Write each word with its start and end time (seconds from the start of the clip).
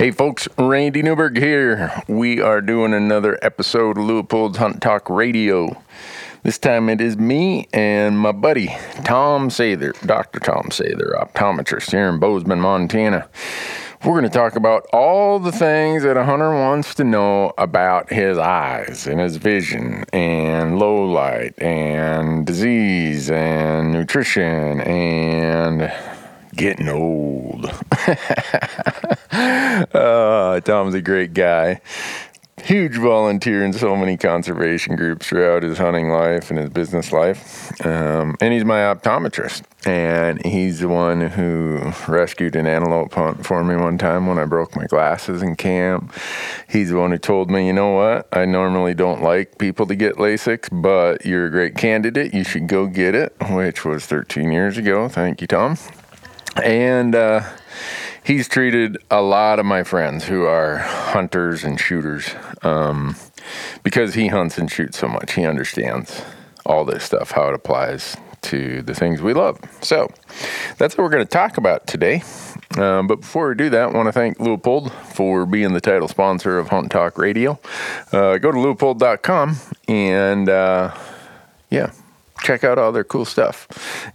Hey 0.00 0.12
folks, 0.12 0.48
Randy 0.56 1.02
Newberg 1.02 1.36
here. 1.36 1.92
We 2.08 2.40
are 2.40 2.62
doing 2.62 2.94
another 2.94 3.38
episode 3.42 3.98
of 3.98 4.04
Leupold's 4.04 4.56
Hunt 4.56 4.80
Talk 4.80 5.10
Radio. 5.10 5.76
This 6.42 6.56
time 6.56 6.88
it 6.88 7.02
is 7.02 7.18
me 7.18 7.68
and 7.74 8.18
my 8.18 8.32
buddy 8.32 8.68
Tom 9.04 9.50
Sather, 9.50 9.92
Dr. 10.06 10.40
Tom 10.40 10.70
Sather, 10.70 11.12
optometrist 11.22 11.90
here 11.90 12.08
in 12.08 12.18
Bozeman, 12.18 12.62
Montana. 12.62 13.28
We're 14.02 14.12
going 14.12 14.24
to 14.24 14.30
talk 14.30 14.56
about 14.56 14.86
all 14.90 15.38
the 15.38 15.52
things 15.52 16.02
that 16.04 16.16
a 16.16 16.24
hunter 16.24 16.54
wants 16.54 16.94
to 16.94 17.04
know 17.04 17.52
about 17.58 18.10
his 18.10 18.38
eyes 18.38 19.06
and 19.06 19.20
his 19.20 19.36
vision 19.36 20.06
and 20.14 20.78
low 20.78 21.04
light 21.04 21.60
and 21.60 22.46
disease 22.46 23.30
and 23.30 23.92
nutrition 23.92 24.80
and 24.80 25.92
getting 26.60 26.90
old. 26.90 27.64
uh, 29.32 30.60
Tom's 30.64 30.94
a 30.94 31.00
great 31.00 31.32
guy. 31.32 31.80
Huge 32.62 32.96
volunteer 32.96 33.64
in 33.64 33.72
so 33.72 33.96
many 33.96 34.18
conservation 34.18 34.94
groups 34.94 35.26
throughout 35.26 35.62
his 35.62 35.78
hunting 35.78 36.10
life 36.10 36.50
and 36.50 36.58
his 36.58 36.68
business 36.68 37.10
life. 37.12 37.72
Um, 37.86 38.36
and 38.42 38.52
he's 38.52 38.66
my 38.66 38.80
optometrist. 38.80 39.62
And 39.86 40.44
he's 40.44 40.80
the 40.80 40.88
one 40.88 41.22
who 41.22 41.80
rescued 42.06 42.54
an 42.56 42.66
antelope 42.66 43.14
hunt 43.14 43.46
for 43.46 43.64
me 43.64 43.76
one 43.76 43.96
time 43.96 44.26
when 44.26 44.38
I 44.38 44.44
broke 44.44 44.76
my 44.76 44.84
glasses 44.84 45.40
in 45.40 45.56
camp. 45.56 46.14
He's 46.68 46.90
the 46.90 46.98
one 46.98 47.12
who 47.12 47.18
told 47.18 47.50
me, 47.50 47.66
you 47.66 47.72
know 47.72 47.92
what? 47.92 48.28
I 48.30 48.44
normally 48.44 48.92
don't 48.92 49.22
like 49.22 49.56
people 49.56 49.86
to 49.86 49.94
get 49.94 50.16
LASIK, 50.16 50.68
but 50.82 51.24
you're 51.24 51.46
a 51.46 51.50
great 51.50 51.76
candidate. 51.76 52.34
You 52.34 52.44
should 52.44 52.68
go 52.68 52.86
get 52.86 53.14
it, 53.14 53.34
which 53.48 53.86
was 53.86 54.04
13 54.04 54.52
years 54.52 54.76
ago. 54.76 55.08
Thank 55.08 55.40
you, 55.40 55.46
Tom. 55.46 55.78
And 56.56 57.14
uh, 57.14 57.42
he's 58.24 58.48
treated 58.48 58.98
a 59.10 59.22
lot 59.22 59.58
of 59.58 59.66
my 59.66 59.82
friends 59.82 60.24
who 60.24 60.44
are 60.44 60.78
hunters 60.78 61.64
and 61.64 61.80
shooters 61.80 62.30
um, 62.62 63.16
because 63.82 64.14
he 64.14 64.28
hunts 64.28 64.58
and 64.58 64.70
shoots 64.70 64.98
so 64.98 65.08
much. 65.08 65.32
He 65.32 65.44
understands 65.44 66.22
all 66.66 66.84
this 66.84 67.04
stuff, 67.04 67.32
how 67.32 67.48
it 67.48 67.54
applies 67.54 68.16
to 68.42 68.82
the 68.82 68.94
things 68.94 69.20
we 69.20 69.34
love. 69.34 69.58
So 69.82 70.08
that's 70.78 70.96
what 70.96 71.04
we're 71.04 71.10
going 71.10 71.24
to 71.24 71.28
talk 71.28 71.56
about 71.56 71.86
today. 71.86 72.22
Um, 72.78 73.06
but 73.06 73.20
before 73.20 73.48
we 73.48 73.54
do 73.54 73.70
that, 73.70 73.82
I 73.82 73.92
want 73.92 74.06
to 74.06 74.12
thank 74.12 74.38
Leupold 74.38 74.92
for 74.92 75.44
being 75.44 75.72
the 75.72 75.80
title 75.80 76.08
sponsor 76.08 76.58
of 76.58 76.68
Hunt 76.68 76.90
Talk 76.90 77.18
Radio. 77.18 77.58
Uh, 78.12 78.38
go 78.38 78.52
to 78.52 78.58
leupold.com 78.58 79.56
and 79.88 80.48
uh, 80.48 80.94
yeah, 81.68 81.92
check 82.42 82.64
out 82.64 82.78
all 82.78 82.92
their 82.92 83.04
cool 83.04 83.24
stuff. 83.24 83.68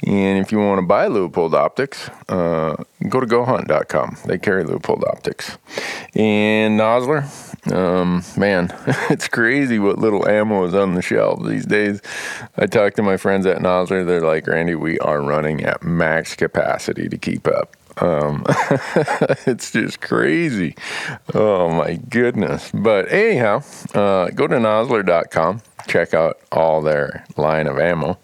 And 0.05 0.39
if 0.39 0.51
you 0.51 0.59
want 0.59 0.79
to 0.79 0.85
buy 0.85 1.07
Leupold 1.07 1.53
optics, 1.53 2.09
uh, 2.29 2.75
go 3.09 3.19
to 3.19 3.25
gohunt.com. 3.25 4.17
They 4.25 4.37
carry 4.37 4.63
Leupold 4.63 5.07
optics. 5.07 5.57
And 6.15 6.79
Nosler, 6.79 7.25
um, 7.71 8.23
man, 8.37 8.73
it's 9.09 9.27
crazy 9.27 9.79
what 9.79 9.97
little 9.97 10.27
ammo 10.27 10.65
is 10.65 10.73
on 10.73 10.95
the 10.95 11.01
shelves 11.01 11.47
these 11.47 11.65
days. 11.65 12.01
I 12.57 12.65
talk 12.65 12.95
to 12.95 13.03
my 13.03 13.17
friends 13.17 13.45
at 13.45 13.59
Nosler. 13.59 14.05
They're 14.05 14.21
like, 14.21 14.47
Randy, 14.47 14.75
we 14.75 14.99
are 14.99 15.21
running 15.21 15.63
at 15.63 15.83
max 15.83 16.35
capacity 16.35 17.09
to 17.09 17.17
keep 17.17 17.47
up. 17.47 17.75
Um, 17.97 18.43
it's 19.45 19.71
just 19.71 20.01
crazy. 20.01 20.75
Oh 21.33 21.69
my 21.69 21.95
goodness. 21.95 22.69
But 22.73 23.09
anyhow, 23.11 23.63
uh, 23.93 24.29
go 24.31 24.47
to 24.47 24.57
nosler.com 24.57 25.61
check 25.87 26.13
out 26.13 26.39
all 26.51 26.81
their 26.81 27.25
line 27.37 27.67
of 27.67 27.77
ammo. 27.77 28.17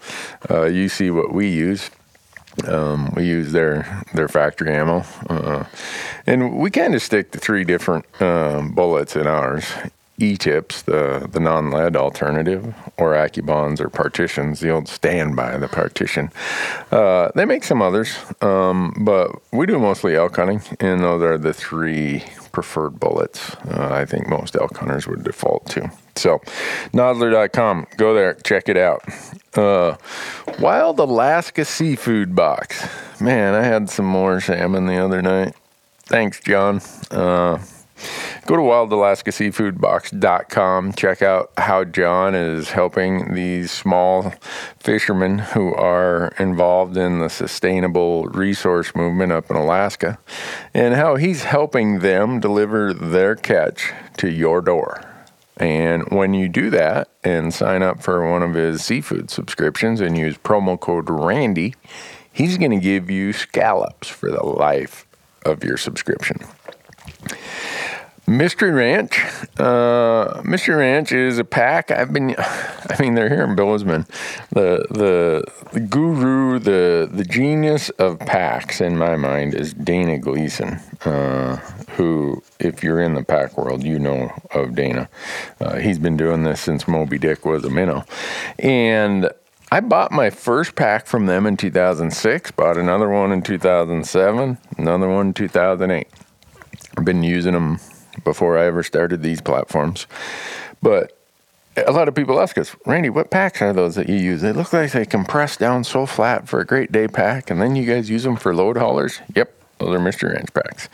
Uh, 0.49 0.65
you 0.65 0.89
see 0.89 1.09
what 1.11 1.33
we 1.33 1.49
use. 1.49 1.89
Um, 2.67 3.13
we 3.15 3.25
use 3.25 3.53
their 3.53 4.03
their 4.13 4.27
factory 4.27 4.73
ammo, 4.73 5.03
uh, 5.29 5.63
and 6.27 6.57
we 6.57 6.69
kind 6.69 6.93
of 6.93 7.01
stick 7.01 7.31
to 7.31 7.39
three 7.39 7.63
different 7.63 8.05
um, 8.21 8.73
bullets 8.73 9.15
in 9.15 9.25
ours. 9.25 9.65
E-tips, 10.21 10.83
the 10.83 11.27
the 11.31 11.39
non-lead 11.39 11.95
alternative, 11.95 12.73
or 12.97 13.13
Accubonds 13.13 13.79
or 13.79 13.89
partitions, 13.89 14.59
the 14.59 14.69
old 14.69 14.87
standby, 14.87 15.57
the 15.57 15.67
partition. 15.67 16.31
Uh, 16.91 17.31
they 17.35 17.45
make 17.45 17.63
some 17.63 17.81
others, 17.81 18.15
um, 18.41 18.93
but 19.01 19.31
we 19.51 19.65
do 19.65 19.79
mostly 19.79 20.15
elk 20.15 20.35
hunting, 20.35 20.61
and 20.79 21.01
those 21.01 21.21
are 21.23 21.37
the 21.37 21.53
three 21.53 22.23
preferred 22.51 22.99
bullets. 22.99 23.55
Uh, 23.67 23.89
I 23.91 24.05
think 24.05 24.27
most 24.27 24.55
elk 24.55 24.77
hunters 24.77 25.07
would 25.07 25.23
default 25.23 25.65
to. 25.71 25.91
So, 26.15 26.39
Nosler.com, 26.93 27.87
go 27.97 28.13
there, 28.13 28.33
check 28.35 28.69
it 28.69 28.77
out. 28.77 29.03
Uh, 29.57 29.95
Wild 30.59 30.99
Alaska 30.99 31.65
Seafood 31.65 32.35
Box. 32.35 32.87
Man, 33.19 33.53
I 33.53 33.63
had 33.63 33.89
some 33.89 34.05
more 34.05 34.39
salmon 34.39 34.85
the 34.85 34.97
other 34.97 35.21
night. 35.21 35.55
Thanks, 36.03 36.39
John. 36.41 36.81
Uh, 37.09 37.59
go 38.45 38.55
to 38.55 38.61
wildalaskaseafoodbox.com. 38.61 40.93
Check 40.93 41.21
out 41.21 41.51
how 41.57 41.83
John 41.83 42.33
is 42.35 42.71
helping 42.71 43.33
these 43.33 43.69
small 43.71 44.33
fishermen 44.79 45.39
who 45.39 45.73
are 45.75 46.33
involved 46.39 46.95
in 46.97 47.19
the 47.19 47.29
sustainable 47.29 48.25
resource 48.25 48.95
movement 48.95 49.31
up 49.31 49.49
in 49.49 49.55
Alaska 49.55 50.17
and 50.73 50.95
how 50.95 51.15
he's 51.15 51.43
helping 51.43 51.99
them 51.99 52.39
deliver 52.39 52.93
their 52.93 53.35
catch 53.35 53.93
to 54.17 54.29
your 54.29 54.61
door. 54.61 55.05
And 55.57 56.09
when 56.09 56.33
you 56.33 56.49
do 56.49 56.71
that 56.71 57.09
and 57.23 57.53
sign 57.53 57.83
up 57.83 58.01
for 58.01 58.27
one 58.29 58.41
of 58.41 58.55
his 58.55 58.83
seafood 58.83 59.29
subscriptions 59.29 60.01
and 60.01 60.17
use 60.17 60.35
promo 60.37 60.79
code 60.79 61.07
RANDY, 61.07 61.75
he's 62.33 62.57
going 62.57 62.71
to 62.71 62.79
give 62.79 63.11
you 63.11 63.31
scallops 63.31 64.07
for 64.07 64.31
the 64.31 64.43
life 64.43 65.05
of 65.45 65.63
your 65.63 65.77
subscription. 65.77 66.39
Mystery 68.31 68.71
Ranch. 68.71 69.19
Uh, 69.59 70.41
Mystery 70.45 70.75
Ranch 70.75 71.11
is 71.11 71.37
a 71.37 71.43
pack. 71.43 71.91
I've 71.91 72.13
been, 72.13 72.33
I 72.37 72.95
mean, 72.99 73.13
they're 73.15 73.27
here 73.27 73.43
in 73.43 73.55
Bozeman. 73.55 74.05
The, 74.51 74.87
the 74.89 75.43
the 75.73 75.81
guru, 75.81 76.57
the 76.57 77.09
the 77.11 77.25
genius 77.25 77.89
of 77.91 78.19
packs 78.19 78.79
in 78.79 78.97
my 78.97 79.17
mind 79.17 79.53
is 79.53 79.73
Dana 79.73 80.17
Gleason, 80.17 80.79
uh, 81.03 81.57
who, 81.97 82.41
if 82.59 82.83
you're 82.83 83.01
in 83.01 83.15
the 83.15 83.23
pack 83.23 83.57
world, 83.57 83.83
you 83.83 83.99
know 83.99 84.31
of 84.51 84.75
Dana. 84.75 85.09
Uh, 85.59 85.77
he's 85.77 85.99
been 85.99 86.15
doing 86.15 86.43
this 86.43 86.61
since 86.61 86.87
Moby 86.87 87.17
Dick 87.17 87.45
was 87.45 87.65
a 87.65 87.69
minnow, 87.69 88.05
and 88.59 89.29
I 89.73 89.81
bought 89.81 90.13
my 90.13 90.29
first 90.29 90.75
pack 90.75 91.05
from 91.05 91.25
them 91.25 91.45
in 91.45 91.57
2006. 91.57 92.51
Bought 92.51 92.77
another 92.77 93.09
one 93.09 93.33
in 93.33 93.41
2007. 93.41 94.57
Another 94.77 95.09
one 95.09 95.27
in 95.27 95.33
2008. 95.33 96.07
I've 96.97 97.05
been 97.05 97.23
using 97.23 97.53
them 97.53 97.79
before 98.23 98.57
I 98.57 98.65
ever 98.65 98.83
started 98.83 99.21
these 99.21 99.41
platforms. 99.41 100.07
But 100.81 101.17
a 101.77 101.91
lot 101.91 102.07
of 102.07 102.15
people 102.15 102.39
ask 102.39 102.57
us, 102.57 102.75
Randy, 102.85 103.09
what 103.09 103.31
packs 103.31 103.61
are 103.61 103.73
those 103.73 103.95
that 103.95 104.09
you 104.09 104.15
use? 104.15 104.41
They 104.41 104.51
look 104.51 104.73
like 104.73 104.91
they 104.91 105.05
compress 105.05 105.57
down 105.57 105.83
so 105.83 106.05
flat 106.05 106.47
for 106.47 106.59
a 106.59 106.65
great 106.65 106.91
day 106.91 107.07
pack, 107.07 107.49
and 107.49 107.61
then 107.61 107.75
you 107.75 107.85
guys 107.85 108.09
use 108.09 108.23
them 108.23 108.35
for 108.35 108.53
load 108.53 108.77
haulers? 108.77 109.19
Yep, 109.35 109.53
those 109.77 109.95
are 109.95 109.99
Mystery 109.99 110.33
Ranch 110.33 110.53
packs. 110.53 110.89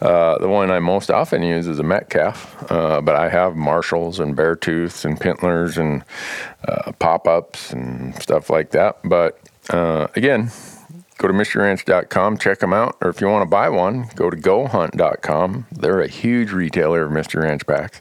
Uh, 0.00 0.38
the 0.38 0.48
one 0.48 0.70
I 0.70 0.80
most 0.80 1.10
often 1.10 1.42
use 1.42 1.66
is 1.66 1.78
a 1.78 1.82
Metcalf, 1.82 2.70
uh, 2.70 3.00
but 3.00 3.16
I 3.16 3.28
have 3.28 3.56
Marshalls 3.56 4.20
and 4.20 4.36
Beartooths 4.36 5.04
and 5.04 5.18
Pintlers 5.18 5.78
and 5.78 6.04
uh, 6.66 6.92
pop 6.92 7.26
ups 7.26 7.72
and 7.72 8.14
stuff 8.20 8.50
like 8.50 8.70
that. 8.72 8.98
But 9.04 9.40
uh, 9.70 10.08
again, 10.14 10.50
go 11.18 11.28
to 11.28 11.34
mysteryranch.com, 11.34 12.38
check 12.38 12.60
them 12.60 12.72
out. 12.72 12.96
Or 13.02 13.10
if 13.10 13.20
you 13.20 13.26
want 13.26 13.42
to 13.42 13.50
buy 13.50 13.68
one, 13.68 14.08
go 14.14 14.30
to 14.30 14.36
gohunt.com. 14.36 15.66
They're 15.72 16.00
a 16.00 16.08
huge 16.08 16.52
retailer 16.52 17.04
of 17.04 17.12
Mystery 17.12 17.42
Ranch 17.42 17.66
packs. 17.66 18.00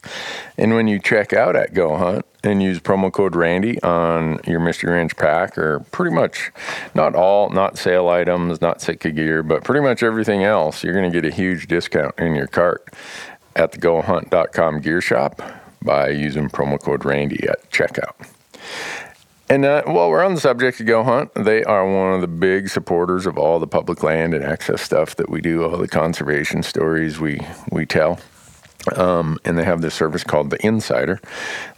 And 0.57 0.73
when 0.75 0.87
you 0.87 0.99
check 0.99 1.33
out 1.33 1.55
at 1.55 1.73
GoHunt 1.73 2.23
and 2.43 2.61
use 2.61 2.79
promo 2.79 3.11
code 3.11 3.35
Randy 3.35 3.81
on 3.81 4.39
your 4.45 4.59
Mystery 4.59 4.93
Ranch 4.93 5.15
pack, 5.17 5.57
or 5.57 5.79
pretty 5.91 6.15
much 6.15 6.51
not 6.93 7.15
all, 7.15 7.49
not 7.49 7.77
sale 7.77 8.07
items, 8.07 8.61
not 8.61 8.81
Sitka 8.81 9.11
gear, 9.11 9.41
but 9.43 9.63
pretty 9.63 9.81
much 9.81 10.03
everything 10.03 10.43
else, 10.43 10.83
you're 10.83 10.93
going 10.93 11.11
to 11.11 11.21
get 11.21 11.27
a 11.27 11.35
huge 11.35 11.67
discount 11.67 12.17
in 12.19 12.35
your 12.35 12.47
cart 12.47 12.87
at 13.55 13.71
the 13.71 13.79
gohunt.com 13.79 14.79
gear 14.81 15.01
shop 15.01 15.41
by 15.81 16.09
using 16.09 16.49
promo 16.49 16.79
code 16.79 17.03
Randy 17.03 17.47
at 17.47 17.69
checkout. 17.71 18.13
And 19.49 19.63
uh, 19.63 19.83
while 19.85 20.09
we're 20.09 20.23
on 20.23 20.35
the 20.35 20.41
subject 20.41 20.79
of 20.81 20.87
Go 20.87 21.03
Hunt, 21.03 21.33
they 21.33 21.63
are 21.63 21.89
one 21.89 22.13
of 22.13 22.21
the 22.21 22.27
big 22.27 22.67
supporters 22.67 23.25
of 23.25 23.37
all 23.37 23.59
the 23.59 23.67
public 23.67 24.03
land 24.03 24.33
and 24.33 24.43
access 24.43 24.81
stuff 24.81 25.15
that 25.15 25.29
we 25.29 25.39
do, 25.39 25.63
all 25.63 25.77
the 25.77 25.87
conservation 25.87 26.63
stories 26.63 27.17
we, 27.17 27.39
we 27.71 27.85
tell. 27.85 28.19
Um, 28.95 29.37
and 29.43 29.57
they 29.57 29.65
have 29.65 29.81
this 29.81 29.95
service 29.95 30.23
called 30.23 30.49
the 30.49 30.65
Insider 30.65 31.19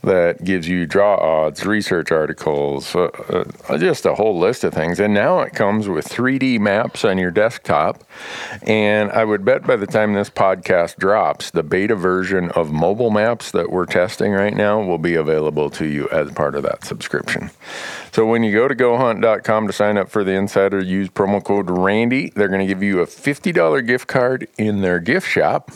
that 0.04 0.44
gives 0.44 0.68
you 0.68 0.86
draw 0.86 1.16
odds, 1.16 1.66
research 1.66 2.12
articles, 2.12 2.96
uh, 2.96 3.46
uh, 3.68 3.78
just 3.78 4.06
a 4.06 4.14
whole 4.14 4.38
list 4.38 4.64
of 4.64 4.74
things. 4.74 5.00
And 5.00 5.14
now 5.14 5.40
it 5.40 5.54
comes 5.54 5.88
with 5.88 6.08
3D 6.08 6.60
maps 6.60 7.04
on 7.04 7.18
your 7.18 7.32
desktop. 7.32 8.04
And 8.62 9.12
I 9.12 9.26
would 9.26 9.44
bet 9.44 9.66
by 9.66 9.76
the 9.76 9.88
time 9.88 10.14
this 10.14 10.30
podcast 10.30 10.98
drops, 10.98 11.50
the 11.52 11.64
beta 11.64 11.96
version 11.96 12.52
of 12.52 12.72
mobile 12.72 13.10
maps 13.10 13.52
that 13.52 13.72
we're 13.72 13.86
testing 13.86 14.34
right 14.34 14.56
now 14.56 14.82
will 14.82 15.00
be 15.00 15.16
available 15.16 15.70
to 15.72 15.86
you 15.86 16.08
as 16.10 16.32
part 16.32 16.56
of 16.56 16.64
that 16.64 16.84
subscription. 16.84 17.50
So 18.12 18.26
when 18.26 18.44
you 18.44 18.52
go 18.52 18.68
to 18.68 18.76
gohunt.com 18.76 19.68
to 19.68 19.74
sign 19.74 19.98
up 19.98 20.10
for 20.10 20.24
the 20.24 20.34
Insider, 20.34 20.84
use 20.84 21.10
promo 21.10 21.44
code 21.44 21.70
RANDY. 21.70 22.34
They're 22.36 22.48
going 22.48 22.60
to 22.60 22.68
give 22.68 22.84
you 22.84 23.00
a 23.00 23.06
$50 23.06 23.86
gift 23.86 24.08
card 24.08 24.48
in 24.58 24.82
their 24.82 25.00
gift 25.00 25.28
shop 25.28 25.72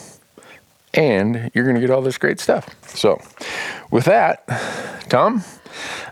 and 0.93 1.51
you're 1.53 1.63
going 1.63 1.75
to 1.75 1.81
get 1.81 1.89
all 1.89 2.01
this 2.01 2.17
great 2.17 2.39
stuff. 2.39 2.69
So, 2.95 3.21
with 3.91 4.05
that, 4.05 4.47
Tom, 5.09 5.43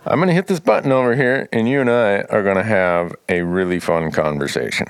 I'm 0.05 0.17
going 0.17 0.27
to 0.27 0.33
hit 0.33 0.47
this 0.47 0.59
button 0.59 0.91
over 0.91 1.15
here, 1.15 1.47
and 1.51 1.67
you 1.67 1.81
and 1.81 1.89
I 1.89 2.21
are 2.23 2.43
going 2.43 2.55
to 2.55 2.63
have 2.63 3.15
a 3.29 3.41
really 3.41 3.79
fun 3.79 4.11
conversation. 4.11 4.87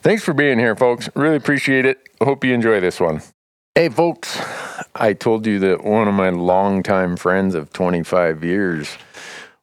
Thanks 0.00 0.24
for 0.24 0.34
being 0.34 0.58
here, 0.58 0.74
folks. 0.74 1.08
Really 1.14 1.36
appreciate 1.36 1.84
it. 1.84 1.98
Hope 2.20 2.44
you 2.44 2.52
enjoy 2.52 2.80
this 2.80 2.98
one. 2.98 3.22
Hey, 3.74 3.88
folks, 3.88 4.40
I 4.94 5.12
told 5.12 5.46
you 5.46 5.60
that 5.60 5.84
one 5.84 6.08
of 6.08 6.14
my 6.14 6.30
longtime 6.30 7.16
friends 7.16 7.54
of 7.54 7.72
25 7.72 8.42
years 8.42 8.96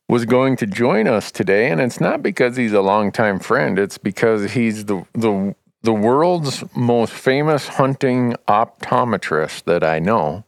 was 0.07 0.25
going 0.25 0.55
to 0.57 0.65
join 0.65 1.07
us 1.07 1.31
today, 1.31 1.69
and 1.69 1.81
it's 1.81 1.99
not 1.99 2.23
because 2.23 2.55
he's 2.55 2.71
a 2.71 2.81
longtime 2.81 3.39
friend. 3.39 3.77
It's 3.77 3.97
because 3.97 4.53
he's 4.53 4.85
the 4.85 5.05
the 5.13 5.55
the 5.87 5.93
world's 5.93 6.65
most 6.75 7.13
famous 7.13 7.69
hunting 7.69 8.35
optometrist 8.45 9.63
that 9.63 9.85
I 9.85 9.99
know. 9.99 10.43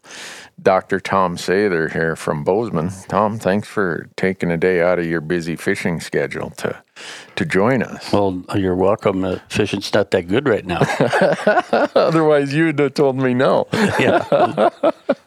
Dr. 0.62 1.00
Tom 1.00 1.38
Sather 1.38 1.90
here 1.94 2.18
from 2.18 2.44
Bozeman. 2.44 2.90
Tom, 3.08 3.40
thanks 3.40 3.66
for 3.66 4.10
taking 4.18 4.52
a 4.52 4.58
day 4.58 4.82
out 4.82 5.00
of 5.00 5.06
your 5.06 5.22
busy 5.22 5.56
fishing 5.56 6.02
schedule 6.02 6.50
to 6.58 6.84
to 7.36 7.46
join 7.46 7.84
us. 7.84 8.12
Well, 8.12 8.44
you're 8.56 8.75
welcome. 8.75 9.24
Uh, 9.24 9.40
fishing's 9.50 9.94
not 9.94 10.12
that 10.12 10.28
good 10.28 10.48
right 10.48 10.66
now. 10.66 10.81
Otherwise, 11.96 12.54
you'd 12.54 12.80
have 12.80 12.94
told 12.94 13.18
me 13.18 13.34
no. 13.34 13.68
yeah, 13.74 14.69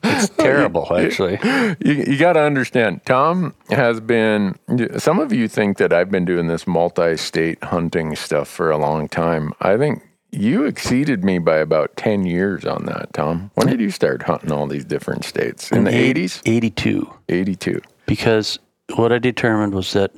it's 0.02 0.28
terrible, 0.36 0.94
actually. 0.96 1.38
You, 1.84 2.04
you 2.06 2.18
got 2.18 2.34
to 2.34 2.40
understand, 2.40 3.04
Tom 3.04 3.54
has 3.70 4.00
been. 4.00 4.58
Some 4.98 5.18
of 5.18 5.32
you 5.32 5.48
think 5.48 5.78
that 5.78 5.92
I've 5.92 6.10
been 6.10 6.24
doing 6.24 6.48
this 6.48 6.66
multi-state 6.66 7.62
hunting 7.64 8.16
stuff 8.16 8.48
for 8.48 8.70
a 8.70 8.78
long 8.78 9.08
time. 9.08 9.52
I 9.60 9.76
think 9.76 10.02
you 10.32 10.64
exceeded 10.64 11.24
me 11.24 11.38
by 11.38 11.58
about 11.58 11.96
10 11.96 12.24
years 12.24 12.64
on 12.64 12.86
that, 12.86 13.12
Tom. 13.12 13.50
When 13.54 13.66
did 13.66 13.80
you 13.80 13.90
start 13.90 14.22
hunting 14.22 14.50
all 14.50 14.66
these 14.66 14.84
different 14.84 15.24
states? 15.24 15.70
In, 15.70 15.84
the 15.84 15.90
80s? 15.90 16.40
82. 16.46 17.12
82. 17.28 17.80
Because 18.06 18.58
what 18.94 19.12
I 19.12 19.18
determined 19.18 19.74
was 19.74 19.92
that 19.92 20.12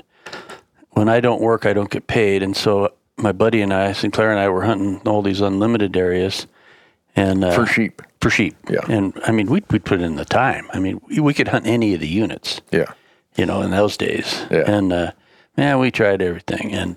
when 0.95 1.09
I 1.09 1.21
don't 1.21 1.41
work, 1.41 1.67
I 1.67 1.73
don't 1.73 1.91
get 1.91 2.07
paid. 2.07 2.43
And 2.43 2.57
so 2.57 2.93
my 3.17 3.33
buddy 3.33 3.61
and 3.63 3.73
I, 3.73 3.93
Sinclair 3.93 4.31
and 4.31 4.41
I, 4.41 4.49
were 4.49 4.63
hunting 4.63 5.01
all 5.07 5.23
these 5.23 5.41
unlimited 5.41 5.97
areas. 5.97 6.47
And 7.17 7.45
uh, 7.45 7.53
For 7.53 7.67
sheep. 7.67 8.03
For 8.21 8.31
sheep. 8.31 8.57
Yeah. 8.69 8.81
And 8.89 9.13
I 9.25 9.31
mean, 9.33 9.47
we'd, 9.47 9.65
we'd 9.71 9.85
put 9.85 10.01
in 10.01 10.17
the 10.17 10.25
time. 10.25 10.67
I 10.73 10.81
mean, 10.81 11.01
we, 11.09 11.21
we 11.21 11.35
could 11.35 11.49
hunt 11.49 11.67
any 11.67 11.95
of 11.95 12.01
the 12.01 12.09
units, 12.09 12.61
Yeah. 12.73 12.93
you 13.37 13.47
know, 13.47 13.63
in 13.63 13.71
those 13.71 13.97
days. 13.97 14.45
Yeah. 14.51 14.65
And 14.67 14.93
uh, 14.93 15.13
man, 15.57 15.79
we 15.79 15.91
tried 15.91 16.23
everything 16.23 16.73
and 16.75 16.97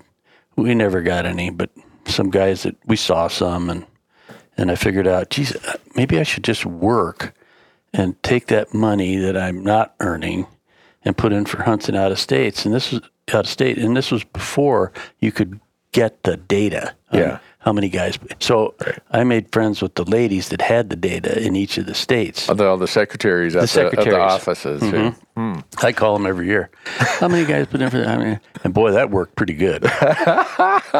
we 0.56 0.74
never 0.74 1.02
got 1.02 1.24
any, 1.26 1.50
but 1.50 1.70
some 2.06 2.30
guys 2.30 2.62
that 2.64 2.76
we 2.86 2.96
saw 2.96 3.28
some 3.28 3.70
and 3.70 3.86
and 4.56 4.72
I 4.72 4.74
figured 4.74 5.06
out, 5.06 5.30
geez, 5.30 5.54
uh, 5.54 5.76
maybe 5.94 6.18
I 6.18 6.24
should 6.24 6.42
just 6.42 6.66
work 6.66 7.32
and 7.92 8.20
take 8.24 8.48
that 8.48 8.74
money 8.74 9.14
that 9.14 9.36
I'm 9.36 9.62
not 9.62 9.94
earning 10.00 10.48
and 11.08 11.16
put 11.16 11.32
in 11.32 11.44
for 11.46 11.62
hunts 11.62 11.88
and 11.88 11.96
out 11.96 12.12
of 12.12 12.18
states. 12.20 12.64
And 12.66 12.72
this 12.74 12.92
was 12.92 13.00
out 13.32 13.40
of 13.46 13.48
state, 13.48 13.78
and 13.78 13.96
this 13.96 14.10
was 14.12 14.22
before 14.24 14.92
you 15.20 15.32
could 15.32 15.58
get 15.92 16.22
the 16.22 16.36
data. 16.36 16.94
Yeah. 17.12 17.38
How 17.60 17.72
many 17.72 17.88
guys? 17.88 18.18
So 18.40 18.74
I 19.10 19.24
made 19.24 19.50
friends 19.52 19.82
with 19.82 19.94
the 19.94 20.04
ladies 20.04 20.50
that 20.50 20.60
had 20.62 20.90
the 20.90 20.96
data 20.96 21.42
in 21.44 21.56
each 21.56 21.76
of 21.78 21.86
the 21.86 21.94
states. 21.94 22.48
All 22.48 22.54
the, 22.54 22.66
all 22.66 22.76
the 22.76 22.86
secretaries 22.86 23.56
at 23.56 23.68
the, 23.68 23.80
at 23.84 23.90
the 23.90 23.96
secretaries. 23.96 24.32
offices. 24.32 24.82
who- 24.82 25.14
I 25.82 25.92
call 25.92 26.14
them 26.14 26.26
every 26.26 26.46
year. 26.46 26.68
How 26.98 27.28
many 27.28 27.44
guys 27.46 27.66
put 27.66 27.80
in 27.80 27.90
for 27.90 27.98
that? 27.98 28.08
I 28.08 28.16
mean, 28.18 28.40
and 28.64 28.74
boy, 28.74 28.92
that 28.92 29.10
worked 29.10 29.34
pretty 29.36 29.54
good. 29.54 29.84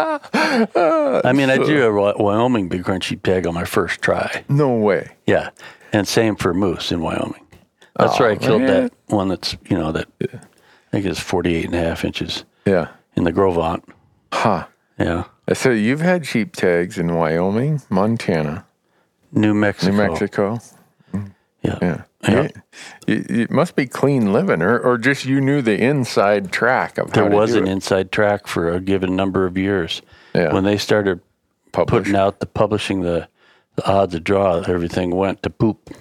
I 0.02 1.32
mean, 1.34 1.50
I 1.50 1.56
drew 1.58 1.84
a 1.84 2.16
Wyoming 2.22 2.69
big 2.69 2.84
crunchy 2.84 3.20
tag 3.22 3.46
on 3.46 3.54
my 3.54 3.64
first 3.64 4.00
try. 4.00 4.44
No 4.49 4.75
way. 4.75 5.11
Yeah, 5.26 5.50
and 5.93 6.06
same 6.08 6.37
for 6.37 6.54
moose 6.54 6.93
in 6.93 7.00
Wyoming. 7.00 7.44
That's 7.99 8.21
right. 8.21 8.41
I 8.41 8.45
killed 8.45 8.62
man. 8.62 8.85
that 8.85 8.93
one. 9.15 9.29
That's 9.29 9.56
you 9.69 9.77
know 9.79 9.93
that 9.93 10.06
I 10.23 10.39
think 10.91 11.06
is 11.06 11.19
48 11.19 11.67
and 11.67 11.75
a 11.75 11.79
half 11.81 12.05
inches 12.05 12.45
Yeah. 12.65 12.89
in 13.17 13.25
the 13.25 13.33
Gros 13.33 13.56
Ventre. 13.56 13.95
Huh. 14.33 14.67
Yeah, 14.99 15.25
So 15.53 15.71
you've 15.71 16.00
had 16.00 16.27
sheep 16.27 16.56
tags 16.56 16.99
in 16.99 17.15
Wyoming, 17.15 17.81
Montana, 17.89 18.67
New 19.33 19.55
Mexico. 19.55 19.93
New 19.93 19.97
Mexico. 19.97 20.59
Yeah. 21.62 21.79
Yeah. 21.83 22.03
Yeah. 22.29 22.49
You- 23.06 23.25
you- 23.29 23.43
It 23.43 23.50
must 23.50 23.77
be 23.77 23.87
clean 23.87 24.33
living, 24.33 24.61
or, 24.61 24.77
or 24.79 24.99
just 24.99 25.25
you 25.25 25.41
knew 25.41 25.62
the 25.62 25.81
inside 25.81 26.50
track 26.50 26.99
of 26.99 27.12
There 27.12 27.29
to 27.29 27.35
was 27.37 27.53
do 27.53 27.59
an 27.59 27.69
it. 27.69 27.71
inside 27.73 28.11
track 28.11 28.47
for 28.49 28.73
a 28.73 28.81
given 28.81 29.15
number 29.15 29.47
of 29.47 29.56
years. 29.56 30.03
Yeah. 30.35 30.53
When 30.53 30.65
they 30.65 30.79
started 30.79 31.21
Publish. 31.73 31.91
putting 32.05 32.17
out 32.17 32.41
the 32.41 32.47
publishing 32.47 33.03
the, 33.03 33.29
the 33.77 33.87
odds 33.89 34.15
of 34.17 34.25
draw, 34.25 34.62
everything 34.67 35.11
went 35.15 35.43
to 35.45 35.50
poop. 35.50 35.79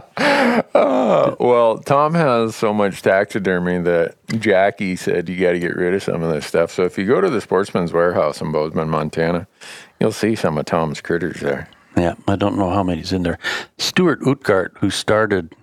Well, 0.74 1.78
Tom 1.78 2.14
has 2.14 2.54
so 2.56 2.72
much 2.72 3.02
taxidermy 3.02 3.78
that 3.80 4.16
Jackie 4.38 4.96
said 4.96 5.28
you 5.28 5.36
got 5.38 5.52
to 5.52 5.58
get 5.58 5.76
rid 5.76 5.94
of 5.94 6.02
some 6.02 6.22
of 6.22 6.32
this 6.32 6.46
stuff. 6.46 6.70
So 6.70 6.84
if 6.84 6.96
you 6.98 7.06
go 7.06 7.20
to 7.20 7.28
the 7.30 7.40
Sportsman's 7.40 7.92
Warehouse 7.92 8.40
in 8.40 8.52
Bozeman, 8.52 8.88
Montana, 8.88 9.46
you'll 10.00 10.12
see 10.12 10.34
some 10.34 10.58
of 10.58 10.64
Tom's 10.66 11.00
critters 11.00 11.40
there. 11.40 11.68
Yeah, 11.96 12.14
I 12.26 12.36
don't 12.36 12.56
know 12.56 12.70
how 12.70 12.82
many's 12.82 13.12
in 13.12 13.22
there. 13.22 13.38
Stuart 13.78 14.20
Utgaard, 14.20 14.76
who 14.78 14.90
started 14.90 15.54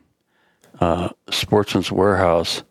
uh, 0.80 1.10
Sportsman's 1.30 1.92
Warehouse, 1.92 2.64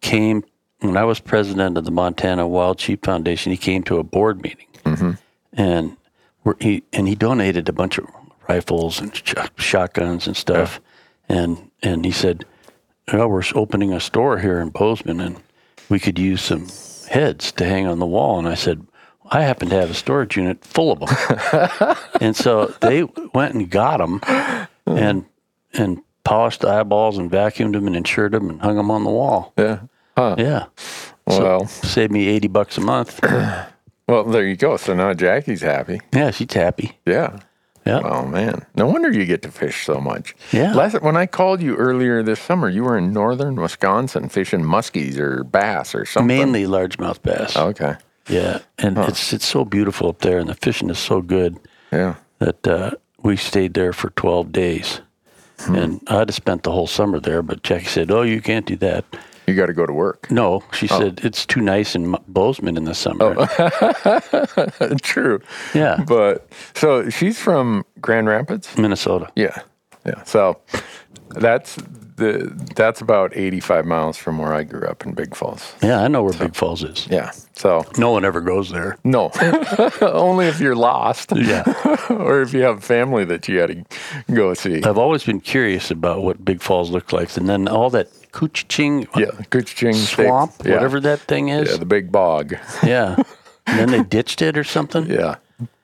came 0.00 0.44
when 0.80 0.96
I 0.96 1.04
was 1.04 1.20
president 1.20 1.78
of 1.78 1.84
the 1.84 1.90
Montana 1.90 2.46
Wild 2.46 2.80
Sheep 2.80 3.04
Foundation. 3.04 3.52
He 3.52 3.58
came 3.58 3.82
to 3.84 3.98
a 3.98 4.02
board 4.04 4.42
meeting, 4.42 4.66
and 5.52 5.96
we're, 6.44 6.56
he 6.60 6.82
and 6.92 7.06
he 7.08 7.14
donated 7.14 7.68
a 7.68 7.72
bunch 7.72 7.98
of 7.98 8.06
rifles 8.48 9.00
and 9.00 9.14
sh- 9.14 9.34
shotguns 9.56 10.26
and 10.26 10.36
stuff. 10.36 10.80
And 11.28 11.70
and 11.82 12.04
he 12.04 12.10
said, 12.12 12.44
"Well, 13.12 13.28
we're 13.28 13.42
opening 13.54 13.92
a 13.92 14.00
store 14.00 14.38
here 14.38 14.60
in 14.60 14.70
Bozeman, 14.70 15.20
and 15.20 15.36
we 15.88 15.98
could 15.98 16.18
use 16.18 16.42
some 16.42 16.68
heads 17.08 17.52
to 17.52 17.64
hang 17.64 17.86
on 17.86 17.98
the 17.98 18.06
wall." 18.06 18.38
And 18.38 18.48
I 18.48 18.54
said. 18.54 18.86
I 19.30 19.40
happen 19.40 19.70
to 19.70 19.74
have 19.80 19.90
a 19.90 19.94
storage 19.94 20.36
unit 20.36 20.62
full 20.66 20.92
of 20.92 21.00
them. 21.00 21.96
And 22.20 22.36
so 22.36 22.66
they 22.82 23.04
went 23.32 23.54
and 23.54 23.70
got 23.70 23.96
them 23.96 24.20
and 24.86 25.24
and 25.72 26.02
polished 26.24 26.60
the 26.60 26.68
eyeballs 26.68 27.16
and 27.16 27.30
vacuumed 27.30 27.72
them 27.72 27.86
and 27.86 27.96
insured 27.96 28.32
them 28.32 28.50
and 28.50 28.60
hung 28.60 28.76
them 28.76 28.90
on 28.90 29.02
the 29.02 29.10
wall. 29.10 29.54
Yeah. 29.56 29.78
Huh. 30.14 30.36
Yeah. 30.38 30.66
Well, 31.26 31.66
Saved 31.66 32.12
me 32.12 32.28
80 32.28 32.48
bucks 32.48 32.76
a 32.76 32.82
month. 32.82 33.18
well, 34.06 34.24
there 34.24 34.44
you 34.46 34.56
go. 34.56 34.76
So 34.76 34.92
now 34.92 35.14
Jackie's 35.14 35.62
happy. 35.62 36.02
Yeah, 36.12 36.30
she's 36.30 36.52
happy. 36.52 36.98
Yeah. 37.06 37.40
Yeah. 37.86 38.00
Oh 38.02 38.24
man, 38.26 38.64
no 38.74 38.86
wonder 38.86 39.12
you 39.12 39.26
get 39.26 39.42
to 39.42 39.50
fish 39.50 39.84
so 39.84 40.00
much. 40.00 40.34
Yeah. 40.52 40.72
Last 40.74 41.02
when 41.02 41.16
I 41.16 41.26
called 41.26 41.60
you 41.60 41.76
earlier 41.76 42.22
this 42.22 42.40
summer, 42.40 42.68
you 42.70 42.82
were 42.84 42.96
in 42.96 43.12
northern 43.12 43.56
Wisconsin 43.56 44.28
fishing 44.30 44.62
muskies 44.62 45.18
or 45.18 45.44
bass 45.44 45.94
or 45.94 46.06
something. 46.06 46.26
Mainly 46.26 46.64
largemouth 46.64 47.20
bass. 47.22 47.56
Okay. 47.56 47.96
Yeah. 48.28 48.60
And 48.78 48.96
it's 48.96 49.32
it's 49.34 49.44
so 49.46 49.64
beautiful 49.66 50.08
up 50.08 50.20
there 50.20 50.38
and 50.38 50.48
the 50.48 50.54
fishing 50.54 50.88
is 50.90 50.98
so 50.98 51.20
good 51.20 51.58
Yeah. 51.92 52.14
that 52.38 52.66
uh, 52.66 52.92
we 53.22 53.36
stayed 53.36 53.74
there 53.74 53.92
for 53.92 54.10
12 54.10 54.50
days. 54.50 55.00
Hmm. 55.60 55.74
And 55.74 56.00
I'd 56.08 56.28
have 56.28 56.34
spent 56.34 56.62
the 56.62 56.72
whole 56.72 56.86
summer 56.86 57.20
there, 57.20 57.42
but 57.42 57.62
Jackie 57.62 57.84
said, 57.86 58.10
"Oh, 58.10 58.22
you 58.22 58.40
can't 58.40 58.66
do 58.66 58.76
that." 58.76 59.04
You 59.46 59.54
got 59.54 59.66
to 59.66 59.72
go 59.74 59.84
to 59.86 59.92
work. 59.92 60.30
No, 60.30 60.62
she 60.72 60.88
Oh. 60.90 60.98
said 60.98 61.20
it's 61.22 61.44
too 61.46 61.60
nice 61.60 61.94
in 61.94 62.16
Bozeman 62.28 62.76
in 62.76 62.84
the 62.84 62.94
summer. 62.94 63.34
Oh. 63.38 64.96
True. 65.02 65.40
Yeah, 65.74 66.02
But 66.06 66.48
so 66.74 67.08
she's 67.10 67.38
from 67.38 67.84
Grand 68.00 68.26
Rapids. 68.28 68.76
Minnesota. 68.78 69.28
Yeah. 69.36 69.56
Yeah. 70.06 70.22
So 70.24 70.60
that's 71.30 71.76
the 72.16 72.52
that's 72.76 73.00
about 73.00 73.36
85 73.36 73.86
miles 73.86 74.16
from 74.16 74.38
where 74.38 74.52
I 74.54 74.62
grew 74.62 74.86
up 74.86 75.04
in 75.04 75.14
Big 75.14 75.34
Falls. 75.34 75.74
Yeah, 75.82 76.00
I 76.00 76.08
know 76.08 76.22
where 76.22 76.32
Big 76.34 76.54
Falls 76.54 76.84
is. 76.84 77.08
Yeah. 77.10 77.30
So 77.54 77.84
No 77.98 78.10
one 78.12 78.24
ever 78.24 78.40
goes 78.40 78.70
there. 78.70 78.98
no, 79.04 79.30
only 80.02 80.46
if 80.46 80.60
you're 80.60 80.76
lost. 80.76 81.32
Yeah. 81.34 81.64
or 82.10 82.42
if 82.42 82.52
you 82.52 82.60
have 82.62 82.84
family 82.84 83.24
that 83.24 83.48
you 83.48 83.58
got 83.58 83.66
to 83.68 83.84
go 84.32 84.54
see. 84.54 84.82
I've 84.82 84.98
always 84.98 85.24
been 85.24 85.40
curious 85.40 85.90
about 85.90 86.22
what 86.22 86.44
Big 86.44 86.60
Falls 86.62 86.90
looked 86.90 87.12
like, 87.12 87.34
and 87.36 87.48
then 87.48 87.66
all 87.68 87.90
that 87.90 88.08
Cooching 88.34 89.06
Yeah, 89.16 89.30
Kuching 89.50 89.94
swamp, 89.94 90.52
yeah. 90.64 90.74
whatever 90.74 91.00
that 91.00 91.20
thing 91.20 91.48
is. 91.50 91.70
Yeah, 91.70 91.76
the 91.78 91.86
big 91.86 92.10
bog. 92.10 92.54
Yeah, 92.82 93.16
and 93.66 93.78
then 93.78 93.90
they 93.90 94.02
ditched 94.02 94.42
it 94.42 94.58
or 94.58 94.64
something. 94.64 95.06
Yeah. 95.06 95.36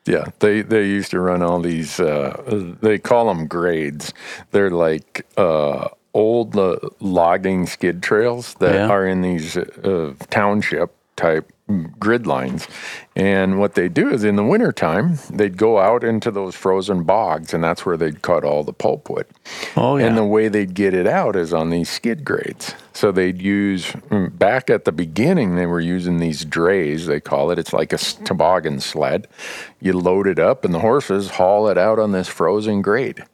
Yeah, 0.06 0.24
they 0.40 0.62
they 0.62 0.84
used 0.86 1.10
to 1.12 1.20
run 1.20 1.42
all 1.42 1.60
these. 1.60 2.00
Uh, 2.00 2.76
they 2.82 2.98
call 2.98 3.26
them 3.28 3.46
grades. 3.46 4.12
They're 4.50 4.70
like 4.70 5.24
uh, 5.36 5.88
old 6.14 6.56
uh, 6.56 6.76
logging 7.00 7.66
skid 7.66 8.02
trails 8.02 8.54
that 8.58 8.74
Yeah. 8.74 8.88
are 8.88 9.06
in 9.06 9.20
these 9.22 9.56
uh, 9.56 10.14
township 10.30 10.90
type 11.16 11.52
grid 11.98 12.26
lines. 12.26 12.66
And 13.16 13.58
what 13.58 13.74
they 13.74 13.88
do 13.88 14.10
is 14.10 14.24
in 14.24 14.36
the 14.36 14.44
wintertime, 14.44 15.18
they'd 15.30 15.56
go 15.56 15.78
out 15.78 16.04
into 16.04 16.30
those 16.30 16.54
frozen 16.54 17.02
bogs, 17.02 17.52
and 17.52 17.62
that's 17.62 17.84
where 17.84 17.96
they'd 17.96 18.22
cut 18.22 18.44
all 18.44 18.62
the 18.64 18.72
pulpwood. 18.72 19.24
Oh 19.76 19.96
yeah. 19.96 20.06
And 20.06 20.16
the 20.16 20.24
way 20.24 20.48
they'd 20.48 20.74
get 20.74 20.94
it 20.94 21.06
out 21.06 21.36
is 21.36 21.52
on 21.52 21.70
these 21.70 21.88
skid 21.88 22.24
grades. 22.24 22.74
So 22.92 23.12
they'd 23.12 23.40
use, 23.40 23.86
mm, 23.86 24.36
back 24.38 24.68
at 24.68 24.84
the 24.84 24.92
beginning, 24.92 25.56
they 25.56 25.66
were 25.66 25.80
using 25.80 26.18
these 26.18 26.44
drays, 26.44 27.06
they 27.06 27.20
call 27.20 27.50
it. 27.50 27.58
It's 27.58 27.72
like 27.72 27.92
a 27.92 27.98
toboggan 27.98 28.80
sled. 28.80 29.26
You 29.80 29.94
load 29.94 30.26
it 30.26 30.38
up, 30.38 30.64
and 30.64 30.74
the 30.74 30.80
horses 30.80 31.30
haul 31.30 31.68
it 31.68 31.78
out 31.78 31.98
on 31.98 32.12
this 32.12 32.28
frozen 32.28 32.82
grade. 32.82 33.20
Uh, 33.20 33.26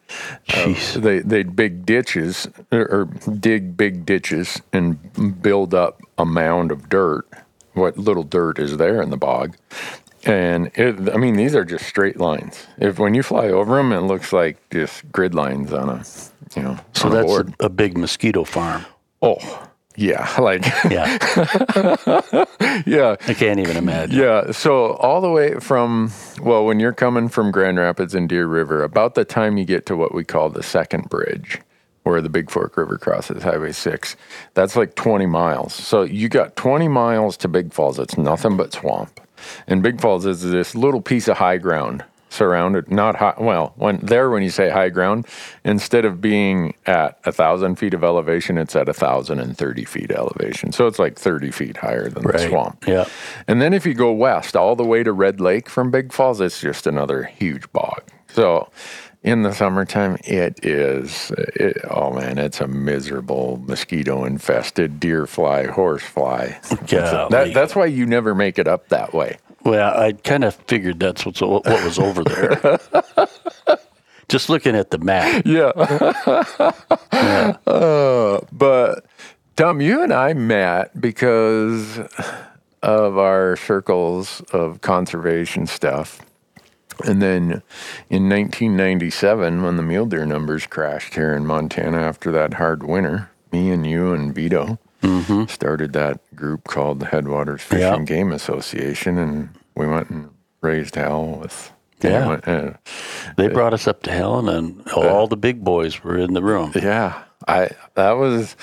Jeez. 0.53 1.03
They, 1.03 1.21
they'd 1.21 1.57
big 1.57 1.85
ditches, 1.87 2.49
or, 2.71 2.87
or 2.87 3.05
dig 3.33 3.77
big 3.77 4.07
ditches 4.07 4.61
and 4.73 5.43
build 5.43 5.75
up 5.75 6.01
a 6.19 6.25
mound 6.25 6.71
of 6.71 6.89
dirt, 6.89 7.27
what 7.77 7.99
little 7.99 8.23
dirt 8.25 8.59
is 8.59 8.77
there 8.77 9.01
in 9.03 9.11
the 9.11 9.17
bog. 9.17 9.57
And 10.25 10.73
it, 10.75 11.15
I 11.15 11.19
mean, 11.19 11.37
these 11.37 11.55
are 11.55 11.65
just 11.65 11.87
straight 11.87 12.19
lines. 12.19 12.67
If 12.79 12.99
when 12.99 13.15
you 13.15 13.23
fly 13.23 13.49
over 13.49 13.77
them, 13.77 13.93
it 13.93 14.01
looks 14.01 14.33
like 14.33 14.59
just 14.71 15.11
grid 15.13 15.35
lines 15.35 15.73
on 15.73 15.89
a, 15.89 16.05
you 16.57 16.63
know, 16.63 16.79
so 16.95 17.09
that's 17.09 17.33
a, 17.33 17.67
a 17.67 17.69
big 17.69 17.97
mosquito 17.97 18.43
farm. 18.43 18.85
Oh, 19.23 19.69
yeah, 19.95 20.35
like 20.41 20.65
Yeah. 20.91 21.17
yeah, 22.87 23.17
I 23.27 23.35
can't 23.35 23.61
even 23.61 23.77
imagine. 23.77 24.19
yeah. 24.19 24.51
So 24.51 24.95
all 24.95 25.21
the 25.21 25.31
way 25.31 25.55
from 25.61 26.11
well, 26.41 26.65
when 26.65 26.81
you're 26.81 26.93
coming 26.93 27.29
from 27.29 27.51
Grand 27.53 27.79
Rapids 27.79 28.15
and 28.15 28.29
Deer 28.29 28.47
River, 28.47 28.83
about 28.83 29.15
the 29.15 29.25
time 29.25 29.57
you 29.59 29.65
get 29.65 29.87
to 29.87 29.97
what 29.97 30.15
we 30.15 30.25
call 30.25 30.51
the 30.51 30.63
second 30.63 31.09
bridge, 31.09 31.61
where 32.07 32.23
the 32.23 32.29
Big 32.29 32.51
Fork 32.51 32.77
River 32.77 32.99
crosses 32.99 33.43
Highway 33.43 33.73
Six, 33.73 34.17
that's 34.55 34.77
like 34.77 34.95
20 34.95 35.27
miles. 35.27 35.75
So 35.75 36.03
you 36.03 36.29
got 36.29 36.55
20 36.57 36.89
miles 36.89 37.37
to 37.39 37.49
Big 37.49 37.73
Falls. 37.73 37.99
It's 37.99 38.17
nothing 38.17 38.57
but 38.57 38.73
swamp, 38.73 39.21
and 39.67 39.83
Big 39.83 40.01
Falls 40.01 40.25
is 40.25 40.43
this 40.43 40.75
little 40.75 41.01
piece 41.01 41.29
of 41.29 41.37
high 41.39 41.59
ground 41.59 42.05
surrounded 42.29 42.91
not 42.91 43.17
high 43.17 43.33
well 43.39 43.73
when 43.77 43.99
there 43.99 44.29
when 44.29 44.43
you 44.43 44.51
say 44.51 44.69
high 44.69 44.89
ground 44.91 45.25
instead 45.65 46.05
of 46.05 46.21
being 46.21 46.75
at 46.85 47.19
a 47.25 47.31
thousand 47.33 47.77
feet 47.77 47.95
of 47.95 48.03
elevation 48.05 48.59
it's 48.59 48.75
at 48.77 48.89
a 48.89 48.93
thousand 48.93 49.39
and 49.39 49.57
thirty 49.57 49.85
feet 49.85 50.11
elevation 50.11 50.71
so 50.73 50.87
it's 50.89 50.99
like 50.99 51.17
30 51.17 51.51
feet 51.53 51.77
higher 51.79 52.11
than 52.11 52.25
the 52.25 52.39
swamp 52.49 52.85
Yeah. 52.87 53.07
and 53.47 53.63
then 53.63 53.73
if 53.73 53.87
you 53.87 53.95
go 53.95 54.13
west 54.13 54.55
all 54.57 54.75
the 54.77 54.85
way 54.85 55.03
to 55.05 55.13
Red 55.13 55.41
Lake 55.41 55.71
from 55.71 55.91
Big 55.91 56.13
Falls, 56.13 56.41
it's 56.41 56.61
just 56.61 56.87
another 56.87 57.23
huge 57.23 57.73
bog. 57.73 58.03
So 58.29 58.69
in 59.27 59.43
the 59.43 59.53
summertime, 59.53 60.17
it 60.25 60.65
is, 60.65 61.33
it, 61.37 61.79
oh 61.91 62.13
man, 62.13 62.39
it's 62.39 62.61
a 62.61 62.69
miserable 62.69 63.61
mosquito 63.67 64.25
infested 64.25 65.01
deer 65.01 65.27
fly, 65.27 65.67
horse 65.67 66.05
fly. 66.05 66.59
That, 66.87 67.51
that's 67.53 67.75
why 67.75 67.87
you 67.87 68.07
never 68.07 68.35
make 68.35 68.59
it 68.59 68.69
up 68.69 68.89
that 68.89 69.13
way. 69.13 69.39
Well, 69.65 69.99
I 69.99 70.13
kind 70.13 70.45
of 70.45 70.55
figured 70.55 71.01
that's 71.01 71.27
what's, 71.27 71.41
what 71.41 71.65
was 71.65 71.99
over 71.99 72.23
there. 72.23 72.79
Just 74.29 74.49
looking 74.49 74.77
at 74.77 74.91
the 74.91 74.99
map. 74.99 75.43
Yeah. 75.45 75.73
Uh, 77.67 78.41
but 78.53 79.07
Tom, 79.57 79.81
you 79.81 80.03
and 80.03 80.13
I 80.13 80.35
met 80.35 81.01
because 81.01 81.99
of 82.83 83.19
our 83.19 83.57
circles 83.57 84.43
of 84.53 84.83
conservation 84.83 85.67
stuff. 85.67 86.21
And 87.05 87.21
then 87.21 87.63
in 88.09 88.29
1997, 88.29 89.63
when 89.63 89.77
the 89.77 89.83
mule 89.83 90.07
deer 90.07 90.27
numbers 90.27 90.67
crashed 90.67 91.15
here 91.15 91.35
in 91.35 91.47
Montana 91.47 91.99
after 91.99 92.33
that 92.33 92.55
hard 92.55 92.83
winter, 92.83 93.31
me 93.53 93.71
and 93.71 93.87
you 93.87 94.13
and 94.13 94.35
Vito 94.35 94.79
mm-hmm. 95.03 95.45
started 95.47 95.93
that 95.93 96.21
group 96.35 96.65
called 96.65 97.01
the 97.01 97.07
Headwaters 97.07 97.63
Fish 97.63 97.81
Yeah. 97.81 97.95
and 97.95 98.07
Game 98.07 98.33
Association, 98.33 99.19
and 99.19 99.51
we 99.75 99.87
went 99.87 100.11
and 100.11 100.31
raised 100.61 100.95
hell 100.97 101.39
with. 101.43 101.73
Yeah. 102.03 102.27
went- 102.29 102.49
uh, 102.49 102.73
They 103.37 103.47
uh, 103.47 103.51
brought 103.51 103.75
us 103.75 103.87
up 103.87 104.03
to 104.05 104.11
Helena, 104.11 104.53
and 104.53 104.89
all 104.93 105.25
uh, 105.25 105.27
the 105.27 105.37
big 105.37 105.65
boys 105.65 106.03
were 106.03 106.19
in 106.19 106.35
the 106.35 106.43
room. 106.43 106.73
Yeah, 106.75 107.23
I 107.47 107.71
that 107.95 108.13
was 108.13 108.57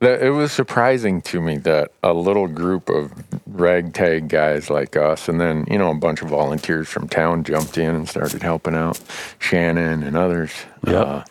it 0.00 0.30
was 0.30 0.50
surprising 0.52 1.20
to 1.22 1.40
me 1.40 1.58
that 1.58 1.92
a 2.02 2.12
little 2.12 2.46
group 2.46 2.88
of 2.88 3.12
ragtag 3.46 4.28
guys 4.28 4.70
like 4.70 4.96
us, 4.96 5.28
and 5.28 5.40
then 5.40 5.66
you 5.70 5.78
know 5.78 5.90
a 5.90 5.94
bunch 5.94 6.22
of 6.22 6.28
volunteers 6.28 6.88
from 6.88 7.08
town 7.08 7.44
jumped 7.44 7.76
in 7.76 7.94
and 7.94 8.08
started 8.08 8.42
helping 8.42 8.74
out, 8.74 9.00
Shannon 9.38 10.02
and 10.02 10.16
others. 10.16 10.52
Yep. 10.86 11.06
Uh, 11.06 11.24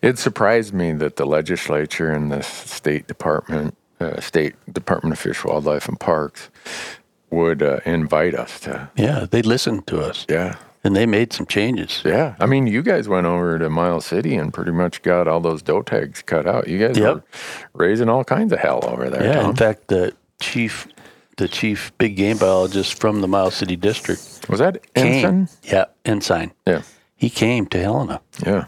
it 0.00 0.18
surprised 0.18 0.72
me 0.72 0.92
that 0.92 1.16
the 1.16 1.26
legislature 1.26 2.10
and 2.10 2.32
the 2.32 2.42
state 2.42 3.06
department, 3.06 3.76
uh, 4.00 4.20
state 4.20 4.54
Department 4.72 5.12
of 5.12 5.18
Fish, 5.18 5.44
Wildlife, 5.44 5.88
and 5.88 6.00
Parks 6.00 6.48
would 7.30 7.62
uh, 7.62 7.80
invite 7.84 8.34
us 8.34 8.60
to. 8.60 8.88
Yeah, 8.96 9.26
they 9.30 9.42
listened 9.42 9.86
to 9.88 10.00
us, 10.00 10.24
Yeah. 10.28 10.56
And 10.84 10.94
they 10.94 11.06
made 11.06 11.32
some 11.32 11.46
changes. 11.46 12.02
Yeah, 12.04 12.34
I 12.38 12.46
mean, 12.46 12.66
you 12.66 12.82
guys 12.82 13.08
went 13.08 13.26
over 13.26 13.58
to 13.58 13.68
Miles 13.70 14.04
City 14.06 14.36
and 14.36 14.52
pretty 14.52 14.70
much 14.72 15.02
got 15.02 15.26
all 15.26 15.40
those 15.40 15.62
doe 15.62 15.82
tags 15.82 16.22
cut 16.22 16.46
out. 16.46 16.68
You 16.68 16.78
guys 16.78 16.96
Yep. 16.98 17.14
were 17.14 17.22
raising 17.72 18.08
all 18.08 18.22
kinds 18.24 18.52
of 18.52 18.58
hell 18.60 18.80
over 18.86 19.08
there. 19.10 19.24
Yeah, 19.24 19.40
Tom. 19.40 19.50
in 19.50 19.56
fact, 19.56 19.88
the 19.88 20.12
chief, 20.40 20.86
the 21.38 21.48
chief 21.48 21.90
big 21.98 22.16
game 22.16 22.36
biologist 22.38 23.00
from 23.00 23.20
the 23.22 23.28
Miles 23.28 23.54
City 23.54 23.76
District 23.76 24.20
was 24.48 24.60
that. 24.60 24.78
Ensign? 24.94 25.48
Yeah, 25.62 25.86
Ensign. 26.04 26.52
Yeah, 26.66 26.82
He 27.16 27.30
came 27.30 27.66
to 27.66 27.78
Helena. 27.80 28.20
yeah. 28.46 28.66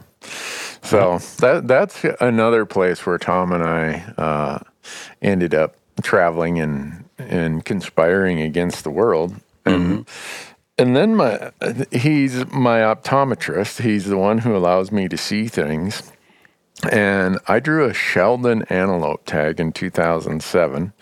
So 0.83 1.19
that 1.39 1.67
that's 1.67 2.03
another 2.21 2.65
place 2.65 3.05
where 3.05 3.17
Tom 3.17 3.51
and 3.51 3.63
I 3.63 4.03
uh, 4.17 4.59
ended 5.21 5.53
up 5.53 5.75
traveling 6.01 6.59
and 6.59 7.03
and 7.17 7.65
conspiring 7.65 8.41
against 8.41 8.83
the 8.83 8.89
world. 8.91 9.35
And 9.65 10.05
and 10.77 10.95
then 10.95 11.15
my 11.15 11.51
he's 11.91 12.45
my 12.51 12.79
optometrist. 12.79 13.81
He's 13.81 14.05
the 14.05 14.17
one 14.17 14.39
who 14.39 14.55
allows 14.55 14.91
me 14.91 15.07
to 15.09 15.17
see 15.17 15.47
things. 15.47 16.11
And 16.91 17.39
I 17.47 17.59
drew 17.59 17.85
a 17.85 17.93
Sheldon 17.93 18.61
antelope 18.69 19.25
tag 19.25 19.59
in 19.59 19.71
2007. 19.71 20.93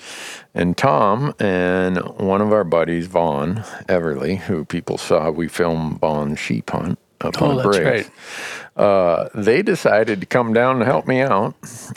And 0.54 0.78
Tom 0.78 1.34
and 1.38 1.98
one 2.18 2.40
of 2.40 2.54
our 2.54 2.64
buddies, 2.64 3.08
Vaughn 3.08 3.56
Everly, 3.90 4.38
who 4.38 4.64
people 4.64 4.98
saw, 4.98 5.30
we 5.30 5.50
filmed 5.50 6.00
Vaughn's 6.00 6.40
sheep 6.40 6.70
hunt 6.70 6.98
up 7.20 7.42
Oh, 7.42 7.50
on 7.50 7.56
that's 7.58 7.78
breaks. 7.78 8.10
right. 8.78 8.82
Uh, 8.82 9.28
they 9.36 9.62
decided 9.62 10.22
to 10.22 10.26
come 10.26 10.54
down 10.54 10.78
and 10.78 10.86
help 10.86 11.08
me 11.08 11.20
out. 11.20 11.56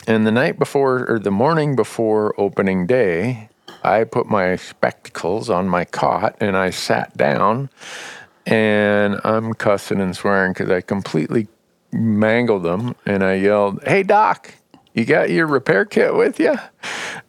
And 0.08 0.26
the 0.26 0.32
night 0.32 0.58
before, 0.58 1.08
or 1.08 1.18
the 1.20 1.30
morning 1.30 1.76
before 1.76 2.34
opening 2.36 2.84
day, 2.84 3.48
I 3.82 4.04
put 4.04 4.26
my 4.26 4.56
spectacles 4.56 5.50
on 5.50 5.68
my 5.68 5.84
cot 5.84 6.36
and 6.40 6.56
I 6.56 6.70
sat 6.70 7.16
down 7.16 7.70
and 8.46 9.20
I'm 9.24 9.54
cussing 9.54 10.00
and 10.00 10.16
swearing 10.16 10.52
because 10.52 10.70
I 10.70 10.80
completely 10.80 11.48
mangled 11.92 12.62
them. 12.62 12.94
And 13.06 13.22
I 13.22 13.34
yelled, 13.34 13.82
Hey, 13.84 14.02
Doc, 14.02 14.54
you 14.94 15.04
got 15.04 15.30
your 15.30 15.46
repair 15.46 15.84
kit 15.84 16.14
with 16.14 16.40
you? 16.40 16.56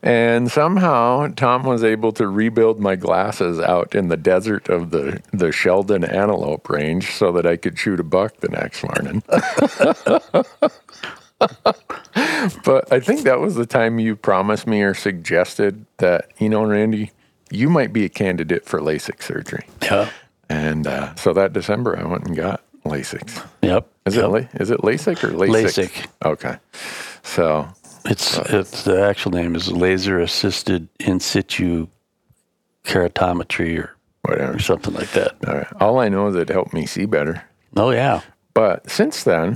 And 0.01 0.49
somehow 0.49 1.27
Tom 1.35 1.63
was 1.63 1.83
able 1.83 2.13
to 2.13 2.27
rebuild 2.27 2.79
my 2.79 2.95
glasses 2.95 3.59
out 3.59 3.93
in 3.93 4.07
the 4.07 4.17
desert 4.17 4.69
of 4.69 4.91
the, 4.91 5.21
the 5.33 5.51
Sheldon 5.51 6.03
Antelope 6.03 6.69
Range 6.69 7.05
so 7.11 7.31
that 7.33 7.45
I 7.45 7.57
could 7.57 7.77
shoot 7.77 7.99
a 7.99 8.03
buck 8.03 8.37
the 8.37 8.49
next 8.49 8.83
morning. 8.83 9.23
but 12.63 12.91
I 12.91 12.99
think 12.99 13.21
that 13.23 13.39
was 13.39 13.55
the 13.55 13.65
time 13.65 13.99
you 13.99 14.15
promised 14.15 14.67
me 14.67 14.81
or 14.81 14.93
suggested 14.93 15.85
that, 15.97 16.31
you 16.39 16.49
know, 16.49 16.63
Randy, 16.63 17.11
you 17.51 17.69
might 17.69 17.93
be 17.93 18.05
a 18.05 18.09
candidate 18.09 18.65
for 18.65 18.79
LASIK 18.79 19.21
surgery. 19.23 19.65
Yeah. 19.81 20.09
And 20.49 20.87
uh, 20.87 21.15
so 21.15 21.33
that 21.33 21.53
December, 21.53 21.97
I 21.97 22.05
went 22.05 22.25
and 22.25 22.35
got 22.35 22.63
LASIK. 22.85 23.45
Yep. 23.61 23.87
Is 24.05 24.15
Yep. 24.15 24.25
it 24.59 24.69
it 24.71 24.79
LASIK 24.81 25.23
or 25.23 25.29
LASIK? 25.31 25.63
LASIK. 25.63 26.07
Okay. 26.25 26.57
So 27.23 27.67
It's 28.05 28.37
it's 28.37 28.83
the 28.83 29.01
actual 29.05 29.31
name 29.31 29.55
is 29.55 29.71
laser 29.71 30.19
assisted 30.19 30.87
in 30.99 31.19
situ 31.19 31.87
keratometry 32.85 33.77
or, 33.79 33.95
whatever. 34.23 34.55
or 34.55 34.59
something 34.59 34.93
like 34.93 35.11
that. 35.11 35.35
All 35.47 35.55
right. 35.55 35.67
All 35.79 35.99
I 35.99 36.09
know 36.09 36.27
is 36.27 36.35
it 36.35 36.49
helped 36.49 36.73
me 36.73 36.85
see 36.85 37.05
better. 37.05 37.43
Oh 37.75 37.91
yeah. 37.91 38.21
But 38.53 38.89
since 38.89 39.23
then, 39.23 39.55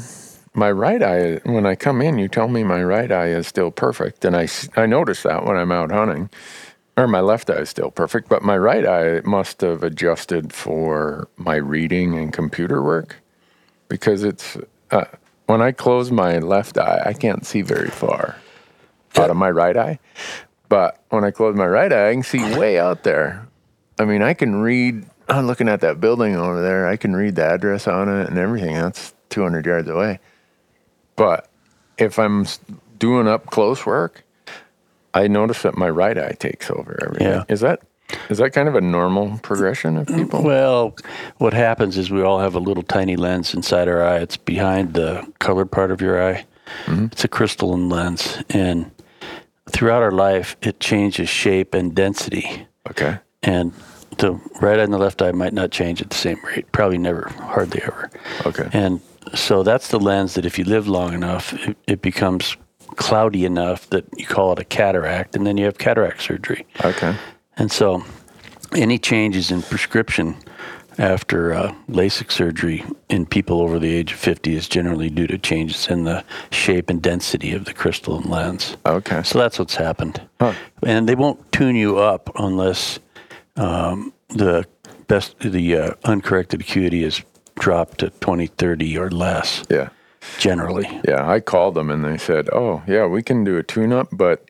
my 0.53 0.71
right 0.71 1.01
eye, 1.01 1.39
when 1.43 1.65
I 1.65 1.75
come 1.75 2.01
in, 2.01 2.17
you 2.17 2.27
tell 2.27 2.47
me 2.47 2.63
my 2.63 2.83
right 2.83 3.11
eye 3.11 3.29
is 3.29 3.47
still 3.47 3.71
perfect. 3.71 4.23
And 4.23 4.35
I, 4.35 4.47
I 4.75 4.85
notice 4.85 5.23
that 5.23 5.45
when 5.45 5.57
I'm 5.57 5.71
out 5.71 5.91
hunting. 5.91 6.29
Or 6.95 7.07
my 7.07 7.21
left 7.21 7.49
eye 7.49 7.61
is 7.61 7.69
still 7.69 7.89
perfect, 7.89 8.29
but 8.29 8.43
my 8.43 8.55
right 8.55 8.85
eye 8.85 9.21
must 9.25 9.61
have 9.61 9.81
adjusted 9.81 10.53
for 10.53 11.27
my 11.37 11.55
reading 11.55 12.15
and 12.15 12.31
computer 12.31 12.83
work 12.83 13.15
because 13.87 14.23
it's, 14.23 14.57
uh, 14.91 15.05
when 15.47 15.59
I 15.59 15.71
close 15.71 16.11
my 16.11 16.37
left 16.37 16.77
eye, 16.77 17.01
I 17.03 17.13
can't 17.13 17.47
see 17.47 17.63
very 17.63 17.89
far 17.89 18.35
out 19.15 19.31
of 19.31 19.37
my 19.37 19.49
right 19.49 19.75
eye. 19.75 19.99
But 20.69 21.03
when 21.09 21.23
I 21.23 21.31
close 21.31 21.55
my 21.55 21.65
right 21.65 21.91
eye, 21.91 22.09
I 22.09 22.13
can 22.13 22.23
see 22.23 22.57
way 22.57 22.77
out 22.77 23.03
there. 23.03 23.47
I 23.99 24.05
mean, 24.05 24.21
I 24.21 24.35
can 24.35 24.57
read. 24.57 25.05
I'm 25.27 25.47
looking 25.47 25.69
at 25.69 25.81
that 25.81 25.99
building 25.99 26.35
over 26.35 26.61
there. 26.61 26.87
I 26.87 26.95
can 26.95 27.15
read 27.15 27.35
the 27.35 27.43
address 27.43 27.87
on 27.87 28.07
it 28.07 28.29
and 28.29 28.37
everything. 28.37 28.75
That's 28.75 29.13
200 29.29 29.65
yards 29.65 29.89
away. 29.89 30.19
But 31.15 31.49
if 31.97 32.17
I'm 32.17 32.45
doing 32.97 33.27
up 33.27 33.47
close 33.47 33.85
work, 33.85 34.23
I 35.13 35.27
notice 35.27 35.61
that 35.61 35.77
my 35.77 35.89
right 35.89 36.17
eye 36.17 36.35
takes 36.39 36.71
over 36.71 36.97
everything. 37.03 37.27
Yeah. 37.27 37.43
Is 37.49 37.59
that 37.61 37.81
Is 38.29 38.37
that 38.37 38.51
kind 38.51 38.67
of 38.67 38.75
a 38.75 38.81
normal 38.81 39.37
progression 39.39 39.97
of 39.97 40.07
people? 40.07 40.43
Well, 40.43 40.95
what 41.37 41.53
happens 41.53 41.97
is 41.97 42.11
we 42.11 42.21
all 42.21 42.39
have 42.39 42.55
a 42.55 42.59
little 42.59 42.83
tiny 42.83 43.15
lens 43.15 43.53
inside 43.53 43.87
our 43.87 44.03
eye. 44.03 44.19
It's 44.19 44.37
behind 44.37 44.93
the 44.93 45.27
colored 45.39 45.71
part 45.71 45.91
of 45.91 46.01
your 46.01 46.23
eye. 46.23 46.45
Mm-hmm. 46.85 47.05
It's 47.05 47.23
a 47.23 47.27
crystalline 47.27 47.89
lens, 47.89 48.41
and 48.49 48.89
throughout 49.69 50.01
our 50.01 50.11
life, 50.11 50.55
it 50.61 50.79
changes 50.79 51.29
shape 51.29 51.73
and 51.73 51.93
density. 51.93 52.67
Okay. 52.89 53.19
And 53.43 53.73
the 54.17 54.33
right 54.61 54.79
eye 54.79 54.83
and 54.83 54.93
the 54.93 54.97
left 54.97 55.21
eye 55.21 55.31
might 55.31 55.53
not 55.53 55.71
change 55.71 56.01
at 56.01 56.09
the 56.09 56.15
same 56.15 56.39
rate. 56.45 56.71
Probably 56.71 56.97
never, 56.97 57.29
hardly 57.39 57.81
ever. 57.83 58.09
Okay. 58.45 58.69
And 58.71 59.01
so 59.33 59.63
that's 59.63 59.89
the 59.89 59.99
lens 59.99 60.35
that 60.35 60.45
if 60.45 60.57
you 60.57 60.65
live 60.65 60.87
long 60.87 61.13
enough, 61.13 61.53
it, 61.53 61.77
it 61.87 62.01
becomes 62.01 62.57
cloudy 62.95 63.45
enough 63.45 63.89
that 63.89 64.05
you 64.17 64.25
call 64.25 64.53
it 64.53 64.59
a 64.59 64.63
cataract, 64.63 65.35
and 65.35 65.45
then 65.45 65.57
you 65.57 65.65
have 65.65 65.77
cataract 65.77 66.21
surgery. 66.21 66.65
Okay. 66.83 67.15
And 67.57 67.71
so, 67.71 68.03
any 68.75 68.97
changes 68.97 69.51
in 69.51 69.61
prescription 69.61 70.35
after 70.97 71.53
uh, 71.53 71.73
LASIK 71.89 72.31
surgery 72.31 72.83
in 73.09 73.25
people 73.25 73.61
over 73.61 73.79
the 73.79 73.91
age 73.91 74.11
of 74.13 74.19
50 74.19 74.55
is 74.55 74.67
generally 74.67 75.09
due 75.09 75.27
to 75.27 75.37
changes 75.37 75.87
in 75.87 76.03
the 76.03 76.23
shape 76.51 76.89
and 76.89 77.01
density 77.01 77.53
of 77.53 77.65
the 77.65 77.73
crystalline 77.73 78.29
lens. 78.29 78.77
Okay. 78.85 79.23
So 79.23 79.39
that's 79.39 79.57
what's 79.57 79.75
happened. 79.75 80.21
And 80.83 81.07
they 81.09 81.15
won't 81.15 81.51
tune 81.51 81.75
you 81.75 81.97
up 81.97 82.29
unless 82.35 82.99
um, 83.55 84.13
the 84.29 84.65
best 85.07 85.39
the 85.39 85.77
uh, 85.77 85.93
uncorrected 86.05 86.61
acuity 86.61 87.03
is 87.03 87.21
dropped 87.59 87.99
to 87.99 88.09
20, 88.09 88.47
30 88.47 88.97
or 88.97 89.09
less. 89.09 89.63
Yeah. 89.69 89.89
Generally, 90.39 90.87
Yeah. 91.07 91.29
I 91.29 91.39
called 91.41 91.75
them 91.75 91.89
and 91.91 92.03
they 92.05 92.17
said, 92.17 92.47
"Oh, 92.53 92.81
yeah, 92.87 93.05
we 93.05 93.21
can 93.21 93.43
do 93.43 93.57
a 93.57 93.63
tune-up," 93.63 94.07
but 94.13 94.45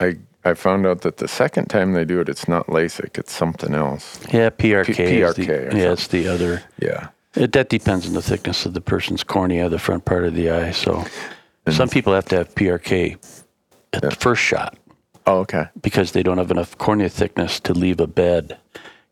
I 0.00 0.16
I 0.44 0.54
found 0.54 0.86
out 0.86 1.02
that 1.02 1.18
the 1.18 1.28
second 1.28 1.66
time 1.66 1.92
they 1.92 2.04
do 2.06 2.20
it, 2.20 2.28
it's 2.30 2.48
not 2.48 2.68
LASIK, 2.68 3.18
it's 3.18 3.32
something 3.32 3.74
else. 3.74 4.18
yeah, 4.32 4.48
PRK. 4.48 4.86
P- 4.86 4.92
the, 5.04 5.20
PRK 5.20 5.48
or 5.72 5.76
yeah, 5.76 5.92
it's 5.92 6.06
the 6.08 6.28
other. 6.28 6.62
Yeah. 6.80 7.08
It, 7.34 7.52
that 7.52 7.68
depends 7.68 8.06
on 8.06 8.14
the 8.14 8.22
thickness 8.22 8.64
of 8.64 8.72
the 8.72 8.80
person's 8.80 9.22
cornea, 9.22 9.68
the 9.68 9.78
front 9.78 10.04
part 10.06 10.24
of 10.24 10.34
the 10.34 10.50
eye. 10.50 10.70
So, 10.70 11.04
some 11.68 11.88
people 11.90 12.14
have 12.14 12.24
to 12.26 12.36
have 12.36 12.54
PRK 12.54 13.16
at 13.92 14.00
the 14.02 14.10
first 14.12 14.40
shot 14.42 14.78
Oh, 15.26 15.40
okay. 15.40 15.66
because 15.82 16.12
they 16.12 16.22
don't 16.22 16.38
have 16.38 16.50
enough 16.50 16.78
cornea 16.78 17.10
thickness 17.10 17.60
to 17.60 17.74
leave 17.74 18.00
a 18.00 18.06
bed. 18.06 18.56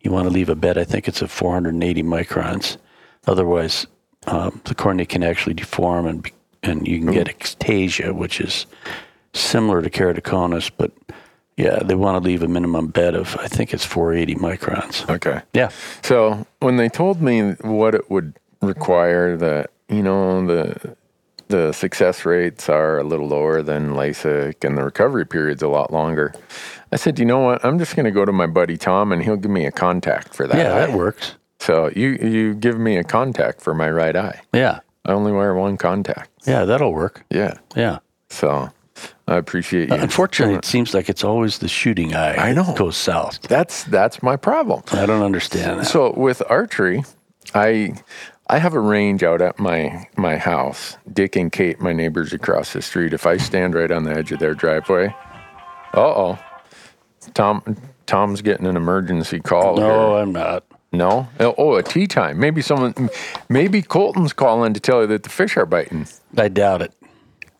You 0.00 0.12
want 0.12 0.26
to 0.28 0.32
leave 0.32 0.48
a 0.48 0.54
bed, 0.54 0.78
I 0.78 0.84
think 0.84 1.06
it's 1.08 1.22
at 1.22 1.28
480 1.30 2.02
microns. 2.02 2.78
Otherwise, 3.26 3.86
um, 4.26 4.60
the 4.64 4.74
cornea 4.74 5.06
can 5.06 5.22
actually 5.22 5.54
deform 5.54 6.06
and 6.06 6.22
be, 6.22 6.32
and 6.62 6.86
you 6.86 6.98
can 6.98 7.12
get 7.12 7.26
ectasia, 7.26 8.12
which 8.12 8.40
is 8.40 8.66
similar 9.32 9.82
to 9.82 9.90
keratoconus, 9.90 10.70
but 10.76 10.92
yeah, 11.56 11.78
they 11.82 11.94
want 11.94 12.22
to 12.22 12.26
leave 12.26 12.42
a 12.42 12.48
minimum 12.48 12.88
bed 12.88 13.14
of 13.14 13.36
I 13.36 13.46
think 13.48 13.72
it's 13.72 13.84
480 13.84 14.34
microns. 14.36 15.08
Okay. 15.08 15.40
Yeah, 15.54 15.70
So 16.02 16.46
when 16.60 16.76
they 16.76 16.88
told 16.88 17.22
me 17.22 17.52
what 17.62 17.94
it 17.94 18.10
would 18.10 18.34
require, 18.60 19.36
that 19.36 19.70
you 19.88 20.02
know 20.02 20.46
the 20.46 20.96
the 21.48 21.72
success 21.72 22.24
rates 22.24 22.68
are 22.68 22.98
a 22.98 23.04
little 23.04 23.28
lower 23.28 23.62
than 23.62 23.90
LASIK 23.90 24.64
and 24.64 24.76
the 24.76 24.82
recovery 24.82 25.24
period's 25.24 25.62
a 25.62 25.68
lot 25.68 25.92
longer, 25.92 26.34
I 26.90 26.96
said, 26.96 27.20
you 27.20 27.24
know 27.24 27.38
what? 27.38 27.64
I'm 27.64 27.78
just 27.78 27.94
going 27.94 28.04
to 28.04 28.10
go 28.10 28.24
to 28.24 28.32
my 28.32 28.46
buddy 28.46 28.76
Tom 28.76 29.12
and 29.12 29.22
he'll 29.22 29.36
give 29.36 29.50
me 29.50 29.64
a 29.64 29.70
contact 29.70 30.34
for 30.34 30.48
that. 30.48 30.56
yeah, 30.56 30.70
that 30.70 30.90
eye." 30.90 30.96
works. 30.96 31.36
So 31.60 31.90
you 31.94 32.10
you 32.20 32.54
give 32.54 32.78
me 32.78 32.96
a 32.96 33.04
contact 33.04 33.60
for 33.60 33.74
my 33.74 33.90
right 33.90 34.14
eye. 34.16 34.40
Yeah, 34.52 34.80
I 35.04 35.12
only 35.12 35.32
wear 35.32 35.54
one 35.54 35.76
contact. 35.76 36.30
yeah, 36.46 36.64
that'll 36.64 36.92
work. 36.92 37.24
Yeah. 37.30 37.54
Yeah. 37.74 37.98
So 38.28 38.70
I 39.28 39.36
appreciate 39.36 39.88
you. 39.88 39.94
Unfortunately, 39.96 40.54
it 40.56 40.64
seems 40.64 40.94
like 40.94 41.08
it's 41.08 41.24
always 41.24 41.58
the 41.58 41.68
shooting 41.68 42.14
eye. 42.14 42.36
I 42.36 42.52
know. 42.52 42.64
that 42.64 42.76
goes 42.76 42.96
south. 42.96 43.40
that's 43.42 43.84
that's 43.84 44.22
my 44.22 44.36
problem. 44.36 44.82
I 44.92 45.06
don't 45.06 45.22
understand 45.22 45.80
that. 45.80 45.84
So 45.86 46.12
with 46.12 46.42
archery, 46.48 47.04
I 47.54 47.94
I 48.48 48.58
have 48.58 48.74
a 48.74 48.80
range 48.80 49.22
out 49.22 49.40
at 49.40 49.58
my 49.58 50.06
my 50.16 50.36
house. 50.36 50.96
Dick 51.12 51.36
and 51.36 51.50
Kate, 51.50 51.80
my 51.80 51.92
neighbors 51.92 52.32
across 52.32 52.72
the 52.72 52.82
street. 52.82 53.12
If 53.12 53.26
I 53.26 53.38
stand 53.38 53.74
right 53.74 53.90
on 53.90 54.04
the 54.04 54.12
edge 54.12 54.30
of 54.32 54.38
their 54.38 54.54
driveway, 54.54 55.08
uh 55.94 56.00
oh, 56.00 56.38
Tom 57.34 57.76
Tom's 58.06 58.40
getting 58.42 58.66
an 58.66 58.76
emergency 58.76 59.40
call. 59.40 59.76
here. 59.78 59.86
No, 59.88 60.16
I'm 60.16 60.32
not. 60.32 60.64
No. 60.96 61.28
Oh, 61.40 61.54
oh, 61.58 61.74
a 61.76 61.82
tea 61.82 62.06
time. 62.06 62.38
Maybe 62.38 62.62
someone, 62.62 63.10
maybe 63.48 63.82
Colton's 63.82 64.32
calling 64.32 64.74
to 64.74 64.80
tell 64.80 65.02
you 65.02 65.06
that 65.08 65.22
the 65.22 65.28
fish 65.30 65.56
are 65.56 65.66
biting. 65.66 66.06
I 66.36 66.48
doubt 66.48 66.82
it. 66.82 66.92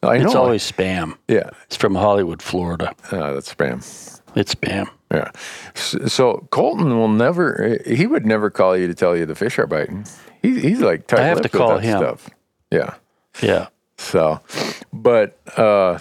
I 0.02 0.18
know. 0.18 0.26
It's 0.26 0.34
always 0.34 0.70
spam. 0.70 1.16
yeah. 1.28 1.50
It's 1.64 1.76
from 1.76 1.94
Hollywood, 1.94 2.42
Florida. 2.42 2.94
Uh, 3.10 3.32
that's 3.32 3.52
spam. 3.52 3.78
It's 4.34 4.54
spam. 4.54 4.88
Yeah. 5.10 5.30
So, 5.74 6.06
so 6.06 6.48
Colton 6.50 6.98
will 6.98 7.08
never. 7.08 7.78
He 7.86 8.06
would 8.06 8.26
never 8.26 8.50
call 8.50 8.76
you 8.76 8.86
to 8.86 8.94
tell 8.94 9.16
you 9.16 9.26
the 9.26 9.34
fish 9.34 9.58
are 9.58 9.66
biting. 9.66 10.06
He, 10.42 10.60
he's 10.60 10.80
like 10.80 11.12
I 11.12 11.22
have 11.22 11.40
to 11.42 11.48
call 11.48 11.78
him. 11.78 11.98
stuff. 11.98 12.30
Yeah. 12.70 12.94
Yeah. 13.42 13.68
So, 13.98 14.40
but 14.92 15.38
uh, 15.56 15.98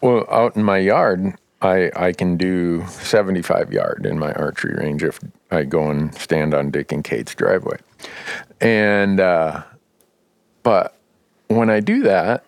well, 0.00 0.26
out 0.30 0.56
in 0.56 0.62
my 0.64 0.78
yard, 0.78 1.34
I 1.64 1.90
I 1.96 2.12
can 2.12 2.36
do 2.36 2.84
seventy 2.88 3.42
five 3.42 3.72
yard 3.72 4.06
in 4.06 4.18
my 4.18 4.32
archery 4.34 4.74
range 4.74 5.02
if 5.02 5.18
I 5.50 5.64
go 5.64 5.90
and 5.90 6.14
stand 6.14 6.54
on 6.54 6.70
Dick 6.70 6.92
and 6.92 7.02
Kate's 7.02 7.34
driveway, 7.34 7.78
and 8.60 9.18
uh, 9.18 9.62
but 10.62 10.96
when 11.48 11.70
I 11.70 11.80
do 11.80 12.02
that, 12.02 12.44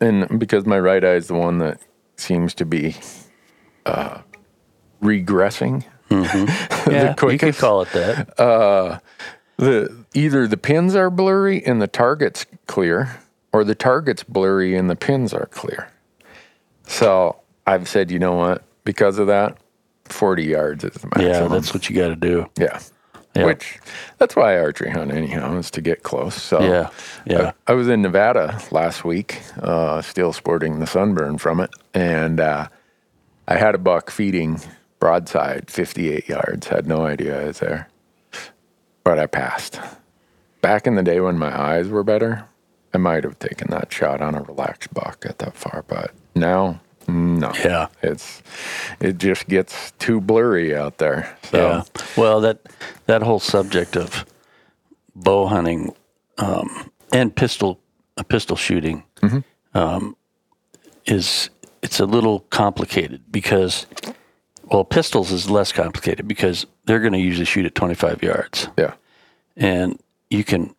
and 0.00 0.38
because 0.38 0.66
my 0.66 0.78
right 0.78 1.04
eye 1.04 1.14
is 1.14 1.28
the 1.28 1.34
one 1.34 1.58
that 1.58 1.80
seems 2.16 2.54
to 2.54 2.64
be 2.64 2.96
uh, 3.86 4.20
regressing, 5.02 5.84
Yeah, 6.10 7.14
you 7.20 7.38
could 7.38 7.56
call 7.56 7.82
it 7.82 7.90
that. 7.92 8.36
the 9.58 10.04
either 10.14 10.46
the 10.46 10.56
pins 10.56 10.94
are 10.94 11.10
blurry 11.10 11.64
and 11.64 11.80
the 11.80 11.86
target's 11.86 12.46
clear, 12.66 13.18
or 13.52 13.64
the 13.64 13.74
target's 13.74 14.22
blurry 14.22 14.76
and 14.76 14.90
the 14.90 14.96
pins 14.96 15.32
are 15.32 15.46
clear. 15.46 15.90
So 16.86 17.40
I've 17.66 17.88
said, 17.88 18.10
you 18.10 18.18
know 18.18 18.34
what? 18.34 18.62
Because 18.84 19.18
of 19.18 19.26
that, 19.26 19.58
forty 20.04 20.44
yards 20.44 20.84
is 20.84 20.94
the 20.94 21.06
maximum. 21.08 21.30
yeah, 21.32 21.48
that's 21.48 21.74
what 21.74 21.88
you 21.90 21.96
got 21.96 22.08
to 22.08 22.16
do. 22.16 22.46
yeah. 22.58 22.80
Yeah. 23.34 23.44
Which 23.44 23.78
that's 24.16 24.34
why 24.34 24.54
I 24.54 24.60
archery 24.60 24.88
hunt 24.90 25.12
anyhow 25.12 25.58
is 25.58 25.70
to 25.72 25.82
get 25.82 26.02
close. 26.02 26.34
So 26.34 26.58
Yeah, 26.62 26.88
yeah. 27.26 27.52
I, 27.66 27.72
I 27.72 27.74
was 27.74 27.86
in 27.86 28.00
Nevada 28.00 28.58
last 28.70 29.04
week, 29.04 29.42
uh, 29.60 30.00
still 30.00 30.32
sporting 30.32 30.78
the 30.80 30.86
sunburn 30.86 31.36
from 31.36 31.60
it, 31.60 31.68
and 31.92 32.40
uh, 32.40 32.68
I 33.46 33.56
had 33.58 33.74
a 33.74 33.78
buck 33.78 34.10
feeding 34.10 34.58
broadside, 35.00 35.70
58 35.70 36.26
yards. 36.30 36.68
Had 36.68 36.86
no 36.86 37.04
idea 37.04 37.42
I 37.42 37.44
was 37.44 37.58
there, 37.58 37.90
but 39.04 39.18
I 39.18 39.26
passed. 39.26 39.78
Back 40.62 40.86
in 40.86 40.94
the 40.94 41.02
day 41.02 41.20
when 41.20 41.36
my 41.36 41.54
eyes 41.54 41.88
were 41.88 42.02
better, 42.02 42.46
I 42.94 42.96
might 42.98 43.24
have 43.24 43.38
taken 43.38 43.70
that 43.70 43.92
shot 43.92 44.22
on 44.22 44.34
a 44.34 44.40
relaxed 44.42 44.94
buck 44.94 45.26
at 45.28 45.40
that 45.40 45.56
far, 45.56 45.84
but 45.86 46.12
now, 46.34 46.80
no. 47.08 47.52
Yeah. 47.64 47.88
it's 48.02 48.42
it 49.00 49.18
just 49.18 49.48
gets 49.48 49.92
too 49.92 50.20
blurry 50.20 50.74
out 50.76 50.98
there. 50.98 51.36
So 51.50 51.58
Yeah. 51.58 51.82
Well, 52.16 52.40
that 52.40 52.60
that 53.06 53.22
whole 53.22 53.40
subject 53.40 53.96
of 53.96 54.24
bow 55.14 55.46
hunting 55.46 55.94
um, 56.38 56.90
and 57.12 57.34
pistol 57.34 57.80
uh, 58.16 58.22
pistol 58.22 58.56
shooting 58.56 59.04
um, 59.74 60.16
is 61.06 61.50
it's 61.82 62.00
a 62.00 62.06
little 62.06 62.40
complicated 62.50 63.22
because 63.30 63.86
well, 64.64 64.84
pistols 64.84 65.30
is 65.30 65.48
less 65.48 65.72
complicated 65.72 66.26
because 66.26 66.66
they're 66.86 67.00
going 67.00 67.12
to 67.12 67.20
usually 67.20 67.44
shoot 67.44 67.64
at 67.64 67.74
25 67.74 68.22
yards, 68.22 68.68
yeah, 68.76 68.94
and 69.56 69.98
you 70.30 70.42
can 70.42 70.74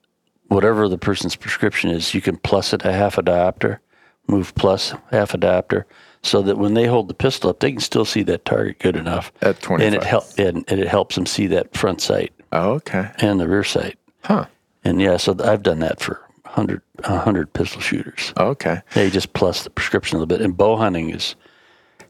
whatever 0.48 0.88
the 0.88 0.98
person's 0.98 1.36
prescription 1.36 1.90
is, 1.90 2.14
you 2.14 2.22
can 2.22 2.38
plus 2.38 2.74
it 2.74 2.86
a 2.86 2.92
half 2.92 3.18
a 3.18 3.24
diopter, 3.24 3.80
move 4.28 4.54
plus 4.56 4.94
half 5.12 5.34
a 5.34 5.38
diopter. 5.38 5.84
So 6.28 6.42
that 6.42 6.58
when 6.58 6.74
they 6.74 6.86
hold 6.88 7.08
the 7.08 7.14
pistol 7.14 7.50
up, 7.50 7.60
they 7.62 7.72
can 7.72 7.80
still 7.80 8.04
see 8.06 8.22
that 8.24 8.44
target 8.46 8.80
good 8.80 8.96
enough. 8.98 9.32
At 9.42 9.66
and 9.70 9.96
it 9.96 10.04
help 10.04 10.26
and, 10.38 10.66
and 10.68 10.80
it 10.80 10.88
helps 10.88 11.16
them 11.16 11.26
see 11.26 11.48
that 11.48 11.76
front 11.76 12.02
sight 12.02 12.34
oh, 12.52 12.72
okay, 12.74 13.12
and 13.20 13.40
the 13.40 13.48
rear 13.48 13.64
sight. 13.64 13.98
huh, 14.24 14.46
And 14.84 15.00
yeah, 15.02 15.16
so 15.18 15.36
I've 15.44 15.64
done 15.64 15.80
that 15.80 16.00
for 16.02 16.22
100, 16.44 16.82
100 17.06 17.54
pistol 17.54 17.80
shooters. 17.82 18.34
okay, 18.38 18.82
They 18.94 19.10
just 19.10 19.32
plus 19.34 19.64
the 19.64 19.70
prescription 19.70 20.18
a 20.18 20.20
little 20.20 20.28
bit. 20.38 20.44
And 20.44 20.56
bow 20.58 20.76
hunting 20.76 21.12
is 21.12 21.36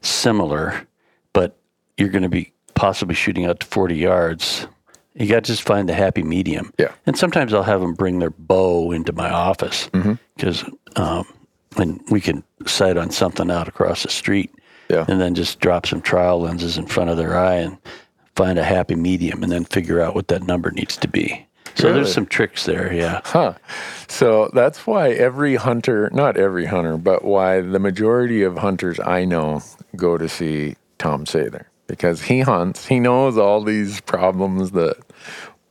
similar, 0.01 0.85
but 1.33 1.57
you're 1.97 2.09
going 2.09 2.23
to 2.23 2.29
be 2.29 2.53
possibly 2.75 3.15
shooting 3.15 3.45
out 3.45 3.59
to 3.59 3.65
40 3.67 3.95
yards. 3.95 4.67
You 5.15 5.27
got 5.27 5.43
to 5.43 5.51
just 5.51 5.63
find 5.63 5.89
the 5.89 5.93
happy 5.93 6.21
medium. 6.23 6.71
Yeah. 6.77 6.91
And 7.05 7.17
sometimes 7.17 7.53
I'll 7.53 7.63
have 7.63 7.81
them 7.81 7.93
bring 7.93 8.19
their 8.19 8.29
bow 8.29 8.91
into 8.91 9.13
my 9.13 9.29
office 9.29 9.89
Mm-hmm. 9.93 10.13
because, 10.35 10.63
um, 10.95 11.25
and 11.77 12.01
we 12.09 12.21
can 12.21 12.43
sight 12.65 12.97
on 12.97 13.11
something 13.11 13.49
out 13.51 13.67
across 13.67 14.03
the 14.03 14.09
street. 14.09 14.51
Yeah. 14.89 15.05
And 15.07 15.19
then 15.19 15.35
just 15.35 15.59
drop 15.59 15.85
some 15.85 16.01
trial 16.01 16.39
lenses 16.41 16.77
in 16.77 16.85
front 16.87 17.09
of 17.09 17.17
their 17.17 17.37
eye 17.37 17.55
and 17.55 17.77
find 18.35 18.57
a 18.57 18.63
happy 18.63 18.95
medium 18.95 19.43
and 19.43 19.51
then 19.51 19.65
figure 19.65 19.99
out 20.01 20.15
what 20.15 20.27
that 20.29 20.43
number 20.43 20.71
needs 20.71 20.95
to 20.97 21.07
be. 21.07 21.45
So 21.75 21.89
Really? 21.89 21.95
there's 22.01 22.13
some 22.13 22.25
tricks 22.25 22.65
there. 22.65 22.91
Yeah. 22.93 23.21
Huh. 23.25 23.53
So 24.07 24.49
that's 24.53 24.87
why 24.87 25.09
every 25.11 25.55
hunter, 25.55 26.09
not 26.13 26.37
every 26.37 26.65
hunter, 26.65 26.97
but 26.97 27.23
why 27.25 27.61
the 27.61 27.79
majority 27.79 28.43
of 28.43 28.57
hunters 28.57 28.99
I 28.99 29.25
know 29.25 29.61
go 29.95 30.17
to 30.17 30.27
see 30.29 30.75
Tom 30.97 31.25
Sather. 31.25 31.65
because 31.87 32.21
he 32.23 32.39
hunts. 32.41 32.85
He 32.87 32.99
knows 32.99 33.37
all 33.37 33.61
these 33.63 34.01
problems 34.01 34.71
that 34.71 34.95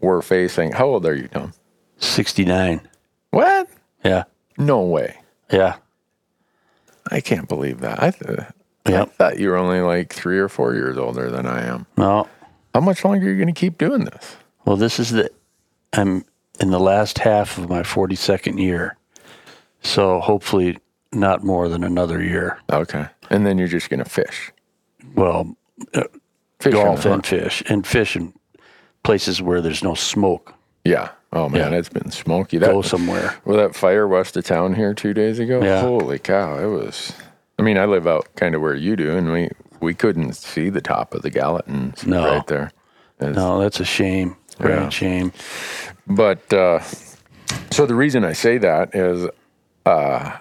we're 0.00 0.22
facing. 0.22 0.72
How 0.72 0.86
old 0.86 1.06
are 1.06 1.14
you, 1.16 1.28
Tom? 1.28 1.52
69. 1.98 2.80
What? 3.30 3.68
Yeah. 4.04 4.24
No 4.58 4.82
way. 4.82 5.16
Yeah. 5.50 5.76
I 7.10 7.20
can't 7.20 7.48
believe 7.48 7.80
that. 7.80 8.02
I, 8.02 8.10
th- 8.10 8.40
I 8.86 9.04
thought 9.04 9.38
you 9.38 9.48
were 9.48 9.56
only 9.56 9.80
like 9.80 10.12
three 10.12 10.38
or 10.38 10.48
four 10.48 10.74
years 10.74 10.96
older 10.96 11.30
than 11.30 11.46
I 11.46 11.64
am. 11.66 11.86
No. 11.96 12.28
How 12.74 12.80
much 12.80 13.04
longer 13.04 13.26
are 13.26 13.30
you 13.30 13.36
going 13.36 13.52
to 13.52 13.58
keep 13.58 13.78
doing 13.78 14.04
this? 14.04 14.36
Well, 14.64 14.76
this 14.76 14.98
is 14.98 15.10
the, 15.10 15.30
I'm 15.92 16.24
in 16.60 16.70
the 16.70 16.80
last 16.80 17.18
half 17.18 17.58
of 17.58 17.68
my 17.68 17.82
42nd 17.82 18.58
year. 18.60 18.96
So 19.82 20.20
hopefully 20.20 20.78
not 21.12 21.42
more 21.44 21.68
than 21.68 21.84
another 21.84 22.22
year. 22.22 22.58
Okay. 22.70 23.06
And 23.30 23.46
then 23.46 23.58
you're 23.58 23.68
just 23.68 23.88
going 23.90 24.02
to 24.02 24.08
fish. 24.10 24.52
Well, 25.14 25.56
uh, 25.94 26.04
Fish 26.60 26.72
golf 26.72 27.04
and 27.04 27.14
and 27.14 27.26
fish 27.26 27.62
and 27.68 27.86
fish 27.86 28.16
in 28.16 28.32
places 29.02 29.42
where 29.42 29.60
there's 29.60 29.82
no 29.84 29.94
smoke. 29.94 30.54
Yeah. 30.86 31.10
Oh, 31.32 31.48
man, 31.48 31.72
Yeah. 31.72 31.78
it's 31.78 31.88
been 31.88 32.10
smoky. 32.10 32.58
That, 32.58 32.70
Go 32.70 32.82
somewhere. 32.82 33.34
Well, 33.44 33.56
that 33.58 33.74
fire 33.74 34.06
west 34.08 34.36
of 34.36 34.44
town 34.44 34.74
here 34.74 34.94
two 34.94 35.12
days 35.12 35.38
ago. 35.38 35.62
Yeah. 35.62 35.80
Holy 35.80 36.18
cow! 36.18 36.58
It 36.58 36.66
was. 36.66 37.12
I 37.58 37.62
mean, 37.62 37.76
I 37.78 37.84
live 37.86 38.06
out 38.06 38.28
kind 38.36 38.54
of 38.54 38.60
where 38.60 38.74
you 38.74 38.96
do, 38.96 39.16
and 39.16 39.32
we 39.32 39.50
we 39.80 39.92
couldn't 39.94 40.34
see 40.34 40.70
the 40.70 40.80
top 40.80 41.12
of 41.14 41.22
the 41.22 41.30
Gallatin 41.30 41.94
No. 42.06 42.24
right 42.26 42.46
there. 42.46 42.70
It's- 43.20 43.36
No, 43.36 43.60
that's 43.60 43.80
a 43.80 43.84
shame. 43.84 44.36
Great 44.58 44.74
Yeah. 44.74 44.88
shame. 44.88 45.32
But 46.06 46.50
uh, 46.52 46.80
so 47.70 47.84
the 47.86 47.94
reason 47.94 48.24
I 48.24 48.32
say 48.32 48.56
that 48.58 48.94
is, 48.94 49.28
uh, 49.84 50.32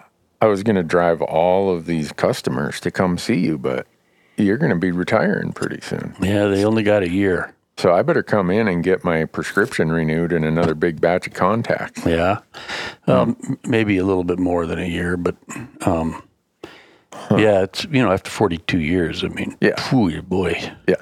I 0.41 0.45
was 0.47 0.63
going 0.63 0.75
to 0.77 0.83
drive 0.83 1.21
all 1.21 1.69
of 1.75 1.85
these 1.85 2.11
customers 2.13 2.79
to 2.81 2.91
come 2.91 3.17
see 3.17 3.39
you, 3.39 3.57
but 3.57 3.87
you're 4.37 4.57
going 4.57 4.69
to 4.71 4.77
be 4.77 4.91
retiring 4.91 5.51
pretty 5.51 5.81
soon. 5.81 6.15
Yeah, 6.21 6.45
they 6.47 6.63
only 6.63 6.83
got 6.83 7.03
a 7.03 7.09
year. 7.09 7.53
So 7.77 7.93
I 7.93 8.03
better 8.03 8.23
come 8.23 8.49
in 8.51 8.67
and 8.69 8.83
get 8.83 9.03
my 9.03 9.25
prescription 9.25 9.91
renewed 9.91 10.31
and 10.31 10.45
another 10.45 10.73
big 10.75 11.01
batch 11.01 11.27
of 11.27 11.33
contacts. 11.33 12.05
Yeah. 12.05 12.39
Um, 13.05 13.35
m- 13.43 13.59
maybe 13.65 13.97
a 13.97 14.05
little 14.05 14.23
bit 14.23 14.39
more 14.39 14.65
than 14.65 14.79
a 14.79 14.85
year, 14.87 15.17
but 15.17 15.35
um, 15.85 16.23
yeah, 17.31 17.63
it's, 17.63 17.83
you 17.85 18.01
know, 18.01 18.11
after 18.13 18.29
42 18.31 18.79
years, 18.79 19.25
I 19.25 19.27
mean, 19.27 19.57
Yeah. 19.59 19.75
phew, 19.79 20.21
boy. 20.21 20.57
Yeah. 20.87 20.95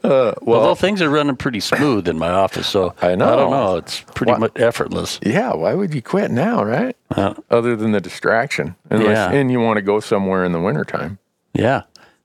Although 0.04 0.74
things 0.74 1.02
are 1.02 1.10
running 1.10 1.36
pretty 1.36 1.60
smooth 1.60 2.08
in 2.08 2.16
my 2.18 2.30
office, 2.30 2.66
so 2.66 2.94
I 3.02 3.14
know. 3.16 3.32
I 3.32 3.36
don't 3.36 3.50
know. 3.50 3.76
It's 3.76 4.00
pretty 4.14 4.32
Why- 4.32 4.38
much 4.38 4.52
effortless. 4.56 5.20
Yeah, 5.22 5.52
why 5.54 5.74
would 5.74 5.92
you 5.94 6.00
quit 6.02 6.30
now, 6.30 6.64
right? 6.64 6.96
Uh, 7.10 7.34
Other 7.50 7.76
than 7.76 7.92
the 7.92 8.00
distraction. 8.00 8.76
Unless, 8.90 9.08
Yeah. 9.08 9.30
And 9.32 9.50
you 9.50 9.60
want 9.60 9.76
to 9.76 9.82
go 9.82 10.00
somewhere 10.00 10.44
in 10.44 10.52
the 10.52 10.60
wintertime. 10.60 11.18
yeah. 11.52 11.82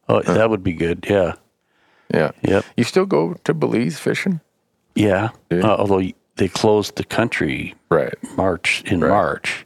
Oh, 0.09 0.21
that 0.23 0.49
would 0.49 0.63
be 0.63 0.73
good. 0.73 1.05
Yeah. 1.09 1.33
Yeah. 2.13 2.31
Yep. 2.43 2.65
You 2.77 2.83
still 2.83 3.05
go 3.05 3.35
to 3.43 3.53
Belize 3.53 3.99
fishing? 3.99 4.41
Yeah. 4.95 5.29
Yeah. 5.49 5.61
Uh, 5.61 5.77
although 5.77 6.01
they 6.35 6.47
closed 6.47 6.95
the 6.97 7.03
country 7.03 7.75
Right. 7.89 8.13
March 8.37 8.83
in 8.85 8.99
March. 8.99 9.65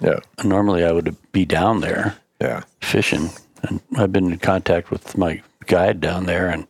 Yeah. 0.00 0.20
Normally, 0.44 0.84
I 0.84 0.92
would 0.92 1.16
be 1.32 1.44
down 1.44 1.80
there 1.80 2.16
Yeah. 2.40 2.62
fishing, 2.80 3.30
and 3.62 3.80
I've 3.96 4.12
been 4.12 4.32
in 4.32 4.38
contact 4.38 4.90
with 4.90 5.16
my 5.16 5.42
guide 5.66 6.00
down 6.00 6.26
there, 6.26 6.48
and 6.48 6.66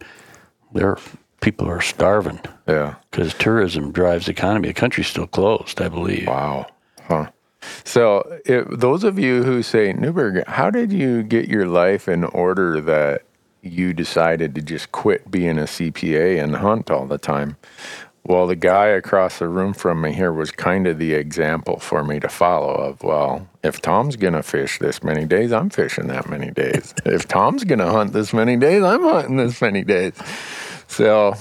there 0.72 0.96
people 1.40 1.68
are 1.68 1.80
starving 1.80 2.40
Yeah. 2.68 2.94
because 3.10 3.34
tourism 3.34 3.92
drives 3.92 4.26
the 4.26 4.32
economy. 4.32 4.68
The 4.68 4.74
country's 4.74 5.06
still 5.08 5.26
closed, 5.26 5.80
I 5.80 5.88
believe. 5.88 6.26
Wow. 6.28 6.66
Huh. 7.08 7.26
So, 7.84 8.22
those 8.70 9.02
of 9.04 9.18
you 9.18 9.42
who 9.42 9.62
say, 9.62 9.92
Newberg, 9.92 10.46
how 10.46 10.70
did 10.70 10.92
you 10.92 11.22
get 11.24 11.48
your 11.48 11.66
life 11.66 12.08
in 12.08 12.22
order 12.24 12.80
that 12.80 13.22
you 13.66 13.92
decided 13.92 14.55
to 14.55 14.62
just 14.62 14.92
quit 14.92 15.31
being 15.31 15.59
a 15.59 15.62
CPA 15.62 16.42
and 16.42 16.57
hunt 16.57 16.90
all 16.90 17.07
the 17.07 17.18
time? 17.18 17.57
Well, 18.24 18.48
the 18.48 18.57
guy 18.57 18.87
across 18.87 19.38
the 19.38 19.46
room 19.48 19.72
from 19.72 20.00
me 20.00 20.12
here 20.12 20.33
was 20.33 20.50
kind 20.50 20.88
of 20.88 20.98
the 20.98 21.14
example 21.14 21.79
for 21.79 22.02
me 22.02 22.18
to 22.18 22.29
follow 22.29 22.72
of, 22.74 23.05
well, 23.05 23.48
if 23.62 23.81
Tom's 23.81 24.16
going 24.16 24.35
to 24.35 24.42
fish 24.42 24.81
this 24.81 25.05
many 25.05 25.24
days, 25.26 25.52
I'm 25.52 25.70
fishing 25.70 26.09
that 26.09 26.29
many 26.29 26.50
days. 26.50 26.92
if 27.05 27.29
Tom's 27.29 27.62
going 27.62 27.79
to 27.79 27.87
hunt 27.90 28.12
this 28.12 28.33
many 28.33 28.57
days, 28.57 28.83
I'm 28.83 29.02
hunting 29.05 29.37
this 29.37 29.62
many 29.62 29.85
days. 29.85 30.14
So, 30.88 31.35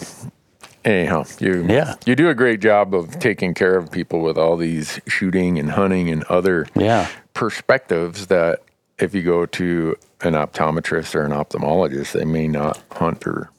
anyhow, 0.84 1.26
you 1.40 1.66
Yeah. 1.68 1.96
you 2.06 2.16
do 2.16 2.30
a 2.30 2.36
great 2.36 2.60
job 2.60 2.94
of 2.94 3.18
taking 3.20 3.56
care 3.56 3.76
of 3.78 3.92
people 3.92 4.22
with 4.22 4.38
all 4.38 4.56
these 4.56 5.00
shooting 5.08 5.58
and 5.58 5.72
hunting 5.72 6.10
and 6.12 6.24
other 6.26 6.68
Yeah. 6.76 7.08
perspectives 7.34 8.28
that 8.28 8.62
if 9.00 9.14
you 9.14 9.22
go 9.22 9.46
to 9.46 9.96
an 10.22 10.34
optometrist 10.34 11.16
or 11.16 11.24
an 11.26 11.32
ophthalmologist, 11.32 12.14
they 12.14 12.26
may 12.26 12.48
not 12.48 12.82
hunt 12.92 13.26
or 13.28 13.50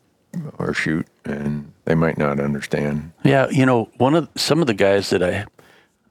or 0.59 0.75
shoot 0.75 1.07
and 1.25 1.73
they 1.85 1.95
might 1.95 2.19
not 2.19 2.41
understand. 2.41 3.13
Yeah, 3.25 3.49
you 3.51 3.65
know, 3.65 3.89
one 3.97 4.15
of 4.15 4.29
some 4.37 4.61
of 4.61 4.67
the 4.67 4.75
guys 4.75 5.11
that 5.11 5.23
I 5.23 5.47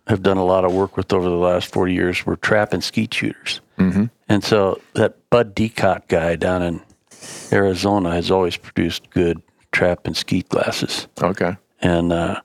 have 0.07 0.23
done 0.23 0.37
a 0.37 0.45
lot 0.45 0.65
of 0.65 0.73
work 0.73 0.97
with 0.97 1.13
over 1.13 1.29
the 1.29 1.35
last 1.35 1.71
forty 1.71 1.93
years 1.93 2.25
were 2.25 2.35
trap 2.35 2.73
and 2.73 2.83
skeet 2.83 3.13
shooters, 3.13 3.61
mm-hmm. 3.77 4.05
and 4.29 4.43
so 4.43 4.81
that 4.93 5.29
Bud 5.29 5.55
Decot 5.55 6.07
guy 6.07 6.35
down 6.35 6.61
in 6.61 6.81
Arizona 7.51 8.11
has 8.11 8.31
always 8.31 8.57
produced 8.57 9.09
good 9.09 9.41
trap 9.71 10.05
and 10.05 10.15
skeet 10.15 10.47
glasses. 10.49 11.07
Okay. 11.21 11.55
And 11.81 12.13
uh, 12.13 12.41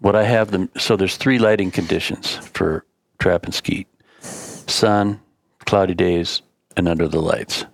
what 0.00 0.16
I 0.16 0.24
have 0.24 0.50
them, 0.50 0.68
so 0.76 0.96
there's 0.96 1.16
three 1.16 1.38
lighting 1.38 1.70
conditions 1.70 2.36
for 2.52 2.84
trap 3.18 3.44
and 3.44 3.54
skeet: 3.54 3.86
sun, 4.20 5.20
cloudy 5.64 5.94
days, 5.94 6.42
and 6.76 6.88
under 6.88 7.08
the 7.08 7.20
lights. 7.20 7.64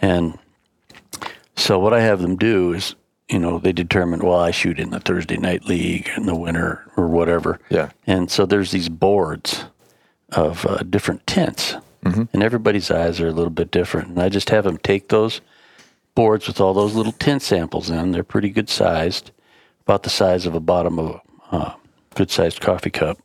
And 0.00 0.38
so 1.56 1.78
what 1.78 1.92
I 1.92 2.00
have 2.00 2.22
them 2.22 2.36
do 2.36 2.72
is, 2.72 2.94
you 3.28 3.38
know, 3.38 3.58
they 3.58 3.72
determine, 3.72 4.20
well, 4.20 4.38
I 4.38 4.52
shoot 4.52 4.78
in 4.78 4.90
the 4.90 5.00
Thursday 5.00 5.36
night 5.36 5.64
league 5.64 6.08
in 6.16 6.26
the 6.26 6.36
winter 6.36 6.88
or 6.96 7.08
whatever. 7.08 7.58
Yeah. 7.68 7.90
And 8.06 8.30
so 8.30 8.46
there's 8.46 8.70
these 8.70 8.88
boards 8.88 9.64
of 10.30 10.64
uh, 10.66 10.78
different 10.84 11.26
tints, 11.26 11.74
and 12.32 12.42
everybody's 12.42 12.90
eyes 12.90 13.20
are 13.20 13.26
a 13.26 13.32
little 13.32 13.50
bit 13.50 13.70
different. 13.70 14.08
And 14.08 14.20
I 14.20 14.28
just 14.28 14.50
have 14.50 14.64
them 14.64 14.78
take 14.78 15.08
those 15.08 15.40
boards 16.14 16.46
with 16.46 16.60
all 16.60 16.72
those 16.72 16.94
little 16.94 17.12
tint 17.12 17.42
samples 17.42 17.90
in. 17.90 18.12
They're 18.12 18.22
pretty 18.22 18.50
good 18.50 18.70
sized, 18.70 19.32
about 19.82 20.04
the 20.04 20.10
size 20.10 20.46
of 20.46 20.54
a 20.54 20.60
bottom 20.60 20.98
of 20.98 21.20
a 21.50 21.56
uh, 21.56 21.74
good 22.14 22.30
sized 22.30 22.60
coffee 22.60 22.90
cup. 22.90 23.18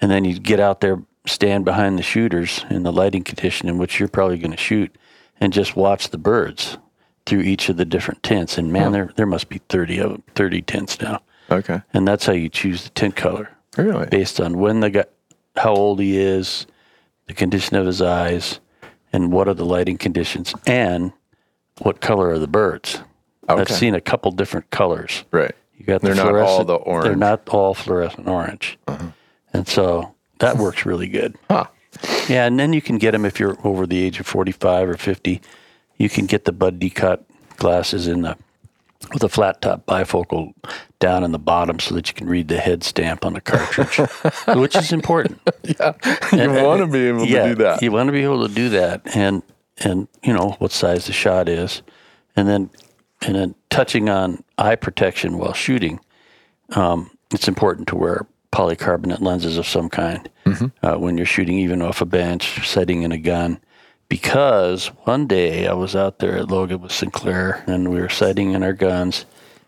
And 0.00 0.10
then 0.10 0.24
you 0.24 0.38
get 0.38 0.60
out 0.60 0.80
there, 0.80 1.02
stand 1.26 1.64
behind 1.64 1.98
the 1.98 2.02
shooters 2.02 2.64
in 2.70 2.82
the 2.82 2.92
lighting 2.92 3.22
condition 3.24 3.68
in 3.68 3.78
which 3.78 3.98
you're 3.98 4.08
probably 4.08 4.38
going 4.38 4.50
to 4.50 4.56
shoot, 4.56 4.94
and 5.40 5.52
just 5.52 5.76
watch 5.76 6.08
the 6.10 6.18
birds 6.18 6.78
through 7.26 7.40
each 7.40 7.68
of 7.68 7.76
the 7.76 7.84
different 7.84 8.22
tents. 8.22 8.58
And 8.58 8.72
man, 8.72 8.92
there 8.92 9.10
there 9.16 9.26
must 9.26 9.48
be 9.48 9.60
thirty 9.68 9.98
of 9.98 10.10
them, 10.10 10.22
thirty 10.34 10.62
tents 10.62 11.00
now. 11.00 11.20
Okay. 11.50 11.80
And 11.92 12.06
that's 12.08 12.26
how 12.26 12.32
you 12.32 12.48
choose 12.48 12.84
the 12.84 12.90
tint 12.90 13.14
color 13.16 13.50
Really? 13.76 14.06
based 14.06 14.40
on 14.40 14.58
when 14.58 14.80
the 14.80 14.90
guy, 14.90 15.04
how 15.56 15.74
old 15.74 16.00
he 16.00 16.16
is, 16.18 16.66
the 17.26 17.34
condition 17.34 17.76
of 17.76 17.86
his 17.86 18.00
eyes, 18.00 18.60
and 19.12 19.32
what 19.32 19.48
are 19.48 19.54
the 19.54 19.64
lighting 19.66 19.98
conditions, 19.98 20.54
and 20.66 21.12
what 21.80 22.00
color 22.00 22.30
are 22.30 22.38
the 22.38 22.46
birds. 22.48 23.00
I've 23.48 23.68
seen 23.68 23.94
a 23.94 24.00
couple 24.00 24.30
different 24.30 24.70
colors. 24.70 25.24
Right. 25.30 25.54
You 25.76 25.84
got 25.84 26.00
the 26.00 26.08
They're 26.14 26.24
not 26.24 26.34
all 26.36 26.64
the 26.64 26.74
orange. 26.76 27.04
They're 27.04 27.16
not 27.16 27.48
all 27.48 27.74
fluorescent 27.74 28.28
orange, 28.28 28.78
Uh-huh. 28.86 29.08
and 29.52 29.66
so 29.68 30.14
that 30.42 30.56
works 30.56 30.84
really 30.84 31.08
good. 31.08 31.36
Huh. 31.48 31.66
Yeah, 32.28 32.46
and 32.46 32.58
then 32.58 32.72
you 32.72 32.82
can 32.82 32.98
get 32.98 33.12
them 33.12 33.24
if 33.24 33.38
you're 33.38 33.56
over 33.64 33.86
the 33.86 34.02
age 34.02 34.18
of 34.18 34.26
45 34.26 34.88
or 34.88 34.96
50. 34.96 35.40
You 35.98 36.08
can 36.08 36.26
get 36.26 36.44
the 36.44 36.52
Bud 36.52 36.78
Decot 36.78 37.24
glasses 37.56 38.08
in 38.08 38.22
the 38.22 38.36
with 39.12 39.22
a 39.22 39.28
flat 39.28 39.60
top 39.60 39.84
bifocal 39.86 40.54
down 41.00 41.24
in 41.24 41.32
the 41.32 41.38
bottom 41.38 41.78
so 41.80 41.94
that 41.94 42.08
you 42.08 42.14
can 42.14 42.28
read 42.28 42.48
the 42.48 42.58
head 42.58 42.84
stamp 42.84 43.24
on 43.24 43.34
the 43.34 43.40
cartridge, 43.40 43.98
which 44.56 44.76
is 44.76 44.92
important. 44.92 45.40
Yeah, 45.64 45.92
you 46.32 46.50
want 46.64 46.80
to 46.80 46.86
be 46.88 47.06
able 47.06 47.24
yeah, 47.24 47.44
to 47.44 47.48
do 47.50 47.54
that. 47.62 47.82
you 47.82 47.92
want 47.92 48.08
to 48.08 48.12
be 48.12 48.24
able 48.24 48.46
to 48.46 48.52
do 48.52 48.68
that, 48.70 49.02
and 49.16 49.42
and 49.78 50.08
you 50.22 50.32
know 50.32 50.56
what 50.58 50.72
size 50.72 51.06
the 51.06 51.12
shot 51.12 51.48
is, 51.48 51.82
and 52.34 52.48
then 52.48 52.68
and 53.20 53.36
then 53.36 53.54
touching 53.70 54.08
on 54.08 54.42
eye 54.58 54.74
protection 54.74 55.38
while 55.38 55.52
shooting. 55.52 56.00
Um, 56.70 57.10
it's 57.32 57.46
important 57.46 57.88
to 57.88 57.96
wear 57.96 58.26
polycarbonate 58.52 59.20
lenses 59.20 59.58
of 59.58 59.66
some 59.66 59.88
kind 59.88 60.28
uh, 60.82 60.96
when 60.96 61.16
you're 61.16 61.26
shooting, 61.26 61.58
even 61.58 61.82
off 61.82 62.00
a 62.00 62.06
bench, 62.06 62.66
setting 62.68 63.02
in 63.02 63.10
a 63.12 63.18
gun. 63.18 63.58
Because 64.08 64.88
one 65.04 65.26
day 65.26 65.66
I 65.66 65.72
was 65.72 65.96
out 65.96 66.18
there 66.18 66.36
at 66.36 66.48
Logan 66.50 66.82
with 66.82 66.92
Sinclair, 66.92 67.64
and 67.66 67.90
we 67.90 67.98
were 68.00 68.10
sighting 68.10 68.52
in 68.52 68.62
our 68.62 68.74
guns, 68.74 69.24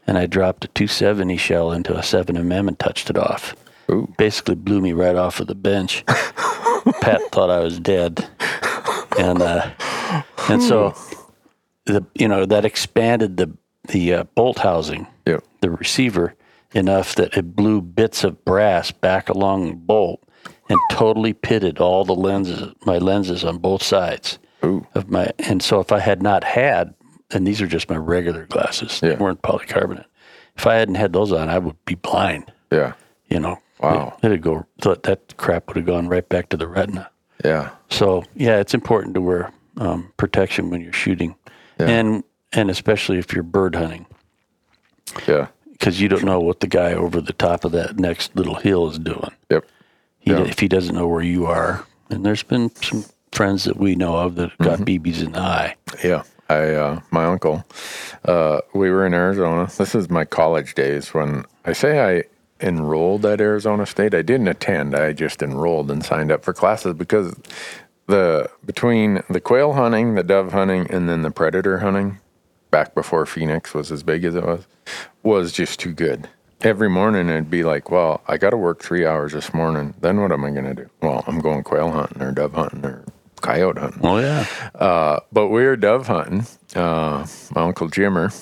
and 0.07 0.19
I 0.19 0.27
dropped 0.27 0.67
a 0.67 0.69
270 0.69 1.39
shell 1.39 1.73
into 1.73 1.95
a 1.97 2.01
7mm 2.01 2.69
and 2.69 2.79
touched 2.79 3.09
it 3.09 3.17
off. 3.17 3.57
Ooh. 3.91 4.13
Basically 4.19 4.55
blew 4.55 4.81
me 4.83 4.93
right 4.93 5.17
off 5.17 5.41
of 5.41 5.47
the 5.47 5.55
bench. 5.55 6.05
Pat 7.01 7.23
thought 7.33 7.49
I 7.51 7.61
was 7.61 7.81
dead, 7.81 8.27
and 9.19 9.41
uh, 9.41 9.71
and 10.51 10.63
so 10.63 10.95
the 11.87 12.05
you 12.15 12.29
know 12.29 12.45
that 12.47 12.65
expanded 12.67 13.37
the 13.39 13.51
the 13.89 14.13
uh, 14.15 14.25
bolt 14.35 14.59
housing, 14.59 15.07
Yep. 15.27 15.45
the 15.61 15.71
receiver, 15.71 16.35
enough 16.75 17.15
that 17.15 17.37
it 17.37 17.55
blew 17.55 17.81
bits 17.81 18.25
of 18.25 18.45
brass 18.45 18.91
back 18.91 19.29
along 19.29 19.69
the 19.69 19.77
bolt 19.77 20.23
and 20.69 20.79
totally 20.91 21.33
pitted 21.33 21.79
all 21.79 22.05
the 22.05 22.15
lenses, 22.15 22.73
my 22.85 22.99
lenses 22.99 23.45
on 23.45 23.59
both 23.59 23.83
sides 23.83 24.39
Ooh. 24.65 24.87
of 24.95 25.11
my. 25.11 25.31
And 25.39 25.63
so 25.63 25.81
if 25.81 25.93
I 25.93 26.01
had 26.01 26.23
not 26.23 26.45
had 26.45 26.95
and 27.31 27.47
these 27.47 27.61
are 27.61 27.67
just 27.67 27.91
my 27.91 27.97
regular 27.97 28.47
glasses. 28.47 29.01
They 29.01 29.15
weren't 29.17 29.43
polycarbonate. 29.43 30.05
If 30.57 30.67
I 30.67 30.75
hadn't 30.75 30.95
had 30.95 31.13
those 31.13 31.33
on, 31.33 31.49
I 31.49 31.59
would 31.59 31.77
be 31.85 31.97
blind. 31.97 32.53
Yeah. 32.71 32.95
You 33.29 33.41
know. 33.41 33.59
Wow. 33.81 34.17
It, 34.23 34.29
would 34.29 34.43
go. 34.43 34.67
That, 34.83 35.03
that 35.03 35.37
crap 35.37 35.67
would 35.67 35.77
have 35.77 35.87
gone 35.87 36.09
right 36.09 36.27
back 36.29 36.49
to 36.51 36.57
the 36.57 36.69
retina. 36.69 37.11
Yeah. 37.45 37.71
So 37.91 38.25
yeah, 38.35 38.61
it's 38.61 38.73
important 38.73 39.15
to 39.15 39.21
wear 39.21 39.53
um, 39.79 40.13
protection 40.17 40.71
when 40.71 40.81
you're 40.81 40.93
shooting, 40.93 41.35
Yeah. 41.81 41.87
and 41.87 42.25
and 42.53 42.71
especially 42.71 43.19
if 43.19 43.33
you're 43.33 43.43
bird 43.43 43.75
hunting, 43.75 44.07
Yeah. 45.27 45.49
Because 45.79 46.01
you 46.01 46.09
don't 46.09 46.25
know 46.25 46.41
what 46.41 46.61
the 46.61 46.67
guy 46.67 46.93
over 46.95 47.21
the 47.21 47.33
top 47.35 47.65
of 47.65 47.73
that 47.73 47.99
next 47.99 48.35
little 48.35 48.55
hill 48.57 48.89
is 48.91 48.99
doing. 48.99 49.31
Yep. 49.51 49.65
He, 50.21 50.31
Yeah. 50.31 50.41
If 50.45 50.59
he 50.59 50.69
doesn't 50.69 50.95
know 50.95 51.07
where 51.07 51.23
you 51.23 51.47
are, 51.47 51.85
and 52.11 52.25
there's 52.25 52.43
been 52.43 52.75
some 52.77 53.05
friends 53.33 53.65
that 53.65 53.77
we 53.77 53.95
know 53.95 54.17
of 54.17 54.37
that 54.37 54.57
got 54.59 54.79
Mm-hmm. 54.81 54.85
BBs 55.09 55.25
in 55.25 55.33
the 55.33 55.41
eye. 55.41 55.77
Yeah. 56.03 56.23
I 56.49 56.75
uh, 56.75 57.01
my 57.11 57.25
uncle, 57.25 57.65
uh, 58.27 58.61
we 58.75 58.91
were 58.91 59.07
in 59.07 59.15
Arizona. 59.15 59.69
This 59.79 59.95
is 59.95 60.11
my 60.11 60.25
college 60.27 60.75
days 60.75 61.15
when 61.15 61.45
I 61.65 61.73
say 61.73 62.01
I 62.19 62.25
enrolled 62.65 63.25
at 63.27 63.41
Arizona 63.41 63.87
State. 63.87 64.15
I 64.15 64.21
didn't 64.23 64.49
attend. 64.49 64.95
I 64.95 65.13
just 65.15 65.43
enrolled 65.43 65.91
and 65.91 66.05
signed 66.05 66.31
up 66.31 66.45
for 66.45 66.53
classes 66.53 66.95
because 66.95 67.35
the 68.07 68.51
between 68.65 69.23
the 69.31 69.41
quail 69.41 69.73
hunting, 69.73 70.15
the 70.17 70.23
dove 70.23 70.53
hunting, 70.53 70.87
and 70.91 71.09
then 71.09 71.23
the 71.23 71.31
predator 71.31 71.79
hunting, 71.79 72.19
back 72.75 72.93
before 72.93 73.25
Phoenix 73.25 73.73
was 73.73 73.93
as 73.93 74.03
big 74.03 74.25
as 74.25 74.35
it 74.35 74.45
was, 74.45 74.67
was 75.23 75.53
just 75.53 75.79
too 75.79 75.93
good. 75.93 76.29
Every 76.63 76.91
morning 76.91 77.29
it'd 77.29 77.49
be 77.49 77.63
like, 77.63 77.89
well, 77.89 78.21
I 78.27 78.37
got 78.37 78.51
to 78.51 78.57
work 78.57 78.83
three 78.83 79.07
hours 79.07 79.33
this 79.33 79.55
morning. 79.55 79.95
Then 80.01 80.21
what 80.21 80.33
am 80.33 80.43
I 80.45 80.51
going 80.51 80.65
to 80.65 80.75
do? 80.75 80.91
Well, 81.01 81.23
I'm 81.29 81.39
going 81.39 81.63
quail 81.63 81.93
hunting 81.93 82.21
or 82.21 82.33
dove 82.33 82.55
hunting 82.55 82.85
or 82.85 83.05
coyote 83.43 83.79
hunting. 83.79 84.01
Oh 84.03 84.19
yeah, 84.19 84.45
Uh, 84.75 85.21
but 85.31 85.51
we 85.51 85.63
were 85.63 85.77
dove 85.77 86.09
hunting. 86.09 86.47
Uh, 86.75 87.25
my 87.55 87.63
uncle 87.63 87.89
Jimmer, 87.89 88.33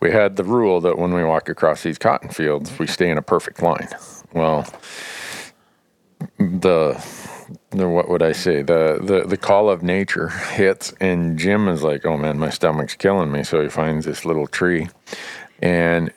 we 0.00 0.10
had 0.10 0.36
the 0.36 0.44
rule 0.44 0.82
that 0.82 0.98
when 0.98 1.14
we 1.14 1.24
walk 1.24 1.48
across 1.48 1.82
these 1.82 1.96
cotton 1.96 2.28
fields, 2.28 2.78
we 2.78 2.86
stay 2.86 3.08
in 3.08 3.16
a 3.16 3.22
perfect 3.22 3.62
line. 3.62 3.88
Well, 4.34 4.70
the 6.38 7.02
what 7.72 8.08
would 8.08 8.22
I 8.22 8.32
say? 8.32 8.62
The 8.62 8.98
the 9.02 9.24
the 9.28 9.36
call 9.36 9.70
of 9.70 9.82
nature 9.82 10.28
hits, 10.28 10.92
and 11.00 11.38
Jim 11.38 11.68
is 11.68 11.82
like, 11.82 12.06
"Oh 12.06 12.16
man, 12.16 12.38
my 12.38 12.50
stomach's 12.50 12.94
killing 12.94 13.32
me." 13.32 13.44
So 13.44 13.62
he 13.62 13.68
finds 13.68 14.06
this 14.06 14.24
little 14.24 14.46
tree, 14.46 14.88
and 15.60 16.12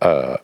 uh, 0.00 0.38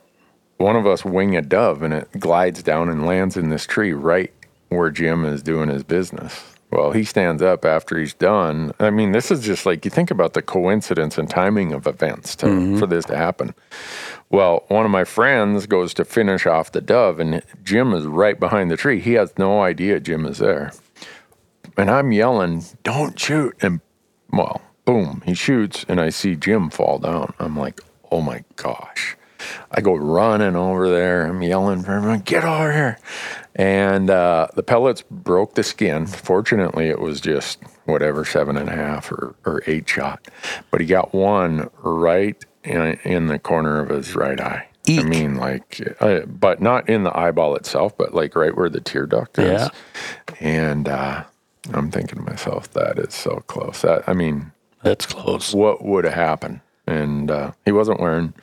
one 0.59 0.77
of 0.77 0.87
us 0.87 1.05
wing 1.05 1.37
a 1.37 1.43
dove, 1.43 1.83
and 1.83 1.95
it 1.95 2.09
glides 2.19 2.63
down 2.63 2.89
and 2.89 3.07
lands 3.07 3.37
in 3.37 3.51
this 3.51 3.67
tree 3.67 3.93
right 3.93 4.33
where 4.69 4.91
Jim 4.91 5.25
is 5.25 5.43
doing 5.43 5.69
his 5.69 5.85
business. 5.85 6.54
Well, 6.75 6.91
he 6.91 7.05
stands 7.05 7.41
up 7.41 7.65
after 7.65 7.97
he's 7.97 8.15
done. 8.15 8.73
I 8.81 8.91
mean, 8.91 9.13
this 9.13 9.31
is 9.31 9.43
just 9.43 9.65
like 9.65 9.85
you 9.85 9.93
think 9.93 10.11
about 10.11 10.33
the 10.33 10.43
coincidence 10.43 11.17
and 11.17 11.31
timing 11.31 11.73
of 11.73 11.87
events 11.87 12.35
to, 12.37 12.47
mm-hmm. 12.47 12.79
for 12.81 12.89
this 12.89 13.05
to 13.05 13.17
happen. 13.17 13.55
Well, 14.29 14.65
one 14.67 14.85
of 14.85 14.91
my 14.91 15.05
friends 15.05 15.67
goes 15.67 15.95
to 15.95 16.05
finish 16.05 16.47
off 16.47 16.73
the 16.73 16.81
dove, 16.81 17.21
and 17.21 17.43
Jim 17.63 17.95
is 17.95 18.07
right 18.07 18.41
behind 18.41 18.73
the 18.73 18.77
tree. 18.77 18.99
He 18.99 19.13
has 19.13 19.33
no 19.39 19.63
idea 19.63 20.01
Jim 20.01 20.27
is 20.27 20.39
there. 20.39 20.73
And 21.77 21.89
I'm 21.89 22.11
yelling, 22.11 22.65
Don't 22.83 23.21
shoot. 23.21 23.55
And 23.61 23.81
well, 24.33 24.61
boom, 24.85 25.23
he 25.25 25.35
shoots, 25.35 25.87
and 25.89 26.01
I 26.01 26.09
see 26.09 26.35
Jim 26.35 26.71
fall 26.71 26.99
down. 26.99 27.35
I'm 27.39 27.57
like, 27.57 27.81
Oh 28.11 28.21
my 28.21 28.43
gosh. 28.57 29.17
I 29.71 29.81
go 29.81 29.95
running 29.95 30.57
over 30.57 30.89
there. 30.89 31.27
I'm 31.27 31.43
yelling 31.43 31.83
for 31.83 31.93
everyone, 31.93 32.21
Get 32.21 32.45
over 32.45 32.73
here. 32.73 32.99
And 33.55 34.11
uh, 34.11 34.49
the 34.55 34.63
pellets 34.63 35.03
broke 35.11 35.55
the 35.55 35.63
skin. 35.63 36.07
Fortunately, 36.07 36.89
it 36.89 37.01
was 37.01 37.21
just 37.21 37.61
whatever, 37.85 38.25
seven 38.25 38.57
and 38.57 38.69
a 38.69 38.75
half 38.75 39.13
or, 39.13 39.35
or 39.45 39.63
eight 39.67 39.89
shot. 39.89 40.27
But 40.71 40.81
he 40.81 40.87
got 40.87 41.15
one 41.15 41.71
right 41.83 42.43
in, 42.65 42.99
in 43.05 43.27
the 43.27 43.39
corner 43.39 43.81
of 43.81 43.91
his 43.91 44.15
right 44.15 44.41
eye. 44.41 44.69
I 44.87 45.03
mean, 45.03 45.37
like, 45.37 45.97
uh, 46.01 46.21
but 46.27 46.61
not 46.61 46.89
in 46.91 47.05
the 47.05 47.17
eyeball 47.17 47.57
itself, 47.57 47.97
but 47.97 48.13
like 48.13 48.37
right 48.37 48.55
where 48.55 48.69
the 48.69 48.81
tear 48.81 49.07
duct 49.07 49.39
is. 49.39 49.63
Yeah. 49.63 49.69
And 50.41 50.89
uh, 50.89 51.25
I'm 51.73 51.91
thinking 51.91 52.19
to 52.19 52.25
myself, 52.25 52.71
that 52.73 52.99
is 52.99 53.15
so 53.15 53.43
close. 53.47 53.81
That 53.81 54.07
I 54.07 54.13
mean, 54.13 54.53
that's 54.83 55.07
close. 55.07 55.55
what 55.55 55.83
would 55.85 56.05
have 56.05 56.15
happened? 56.15 56.61
And 56.87 57.31
uh, 57.31 57.53
he 57.65 57.73
wasn't 57.73 57.99
wearing 57.99 58.35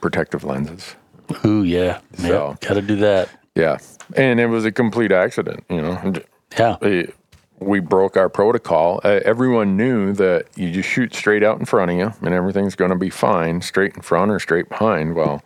protective 0.00 0.44
lenses. 0.44 0.94
Ooh 1.44 1.62
yeah, 1.62 1.98
So- 2.18 2.56
yeah. 2.62 2.68
Got 2.68 2.74
to 2.74 2.82
do 2.82 2.96
that. 2.96 3.28
Yeah, 3.54 3.78
and 4.16 4.38
it 4.38 4.46
was 4.46 4.64
a 4.64 4.72
complete 4.72 5.12
accident. 5.12 5.64
You 5.70 5.80
know, 5.82 6.12
Yeah, 6.58 6.76
Eh, 6.82 7.06
we 7.58 7.80
broke 7.80 8.16
our 8.18 8.28
protocol. 8.28 9.00
Uh, 9.02 9.20
everyone 9.24 9.78
knew 9.78 10.12
that 10.12 10.44
you 10.56 10.70
just 10.70 10.88
shoot 10.90 11.14
straight 11.14 11.42
out 11.42 11.58
in 11.58 11.64
front 11.64 11.90
of 11.90 11.96
you, 11.96 12.12
and 12.20 12.34
everything's 12.34 12.74
going 12.74 12.90
to 12.90 12.96
be 12.98 13.08
fine, 13.08 13.62
straight 13.62 13.94
in 13.96 14.02
front 14.02 14.30
or 14.30 14.38
straight 14.38 14.68
behind. 14.68 15.14
Well, 15.14 15.42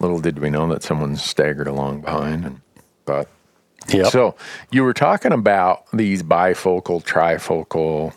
little 0.00 0.20
did 0.20 0.38
we 0.38 0.50
know 0.50 0.68
that 0.68 0.82
someone 0.82 1.16
staggered 1.16 1.66
along 1.66 2.02
behind, 2.02 2.44
and 2.44 2.60
but 3.06 3.28
yeah. 3.88 4.04
So 4.10 4.34
you 4.70 4.84
were 4.84 4.92
talking 4.92 5.32
about 5.32 5.84
these 5.94 6.22
bifocal, 6.22 7.02
trifocal, 7.02 8.12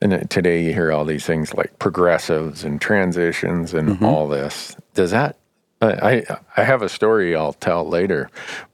and 0.00 0.30
today 0.30 0.62
you 0.62 0.72
hear 0.72 0.92
all 0.92 1.04
these 1.04 1.26
things 1.26 1.52
like 1.52 1.76
progressives 1.80 2.62
and 2.62 2.80
transitions 2.80 3.74
and 3.74 4.00
all 4.04 4.28
this. 4.28 4.76
Does 4.98 5.12
that? 5.12 5.38
I 5.80 6.24
I 6.56 6.64
have 6.64 6.82
a 6.82 6.88
story 6.88 7.36
I'll 7.36 7.52
tell 7.52 7.88
later, 7.88 8.30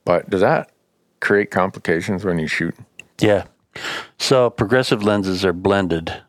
but 0.06 0.30
does 0.30 0.40
that 0.40 0.70
create 1.20 1.50
complications 1.50 2.24
when 2.24 2.38
you 2.38 2.46
shoot? 2.46 2.74
Yeah. 3.20 3.44
So 4.16 4.48
progressive 4.48 5.02
lenses 5.02 5.44
are 5.44 5.52
blended. 5.52 6.22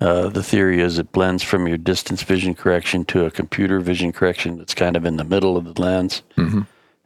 Uh, 0.00 0.28
the 0.28 0.42
theory 0.42 0.80
is 0.80 0.98
it 0.98 1.12
blends 1.12 1.42
from 1.42 1.68
your 1.68 1.76
distance 1.76 2.22
vision 2.22 2.54
correction 2.54 3.04
to 3.04 3.26
a 3.26 3.30
computer 3.30 3.80
vision 3.80 4.12
correction 4.12 4.56
that's 4.56 4.72
kind 4.72 4.96
of 4.96 5.04
in 5.04 5.18
the 5.18 5.24
middle 5.24 5.58
of 5.58 5.74
the 5.74 5.78
lens, 5.78 6.22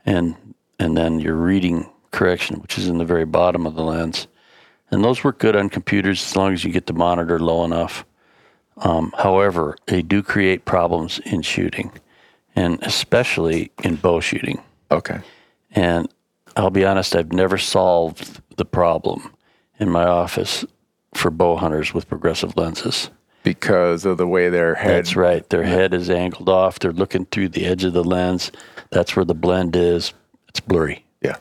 and 0.06 0.36
and 0.78 0.96
then 0.96 1.18
your 1.18 1.34
reading 1.34 1.90
correction, 2.12 2.60
which 2.60 2.78
is 2.78 2.86
in 2.86 2.98
the 2.98 3.04
very 3.04 3.24
bottom 3.24 3.66
of 3.66 3.74
the 3.74 3.82
lens. 3.82 4.28
And 4.92 5.02
those 5.02 5.24
work 5.24 5.40
good 5.40 5.56
on 5.56 5.70
computers 5.70 6.22
as 6.24 6.36
long 6.36 6.52
as 6.52 6.62
you 6.62 6.70
get 6.70 6.86
the 6.86 6.92
monitor 6.92 7.40
low 7.40 7.64
enough. 7.64 8.04
Um, 8.76 9.12
however, 9.18 9.76
they 9.86 10.02
do 10.02 10.22
create 10.22 10.64
problems 10.64 11.18
in 11.24 11.42
shooting, 11.42 11.90
and 12.54 12.78
especially 12.82 13.72
in 13.82 13.96
bow 13.96 14.20
shooting. 14.20 14.62
Okay. 14.90 15.20
And 15.70 16.08
I'll 16.56 16.70
be 16.70 16.84
honest, 16.84 17.16
I've 17.16 17.32
never 17.32 17.58
solved 17.58 18.40
the 18.56 18.64
problem 18.64 19.34
in 19.78 19.90
my 19.90 20.04
office 20.04 20.64
for 21.14 21.30
bow 21.30 21.56
hunters 21.56 21.94
with 21.94 22.08
progressive 22.08 22.56
lenses. 22.56 23.10
Because 23.42 24.04
of 24.04 24.18
the 24.18 24.26
way 24.26 24.50
their 24.50 24.74
head. 24.74 24.90
That's 24.90 25.16
right. 25.16 25.48
Their 25.50 25.64
head 25.64 25.94
is 25.94 26.08
angled 26.08 26.48
off. 26.48 26.78
They're 26.78 26.92
looking 26.92 27.26
through 27.26 27.48
the 27.48 27.66
edge 27.66 27.82
of 27.84 27.92
the 27.92 28.04
lens. 28.04 28.52
That's 28.90 29.16
where 29.16 29.24
the 29.24 29.34
blend 29.34 29.74
is. 29.74 30.12
It's 30.48 30.60
blurry. 30.60 31.04
Yeah. 31.22 31.36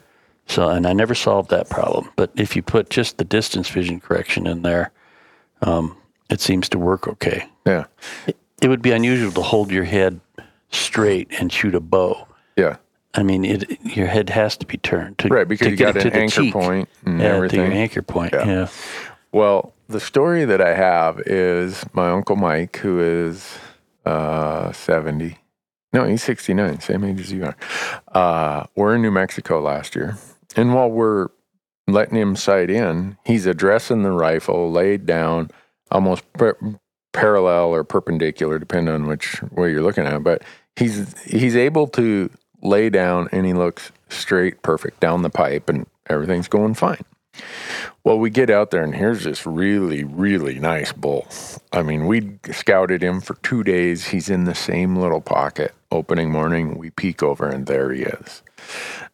So, 0.48 0.70
and 0.70 0.88
I 0.88 0.94
never 0.94 1.14
solved 1.14 1.52
that 1.52 1.70
problem. 1.70 2.10
But 2.16 2.32
if 2.36 2.56
you 2.56 2.64
put 2.64 2.90
just 2.90 3.18
the 3.18 3.24
distance 3.24 3.70
vision 3.70 4.00
correction 4.00 4.48
in 4.48 4.64
there, 4.64 4.92
um, 5.62 5.96
it 6.30 6.42
seems 6.42 6.70
to 6.70 6.80
work 6.80 7.08
okay. 7.08 7.46
Yeah. 7.68 7.86
It 8.26 8.68
would 8.68 8.82
be 8.82 8.92
unusual 8.92 9.32
to 9.34 9.42
hold 9.42 9.70
your 9.70 9.84
head 9.84 10.20
straight 10.72 11.28
and 11.40 11.52
shoot 11.52 11.76
a 11.76 11.80
bow. 11.80 12.28
Yeah. 12.58 12.78
I 13.14 13.24
mean, 13.24 13.44
it, 13.44 13.80
your 13.82 14.08
head 14.08 14.30
has 14.30 14.56
to 14.58 14.66
be 14.66 14.78
turned 14.78 15.18
to 15.20 15.28
Right, 15.28 15.48
because 15.48 15.66
to 15.66 15.72
you 15.72 15.76
get 15.78 15.96
got 15.96 16.02
to 16.02 16.08
an 16.08 16.14
the 16.14 16.20
anchor 16.20 16.52
point 16.52 16.90
and 17.06 17.20
yeah, 17.20 17.28
to 17.28 17.34
everything. 17.36 17.60
your 17.60 17.72
anchor 17.72 18.02
point. 18.02 18.34
Yeah. 18.34 18.46
Yeah. 18.48 18.68
Well, 19.34 19.74
the 19.90 20.00
story 20.00 20.46
that 20.46 20.62
I 20.62 20.74
have 20.74 21.20
is 21.26 21.86
my 21.94 22.10
uncle 22.10 22.36
Mike, 22.38 22.78
who 22.78 23.00
is 23.02 23.58
uh, 24.06 24.72
70. 24.72 25.38
No, 25.94 26.06
he's 26.06 26.24
69, 26.24 26.80
same 26.80 27.04
age 27.04 27.20
as 27.20 27.32
you 27.34 27.44
are. 27.46 27.56
Uh, 28.14 28.66
we're 28.76 28.96
in 28.96 29.02
New 29.02 29.12
Mexico 29.12 29.62
last 29.62 29.94
year. 29.96 30.18
And 30.56 30.74
while 30.74 30.90
we're 30.90 31.28
letting 31.88 32.16
him 32.18 32.38
sight 32.38 32.70
in, 32.70 33.18
he's 33.26 33.46
addressing 33.46 34.04
the 34.04 34.12
rifle, 34.12 34.72
laid 34.72 35.06
down, 35.06 35.52
almost 35.90 36.24
parallel 37.14 37.74
or 37.74 37.84
perpendicular, 37.84 38.60
depending 38.60 38.94
on 38.94 39.08
which 39.08 39.42
way 39.52 39.72
you're 39.72 39.82
looking 39.82 40.06
at. 40.06 40.24
But 40.24 40.44
he's 40.76 41.22
he's 41.24 41.56
able 41.56 41.88
to 41.90 42.30
lay 42.62 42.90
down, 42.90 43.28
and 43.32 43.46
he 43.46 43.54
looks 43.54 43.92
straight, 44.10 44.62
perfect 44.62 45.00
down 45.00 45.22
the 45.22 45.30
pipe, 45.30 45.70
and 45.70 45.88
everything's 46.08 46.48
going 46.48 46.76
fine. 46.76 47.04
Well, 48.04 48.20
we 48.20 48.30
get 48.30 48.50
out 48.50 48.72
there, 48.72 48.84
and 48.84 48.96
here's 48.96 49.24
this 49.24 49.46
really, 49.46 50.04
really 50.04 50.60
nice 50.60 50.92
bull. 50.92 51.28
I 51.72 51.82
mean, 51.84 52.06
we 52.08 52.40
scouted 52.52 53.04
him 53.04 53.22
for 53.22 53.36
two 53.36 53.64
days. 53.64 54.08
He's 54.08 54.30
in 54.30 54.44
the 54.46 54.56
same 54.56 54.96
little 54.96 55.22
pocket. 55.22 55.74
Opening 55.92 56.32
morning, 56.32 56.78
we 56.78 56.90
peek 56.90 57.22
over, 57.24 57.48
and 57.48 57.68
there 57.68 57.92
he 57.92 58.04
is. 58.04 58.44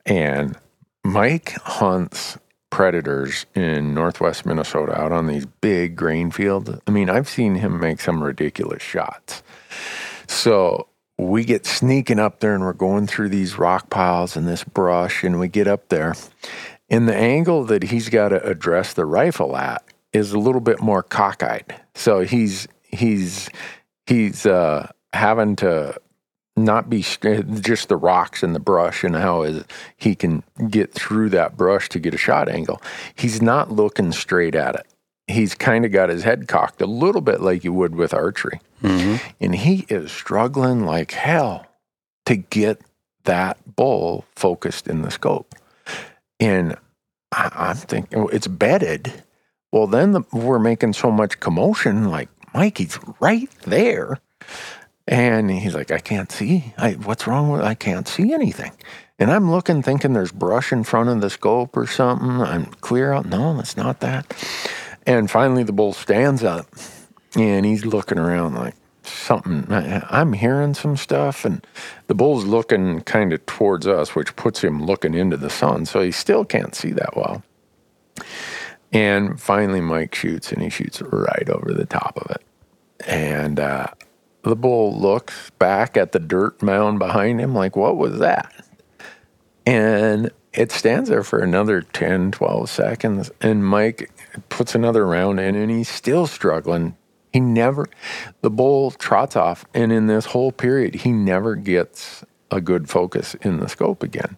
And 0.05 0.57
Mike 1.03 1.51
hunts 1.63 2.37
predators 2.69 3.45
in 3.55 3.93
northwest 3.93 4.45
Minnesota 4.45 4.99
out 4.99 5.11
on 5.11 5.27
these 5.27 5.45
big 5.45 5.95
grain 5.95 6.31
fields. 6.31 6.69
I 6.85 6.91
mean, 6.91 7.09
I've 7.09 7.29
seen 7.29 7.55
him 7.55 7.79
make 7.79 8.01
some 8.01 8.23
ridiculous 8.23 8.83
shots. 8.83 9.41
So 10.27 10.87
we 11.17 11.43
get 11.43 11.65
sneaking 11.65 12.19
up 12.19 12.39
there 12.39 12.53
and 12.53 12.63
we're 12.63 12.73
going 12.73 13.07
through 13.07 13.29
these 13.29 13.57
rock 13.57 13.89
piles 13.89 14.35
and 14.35 14.47
this 14.47 14.63
brush, 14.63 15.23
and 15.23 15.39
we 15.39 15.47
get 15.47 15.67
up 15.67 15.89
there. 15.89 16.13
And 16.89 17.07
the 17.07 17.15
angle 17.15 17.65
that 17.65 17.83
he's 17.83 18.09
got 18.09 18.29
to 18.29 18.43
address 18.45 18.93
the 18.93 19.05
rifle 19.05 19.57
at 19.57 19.83
is 20.13 20.31
a 20.31 20.39
little 20.39 20.61
bit 20.61 20.81
more 20.81 21.03
cockeyed. 21.03 21.75
So 21.95 22.21
he's 22.21 22.67
he's 22.83 23.49
he's 24.05 24.45
uh, 24.45 24.89
having 25.13 25.55
to 25.57 25.99
not 26.57 26.89
be 26.89 27.05
eh, 27.23 27.43
just 27.61 27.89
the 27.89 27.95
rocks 27.95 28.43
and 28.43 28.55
the 28.55 28.59
brush 28.59 29.03
and 29.03 29.15
how 29.15 29.43
is 29.43 29.63
he 29.95 30.15
can 30.15 30.43
get 30.69 30.93
through 30.93 31.29
that 31.29 31.55
brush 31.55 31.89
to 31.89 31.99
get 31.99 32.13
a 32.13 32.17
shot 32.17 32.49
angle. 32.49 32.81
He's 33.15 33.41
not 33.41 33.71
looking 33.71 34.11
straight 34.11 34.55
at 34.55 34.75
it. 34.75 34.87
He's 35.27 35.55
kind 35.55 35.85
of 35.85 35.91
got 35.91 36.09
his 36.09 36.23
head 36.23 36.47
cocked 36.47 36.81
a 36.81 36.85
little 36.85 37.21
bit 37.21 37.41
like 37.41 37.63
you 37.63 37.73
would 37.73 37.95
with 37.95 38.13
archery. 38.13 38.59
Mm-hmm. 38.81 39.27
And 39.41 39.55
he 39.55 39.85
is 39.89 40.11
struggling 40.11 40.85
like 40.85 41.11
hell 41.11 41.67
to 42.25 42.35
get 42.35 42.81
that 43.25 43.75
bull 43.75 44.25
focused 44.35 44.87
in 44.87 45.01
the 45.01 45.11
scope. 45.11 45.53
And 46.39 46.75
I'm 47.31 47.75
thinking, 47.75 48.27
it's 48.31 48.47
bedded. 48.47 49.23
Well, 49.71 49.87
then 49.87 50.13
the, 50.13 50.21
we're 50.31 50.59
making 50.59 50.93
so 50.93 51.11
much 51.11 51.39
commotion. 51.39 52.09
Like, 52.09 52.29
Mike, 52.53 52.77
he's 52.77 52.97
right 53.19 53.49
there. 53.63 54.19
And 55.07 55.49
he's 55.49 55.73
like, 55.73 55.91
I 55.91 55.99
can't 55.99 56.31
see. 56.31 56.73
I, 56.77 56.93
what's 56.93 57.27
wrong 57.27 57.49
with 57.49 57.61
I 57.61 57.75
can't 57.75 58.07
see 58.07 58.33
anything. 58.33 58.71
And 59.19 59.31
I'm 59.31 59.49
looking, 59.49 59.81
thinking 59.81 60.13
there's 60.13 60.31
brush 60.31 60.71
in 60.71 60.83
front 60.83 61.09
of 61.09 61.21
the 61.21 61.29
scope 61.29 61.75
or 61.77 61.87
something. 61.87 62.29
I'm 62.29 62.65
clear 62.65 63.13
out. 63.13 63.25
No, 63.25 63.59
it's 63.59 63.77
not 63.77 64.01
that. 64.01 64.25
And 65.05 65.31
finally, 65.31 65.63
the 65.63 65.71
bull 65.71 65.93
stands 65.93 66.43
up 66.43 66.67
and 67.35 67.65
he's 67.65 67.85
looking 67.85 68.19
around 68.19 68.55
like 68.55 68.75
something. 69.03 69.65
I'm 69.69 70.33
hearing 70.33 70.73
some 70.73 70.97
stuff, 70.97 71.45
and 71.45 71.65
the 72.07 72.15
bull's 72.15 72.45
looking 72.45 73.01
kind 73.01 73.33
of 73.33 73.45
towards 73.45 73.87
us, 73.87 74.15
which 74.15 74.35
puts 74.35 74.63
him 74.63 74.85
looking 74.85 75.13
into 75.13 75.37
the 75.37 75.49
sun. 75.49 75.85
So 75.85 76.01
he 76.01 76.11
still 76.11 76.45
can't 76.45 76.75
see 76.75 76.91
that 76.91 77.15
well. 77.15 77.43
And 78.91 79.39
finally, 79.39 79.81
Mike 79.81 80.15
shoots, 80.15 80.51
and 80.51 80.61
he 80.61 80.69
shoots 80.69 81.01
right 81.01 81.49
over 81.49 81.73
the 81.73 81.85
top 81.85 82.17
of 82.17 82.31
it. 82.31 82.43
And 83.07 83.59
uh, 83.59 83.87
the 84.47 84.55
bull 84.55 84.97
looks 84.97 85.51
back 85.59 85.97
at 85.97 86.11
the 86.11 86.19
dirt 86.19 86.61
mound 86.61 86.99
behind 86.99 87.39
him, 87.39 87.53
like, 87.53 87.75
what 87.75 87.97
was 87.97 88.19
that? 88.19 88.53
And 89.65 90.31
it 90.53 90.71
stands 90.71 91.09
there 91.09 91.23
for 91.23 91.39
another 91.39 91.81
10, 91.81 92.31
12 92.31 92.69
seconds. 92.69 93.31
And 93.41 93.65
Mike 93.65 94.11
puts 94.49 94.75
another 94.75 95.05
round 95.05 95.39
in, 95.39 95.55
and 95.55 95.69
he's 95.69 95.89
still 95.89 96.27
struggling. 96.27 96.95
He 97.33 97.39
never, 97.39 97.89
the 98.41 98.49
bull 98.49 98.91
trots 98.91 99.35
off. 99.35 99.65
And 99.73 99.91
in 99.91 100.07
this 100.07 100.27
whole 100.27 100.51
period, 100.51 100.95
he 100.95 101.11
never 101.11 101.55
gets 101.55 102.23
a 102.49 102.61
good 102.61 102.89
focus 102.89 103.35
in 103.41 103.59
the 103.59 103.67
scope 103.67 104.01
again. 104.01 104.37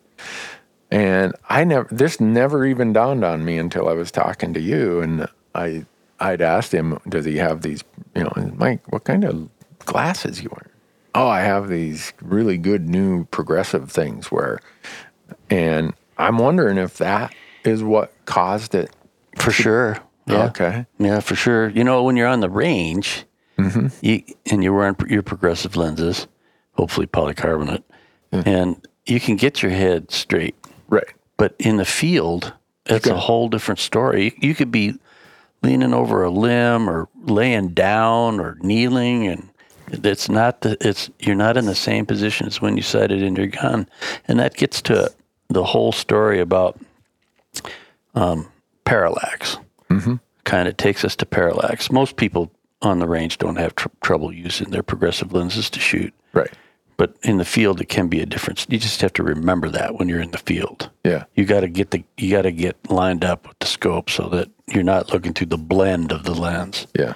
And 0.91 1.35
I 1.47 1.63
never, 1.63 1.87
this 1.91 2.19
never 2.19 2.65
even 2.65 2.93
dawned 2.93 3.23
on 3.23 3.45
me 3.45 3.59
until 3.59 3.87
I 3.87 3.93
was 3.93 4.11
talking 4.11 4.53
to 4.55 4.59
you. 4.59 5.01
And 5.01 5.27
I, 5.53 5.85
I'd 6.19 6.41
asked 6.41 6.73
him, 6.73 6.99
does 7.07 7.25
he 7.25 7.37
have 7.37 7.61
these, 7.61 7.83
you 8.15 8.23
know, 8.23 8.51
Mike, 8.55 8.91
what 8.91 9.03
kind 9.03 9.23
of 9.23 9.49
glasses 9.91 10.41
you 10.41 10.49
wear? 10.49 10.71
Oh, 11.15 11.27
I 11.27 11.41
have 11.41 11.67
these 11.69 12.13
really 12.21 12.57
good 12.57 12.87
new 12.87 13.25
progressive 13.25 13.91
things 13.91 14.31
where, 14.31 14.59
and 15.49 15.93
I'm 16.17 16.37
wondering 16.37 16.77
if 16.77 16.97
that 16.97 17.33
is 17.63 17.83
what 17.83 18.13
caused 18.25 18.75
it. 18.75 18.91
For 19.37 19.51
sure. 19.51 19.97
Yeah. 20.27 20.45
Okay. 20.45 20.85
Yeah, 20.99 21.19
for 21.19 21.35
sure. 21.35 21.69
You 21.69 21.83
know, 21.83 22.03
when 22.03 22.15
you're 22.17 22.27
on 22.27 22.39
the 22.41 22.49
range, 22.49 23.25
Mm-hmm. 23.57 23.87
you, 24.01 24.23
and 24.49 24.63
you're 24.63 24.71
wearing 24.71 24.95
your 25.09 25.21
progressive 25.21 25.75
lenses, 25.75 26.27
hopefully 26.75 27.07
polycarbonate, 27.07 27.83
and 28.31 28.87
you 29.05 29.19
can 29.19 29.35
get 29.35 29.61
your 29.61 29.71
head 29.73 30.11
straight. 30.11 30.55
Right. 30.87 31.11
But 31.35 31.55
in 31.59 31.75
the 31.75 31.83
field, 31.83 32.53
it's 32.85 33.07
a 33.07 33.17
whole 33.17 33.49
different 33.49 33.79
story. 33.79 34.33
You 34.39 34.55
could 34.55 34.71
be 34.71 34.97
leaning 35.61 35.93
over 35.93 36.23
a 36.23 36.29
limb 36.29 36.89
or 36.89 37.09
laying 37.23 37.69
down 37.73 38.39
or 38.39 38.57
kneeling, 38.61 39.27
and 39.27 39.48
it's 39.91 40.29
not 40.29 40.61
the 40.61 40.77
it's 40.81 41.09
you're 41.19 41.35
not 41.35 41.57
in 41.57 41.65
the 41.65 41.75
same 41.75 42.05
position 42.05 42.47
as 42.47 42.61
when 42.61 42.77
you 42.77 42.83
sighted 42.83 43.21
in 43.21 43.35
your 43.35 43.47
gun, 43.47 43.87
and 44.27 44.39
that 44.39 44.55
gets 44.55 44.81
to 44.83 45.11
the 45.49 45.63
whole 45.63 45.91
story 45.91 46.39
about 46.39 46.79
um, 48.15 48.47
parallax. 48.85 49.57
Mm-hmm. 49.89 50.15
Kind 50.43 50.67
of 50.67 50.77
takes 50.77 51.03
us 51.03 51.15
to 51.17 51.25
parallax. 51.25 51.91
Most 51.91 52.15
people 52.15 52.51
on 52.81 52.99
the 52.99 53.07
range 53.07 53.37
don't 53.37 53.57
have 53.57 53.75
tr- 53.75 53.87
trouble 54.01 54.31
using 54.33 54.69
their 54.71 54.83
progressive 54.83 55.33
lenses 55.33 55.69
to 55.71 55.79
shoot. 55.79 56.13
Right. 56.33 56.51
But 56.97 57.15
in 57.23 57.37
the 57.37 57.45
field, 57.45 57.79
it 57.79 57.85
can 57.87 58.07
be 58.07 58.19
a 58.19 58.25
difference. 58.25 58.65
You 58.69 58.77
just 58.77 58.99
have 59.01 59.13
to 59.13 59.23
remember 59.23 59.69
that 59.69 59.95
when 59.95 60.09
you're 60.09 60.21
in 60.21 60.31
the 60.31 60.37
field 60.37 60.89
Yeah. 61.05 61.23
you 61.35 61.45
got 61.45 61.61
to 61.61 61.69
get 61.69 61.91
the 61.91 62.03
you 62.17 62.31
got 62.31 62.41
to 62.43 62.51
get 62.51 62.75
lined 62.89 63.23
up 63.23 63.47
with 63.47 63.57
the 63.59 63.67
scope 63.67 64.09
so 64.09 64.27
that 64.29 64.49
you're 64.67 64.83
not 64.83 65.13
looking 65.13 65.33
through 65.33 65.47
the 65.47 65.57
blend 65.57 66.11
of 66.11 66.23
the 66.23 66.33
lens. 66.33 66.87
Yeah. 66.97 67.13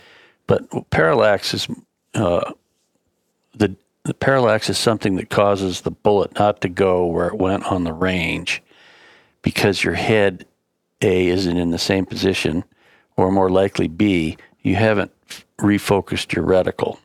But 0.47 0.89
parallax 0.89 1.53
is 1.53 1.67
uh, 2.13 2.53
the 4.05 4.13
parallax 4.13 4.69
is 4.69 4.77
something 4.77 5.15
that 5.15 5.29
causes 5.29 5.81
the 5.81 5.91
bullet 5.91 6.37
not 6.37 6.61
to 6.61 6.69
go 6.69 7.05
where 7.05 7.27
it 7.27 7.37
went 7.37 7.63
on 7.71 7.83
the 7.83 7.93
range 7.93 8.61
because 9.41 9.83
your 9.83 9.93
head 9.93 10.45
A 11.01 11.27
isn't 11.27 11.57
in 11.57 11.71
the 11.71 11.77
same 11.77 12.05
position, 12.05 12.63
or 13.15 13.31
more 13.31 13.49
likely 13.49 13.87
B, 13.87 14.37
you 14.61 14.75
haven't 14.75 15.11
refocused 15.57 16.33
your 16.33 16.45
reticle. 16.45 16.97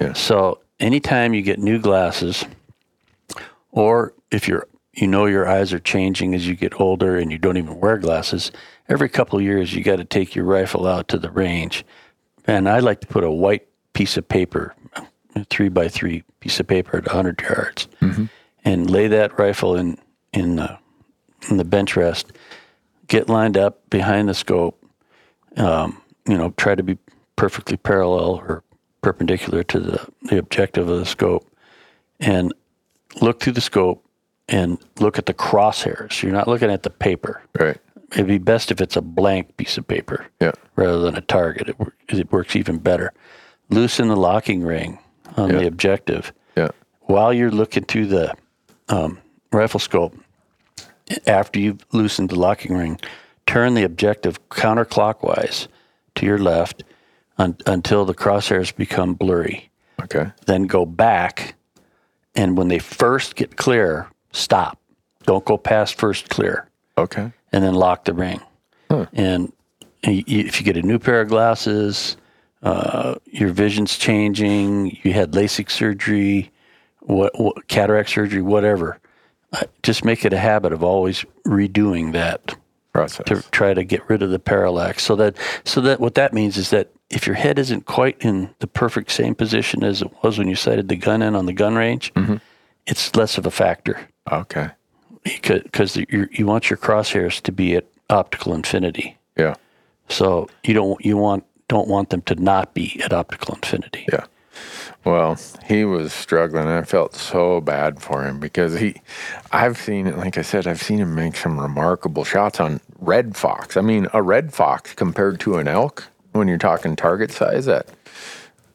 Yeah. 0.00 0.12
So 0.12 0.60
anytime 0.78 1.34
you 1.34 1.42
get 1.42 1.58
new 1.58 1.78
glasses, 1.78 2.44
or 3.70 4.12
if 4.30 4.46
you're 4.46 4.68
you 4.92 5.06
know 5.06 5.26
your 5.26 5.46
eyes 5.46 5.72
are 5.72 5.78
changing 5.78 6.34
as 6.34 6.46
you 6.46 6.54
get 6.54 6.80
older 6.80 7.18
and 7.18 7.30
you 7.30 7.38
don't 7.38 7.56
even 7.56 7.80
wear 7.80 7.98
glasses, 7.98 8.50
every 8.88 9.08
couple 9.08 9.38
of 9.38 9.44
years 9.44 9.74
you 9.74 9.82
got 9.82 9.96
to 9.96 10.04
take 10.04 10.34
your 10.34 10.44
rifle 10.44 10.86
out 10.86 11.08
to 11.08 11.18
the 11.18 11.30
range. 11.30 11.84
And 12.46 12.68
I 12.68 12.78
like 12.78 13.00
to 13.00 13.06
put 13.06 13.24
a 13.24 13.30
white 13.30 13.66
piece 13.92 14.16
of 14.16 14.28
paper, 14.28 14.74
three 15.44 15.68
by 15.68 15.88
three 15.88 16.22
piece 16.40 16.58
of 16.60 16.66
paper 16.66 16.96
at 16.96 17.06
100 17.06 17.40
yards, 17.42 17.88
and 18.64 18.90
lay 18.90 19.08
that 19.08 19.38
rifle 19.38 19.76
in 19.76 19.98
in 20.32 20.56
the 20.56 20.78
in 21.50 21.56
the 21.56 21.64
bench 21.64 21.96
rest. 21.96 22.32
Get 23.08 23.28
lined 23.28 23.56
up 23.56 23.88
behind 23.90 24.28
the 24.28 24.34
scope. 24.34 24.82
Um, 25.56 26.00
you 26.28 26.36
know, 26.36 26.50
try 26.56 26.74
to 26.74 26.82
be 26.82 26.98
perfectly 27.36 27.76
parallel 27.76 28.34
or 28.36 28.62
perpendicular 29.02 29.62
to 29.62 29.78
the, 29.80 30.06
the 30.22 30.38
objective 30.38 30.88
of 30.88 30.98
the 30.98 31.06
scope, 31.06 31.46
and 32.20 32.52
look 33.20 33.40
through 33.40 33.52
the 33.52 33.60
scope 33.60 34.04
and 34.48 34.78
look 34.98 35.18
at 35.18 35.26
the 35.26 35.34
crosshairs. 35.34 36.22
You're 36.22 36.32
not 36.32 36.48
looking 36.48 36.70
at 36.70 36.82
the 36.82 36.90
paper. 36.90 37.42
Right. 37.58 37.78
It'd 38.12 38.26
be 38.26 38.38
best 38.38 38.70
if 38.70 38.80
it's 38.80 38.96
a 38.96 39.00
blank 39.02 39.56
piece 39.56 39.76
of 39.78 39.86
paper 39.88 40.26
Yeah. 40.40 40.52
rather 40.76 41.00
than 41.00 41.16
a 41.16 41.20
target. 41.20 41.68
It, 41.68 41.76
it 42.08 42.32
works 42.32 42.54
even 42.54 42.78
better. 42.78 43.12
Loosen 43.70 44.08
the 44.08 44.16
locking 44.16 44.62
ring 44.62 44.98
on 45.36 45.50
Yeah. 45.50 45.58
the 45.60 45.66
objective 45.66 46.32
Yeah. 46.56 46.68
while 47.02 47.32
you're 47.32 47.50
looking 47.50 47.84
through 47.84 48.06
the 48.06 48.34
um, 48.88 49.18
rifle 49.52 49.80
scope. 49.80 50.14
After 51.26 51.58
you've 51.60 51.84
loosened 51.92 52.30
the 52.30 52.38
locking 52.38 52.76
ring, 52.76 53.00
turn 53.46 53.74
the 53.74 53.84
objective 53.84 54.38
counterclockwise 54.48 55.68
to 56.16 56.26
your 56.26 56.38
left 56.38 56.82
un- 57.38 57.56
until 57.66 58.04
the 58.04 58.14
crosshairs 58.14 58.74
become 58.74 59.14
blurry. 59.14 59.70
Okay. 60.02 60.30
Then 60.46 60.66
go 60.66 60.84
back, 60.84 61.54
and 62.34 62.56
when 62.58 62.68
they 62.68 62.78
first 62.78 63.36
get 63.36 63.56
clear, 63.56 64.08
stop. 64.32 64.78
Don't 65.24 65.44
go 65.44 65.56
past 65.56 65.96
first 65.96 66.28
clear 66.28 66.68
Okay. 66.98 67.32
and 67.52 67.64
then 67.64 67.74
lock 67.74 68.04
the 68.04 68.14
ring. 68.14 68.40
And 68.90 69.52
y- 70.04 70.24
y- 70.28 70.44
if 70.46 70.60
you 70.60 70.64
get 70.64 70.76
a 70.76 70.82
new 70.82 70.98
pair 70.98 71.20
of 71.20 71.28
glasses, 71.28 72.16
uh, 72.62 73.16
your 73.26 73.50
vision's 73.50 73.96
changing, 73.98 74.98
you 75.02 75.12
had 75.12 75.32
LASIK 75.32 75.70
surgery, 75.70 76.50
what, 77.00 77.38
what 77.38 77.68
cataract 77.68 78.10
surgery, 78.10 78.42
whatever. 78.42 78.98
Uh, 79.52 79.62
just 79.82 80.04
make 80.04 80.24
it 80.24 80.32
a 80.32 80.38
habit 80.38 80.72
of 80.72 80.82
always 80.82 81.24
redoing 81.46 82.12
that 82.12 82.56
Process. 82.92 83.26
to 83.26 83.42
try 83.50 83.74
to 83.74 83.84
get 83.84 84.08
rid 84.08 84.22
of 84.22 84.30
the 84.30 84.38
parallax. 84.38 85.04
So 85.04 85.14
that 85.16 85.36
so 85.64 85.80
that 85.82 86.00
what 86.00 86.14
that 86.14 86.32
means 86.32 86.56
is 86.56 86.70
that 86.70 86.90
if 87.10 87.26
your 87.26 87.36
head 87.36 87.58
isn't 87.58 87.86
quite 87.86 88.16
in 88.20 88.50
the 88.58 88.66
perfect 88.66 89.12
same 89.12 89.34
position 89.34 89.84
as 89.84 90.02
it 90.02 90.10
was 90.22 90.38
when 90.38 90.48
you 90.48 90.56
sighted 90.56 90.88
the 90.88 90.96
gun 90.96 91.22
in 91.22 91.36
on 91.36 91.46
the 91.46 91.52
gun 91.52 91.76
range, 91.76 92.12
it's 92.86 93.14
less 93.14 93.38
of 93.38 93.46
a 93.46 93.50
factor 93.50 94.00
Okay. 94.32 94.70
because 95.22 95.96
you 95.96 96.28
you 96.32 96.46
want 96.46 96.68
your 96.70 96.76
crosshairs 96.78 97.40
to 97.42 97.52
be 97.52 97.76
at 97.76 97.86
optical 98.10 98.54
infinity. 98.54 99.16
Yeah. 99.36 99.54
So 100.08 100.48
you 100.64 100.74
don't 100.74 101.04
you 101.04 101.16
want 101.16 101.44
don't 101.68 101.88
want 101.88 102.10
them 102.10 102.22
to 102.22 102.34
not 102.36 102.74
be 102.74 103.00
at 103.02 103.12
optical 103.12 103.54
infinity. 103.54 104.06
Yeah. 104.12 104.24
Well, 105.04 105.38
he 105.66 105.84
was 105.84 106.12
struggling. 106.12 106.66
I 106.66 106.82
felt 106.82 107.14
so 107.14 107.60
bad 107.60 108.02
for 108.02 108.24
him 108.24 108.40
because 108.40 108.78
he, 108.78 109.00
I've 109.52 109.76
seen 109.78 110.06
it, 110.06 110.16
like 110.16 110.38
I 110.38 110.42
said, 110.42 110.66
I've 110.66 110.82
seen 110.82 110.98
him 110.98 111.14
make 111.14 111.36
some 111.36 111.60
remarkable 111.60 112.24
shots 112.24 112.58
on 112.58 112.80
red 112.98 113.36
fox. 113.36 113.76
I 113.76 113.82
mean, 113.82 114.08
a 114.12 114.22
red 114.22 114.52
fox 114.52 114.94
compared 114.94 115.38
to 115.40 115.58
an 115.58 115.68
elk, 115.68 116.08
when 116.32 116.48
you're 116.48 116.58
talking 116.58 116.96
target 116.96 117.30
size, 117.30 117.66
that 117.66 117.86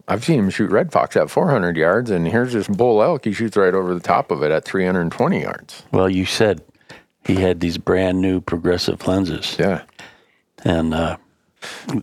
I've 0.07 0.23
seen 0.23 0.39
him 0.39 0.49
shoot 0.49 0.71
red 0.71 0.91
fox 0.91 1.17
at 1.17 1.29
400 1.29 1.75
yards, 1.75 2.09
and 2.11 2.27
here's 2.27 2.53
this 2.53 2.67
bull 2.67 3.01
elk. 3.01 3.25
He 3.25 3.33
shoots 3.33 3.57
right 3.57 3.73
over 3.73 3.93
the 3.93 3.99
top 3.99 4.31
of 4.31 4.41
it 4.43 4.51
at 4.51 4.63
320 4.65 5.41
yards. 5.41 5.83
Well, 5.91 6.09
you 6.09 6.25
said 6.25 6.61
he 7.25 7.35
had 7.35 7.59
these 7.59 7.77
brand 7.77 8.21
new 8.21 8.39
progressive 8.41 9.05
lenses, 9.07 9.57
Yeah. 9.59 9.83
and 10.63 10.93
uh, 10.93 11.17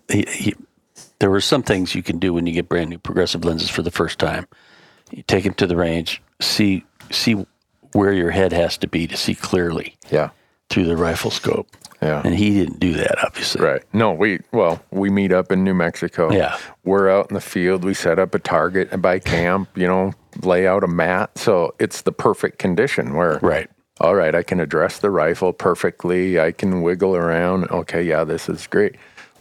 he, 0.09 0.25
he, 0.29 0.55
there 1.21 1.31
were 1.31 1.41
some 1.41 1.63
things 1.63 1.95
you 1.95 2.03
can 2.03 2.19
do 2.19 2.33
when 2.33 2.47
you 2.47 2.53
get 2.53 2.69
brand 2.69 2.91
new 2.91 2.99
progressive 2.99 3.45
lenses 3.45 3.71
for 3.71 3.83
the 3.83 3.91
first 3.91 4.19
time. 4.19 4.47
You 5.11 5.23
take 5.27 5.45
them 5.45 5.55
to 5.55 5.67
the 5.67 5.77
range, 5.77 6.23
see 6.41 6.85
see 7.11 7.45
where 7.93 8.13
your 8.13 8.31
head 8.31 8.53
has 8.53 8.77
to 8.79 8.87
be 8.87 9.07
to 9.07 9.17
see 9.17 9.35
clearly 9.35 9.97
Yeah. 10.11 10.31
through 10.69 10.85
the 10.85 10.97
rifle 10.97 11.31
scope. 11.31 11.69
Yeah. 12.03 12.21
And 12.25 12.35
he 12.35 12.51
didn't 12.51 12.79
do 12.79 12.93
that, 12.95 13.25
obviously. 13.25 13.65
Right. 13.65 13.83
No, 13.93 14.13
we 14.13 14.41
well, 14.53 14.81
we 14.91 15.09
meet 15.11 15.33
up 15.33 15.51
in 15.51 15.65
New 15.65 15.75
Mexico. 15.75 16.31
Yeah. 16.31 16.57
We're 16.85 17.09
out 17.11 17.31
in 17.31 17.35
the 17.35 17.41
field. 17.41 17.85
We 17.85 17.95
set 17.95 18.19
up 18.19 18.35
a 18.35 18.39
target 18.39 19.01
by 19.01 19.19
camp, 19.19 19.71
you 19.77 19.87
know, 19.87 20.13
lay 20.43 20.67
out 20.67 20.85
a 20.85 20.89
mat. 20.89 21.37
So 21.39 21.75
it's 21.79 22.03
the 22.03 22.13
perfect 22.13 22.59
condition 22.59 23.15
where 23.15 23.39
Right. 23.43 23.69
all 24.01 24.15
right, 24.15 24.35
I 24.35 24.43
can 24.45 24.61
address 24.61 24.99
the 24.99 25.11
rifle 25.11 25.53
perfectly. 25.53 26.39
I 26.39 26.53
can 26.53 26.83
wiggle 26.83 27.17
around. 27.17 27.69
Okay, 27.71 28.03
yeah, 28.03 28.23
this 28.25 28.49
is 28.49 28.67
great. 28.69 28.95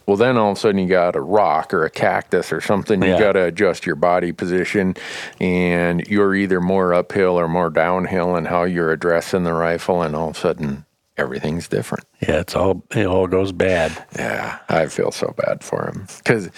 Well, 0.07 0.15
then 0.17 0.37
all 0.37 0.51
of 0.51 0.57
a 0.57 0.59
sudden 0.59 0.79
you 0.79 0.87
got 0.87 1.15
a 1.17 1.21
rock 1.21 1.73
or 1.73 1.83
a 1.83 1.89
cactus 1.89 2.53
or 2.53 2.61
something. 2.61 3.01
You 3.03 3.09
Yeah. 3.09 3.19
got 3.19 3.31
to 3.33 3.43
adjust 3.43 3.85
your 3.85 3.97
body 3.97 4.31
position, 4.31 4.95
and 5.41 6.07
you're 6.07 6.33
either 6.33 6.61
more 6.61 6.93
uphill 6.93 7.37
or 7.37 7.47
more 7.49 7.69
downhill 7.69 8.35
in 8.37 8.45
how 8.45 8.63
you're 8.63 8.91
addressing 8.91 9.43
the 9.43 9.53
rifle, 9.53 10.01
and 10.01 10.15
all 10.15 10.29
of 10.29 10.37
a 10.37 10.39
sudden 10.39 10.85
everything's 11.17 11.67
different. 11.67 12.05
Yeah, 12.21 12.39
it's 12.39 12.55
all 12.55 12.83
it 12.95 13.05
all 13.05 13.27
goes 13.27 13.51
bad. 13.51 13.91
Yeah, 14.17 14.59
I 14.69 14.85
feel 14.87 15.11
so 15.11 15.33
bad 15.37 15.63
for 15.63 15.85
him 15.87 16.07
because 16.19 16.49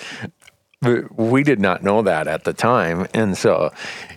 we 1.17 1.43
did 1.43 1.59
not 1.59 1.83
know 1.83 2.01
that 2.03 2.27
at 2.27 2.43
the 2.43 2.53
time, 2.53 3.07
and 3.13 3.35
so 3.37 3.71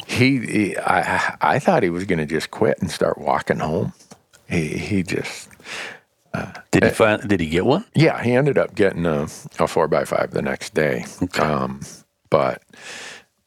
he, 0.07 0.39
he 0.47 0.77
I, 0.79 1.37
I 1.41 1.59
thought 1.59 1.83
he 1.83 1.91
was 1.91 2.05
going 2.05 2.19
to 2.19 2.27
just 2.27 2.51
quit 2.51 2.79
and 2.81 2.91
start 2.91 3.19
walking 3.19 3.59
home. 3.61 3.95
He, 4.49 4.69
he 4.77 5.03
just, 5.03 5.49
Did 6.71 6.85
he 6.85 6.91
find? 6.91 7.29
Did 7.29 7.41
he 7.41 7.49
get 7.49 7.67
one? 7.67 7.85
yeah, 7.95 8.23
he 8.23 8.33
ended 8.33 8.59
up 8.59 8.75
getting 8.75 9.07
a, 9.07 9.25
a 9.59 9.69
four 9.69 9.89
by 9.89 10.05
five 10.05 10.31
the 10.31 10.43
next 10.43 10.75
day. 10.75 11.05
Um, 11.39 11.81
but 12.31 12.63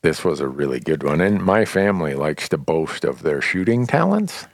this 0.03 0.23
was 0.23 0.39
a 0.39 0.47
really 0.47 0.79
good 0.79 1.03
one, 1.03 1.21
and 1.21 1.43
my 1.43 1.65
family 1.65 2.13
likes 2.13 2.47
to 2.49 2.57
boast 2.57 3.03
of 3.03 3.23
their 3.23 3.41
shooting 3.41 3.87
talents, 3.87 4.47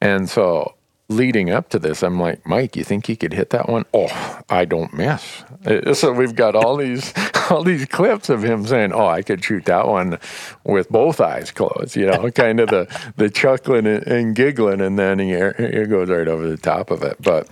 and 0.00 0.28
so 0.28 0.73
leading 1.08 1.50
up 1.50 1.68
to 1.70 1.78
this, 1.78 2.02
I'm 2.02 2.18
like, 2.18 2.46
Mike, 2.46 2.76
you 2.76 2.84
think 2.84 3.06
he 3.06 3.16
could 3.16 3.32
hit 3.34 3.50
that 3.50 3.68
one? 3.68 3.84
Oh, 3.92 4.40
I 4.48 4.64
don't 4.64 4.92
miss. 4.94 5.42
Uh, 5.66 5.92
So 5.94 6.12
we've 6.12 6.34
got 6.34 6.54
all 6.56 6.76
these 6.76 7.12
all 7.50 7.62
these 7.62 7.84
clips 7.86 8.30
of 8.30 8.42
him 8.42 8.66
saying, 8.66 8.92
"Oh, 8.92 9.06
I 9.06 9.20
could 9.22 9.44
shoot 9.44 9.66
that 9.66 9.86
one 9.86 10.18
with 10.64 10.88
both 10.88 11.20
eyes 11.20 11.50
closed." 11.50 11.94
You 11.96 12.06
know, 12.06 12.30
kind 12.30 12.58
of 12.60 12.68
the 12.70 13.12
the 13.16 13.28
chuckling 13.30 13.86
and, 13.86 14.06
and 14.06 14.34
giggling, 14.34 14.80
and 14.80 14.98
then 14.98 15.18
he 15.18 15.28
he 15.28 15.84
goes 15.86 16.08
right 16.08 16.26
over 16.28 16.48
the 16.48 16.56
top 16.56 16.90
of 16.90 17.02
it. 17.02 17.16
But 17.20 17.48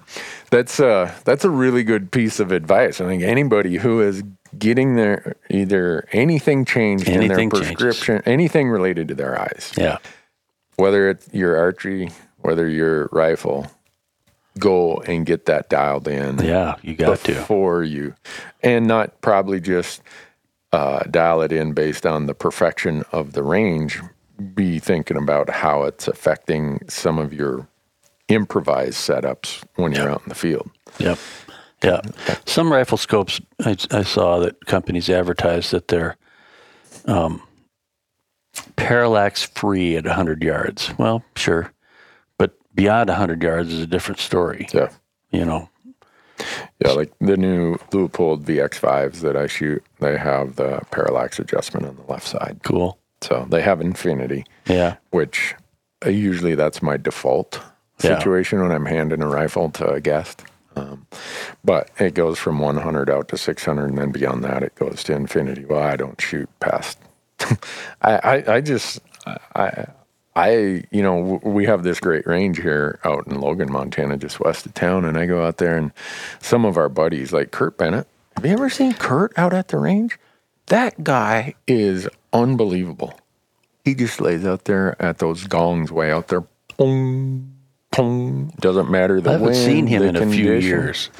that's 0.51 0.81
uh 0.81 1.13
that's 1.25 1.45
a 1.45 1.51
really 1.51 1.83
good 1.85 2.11
piece 2.11 2.41
of 2.41 2.53
advice. 2.53 3.01
I 3.01 3.05
think 3.07 3.23
anybody 3.23 3.77
who 3.77 4.01
is 4.01 4.23
getting 4.59 4.97
their 4.97 5.37
either 5.51 6.07
anything 6.13 6.65
changed 6.65 7.09
in 7.09 7.15
Anything 7.23 7.49
their 7.51 7.61
changes. 7.61 7.77
prescription, 7.77 8.23
anything 8.27 8.69
related 8.71 9.09
to 9.09 9.15
their 9.15 9.39
eyes 9.41 9.73
Yeah. 9.79 9.97
whether 10.77 11.09
it's 11.09 11.27
your 11.33 11.57
archery, 11.57 12.11
whether 12.43 12.69
your 12.69 13.09
rifle, 13.13 13.67
go 14.59 14.99
and 14.99 15.25
get 15.27 15.47
that 15.47 15.69
dialed 15.69 16.07
in 16.09 16.39
Yeah, 16.39 16.77
you 16.83 16.95
got 16.95 17.21
to. 17.21 17.35
before 17.35 17.83
you, 17.83 18.15
and 18.63 18.87
not 18.87 19.21
probably 19.21 19.61
just 19.61 20.03
uh, 20.73 21.01
dial 21.05 21.43
it 21.43 21.53
in 21.53 21.73
based 21.73 22.07
on 22.07 22.27
the 22.27 22.35
perfection 22.35 23.05
of 23.13 23.33
the 23.33 23.43
range. 23.43 24.01
Be 24.55 24.79
thinking 24.79 25.17
about 25.17 25.49
how 25.51 25.85
it's 25.85 26.09
affecting 26.09 26.81
some 26.89 27.19
of 27.19 27.33
your 27.33 27.69
improvised 28.29 28.95
setups 28.97 29.63
when 29.77 29.93
you're 29.93 30.11
out 30.11 30.23
in 30.23 30.29
the 30.29 30.35
field. 30.35 30.71
Yep. 30.99 31.19
Yeah. 31.85 32.01
Some 32.47 32.73
rifle 32.73 32.97
scopes 32.99 33.41
I, 33.65 33.77
I 33.91 34.03
saw 34.03 34.39
that 34.41 34.67
companies 34.67 35.11
advertise 35.11 35.71
that 35.73 35.89
they're 35.89 36.17
um, 37.07 37.43
parallax 38.77 39.43
free 39.45 39.97
at 39.97 40.05
100 40.05 40.43
yards. 40.43 40.93
Well, 40.99 41.25
sure. 41.37 41.72
Beyond 42.75 43.09
100 43.09 43.43
yards 43.43 43.73
is 43.73 43.81
a 43.81 43.87
different 43.87 44.21
story. 44.21 44.67
Yeah. 44.73 44.89
You 45.31 45.45
know, 45.45 45.69
Yeah, 46.85 46.93
like 46.93 47.13
the 47.21 47.37
new 47.37 47.77
Leupold 47.91 48.45
VX5s 48.45 49.21
that 49.21 49.37
I 49.37 49.47
shoot, 49.47 49.83
they 50.01 50.17
have 50.19 50.57
the 50.57 50.81
parallax 50.91 51.39
adjustment 51.39 51.87
on 51.87 51.97
the 51.97 52.11
left 52.13 52.27
side. 52.27 52.61
cool. 52.63 52.99
So 53.21 53.47
they 53.49 53.63
have 53.63 53.81
infinity. 53.81 54.45
Yeah. 54.67 54.97
which 55.11 55.55
uh, 56.05 56.09
usually 56.11 56.55
that's 56.57 56.83
my 56.83 56.97
default 56.97 57.61
Yeah. 58.03 58.19
situation 58.19 58.61
when 58.61 58.73
I'm 58.73 58.87
handing 58.87 59.23
a 59.23 59.29
rifle 59.29 59.71
to 59.71 59.89
a 59.91 60.01
guest. 60.01 60.43
Um, 60.75 61.07
but 61.65 61.91
it 61.99 62.15
goes 62.15 62.39
from 62.39 62.59
100 62.59 63.11
out 63.11 63.29
to 63.29 63.37
600, 63.37 63.85
and 63.91 63.99
then 63.99 64.11
beyond 64.11 64.43
that, 64.45 64.63
it 64.63 64.75
goes 64.75 65.05
to 65.05 65.13
infinity. 65.15 65.65
Well, 65.67 65.83
I 65.83 65.97
don't 65.97 66.19
shoot 66.21 66.49
past. 66.61 66.99
I, 68.03 68.17
I, 68.25 68.55
I 68.55 68.61
just, 68.63 69.01
I, 69.55 69.87
I, 70.35 70.85
you 70.91 71.03
know, 71.03 71.39
w- 71.39 71.55
we 71.55 71.67
have 71.67 71.83
this 71.83 72.01
great 72.01 72.27
range 72.27 72.59
here 72.61 72.99
out 73.05 73.27
in 73.27 73.41
Logan, 73.41 73.71
Montana, 73.71 74.17
just 74.17 74.41
west 74.41 74.65
of 74.67 74.75
town, 74.75 75.05
and 75.05 75.19
I 75.19 75.27
go 75.27 75.45
out 75.45 75.59
there, 75.59 75.77
and 75.77 75.93
some 76.41 76.65
of 76.65 76.77
our 76.77 76.89
buddies, 76.89 77.33
like 77.33 77.51
Kurt 77.51 77.77
Bennett, 77.77 78.07
have 78.37 78.47
you 78.47 78.53
ever 78.53 78.71
seen 78.71 78.95
Kurt 78.95 79.37
out 79.39 79.53
at 79.53 79.69
the 79.69 79.79
range? 79.79 80.19
That 80.67 81.05
guy 81.05 81.55
is 81.67 82.09
unbelievable 82.33 83.19
he 83.85 83.95
just 83.95 84.21
lays 84.21 84.47
out 84.47 84.65
there 84.65 85.01
at 85.03 85.19
those 85.19 85.47
gongs 85.47 85.91
way 85.91 86.13
out 86.13 86.29
there. 86.29 86.45
Boom, 86.77 87.55
pong. 87.91 88.53
Doesn't 88.61 88.91
matter 88.91 89.21
the 89.21 89.31
wind 89.31 89.31
I 89.31 89.33
haven't 89.33 89.47
wind, 89.47 89.57
seen 89.57 89.87
him 89.87 90.03
in 90.03 90.17
a 90.17 90.27
few 90.27 90.61
condition. 90.61 91.13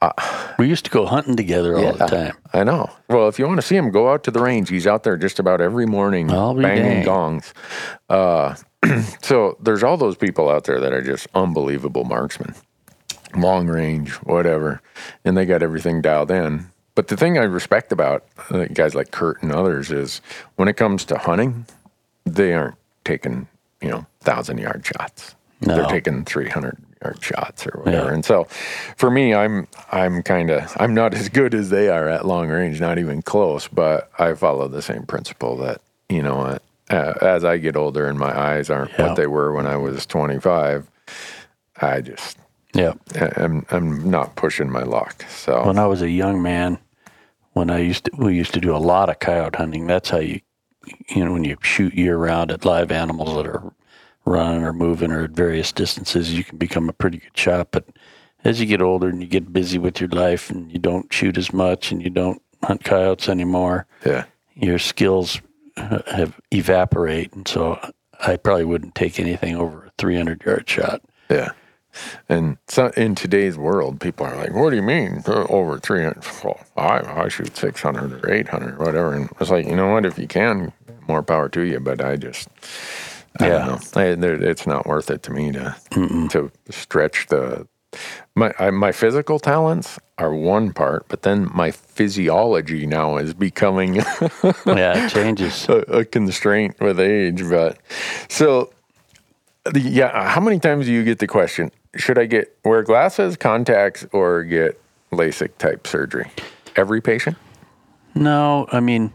Uh, 0.00 0.54
we 0.58 0.68
used 0.68 0.84
to 0.84 0.90
go 0.90 1.06
hunting 1.06 1.36
together 1.36 1.76
all 1.76 1.82
yeah, 1.82 1.92
the 1.92 2.06
time. 2.06 2.36
I 2.52 2.64
know. 2.64 2.90
Well, 3.08 3.28
if 3.28 3.38
you 3.38 3.46
want 3.46 3.60
to 3.60 3.66
see 3.66 3.76
him, 3.76 3.90
go 3.90 4.10
out 4.10 4.24
to 4.24 4.30
the 4.30 4.40
range. 4.40 4.68
He's 4.68 4.86
out 4.86 5.04
there 5.04 5.16
just 5.16 5.38
about 5.38 5.60
every 5.60 5.86
morning 5.86 6.26
banging 6.28 6.62
dang. 6.62 7.04
gongs. 7.04 7.54
Uh, 8.08 8.54
so 9.22 9.56
there's 9.60 9.82
all 9.82 9.96
those 9.96 10.16
people 10.16 10.48
out 10.48 10.64
there 10.64 10.80
that 10.80 10.92
are 10.92 11.02
just 11.02 11.26
unbelievable 11.34 12.04
marksmen, 12.04 12.54
long 13.34 13.66
range, 13.68 14.10
whatever, 14.22 14.82
and 15.24 15.36
they 15.36 15.46
got 15.46 15.62
everything 15.62 16.02
dialed 16.02 16.30
in. 16.30 16.66
But 16.94 17.08
the 17.08 17.16
thing 17.16 17.38
I 17.38 17.42
respect 17.42 17.92
about 17.92 18.24
uh, 18.50 18.66
guys 18.66 18.94
like 18.94 19.10
Kurt 19.10 19.42
and 19.42 19.52
others 19.52 19.90
is 19.90 20.20
when 20.56 20.68
it 20.68 20.76
comes 20.76 21.04
to 21.06 21.18
hunting, 21.18 21.66
they 22.24 22.54
aren't 22.54 22.76
taking 23.04 23.48
you 23.80 23.90
know 23.90 24.06
thousand 24.20 24.58
yard 24.58 24.84
shots. 24.84 25.34
No. 25.60 25.74
They're 25.74 25.86
taking 25.86 26.24
300, 26.24 26.76
or 27.02 27.14
shots 27.20 27.66
or 27.66 27.80
whatever. 27.80 28.08
Yeah. 28.08 28.14
And 28.14 28.24
so 28.24 28.44
for 28.96 29.10
me, 29.10 29.34
I'm 29.34 29.66
I'm 29.92 30.22
kind 30.22 30.50
of 30.50 30.74
I'm 30.78 30.94
not 30.94 31.14
as 31.14 31.28
good 31.28 31.54
as 31.54 31.70
they 31.70 31.88
are 31.88 32.08
at 32.08 32.26
long 32.26 32.48
range, 32.48 32.80
not 32.80 32.98
even 32.98 33.22
close. 33.22 33.68
But 33.68 34.10
I 34.18 34.34
follow 34.34 34.68
the 34.68 34.82
same 34.82 35.04
principle 35.04 35.56
that 35.58 35.80
you 36.08 36.22
know, 36.22 36.58
uh, 36.90 37.14
as 37.20 37.44
I 37.44 37.58
get 37.58 37.76
older 37.76 38.06
and 38.06 38.18
my 38.18 38.38
eyes 38.38 38.70
aren't 38.70 38.92
yeah. 38.92 39.08
what 39.08 39.16
they 39.16 39.26
were 39.26 39.52
when 39.52 39.66
I 39.66 39.76
was 39.76 40.06
25, 40.06 40.88
I 41.80 42.00
just 42.00 42.38
yeah, 42.74 42.92
I'm 43.36 43.64
I'm 43.70 44.10
not 44.10 44.36
pushing 44.36 44.70
my 44.70 44.82
luck. 44.82 45.24
So 45.28 45.66
when 45.66 45.78
I 45.78 45.86
was 45.86 46.02
a 46.02 46.10
young 46.10 46.42
man, 46.42 46.78
when 47.52 47.70
I 47.70 47.78
used 47.78 48.04
to, 48.04 48.10
we 48.18 48.36
used 48.36 48.54
to 48.54 48.60
do 48.60 48.74
a 48.74 48.78
lot 48.78 49.08
of 49.08 49.18
coyote 49.18 49.56
hunting. 49.56 49.86
That's 49.86 50.10
how 50.10 50.18
you 50.18 50.40
you 51.08 51.24
know 51.24 51.32
when 51.32 51.44
you 51.44 51.56
shoot 51.62 51.94
year 51.94 52.16
round 52.16 52.50
at 52.50 52.64
live 52.64 52.92
animals 52.92 53.34
that 53.34 53.46
are 53.46 53.72
running 54.26 54.62
or 54.64 54.72
moving 54.72 55.10
or 55.12 55.24
at 55.24 55.30
various 55.30 55.72
distances, 55.72 56.34
you 56.36 56.44
can 56.44 56.58
become 56.58 56.88
a 56.88 56.92
pretty 56.92 57.18
good 57.18 57.36
shot. 57.36 57.68
But 57.70 57.86
as 58.44 58.60
you 58.60 58.66
get 58.66 58.82
older 58.82 59.08
and 59.08 59.20
you 59.22 59.28
get 59.28 59.52
busy 59.52 59.78
with 59.78 60.00
your 60.00 60.10
life 60.10 60.50
and 60.50 60.70
you 60.70 60.78
don't 60.78 61.12
shoot 61.12 61.38
as 61.38 61.52
much 61.52 61.92
and 61.92 62.02
you 62.02 62.10
don't 62.10 62.42
hunt 62.62 62.84
coyotes 62.84 63.28
anymore, 63.28 63.86
yeah, 64.04 64.24
your 64.54 64.78
skills 64.78 65.40
uh, 65.76 66.00
have 66.12 66.38
evaporate. 66.50 67.32
And 67.32 67.46
so 67.46 67.78
I 68.20 68.36
probably 68.36 68.64
wouldn't 68.64 68.94
take 68.94 69.18
anything 69.20 69.56
over 69.56 69.86
a 69.86 69.92
300 69.98 70.44
yard 70.44 70.68
shot. 70.68 71.02
yeah. 71.30 71.52
And 72.28 72.58
so 72.68 72.88
in 72.88 73.14
today's 73.14 73.56
world, 73.56 74.00
people 74.00 74.26
are 74.26 74.36
like, 74.36 74.52
"What 74.52 74.68
do 74.68 74.76
you 74.76 74.82
mean 74.82 75.22
uh, 75.26 75.46
over 75.48 75.78
300?" 75.78 76.22
Well, 76.44 76.60
I 76.76 76.98
I 77.22 77.28
shoot 77.28 77.56
600 77.56 78.22
or 78.22 78.30
800 78.30 78.74
or 78.74 78.84
whatever. 78.84 79.14
And 79.14 79.30
it's 79.40 79.48
like, 79.50 79.64
you 79.66 79.74
know 79.76 79.92
what? 79.92 80.04
If 80.04 80.18
you 80.18 80.26
can, 80.26 80.74
more 81.08 81.22
power 81.22 81.48
to 81.48 81.62
you. 81.62 81.80
But 81.80 82.04
I 82.04 82.16
just 82.16 82.50
I 83.40 83.46
Yeah. 83.46 83.66
don't 83.66 83.96
know. 83.96 84.00
I, 84.02 84.48
it's 84.48 84.66
not 84.66 84.86
worth 84.86 85.10
it 85.10 85.22
to 85.24 85.32
me 85.32 85.52
to 85.52 85.76
to 86.30 86.50
stretch 86.70 87.26
the 87.28 87.66
my 88.34 88.52
I, 88.58 88.70
my 88.70 88.92
physical 88.92 89.38
talents 89.38 89.98
are 90.18 90.34
one 90.34 90.72
part, 90.72 91.06
but 91.08 91.22
then 91.22 91.48
my 91.54 91.70
physiology 91.70 92.86
now 92.86 93.16
is 93.16 93.32
becoming 93.34 93.94
Yeah, 94.66 95.04
it 95.06 95.10
changes. 95.10 95.68
a, 95.68 95.78
a 96.00 96.04
constraint 96.04 96.76
with 96.80 96.98
age. 97.00 97.42
But 97.48 97.78
so, 98.28 98.72
the, 99.64 99.80
yeah, 99.80 100.28
how 100.28 100.40
many 100.40 100.58
times 100.58 100.86
do 100.86 100.92
you 100.92 101.04
get 101.04 101.18
the 101.18 101.26
question? 101.26 101.70
Should 101.96 102.18
I 102.18 102.26
get 102.26 102.54
wear 102.64 102.82
glasses, 102.82 103.36
contacts, 103.36 104.06
or 104.12 104.42
get 104.44 104.78
LASIK 105.12 105.56
type 105.58 105.86
surgery? 105.86 106.30
Every 106.76 107.00
patient. 107.00 107.36
No, 108.14 108.66
I 108.72 108.80
mean, 108.80 109.12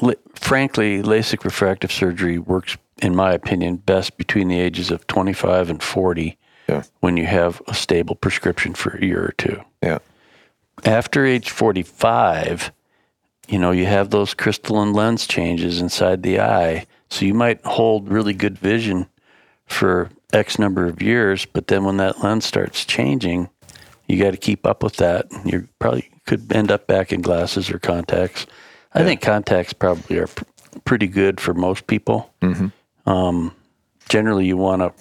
li- 0.00 0.16
frankly, 0.34 1.02
LASIK 1.02 1.44
refractive 1.44 1.92
surgery 1.92 2.38
works, 2.38 2.76
in 3.02 3.14
my 3.14 3.32
opinion, 3.32 3.76
best 3.76 4.16
between 4.16 4.48
the 4.48 4.58
ages 4.60 4.90
of 4.90 5.06
25 5.08 5.68
and 5.70 5.82
40 5.82 6.38
Yeah, 6.68 6.82
when 7.00 7.16
you 7.16 7.26
have 7.26 7.60
a 7.66 7.74
stable 7.74 8.14
prescription 8.14 8.74
for 8.74 8.90
a 8.96 9.04
year 9.04 9.22
or 9.24 9.34
two. 9.36 9.60
yeah, 9.82 9.98
After 10.84 11.26
age 11.26 11.50
45, 11.50 12.72
you 13.48 13.58
know, 13.58 13.72
you 13.72 13.86
have 13.86 14.10
those 14.10 14.34
crystalline 14.34 14.92
lens 14.92 15.26
changes 15.26 15.80
inside 15.80 16.22
the 16.22 16.40
eye. 16.40 16.86
So 17.10 17.26
you 17.26 17.34
might 17.34 17.60
hold 17.66 18.08
really 18.08 18.32
good 18.32 18.56
vision 18.56 19.06
for 19.66 20.08
X 20.32 20.58
number 20.58 20.86
of 20.86 21.02
years, 21.02 21.44
but 21.44 21.66
then 21.66 21.84
when 21.84 21.96
that 21.98 22.22
lens 22.22 22.44
starts 22.46 22.84
changing, 22.84 23.50
you 24.06 24.22
got 24.22 24.30
to 24.30 24.36
keep 24.36 24.66
up 24.66 24.82
with 24.82 24.96
that. 24.96 25.26
You 25.44 25.68
probably 25.78 26.08
could 26.26 26.50
end 26.52 26.70
up 26.70 26.86
back 26.86 27.12
in 27.12 27.20
glasses 27.20 27.70
or 27.70 27.78
contacts. 27.78 28.46
I 28.94 29.02
think 29.04 29.20
contacts 29.20 29.72
probably 29.72 30.18
are 30.18 30.26
pr- 30.28 30.44
pretty 30.84 31.06
good 31.08 31.40
for 31.40 31.52
most 31.54 31.86
people. 31.86 32.32
Mm-hmm. 32.40 32.68
Um, 33.06 33.54
generally, 34.08 34.46
you 34.46 34.56
want 34.56 34.82
to 34.82 34.92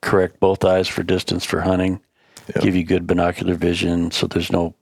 correct 0.00 0.40
both 0.40 0.64
eyes 0.64 0.88
for 0.88 1.02
distance 1.02 1.44
for 1.44 1.60
hunting, 1.60 2.00
give 2.60 2.74
you 2.76 2.84
good 2.84 3.06
binocular 3.06 3.54
vision, 3.54 4.10
so 4.10 4.26
there's 4.26 4.52
no 4.52 4.74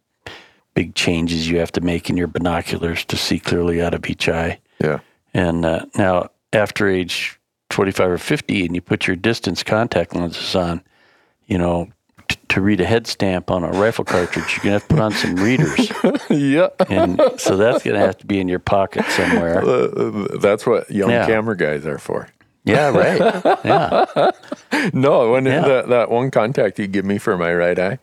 big 0.75 0.95
changes 0.95 1.49
you 1.49 1.59
have 1.59 1.73
to 1.73 1.81
make 1.81 2.11
in 2.11 2.17
your 2.17 2.27
binoculars 2.27 3.05
to 3.07 3.17
see 3.17 3.39
clearly 3.39 3.81
out 3.81 3.95
of 3.95 4.07
each 4.07 4.29
eye. 4.29 4.59
Yeah. 4.81 4.99
And 5.33 5.65
uh, 5.65 5.87
now, 5.97 6.29
after 6.53 6.89
age 6.89 7.41
25 7.71 8.11
or 8.11 8.19
50, 8.19 8.67
and 8.67 8.75
you 8.75 8.81
put 8.83 9.07
your 9.07 9.17
distance 9.17 9.63
contact 9.63 10.15
lenses 10.15 10.55
on, 10.55 10.83
you 11.47 11.57
know, 11.59 11.89
t- 12.29 12.37
to 12.51 12.61
read 12.61 12.81
a 12.81 12.85
head 12.85 13.07
stamp 13.07 13.51
on 13.51 13.65
a 13.65 13.71
rifle 13.71 14.05
cartridge, 14.05 14.45
you're 14.57 14.65
going 14.65 14.79
to 14.79 14.81
have 14.81 14.83
to 14.89 14.95
put 14.95 15.01
on 15.01 15.13
some 15.13 15.37
readers. 15.37 15.91
yeah. 16.31 16.69
And 16.91 17.21
so 17.39 17.57
that's 17.57 17.83
going 17.83 17.95
to 17.99 18.01
have 18.07 18.19
to 18.19 18.27
be 18.27 18.39
in 18.39 18.47
your 18.49 18.59
pocket 18.61 19.05
somewhere. 19.07 19.63
Uh, 19.67 20.39
that's 20.39 20.67
what 20.67 20.91
young 20.91 21.11
Yeah. 21.11 21.27
camera 21.27 21.57
guys 21.57 21.87
are 21.87 21.99
for. 21.99 22.29
Yeah, 22.67 22.89
right. 22.91 23.61
Yeah. 23.65 24.31
No, 24.93 25.33
when 25.33 25.47
Yeah. 25.47 25.61
that, 25.67 25.89
that 25.89 26.11
one 26.11 26.31
contact 26.31 26.79
you 26.79 26.87
give 26.87 27.05
me 27.05 27.19
for 27.19 27.37
my 27.39 27.55
right 27.55 27.79
eye, 27.79 27.99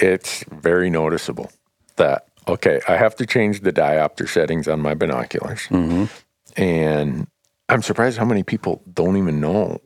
it's 0.00 0.44
very 0.50 0.90
noticeable 0.90 1.52
that, 1.96 2.26
okay, 2.48 2.80
I 2.88 2.96
have 2.96 3.14
to 3.16 3.26
change 3.26 3.60
the 3.60 3.72
diopter 3.72 4.28
settings 4.28 4.66
on 4.66 4.80
my 4.80 4.94
binoculars. 4.94 5.60
Mm-hmm. 5.68 6.04
And 6.60 7.28
I'm 7.68 7.82
surprised 7.82 8.18
how 8.18 8.24
many 8.24 8.42
people 8.42 8.82
don't 8.92 9.16
even 9.16 9.40
know 9.40 9.80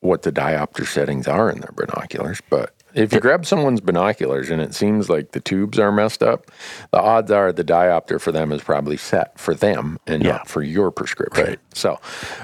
what 0.00 0.22
the 0.22 0.32
diopter 0.32 0.86
settings 0.86 1.28
are 1.28 1.50
in 1.50 1.60
their 1.60 1.72
binoculars. 1.74 2.40
But 2.50 2.74
if 2.94 3.12
you 3.12 3.20
grab 3.20 3.44
someone's 3.44 3.80
binoculars 3.80 4.50
and 4.50 4.60
it 4.62 4.74
seems 4.74 5.08
like 5.10 5.32
the 5.32 5.40
tubes 5.40 5.78
are 5.78 5.90
messed 5.92 6.22
up, 6.22 6.50
the 6.92 7.00
odds 7.00 7.30
are 7.30 7.52
the 7.52 7.64
diopter 7.64 8.20
for 8.20 8.32
them 8.32 8.52
is 8.52 8.62
probably 8.62 8.96
set 8.96 9.38
for 9.38 9.54
them 9.54 9.98
and 10.06 10.22
Yeah. 10.22 10.32
not 10.32 10.48
for 10.48 10.62
your 10.62 10.90
prescription. 10.90 11.44
Right. 11.44 11.58
So, 11.74 12.00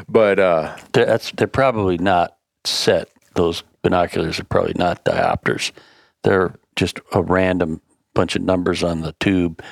but 0.09 0.39
uh, 0.39 0.77
They're, 0.93 1.07
that's, 1.07 1.33
they're 1.33 1.47
probably 1.47 1.99
not 1.99 2.37
set. 2.65 3.09
Those 3.35 3.63
binoculars 3.83 4.41
are 4.41 4.45
probably 4.45 4.75
not 4.77 5.05
diopters. 5.05 5.73
They're 6.25 6.55
just 6.77 7.01
a 7.13 7.23
random 7.23 7.81
bunch 8.15 8.35
of 8.37 8.43
numbers 8.43 8.83
on 8.83 9.03
the 9.03 9.13
tube 9.21 9.63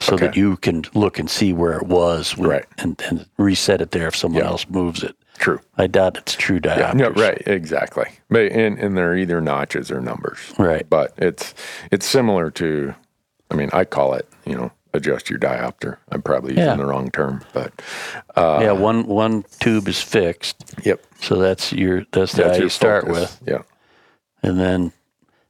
so 0.00 0.16
that 0.16 0.36
you 0.36 0.56
can 0.56 0.82
look 0.94 1.18
and 1.20 1.30
see 1.30 1.52
where 1.52 1.74
it 1.78 1.86
was 1.86 2.36
when- 2.36 2.50
Right. 2.50 2.66
and, 2.78 3.00
and 3.08 3.26
reset 3.38 3.80
it 3.80 3.92
there 3.92 4.08
if 4.08 4.16
someone 4.16 4.42
Yeah. 4.42 4.48
else 4.50 4.66
moves 4.68 5.02
it. 5.04 5.16
True. 5.38 5.60
I 5.76 5.86
doubt 5.86 6.16
it's 6.18 6.34
true 6.34 6.60
diopters. 6.60 6.98
Yeah, 7.16 7.22
right, 7.22 7.42
exactly. 7.46 8.06
But 8.30 8.52
and, 8.52 8.78
and 8.78 8.96
they're 8.96 9.16
either 9.16 9.40
notches 9.40 9.90
or 9.90 10.00
numbers. 10.00 10.38
Right. 10.58 10.88
But 10.88 11.12
it's 11.18 11.54
it's 11.90 12.06
similar 12.06 12.50
to 12.52 12.94
I 13.50 13.54
mean, 13.56 13.70
I 13.72 13.84
call 13.84 14.14
it, 14.14 14.28
you 14.46 14.54
know, 14.56 14.72
adjust 14.94 15.28
your 15.30 15.38
diopter. 15.38 15.98
I'm 16.10 16.22
probably 16.22 16.52
using 16.52 16.64
Yeah. 16.64 16.76
the 16.76 16.86
wrong 16.86 17.10
term, 17.10 17.42
but 17.52 17.72
uh, 18.36 18.60
yeah, 18.62 18.72
one 18.72 19.06
one 19.06 19.44
tube 19.60 19.88
is 19.88 20.00
fixed, 20.00 20.56
yep. 20.84 21.02
so 21.20 21.36
that's 21.36 21.72
your 21.72 22.04
that's 22.12 22.32
the 22.32 22.44
That's 22.44 22.58
eye 22.58 22.62
you 22.62 22.68
start 22.68 23.06
focus. 23.06 23.38
with, 23.40 23.48
Yeah. 23.48 23.62
and 24.42 24.58
then 24.58 24.92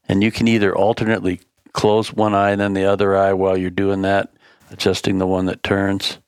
and 0.08 0.22
you 0.22 0.30
can 0.32 0.48
either 0.48 0.74
alternately 0.76 1.40
close 1.72 2.12
one 2.12 2.34
eye 2.34 2.50
and 2.52 2.60
then 2.60 2.74
the 2.74 2.84
other 2.84 3.16
eye 3.16 3.32
while 3.32 3.56
you're 3.56 3.70
doing 3.70 4.02
that, 4.02 4.32
adjusting 4.70 5.18
the 5.18 5.26
one 5.26 5.46
that 5.46 5.62
turns, 5.62 6.18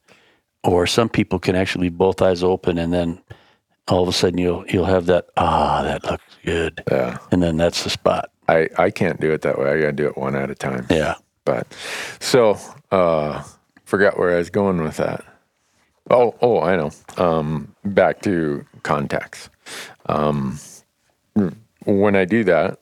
or 0.65 0.87
some 0.87 1.09
people 1.09 1.39
can 1.39 1.55
actually 1.57 1.85
leave 1.89 1.99
both 1.99 2.21
eyes 2.23 2.43
open 2.43 2.79
and 2.79 2.93
then 2.93 3.19
all 3.89 4.03
of 4.03 4.09
a 4.09 4.13
sudden 4.13 4.39
you'll 4.39 4.65
you'll 4.69 4.85
have 4.85 5.07
that 5.07 5.27
ah 5.37 5.83
that 5.83 6.05
looks 6.05 6.25
good, 6.45 6.83
Yeah. 6.91 7.19
and 7.31 7.43
then 7.43 7.57
that's 7.57 7.85
the 7.85 7.91
spot. 7.91 8.31
I, 8.49 8.69
I 8.79 8.91
can't 8.91 9.21
do 9.21 9.33
it 9.33 9.43
that 9.43 9.59
way. 9.59 9.71
I 9.73 9.81
gotta 9.81 9.93
do 9.93 10.07
it 10.07 10.17
one 10.17 10.35
at 10.37 10.51
a 10.51 10.55
time. 10.55 10.87
Yeah, 10.91 11.15
But 11.45 11.67
so 12.21 12.59
uh 12.91 13.43
forgot 13.85 14.19
where 14.19 14.35
I 14.35 14.39
was 14.39 14.51
going 14.51 14.83
with 14.83 14.97
that. 14.99 15.25
Oh, 16.11 16.35
oh, 16.41 16.61
I 16.61 16.77
know. 16.77 16.91
Um 17.17 17.75
back 17.85 18.23
to 18.23 18.65
contacts. 18.83 19.51
Um 20.07 20.59
when 21.85 22.17
I 22.17 22.25
do 22.25 22.43
that, 22.45 22.81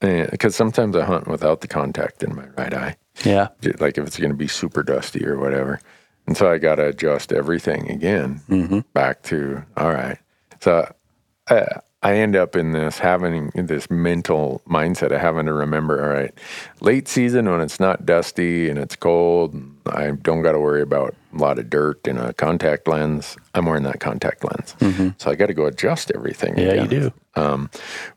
because 0.00 0.54
sometimes 0.54 0.96
I 0.96 1.04
hunt 1.04 1.26
without 1.28 1.60
the 1.62 1.68
contact 1.68 2.22
in 2.22 2.34
my 2.34 2.46
right 2.58 2.74
eye, 2.74 2.96
yeah, 3.24 3.48
like 3.78 3.96
if 3.96 4.06
it's 4.06 4.18
going 4.18 4.30
to 4.32 4.36
be 4.36 4.48
super 4.48 4.82
dusty 4.82 5.24
or 5.26 5.38
whatever. 5.38 5.80
And 6.26 6.36
so 6.36 6.50
I 6.50 6.58
got 6.58 6.74
to 6.76 6.88
adjust 6.88 7.32
everything 7.32 7.90
again 7.90 8.84
back 8.94 9.22
to, 9.24 9.62
all 9.76 9.92
right. 9.92 10.18
So 10.64 10.90
uh, 11.48 11.80
I 12.02 12.14
end 12.14 12.34
up 12.36 12.56
in 12.56 12.72
this 12.72 12.98
having 12.98 13.50
this 13.54 13.90
mental 13.90 14.62
mindset 14.66 15.14
of 15.14 15.20
having 15.20 15.44
to 15.44 15.52
remember, 15.52 16.02
all 16.02 16.08
right, 16.08 16.32
late 16.80 17.06
season 17.06 17.50
when 17.50 17.60
it's 17.60 17.78
not 17.78 18.06
dusty 18.06 18.70
and 18.70 18.78
it's 18.78 18.96
cold, 18.96 19.52
and 19.52 19.76
I 19.88 20.12
don't 20.12 20.40
got 20.40 20.52
to 20.52 20.58
worry 20.58 20.80
about 20.80 21.14
a 21.34 21.36
lot 21.36 21.58
of 21.58 21.68
dirt 21.68 22.06
in 22.06 22.16
a 22.16 22.32
contact 22.32 22.88
lens. 22.88 23.36
I'm 23.54 23.66
wearing 23.66 23.82
that 23.82 24.00
contact 24.00 24.42
lens. 24.42 24.74
So 25.18 25.30
I 25.30 25.34
got 25.34 25.48
to 25.48 25.54
go 25.54 25.66
adjust 25.66 26.10
everything. 26.14 26.56
yeah, 26.56 26.72
you 26.72 26.80
again. 26.84 27.12
do. 27.34 27.68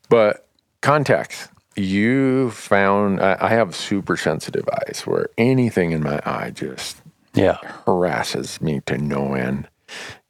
But 0.08 0.48
contacts, 0.82 1.50
you 1.76 2.52
found 2.52 3.20
I, 3.20 3.36
I 3.42 3.50
have 3.50 3.76
super 3.76 4.16
sensitive 4.16 4.70
eyes 4.72 5.02
where 5.06 5.28
anything 5.38 5.92
in 5.92 6.02
my 6.02 6.22
eye 6.26 6.52
just 6.52 7.02
Yeah, 7.34 7.58
harasses 7.86 8.62
me 8.62 8.80
to 8.86 8.98
no 8.98 9.34
end. 9.34 9.68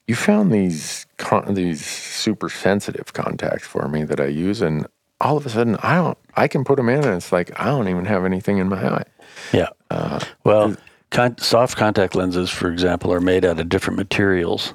You 0.07 0.15
found 0.15 0.51
these 0.51 1.05
con- 1.17 1.53
these 1.53 1.85
super 1.85 2.49
sensitive 2.49 3.13
contacts 3.13 3.67
for 3.67 3.87
me 3.89 4.03
that 4.05 4.19
I 4.19 4.27
use, 4.27 4.61
and 4.61 4.87
all 5.19 5.35
of 5.35 5.45
a 5.45 5.49
sudden 5.49 5.75
I 5.83 5.95
don't. 5.95 6.17
I 6.35 6.47
can 6.47 6.63
put 6.63 6.77
them 6.77 6.89
in, 6.89 7.03
and 7.03 7.15
it's 7.15 7.31
like 7.31 7.51
I 7.59 7.65
don't 7.65 7.89
even 7.89 8.05
have 8.05 8.23
anything 8.23 8.57
in 8.57 8.69
my 8.69 8.87
eye. 8.87 9.03
Yeah. 9.51 9.69
Uh, 9.89 10.19
well, 10.45 10.75
con- 11.11 11.37
soft 11.37 11.77
contact 11.77 12.15
lenses, 12.15 12.49
for 12.49 12.71
example, 12.71 13.11
are 13.11 13.19
made 13.19 13.43
out 13.43 13.59
of 13.59 13.67
different 13.67 13.97
materials, 13.97 14.73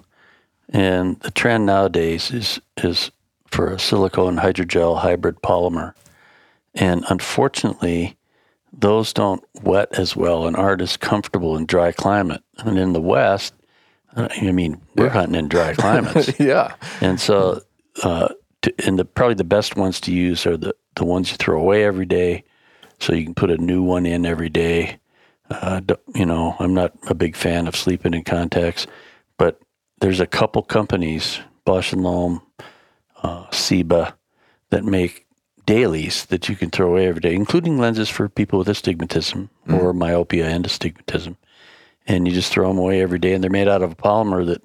and 0.69 1.19
the 1.21 1.31
trend 1.31 1.65
nowadays 1.65 2.31
is 2.31 2.61
is 2.77 3.11
for 3.47 3.69
a 3.69 3.79
silicone 3.79 4.37
hydrogel 4.37 4.99
hybrid 4.99 5.37
polymer, 5.43 5.95
and 6.75 7.05
unfortunately, 7.09 8.17
those 8.73 9.13
don't 9.13 9.43
wet 9.63 9.89
as 9.99 10.15
well 10.15 10.47
and 10.47 10.57
aren't 10.57 10.83
as 10.83 10.97
comfortable 10.97 11.57
in 11.57 11.67
dry 11.67 11.93
climate. 11.93 12.43
And 12.59 12.79
in 12.79 12.93
the 12.93 13.01
West, 13.01 13.55
I 14.17 14.53
mean, 14.53 14.81
we're 14.95 15.09
hunting 15.09 15.37
in 15.37 15.49
dry 15.49 15.75
climates. 15.79 16.39
yeah, 16.39 16.75
And 17.01 17.19
so, 17.19 17.63
uh, 18.03 18.29
to, 18.63 18.75
and 18.87 18.99
the 18.99 19.05
probably 19.05 19.35
the 19.35 19.45
best 19.45 19.77
ones 19.77 20.01
to 20.03 20.13
use 20.13 20.47
are 20.47 20.57
the 20.57 20.75
the 20.97 21.05
ones 21.05 21.31
you 21.31 21.37
throw 21.39 21.59
away 21.59 21.85
every 21.85 22.05
day, 22.07 22.45
so 23.01 23.15
you 23.15 23.25
can 23.25 23.35
put 23.35 23.51
a 23.51 23.57
new 23.57 23.83
one 23.83 24.05
in 24.07 24.27
every 24.27 24.51
day. 24.51 24.99
Uh, 25.51 25.81
you 26.15 26.27
know, 26.27 26.57
I'm 26.59 26.75
not 26.75 26.93
a 27.09 27.15
big 27.15 27.37
fan 27.37 27.67
of 27.67 27.77
sleeping 27.77 28.15
in 28.15 28.25
contacts, 28.25 28.87
but 29.39 29.61
there's 30.01 30.21
a 30.21 30.27
couple 30.27 30.63
companies, 30.63 31.41
Bausch 31.67 31.93
and 31.93 32.03
Lomb, 32.03 32.43
uh, 33.23 33.47
CIBA, 33.47 34.15
that 34.71 34.85
make 34.85 35.27
dailies 35.67 36.27
that 36.27 36.49
you 36.49 36.57
can 36.57 36.71
throw 36.71 36.89
away 36.89 37.07
every 37.07 37.21
day, 37.21 37.35
including 37.35 37.79
lenses 37.79 38.09
for 38.09 38.29
people 38.29 38.59
with 38.59 38.69
astigmatism 38.69 39.49
or 39.69 39.93
myopia 39.93 40.47
and 40.47 40.67
astigmatism. 40.67 41.37
And 42.07 42.27
you 42.27 42.35
just 42.35 42.53
throw 42.53 42.69
them 42.69 42.79
away 42.79 43.01
every 43.01 43.19
day, 43.19 43.33
and 43.33 43.43
they're 43.43 43.51
made 43.51 43.69
out 43.69 43.83
of 43.83 43.93
a 43.93 43.95
polymer 43.95 44.45
that 44.47 44.63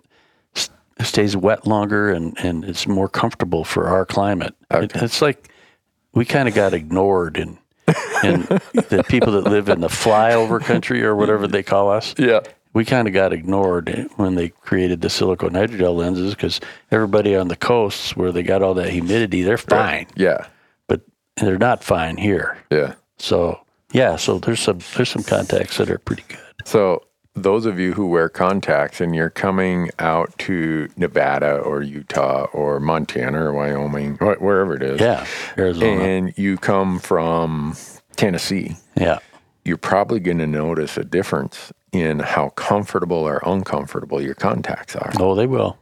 s- 0.56 0.70
stays 1.02 1.38
wet 1.38 1.68
longer 1.68 2.10
and, 2.12 2.36
and 2.40 2.66
it's 2.66 2.88
more 2.88 3.08
comfortable 3.08 3.64
for 3.64 3.88
our 3.88 4.06
climate. 4.06 4.56
It- 4.72 4.92
it's 4.96 5.22
like 5.22 5.50
we 6.14 6.26
kind 6.26 6.48
of 6.48 6.56
got 6.56 6.74
ignored 6.74 7.38
and 7.38 7.58
in 8.24 8.42
the 8.90 9.06
people 9.08 9.32
that 9.34 9.44
live 9.46 9.70
in 9.70 9.80
the 9.82 9.88
flyover 9.88 10.60
country 10.60 11.04
or 11.04 11.16
whatever 11.16 11.48
they 11.48 11.64
call 11.64 11.90
us 11.90 12.14
yeah, 12.18 12.40
we 12.74 12.84
kind 12.84 13.08
of 13.08 13.14
got 13.14 13.32
ignored 13.32 14.10
when 14.18 14.36
they 14.36 14.50
created 14.50 15.00
the 15.02 15.10
silicone 15.10 15.52
hydrogel 15.52 15.96
lenses 15.96 16.34
because 16.36 16.60
everybody 16.92 17.34
on 17.36 17.48
the 17.48 17.56
coasts 17.56 18.16
where 18.18 18.32
they 18.34 18.44
got 18.44 18.62
all 18.64 18.74
that 18.74 18.90
humidity, 18.90 19.42
they're 19.44 19.58
fine, 19.58 20.06
yeah, 20.16 20.48
but 20.88 21.02
they're 21.38 21.58
not 21.60 21.82
fine 21.84 22.18
here. 22.18 22.58
yeah. 22.72 22.96
So 23.20 23.60
yeah, 23.94 24.16
so 24.18 24.40
there's 24.40 24.60
some 24.60 24.80
there's 24.96 25.10
some 25.10 25.24
contacts 25.24 25.78
that 25.78 25.90
are 25.90 25.98
pretty 26.00 26.24
good. 26.28 26.40
So, 26.66 27.04
those 27.38 27.66
of 27.66 27.80
you 27.80 27.94
who 27.94 28.08
wear 28.08 28.30
contacts 28.30 29.00
and 29.02 29.16
you're 29.16 29.30
coming 29.30 29.90
out 30.00 30.38
to 30.40 30.90
Nevada 30.98 31.58
or 31.58 31.82
Utah 31.82 32.46
or 32.54 32.80
Montana 32.80 33.46
or 33.46 33.54
Wyoming, 33.54 34.16
wherever 34.18 34.76
it 34.76 34.84
is, 34.84 35.00
Yeah, 35.00 35.26
Arizona. 35.58 36.02
and 36.02 36.38
you 36.38 36.58
come 36.58 37.00
from 37.00 37.76
Tennessee, 38.16 38.76
yeah, 38.96 39.20
you're 39.64 39.78
probably 39.78 40.20
going 40.20 40.40
to 40.40 40.48
notice 40.48 40.98
a 40.98 41.04
difference 41.04 41.72
in 41.92 42.20
how 42.20 42.50
comfortable 42.50 43.18
or 43.18 43.42
uncomfortable 43.46 44.22
your 44.22 44.36
contacts 44.36 44.96
are. 44.96 45.12
oh, 45.20 45.36
they 45.36 45.48
will. 45.48 45.78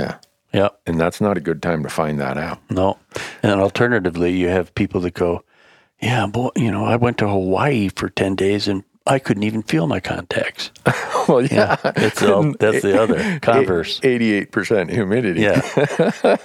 Yeah. 0.00 0.18
Yeah, 0.52 0.68
And 0.86 1.00
that's 1.00 1.20
not 1.20 1.36
a 1.36 1.40
good 1.40 1.60
time 1.62 1.82
to 1.82 1.88
find 1.88 2.20
that 2.20 2.36
out. 2.38 2.60
no. 2.70 2.96
And 3.42 3.60
alternatively, 3.60 4.36
you 4.36 4.46
have 4.48 4.72
people 4.76 5.00
that 5.00 5.14
go, 5.14 5.42
yeah, 6.00 6.26
boy, 6.26 6.50
you 6.54 6.70
know, 6.70 6.84
I 6.84 6.94
went 6.94 7.18
to 7.18 7.28
Hawaii 7.28 7.88
for 7.88 8.08
ten 8.08 8.36
days 8.36 8.68
and 8.68 8.84
I 9.06 9.18
couldn't 9.18 9.42
even 9.42 9.62
feel 9.62 9.86
my 9.86 10.00
contacts. 10.00 10.70
well, 11.28 11.42
yeah, 11.44 11.76
It's 11.96 12.22
all, 12.22 12.54
that's 12.58 12.82
the 12.82 13.00
other 13.00 13.38
converse. 13.42 14.00
Eighty-eight 14.02 14.50
percent 14.50 14.90
humidity. 14.90 15.42
Yeah. 15.42 15.60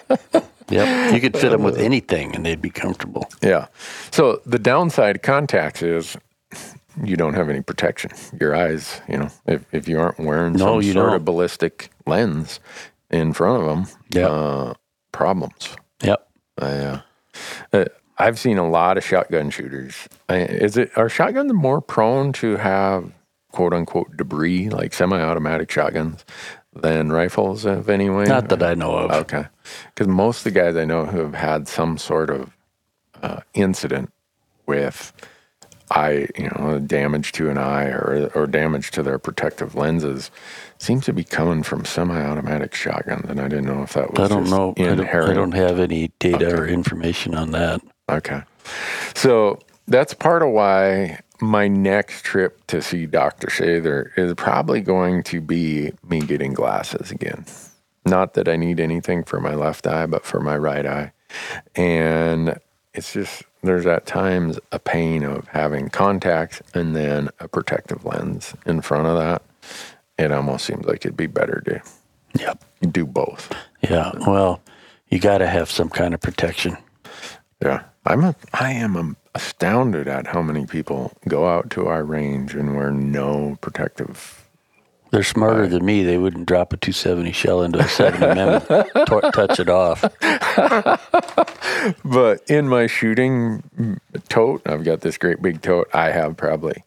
yep. 0.70 1.14
You 1.14 1.22
could 1.22 1.38
fit 1.38 1.51
them 1.51 1.64
with 1.64 1.78
anything 1.78 2.36
and 2.36 2.45
they'd 2.45 2.62
be 2.62 2.70
comfortable. 2.70 3.30
Yeah. 3.41 3.68
So 4.12 4.41
the 4.45 4.60
downside 4.60 5.18
of 5.18 5.22
contacts 5.22 5.82
is 5.82 6.18
you 7.01 7.16
don't 7.16 7.34
have 7.34 7.49
any 7.49 7.62
protection. 7.62 8.12
Your 8.39 8.53
eyes, 8.55 9.01
you 9.07 9.18
know, 9.18 9.30
if, 9.45 9.64
if 9.74 9.88
you 9.88 9.99
aren't 9.99 10.20
wearing 10.20 10.53
No, 10.53 10.66
some 10.80 10.82
you 10.82 10.93
sort 10.93 11.07
don't. 11.07 11.16
of 11.16 11.26
ballistic 11.26 11.89
lens 12.05 12.60
in 13.10 13.32
front 13.34 13.62
of 13.64 13.68
them, 13.70 13.88
Yeah. 14.14 14.28
uh, 14.28 14.74
problems. 15.14 15.76
Yep. 16.03 16.28
Uh, 16.62 16.99
uh, 17.72 17.86
I've 18.20 18.38
seen 18.38 18.57
a 18.57 18.70
lot 18.70 18.97
of 18.97 19.03
shotgun 19.03 19.49
shooters. 19.49 20.07
Is 20.30 20.76
it 20.78 20.91
are 20.97 21.09
shotguns 21.09 21.53
more 21.53 21.82
prone 21.82 22.34
to 22.34 22.57
have 22.57 23.11
quote 23.51 23.74
unquote 23.74 24.17
debris 24.17 24.70
like 24.70 24.93
semi-automatic 24.93 25.72
shotguns 25.72 26.26
than 26.74 27.11
rifles 27.11 27.65
of 27.65 27.89
any 27.89 28.09
way? 28.09 28.26
Not 28.26 28.49
that 28.49 28.61
I 28.61 28.74
know 28.74 28.93
of. 28.95 29.11
Okay. 29.11 29.45
Because 29.86 30.07
most 30.07 30.39
of 30.39 30.53
the 30.53 30.59
guys 30.59 30.76
I 30.76 30.86
know 30.86 31.05
who 31.05 31.20
have 31.20 31.34
had 31.34 31.67
some 31.67 31.97
sort 31.97 32.30
of 32.30 32.55
uh, 33.24 33.39
incident 33.53 34.11
with 34.65 35.13
eye, 35.91 36.28
you 36.38 36.49
know, 36.49 36.80
damage 36.80 37.32
to 37.34 37.49
an 37.49 37.57
eye 37.57 37.86
or, 37.86 38.30
or 38.36 38.47
damage 38.47 38.91
to 38.91 39.01
their 39.01 39.17
protective 39.17 39.76
lenses 39.76 40.30
seems 40.78 41.05
to 41.05 41.13
be 41.13 41.24
coming 41.24 41.63
from 41.63 41.86
semi-automatic 41.86 42.76
shotguns. 42.76 43.30
And 43.30 43.39
I 43.39 43.47
didn't 43.47 43.65
know 43.65 43.84
if 43.84 43.93
that 43.93 44.11
was 44.13 44.20
I 44.20 44.34
don't 44.34 44.49
know. 44.49 44.74
I 44.78 44.95
don't. 44.95 45.09
I 45.09 45.34
don't 45.34 45.53
have 45.53 45.80
any 45.80 46.11
data 46.20 46.55
or 46.55 46.67
information 46.67 47.34
on 47.34 47.51
that. 47.51 47.82
Okay. 48.18 48.41
So 49.16 49.60
that's 49.88 50.14
part 50.14 50.41
of 50.43 50.49
why 50.49 51.20
my 51.41 51.68
next 51.68 52.24
trip 52.24 52.66
to 52.68 52.82
see 52.82 53.05
Dr. 53.05 53.47
Shather 53.47 54.12
is 54.18 54.34
probably 54.36 54.82
going 54.82 55.24
to 55.24 55.41
be 55.41 55.91
me 56.07 56.20
getting 56.20 56.53
glasses 56.53 57.12
again. 57.12 57.45
Not 58.05 58.34
that 58.34 58.47
I 58.47 58.55
need 58.55 58.80
anything 58.80 59.24
for 59.24 59.39
my 59.39 59.53
left 59.55 59.88
eye, 59.88 60.05
but 60.05 60.26
for 60.26 60.39
my 60.39 60.57
right 60.57 60.86
eye. 60.86 61.12
And 61.76 62.60
it's 62.93 63.14
just, 63.14 63.43
there's 63.64 63.86
at 63.86 64.05
times 64.05 64.60
a 64.72 64.80
pain 64.80 65.24
of 65.24 65.47
having 65.47 65.89
contacts 65.89 66.62
and 66.74 66.95
then 66.95 67.30
a 67.39 67.47
protective 67.47 68.03
lens 68.05 68.53
in 68.66 68.82
front 68.82 69.07
of 69.07 69.18
that. 69.18 69.41
It 70.18 70.32
almost 70.32 70.66
seems 70.66 70.86
like 70.86 71.05
it'd 71.05 71.16
be 71.18 71.28
better 71.28 71.62
to 71.66 71.82
Yep. 72.39 72.64
do 72.91 73.05
both. 73.05 73.53
Yeah. 73.82 74.12
Well, 74.28 74.62
you 75.10 75.20
got 75.20 75.39
to 75.39 75.47
have 75.47 75.72
some 75.72 75.89
kind 75.89 76.14
of 76.14 76.20
protection. 76.22 76.78
Yeah, 77.62 77.84
I'm 78.06 78.24
a, 78.24 78.36
I 78.54 78.72
am 78.74 79.18
astounded 79.36 80.08
at 80.08 80.28
how 80.28 80.41
many 80.41 80.66
people 80.66 81.12
go 81.28 81.47
out 81.47 81.70
to 81.72 81.88
our 81.88 82.04
range 82.04 82.56
and 82.56 82.76
wear 82.76 82.91
no 82.91 83.58
protective. 83.62 84.45
They're 85.12 85.24
smarter 85.24 85.68
than 85.68 85.86
me. 85.86 86.04
They 86.04 86.18
wouldn't 86.18 86.45
drop 86.47 86.72
a 86.74 86.78
270 86.78 87.32
shell 87.32 87.64
into 87.64 87.80
a 87.80 87.88
7 87.88 88.22
amendment, 88.24 88.68
to- 89.08 89.32
touch 89.34 89.60
it 89.60 89.70
off. 89.70 90.04
But 92.04 92.41
in 92.50 92.68
my 92.68 92.88
shooting 92.88 93.64
mm, 93.80 93.97
tote, 94.30 94.62
I've 94.68 94.84
got 94.84 95.02
this 95.02 95.18
great 95.18 95.41
big 95.41 95.62
tote. 95.62 95.89
I 95.93 96.12
have 96.12 96.36
probably 96.38 96.84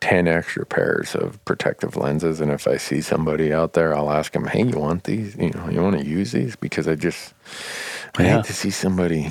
ten 0.00 0.28
extra 0.28 0.66
pairs 0.66 1.14
of 1.14 1.42
protective 1.44 1.96
lenses, 1.96 2.40
and 2.40 2.52
if 2.52 2.68
I 2.68 2.76
see 2.76 3.00
somebody 3.00 3.52
out 3.52 3.72
there, 3.72 3.96
I'll 3.96 4.10
ask 4.10 4.32
them, 4.32 4.46
"Hey, 4.46 4.62
you 4.64 4.78
want 4.78 5.04
these? 5.04 5.36
You 5.36 5.50
know, 5.50 5.68
you 5.70 5.82
want 5.82 5.98
to 5.98 6.04
use 6.04 6.32
these?" 6.32 6.56
Because 6.56 6.86
I 6.88 6.94
just 6.96 7.34
I 8.16 8.24
Yeah. 8.24 8.36
hate 8.36 8.44
to 8.46 8.52
see 8.52 8.70
somebody. 8.70 9.30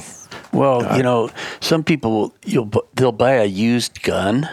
Well, 0.56 0.98
you 0.98 1.04
know, 1.04 1.30
some 1.60 1.84
people 1.84 2.34
you'll 2.46 2.72
they'll 2.96 3.12
buy 3.12 3.34
a 3.34 3.46
used 3.46 4.02
gun. 4.04 4.50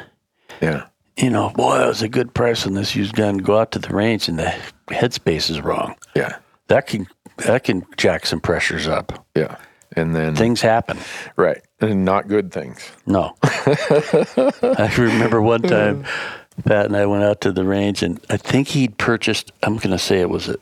Yeah, 0.61 0.87
You 1.17 1.31
know, 1.31 1.51
boy, 1.51 1.83
it 1.83 1.87
was 1.89 2.03
a 2.03 2.09
good 2.09 2.35
price 2.35 2.67
on 2.67 2.75
this 2.75 2.95
used 2.95 3.15
gun. 3.15 3.39
Go 3.39 3.59
out 3.59 3.73
to 3.73 3.79
the 3.79 3.89
range 3.95 4.29
and 4.29 4.39
the 4.39 4.55
headspace 4.89 5.51
is 5.51 5.61
wrong. 5.61 5.95
yeah, 6.15 6.37
That 6.69 6.87
can 6.87 7.07
that 7.39 7.65
can 7.65 7.85
jack 7.97 8.27
some 8.27 8.41
pressures 8.41 8.87
up. 8.87 9.25
yeah, 9.35 9.57
and 9.97 10.15
then 10.15 10.37
Things 10.37 10.61
happen. 10.61 10.99
right, 11.37 11.61
and 11.81 12.05
not 12.05 12.29
good 12.29 12.53
things. 12.53 12.91
No. 13.07 13.35
I 13.43 14.93
remember 14.99 15.41
one 15.43 15.63
time 15.63 16.05
Pat 16.65 16.87
and 16.87 16.97
I 16.97 17.07
went 17.07 17.25
out 17.25 17.41
to 17.43 17.53
the 17.53 17.65
range 17.65 18.03
and 18.03 18.21
I 18.31 18.37
think 18.37 18.69
he'd 18.69 18.99
purchased, 18.99 19.51
I'm 19.63 19.77
going 19.77 19.91
to 19.91 19.99
say 19.99 20.21
it 20.21 20.29
was 20.31 20.49
a, 20.49 20.57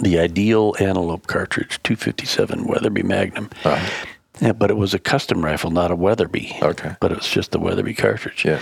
the 0.00 0.18
ideal 0.18 0.74
antelope 0.80 1.26
cartridge, 1.26 1.80
257 1.84 2.64
Weatherby 2.66 3.02
Magnum. 3.04 3.48
Uh-huh. 3.64 3.90
Yeah, 4.40 4.52
but 4.52 4.70
it 4.70 4.76
was 4.76 4.94
a 4.94 4.98
custom 4.98 5.44
rifle, 5.44 5.70
not 5.70 5.90
a 5.90 5.96
Weatherby. 5.96 6.58
Okay. 6.62 6.96
But 7.00 7.12
it 7.12 7.18
was 7.18 7.28
just 7.28 7.52
the 7.52 7.58
Weatherby 7.58 7.94
cartridge. 7.94 8.44
Yeah. 8.44 8.60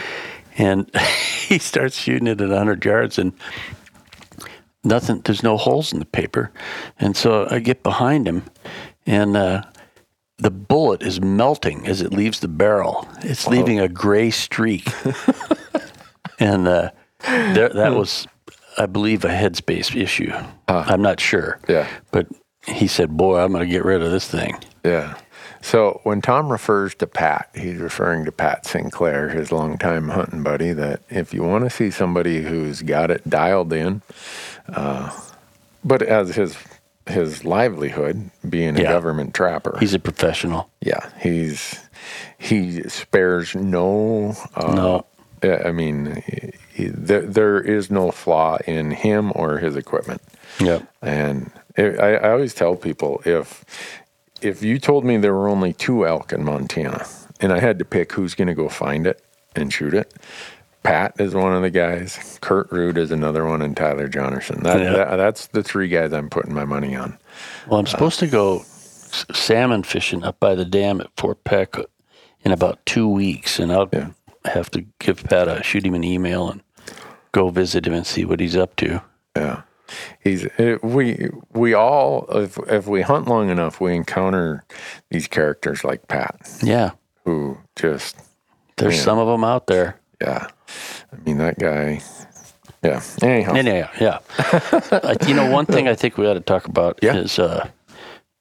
And 0.58 0.90
he 1.48 1.58
starts 1.58 1.98
shooting 1.98 2.26
it 2.26 2.40
at 2.40 2.48
100 2.48 2.84
yards 2.84 3.18
and 3.18 3.32
nothing, 4.84 5.20
there's 5.24 5.42
no 5.42 5.56
holes 5.56 5.92
in 5.92 5.98
the 5.98 6.06
paper. 6.06 6.50
And 6.98 7.16
so 7.16 7.46
I 7.50 7.58
get 7.58 7.82
behind 7.82 8.26
him 8.26 8.44
and 9.06 9.36
uh, 9.36 9.62
the 10.38 10.50
bullet 10.50 11.02
is 11.02 11.20
melting 11.20 11.86
as 11.86 12.00
it 12.00 12.12
leaves 12.12 12.40
the 12.40 12.48
barrel. 12.48 13.08
It's 13.22 13.46
leaving 13.46 13.80
a 13.80 13.88
gray 13.88 14.30
streak. 14.30 14.88
and 16.38 16.68
uh, 16.68 16.90
there, 17.20 17.68
that 17.70 17.94
was, 17.94 18.26
I 18.76 18.86
believe, 18.86 19.24
a 19.24 19.28
headspace 19.28 19.94
issue. 19.94 20.32
I'm 20.68 21.02
not 21.02 21.20
sure. 21.20 21.58
Yeah. 21.68 21.88
But 22.10 22.28
he 22.66 22.86
said, 22.86 23.16
Boy, 23.16 23.38
I'm 23.38 23.52
going 23.52 23.64
to 23.64 23.70
get 23.70 23.84
rid 23.84 24.02
of 24.02 24.10
this 24.10 24.28
thing. 24.28 24.58
Yeah. 24.84 25.16
So 25.62 26.00
when 26.04 26.20
Tom 26.22 26.50
refers 26.52 26.94
to 26.96 27.06
Pat, 27.06 27.48
he's 27.54 27.78
referring 27.78 28.24
to 28.26 28.32
Pat 28.32 28.66
Sinclair, 28.66 29.28
his 29.30 29.50
longtime 29.50 30.08
hunting 30.08 30.42
buddy. 30.42 30.72
That 30.72 31.00
if 31.10 31.34
you 31.34 31.42
want 31.42 31.64
to 31.64 31.70
see 31.70 31.90
somebody 31.90 32.42
who's 32.42 32.82
got 32.82 33.10
it 33.10 33.28
dialed 33.28 33.72
in, 33.72 34.02
uh, 34.68 35.10
but 35.84 36.02
as 36.02 36.34
his 36.36 36.56
his 37.08 37.44
livelihood 37.44 38.30
being 38.48 38.76
a 38.78 38.82
Yeah. 38.82 38.92
government 38.92 39.32
trapper, 39.34 39.76
He's 39.78 39.94
a 39.94 39.98
professional. 40.00 40.68
yeah, 40.80 41.08
he's 41.20 41.80
he 42.38 42.82
spares 42.88 43.54
no. 43.54 44.34
Uh, 44.54 44.74
No. 44.74 45.06
I 45.42 45.70
mean, 45.70 46.22
he, 46.72 46.86
there, 46.86 47.20
there 47.20 47.60
is 47.60 47.90
no 47.90 48.10
flaw 48.10 48.56
in 48.66 48.90
him 48.90 49.32
or 49.36 49.58
his 49.58 49.76
equipment. 49.76 50.20
Yep. 50.60 50.82
And 51.02 51.50
I, 51.78 51.82
I 52.16 52.30
always 52.30 52.54
tell 52.54 52.74
people 52.74 53.20
if 53.26 53.62
if 54.42 54.62
you 54.62 54.78
told 54.78 55.04
me 55.04 55.16
there 55.16 55.34
were 55.34 55.48
only 55.48 55.72
two 55.72 56.06
elk 56.06 56.32
in 56.32 56.44
Montana 56.44 57.06
and 57.40 57.52
I 57.52 57.60
had 57.60 57.78
to 57.78 57.84
pick 57.84 58.12
who's 58.12 58.34
going 58.34 58.48
to 58.48 58.54
go 58.54 58.68
find 58.68 59.06
it 59.06 59.22
and 59.54 59.72
shoot 59.72 59.94
it, 59.94 60.12
Pat 60.82 61.14
is 61.18 61.34
one 61.34 61.52
of 61.52 61.62
the 61.62 61.70
guys. 61.70 62.38
Kurt 62.40 62.70
Root 62.70 62.96
is 62.96 63.10
another 63.10 63.44
one, 63.44 63.60
and 63.60 63.76
Tyler 63.76 64.08
Jonerson. 64.08 64.62
That, 64.62 64.80
Yeah. 64.80 64.92
that 64.92 65.16
that's 65.16 65.48
the 65.48 65.62
three 65.62 65.88
guys 65.88 66.12
I'm 66.12 66.30
putting 66.30 66.54
my 66.54 66.64
money 66.64 66.94
on. 66.94 67.18
Well, 67.68 67.80
I'm 67.80 67.86
supposed 67.86 68.20
to 68.20 68.26
go 68.28 68.62
salmon 69.32 69.82
fishing 69.82 70.22
up 70.22 70.38
by 70.38 70.54
the 70.54 70.64
dam 70.64 71.00
at 71.00 71.08
Fort 71.16 71.42
Peck 71.44 71.74
in 72.42 72.52
about 72.52 72.84
two 72.86 73.08
weeks, 73.08 73.58
and 73.58 73.72
I'll 73.72 73.88
Yeah. 73.92 74.08
have 74.44 74.70
to 74.72 74.84
give 75.00 75.24
Pat 75.24 75.48
a 75.48 75.62
shoot 75.64 75.84
him 75.84 75.94
an 75.94 76.04
email 76.04 76.48
and 76.48 76.62
go 77.32 77.48
visit 77.48 77.86
him 77.86 77.92
and 77.94 78.06
see 78.06 78.24
what 78.24 78.38
he's 78.40 78.56
up 78.56 78.76
to. 78.76 79.02
Yeah. 79.36 79.62
He's 80.22 80.46
eh, 80.58 80.76
we 80.82 81.28
we 81.52 81.74
all 81.74 82.26
if 82.30 82.58
if 82.68 82.86
we 82.86 83.02
hunt 83.02 83.28
long 83.28 83.50
enough 83.50 83.80
we 83.80 83.94
encounter 83.94 84.64
these 85.10 85.28
characters 85.28 85.84
like 85.84 86.08
Pat 86.08 86.36
Yeah, 86.62 86.90
who 87.24 87.58
just 87.76 88.16
there's 88.76 88.94
Man. 88.96 89.04
some 89.04 89.18
of 89.18 89.26
them 89.28 89.44
out 89.44 89.66
there. 89.66 89.98
yeah 90.20 90.48
I 91.12 91.16
mean 91.24 91.38
that 91.38 91.58
guy 91.58 92.00
yeah 92.84 93.00
anyhow 93.22 93.54
Anyhow, 93.54 93.88
yeah. 94.00 94.18
Uh, 94.92 95.14
you 95.26 95.34
know, 95.34 95.50
one 95.50 95.66
thing 95.66 95.88
I 95.88 95.94
think 95.94 96.18
we 96.18 96.26
ought 96.26 96.34
to 96.34 96.40
talk 96.40 96.66
about 96.66 96.98
Yeah. 97.02 97.16
is 97.16 97.38
uh, 97.38 97.68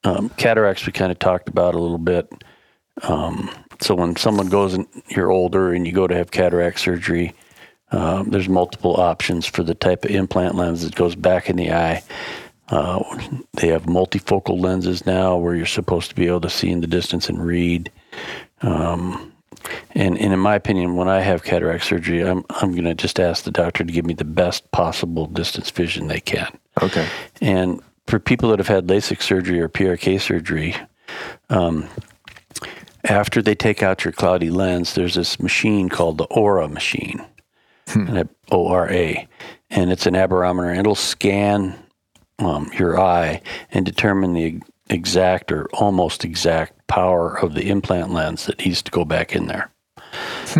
um, 0.04 0.28
cataracts. 0.36 0.86
We 0.86 0.92
kind 0.92 1.10
of 1.10 1.18
talked 1.18 1.48
about 1.48 1.74
a 1.74 1.78
little 1.78 1.98
bit. 1.98 2.30
Um, 3.02 3.50
so 3.80 3.94
when 3.94 4.14
someone 4.16 4.48
goes 4.48 4.74
and 4.74 4.86
you're 5.08 5.30
older 5.32 5.72
and 5.72 5.86
you 5.86 5.92
go 5.92 6.06
to 6.06 6.14
have 6.14 6.30
cataract 6.30 6.78
surgery, 6.80 7.34
um, 7.92 8.30
there's 8.30 8.48
multiple 8.48 8.96
options 8.96 9.46
for 9.46 9.62
the 9.62 9.74
type 9.74 10.04
of 10.04 10.10
implant 10.10 10.54
lens 10.54 10.82
that 10.82 10.94
goes 10.94 11.14
back 11.14 11.48
in 11.48 11.56
the 11.56 11.72
eye. 11.72 12.02
Uh, 12.68 13.02
they 13.54 13.68
have 13.68 13.84
multifocal 13.84 14.60
lenses 14.60 15.06
now 15.06 15.36
where 15.36 15.54
you're 15.54 15.66
supposed 15.66 16.08
to 16.10 16.16
be 16.16 16.26
able 16.26 16.40
to 16.40 16.50
see 16.50 16.70
in 16.70 16.80
the 16.80 16.86
distance 16.86 17.28
and 17.28 17.44
read. 17.44 17.92
Um, 18.62 19.32
and, 19.94 20.18
and 20.18 20.32
in 20.32 20.38
my 20.38 20.54
opinion, 20.54 20.96
when 20.96 21.08
I 21.08 21.20
have 21.20 21.44
cataract 21.44 21.84
surgery, 21.84 22.22
I'm 22.22 22.44
I'm 22.50 22.72
going 22.72 22.84
to 22.84 22.94
just 22.94 23.18
ask 23.20 23.44
the 23.44 23.50
doctor 23.50 23.84
to 23.84 23.92
give 23.92 24.04
me 24.04 24.14
the 24.14 24.24
best 24.24 24.70
possible 24.72 25.26
distance 25.26 25.70
vision 25.70 26.08
they 26.08 26.20
can. 26.20 26.56
okay 26.82 27.08
And 27.40 27.80
for 28.06 28.18
people 28.18 28.50
that 28.50 28.58
have 28.58 28.68
had 28.68 28.86
LASIK 28.86 29.22
surgery 29.22 29.60
or 29.60 29.68
PRK 29.68 30.20
surgery, 30.20 30.76
um, 31.50 31.88
after 33.04 33.42
they 33.42 33.54
take 33.54 33.82
out 33.82 34.04
your 34.04 34.12
cloudy 34.12 34.50
lens, 34.50 34.94
there's 34.94 35.14
this 35.14 35.40
machine 35.40 35.88
called 35.88 36.18
the 36.18 36.24
ORA 36.24 36.68
machine, 36.68 37.24
and 37.94 38.28
O-R-A, 38.50 39.28
and 39.70 39.92
it's 39.92 40.06
an 40.06 40.14
aberrometer. 40.14 40.70
And 40.70 40.80
it'll 40.80 40.94
scan 40.94 41.78
um, 42.38 42.70
your 42.78 43.00
eye 43.00 43.40
and 43.70 43.86
determine 43.86 44.32
the 44.32 44.60
exact 44.88 45.50
or 45.50 45.66
almost 45.72 46.24
exact 46.24 46.86
power 46.86 47.38
of 47.38 47.54
the 47.54 47.68
implant 47.68 48.12
lens 48.12 48.46
that 48.46 48.64
needs 48.64 48.82
to 48.82 48.90
go 48.90 49.04
back 49.04 49.34
in 49.34 49.46
there. 49.46 49.70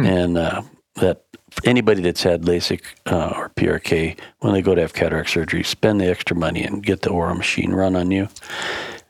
And 0.05 0.39
uh, 0.39 0.63
that 0.97 1.25
anybody 1.65 2.03
that's 2.03 2.23
had 2.23 2.43
LASIK 2.43 2.83
uh, 3.07 3.33
or 3.37 3.49
PRK, 3.51 4.19
when 4.41 4.53
they 4.53 4.63
go 4.63 4.75
to 4.75 4.81
have 4.81 4.95
cataract 4.95 5.31
surgery, 5.31 5.63
spend 5.63 6.01
the 6.01 6.11
extra 6.11 6.37
money 6.37 6.63
and 6.63 6.83
get 6.83 7.03
the 7.03 7.11
ORA 7.11 7.35
machine 7.35 7.73
run 7.73 7.97
on 7.97 8.11
you. 8.11 8.29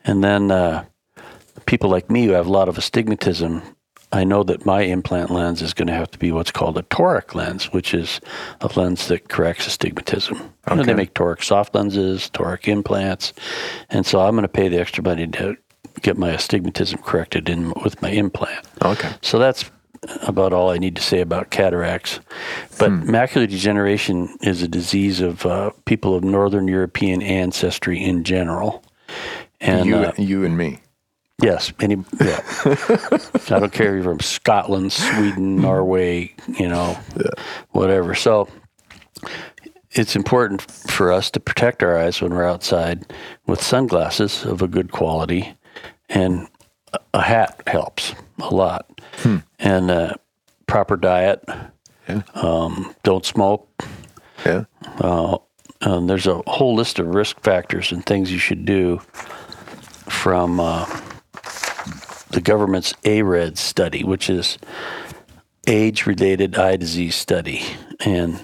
And 0.05 0.23
then 0.23 0.51
uh, 0.51 0.85
people 1.67 1.91
like 1.91 2.11
me 2.11 2.27
who 2.27 2.33
have 2.33 2.47
a 2.47 2.53
lot 2.53 2.69
of 2.69 2.79
astigmatism, 2.79 3.63
I 4.17 4.25
know 4.25 4.43
that 4.45 4.65
my 4.65 4.81
implant 4.81 5.31
lens 5.31 5.61
is 5.61 5.75
going 5.75 5.89
to 5.89 5.95
have 5.95 6.11
to 6.13 6.19
be 6.19 6.33
what's 6.33 6.51
called 6.51 6.79
a 6.79 6.83
toric 6.85 7.35
lens, 7.35 7.73
which 7.73 7.93
is 7.93 8.21
a 8.63 8.71
lens 8.75 9.09
that 9.09 9.29
corrects 9.29 9.67
astigmatism. 9.67 10.37
You 10.37 10.77
know, 10.77 10.77
they 10.77 10.93
Okay. 10.93 10.95
make 10.95 11.15
toric 11.15 11.45
soft 11.45 11.75
lenses, 11.75 12.31
toric 12.33 12.67
implants, 12.67 13.35
and 13.91 14.07
so 14.07 14.21
I'm 14.21 14.33
going 14.33 14.43
to 14.43 14.49
pay 14.49 14.69
the 14.69 14.81
extra 14.81 15.05
money 15.05 15.27
to 15.27 15.57
get 16.01 16.17
my 16.17 16.31
astigmatism 16.31 16.99
corrected 17.03 17.49
in 17.49 17.73
with 17.85 18.01
my 18.01 18.11
implant. 18.11 18.67
Okay. 18.83 19.11
So 19.21 19.39
that's 19.39 19.71
about 20.23 20.53
all 20.53 20.71
I 20.71 20.79
need 20.79 20.97
to 20.97 21.03
say 21.03 21.21
about 21.21 21.51
cataracts. 21.51 22.21
But 22.79 22.91
macular 22.93 23.49
degeneration 23.49 24.37
is 24.41 24.63
a 24.63 24.69
disease 24.69 25.21
of 25.21 25.45
uh, 25.45 25.71
people 25.85 26.15
of 26.15 26.25
Northern 26.25 26.69
European 26.69 27.23
ancestry 27.23 28.03
in 28.03 28.25
general. 28.25 28.83
And 29.61 29.87
you, 29.87 29.97
uh, 29.97 30.13
you 30.19 30.45
and 30.45 30.57
me. 30.57 30.81
Yes, 31.43 31.73
any 31.81 31.97
yeah. 32.21 32.41
I 32.65 33.59
don't 33.61 33.73
care 33.73 33.97
if 33.97 34.03
you're 34.05 34.13
from 34.15 34.21
Scotland, 34.21 34.93
Sweden, 34.93 35.57
Norway, 35.61 36.35
you 36.59 36.69
know, 36.69 36.99
whatever. 37.71 38.15
So 38.15 38.49
it's 39.93 40.17
important 40.17 40.63
for 40.63 41.13
us 41.13 41.31
to 41.33 41.41
protect 41.41 41.83
our 41.83 41.97
eyes 41.99 42.21
when 42.21 42.33
we're 42.35 42.45
outside 42.49 43.13
with 43.47 43.63
sunglasses 43.63 44.45
of 44.45 44.63
a 44.63 44.69
good 44.69 44.93
quality, 44.93 45.55
and 46.09 46.49
a- 47.15 47.23
hat 47.23 47.63
helps 47.67 48.15
a 48.41 48.55
lot. 48.55 49.01
And 49.59 49.91
uh, 49.91 50.15
proper 50.67 50.97
diet. 50.97 51.45
Yeah. 52.09 52.23
Um, 52.35 52.95
don't 53.03 53.25
smoke. 53.27 53.69
Yeah. 54.45 54.65
Um, 55.01 56.07
there's 56.07 56.27
a 56.27 56.41
whole 56.47 56.75
list 56.75 56.99
of 56.99 57.15
risk 57.15 57.41
factors 57.41 57.91
and 57.93 58.05
things 58.07 58.31
you 58.31 58.39
should 58.39 58.65
do 58.65 58.99
from 60.09 60.61
uh, 60.61 60.85
the 62.37 62.43
government's 62.43 62.93
ARED 63.07 63.57
study, 63.57 64.05
which 64.05 64.29
is 64.29 64.59
age-related 65.67 66.55
eye 66.59 66.77
disease 66.77 67.15
study, 67.15 67.63
and 68.01 68.39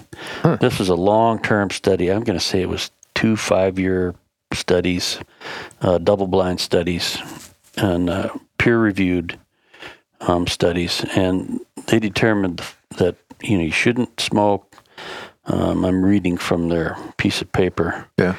this 0.59 0.79
was 0.79 0.89
a 0.89 0.95
long-term 0.95 1.69
study. 1.69 2.11
I'm 2.11 2.23
going 2.23 2.37
to 2.37 2.43
say 2.43 2.63
it 2.63 2.69
was 2.69 2.89
two 3.13 3.37
five-year 3.37 4.15
studies, 4.51 5.19
uh, 5.81 5.99
double-blind 5.99 6.59
studies, 6.59 7.19
and 7.77 8.09
uh, 8.09 8.33
peer-reviewed 8.57 9.39
um, 10.21 10.47
studies, 10.47 11.05
and 11.15 11.59
they 11.85 11.99
determined 11.99 12.63
that 12.97 13.15
you 13.43 13.57
know 13.57 13.63
you 13.63 13.71
shouldn't 13.71 14.19
smoke. 14.19 14.75
Um, 15.45 15.85
I'm 15.85 16.03
reading 16.03 16.37
from 16.37 16.69
their 16.69 16.97
piece 17.17 17.43
of 17.43 17.51
paper. 17.51 18.07
Yeah. 18.17 18.37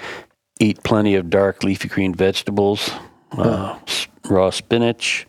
Eat 0.59 0.83
plenty 0.83 1.15
of 1.15 1.31
dark 1.31 1.63
leafy 1.63 1.87
green 1.87 2.13
vegetables, 2.13 2.91
uh, 3.39 3.79
raw 4.29 4.51
spinach, 4.51 5.27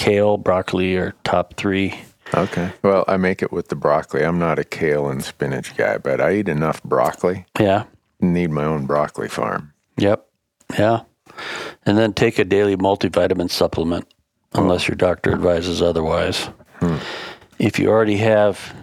kale, 0.00 0.38
broccoli 0.38 0.96
are 0.96 1.14
top 1.24 1.54
three. 1.56 1.94
Okay. 2.32 2.72
Well, 2.82 3.04
I 3.06 3.18
make 3.18 3.42
it 3.42 3.52
with 3.52 3.68
the 3.68 3.76
broccoli. 3.76 4.24
I'm 4.24 4.38
not 4.38 4.58
a 4.58 4.64
kale 4.64 5.08
and 5.10 5.22
spinach 5.22 5.76
guy, 5.76 5.98
but 5.98 6.20
I 6.20 6.36
eat 6.36 6.48
enough 6.48 6.82
broccoli. 6.82 7.44
Yeah. 7.58 7.84
Need 8.20 8.50
my 8.50 8.64
own 8.64 8.86
broccoli 8.86 9.28
farm. 9.28 9.74
Yep. 9.98 10.26
Yeah. 10.78 11.00
And 11.84 11.98
then 11.98 12.14
take 12.14 12.38
a 12.38 12.44
daily 12.44 12.76
multivitamin 12.76 13.50
supplement 13.50 14.06
unless 14.54 14.88
your 14.88 14.96
doctor 14.96 15.32
advises 15.32 15.82
otherwise. 15.82 16.48
If 17.58 17.78
you 17.78 17.90
already 17.90 18.16
have 18.16 18.74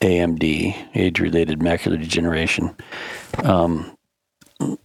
AMD, 0.00 0.74
age 0.94 1.20
related 1.20 1.58
macular 1.58 1.98
degeneration, 1.98 2.74
um, 3.44 3.94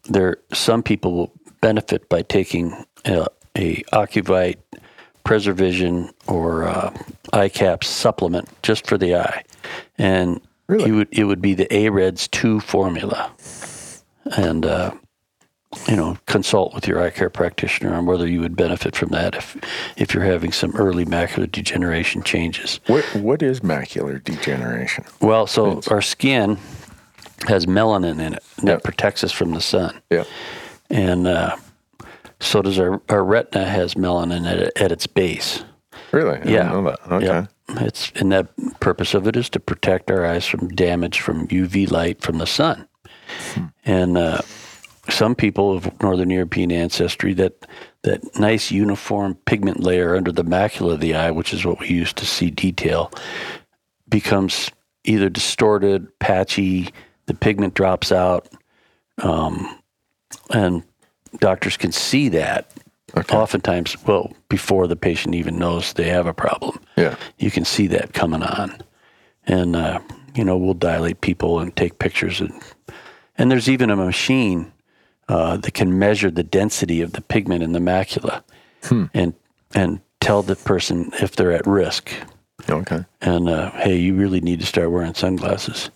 there 0.03 0.37
some 0.53 0.83
people 0.83 1.13
will 1.13 1.33
benefit 1.61 2.09
by 2.09 2.23
taking 2.23 2.73
a, 3.05 3.27
a 3.55 3.83
Ocuvite, 3.93 4.57
Preservision, 5.27 6.11
or 6.27 6.63
uh, 6.63 6.91
iCaps 7.33 7.83
supplement 7.83 8.47
just 8.63 8.87
for 8.87 8.97
the 8.97 9.15
eye. 9.15 9.43
And 9.97 10.39
Really? 10.67 10.85
you 10.89 10.95
would, 10.95 11.07
it 11.11 11.23
would 11.25 11.41
be 11.41 11.53
the 11.53 11.67
AREDS 11.71 12.29
2 12.29 12.59
formula. 12.61 13.29
And 14.37 14.65
uh, 14.65 14.91
you 15.87 15.95
know, 15.97 16.17
consult 16.27 16.73
with 16.73 16.87
your 16.87 17.01
eye 17.01 17.09
care 17.09 17.29
practitioner 17.29 17.93
on 17.93 18.05
whether 18.05 18.25
you 18.27 18.39
would 18.39 18.55
benefit 18.55 18.95
from 18.95 19.09
that 19.09 19.35
if 19.35 19.57
if 19.97 20.13
you're 20.13 20.23
having 20.23 20.51
some 20.53 20.73
early 20.75 21.05
macular 21.05 21.49
degeneration 21.51 22.23
changes. 22.23 22.79
What 22.87 23.03
What 23.15 23.41
is 23.41 23.59
macular 23.61 24.21
degeneration? 24.23 25.03
Well, 25.21 25.45
so 25.47 25.81
our 25.89 26.01
skin 26.01 26.57
has 27.47 27.65
melanin 27.65 28.19
in 28.19 28.33
it 28.33 28.43
and 28.57 28.67
that 28.67 28.83
protects 28.83 29.23
us 29.23 29.31
from 29.31 29.51
the 29.51 29.61
sun, 29.61 29.99
Yeah. 30.09 30.23
and 30.89 31.27
uh, 31.27 31.55
so 32.39 32.61
does 32.61 32.79
our 32.79 33.01
our 33.09 33.23
retina 33.23 33.65
has 33.65 33.95
melanin 33.95 34.45
at, 34.45 34.81
at 34.81 34.91
its 34.91 35.07
base. 35.07 35.63
Really? 36.11 36.37
I 36.39 36.43
Yeah. 36.45 36.95
Okay. 37.11 37.47
It's 37.85 38.11
and 38.15 38.31
that 38.31 38.49
purpose 38.79 39.13
of 39.13 39.27
it 39.27 39.35
is 39.35 39.49
to 39.51 39.59
protect 39.59 40.09
our 40.11 40.25
eyes 40.25 40.45
from 40.45 40.69
damage 40.69 41.19
from 41.19 41.47
UV 41.47 41.91
light 41.91 42.21
from 42.21 42.37
the 42.37 42.47
sun. 42.47 42.87
And 43.85 44.17
uh, 44.17 44.41
some 45.09 45.35
people 45.35 45.73
of 45.73 46.01
Northern 46.01 46.29
European 46.29 46.71
ancestry 46.71 47.33
that 47.33 47.65
that 48.03 48.39
nice 48.39 48.71
uniform 48.71 49.35
pigment 49.45 49.81
layer 49.81 50.15
under 50.15 50.31
the 50.31 50.43
macula 50.43 50.93
of 50.93 50.99
the 51.01 51.15
eye, 51.15 51.31
which 51.31 51.53
is 51.53 51.65
what 51.65 51.79
we 51.79 51.87
use 51.87 52.13
to 52.13 52.25
see 52.25 52.49
detail, 52.49 53.11
becomes 54.07 54.71
either 55.03 55.29
distorted, 55.29 56.07
patchy. 56.19 56.89
The 57.25 57.33
pigment 57.33 57.73
drops 57.73 58.11
out, 58.13 58.47
um, 59.17 59.81
and 60.51 60.83
doctors 61.39 61.77
can 61.77 61.91
see 61.91 62.29
that. 62.29 62.71
Oftentimes, 63.31 63.95
well, 64.05 64.33
before 64.49 64.85
the 64.87 64.95
patient 64.97 65.33
even 65.33 65.57
knows 65.57 65.93
they 65.93 66.09
have 66.09 66.27
a 66.27 66.33
problem 66.33 66.79
Yeah. 66.97 67.15
you 67.37 67.49
can 67.49 67.63
see 67.65 67.87
that 67.87 68.13
coming 68.13 68.43
on. 68.43 68.81
And, 69.45 69.75
uh, 69.77 69.99
you 70.35 70.43
know, 70.43 70.57
we'll 70.57 70.73
dilate 70.73 71.21
people 71.21 71.59
and 71.59 71.73
take 71.75 71.99
pictures. 71.99 72.41
And, 72.41 72.51
and 73.37 73.49
there's 73.49 73.69
even 73.69 73.89
a 73.89 73.95
machine 73.95 74.71
uh, 75.29 75.55
that 75.57 75.73
can 75.73 75.97
measure 75.97 76.29
the 76.29 76.43
density 76.43 77.01
of 77.01 77.13
the 77.13 77.21
pigment 77.21 77.63
in 77.63 77.71
the 77.71 77.79
macula 77.79 78.43
and, 79.13 79.33
and 79.73 80.01
tell 80.19 80.41
the 80.43 80.55
person 80.55 81.09
if 81.21 81.35
they're 81.35 81.53
at 81.53 81.65
risk. 81.65 82.11
Okay. 82.69 83.05
And, 83.21 83.47
uh, 83.49 83.71
hey, 83.71 83.95
you 83.97 84.15
really 84.15 84.41
need 84.41 84.59
to 84.59 84.65
start 84.65 84.91
wearing 84.91 85.13
sunglasses. 85.13 85.89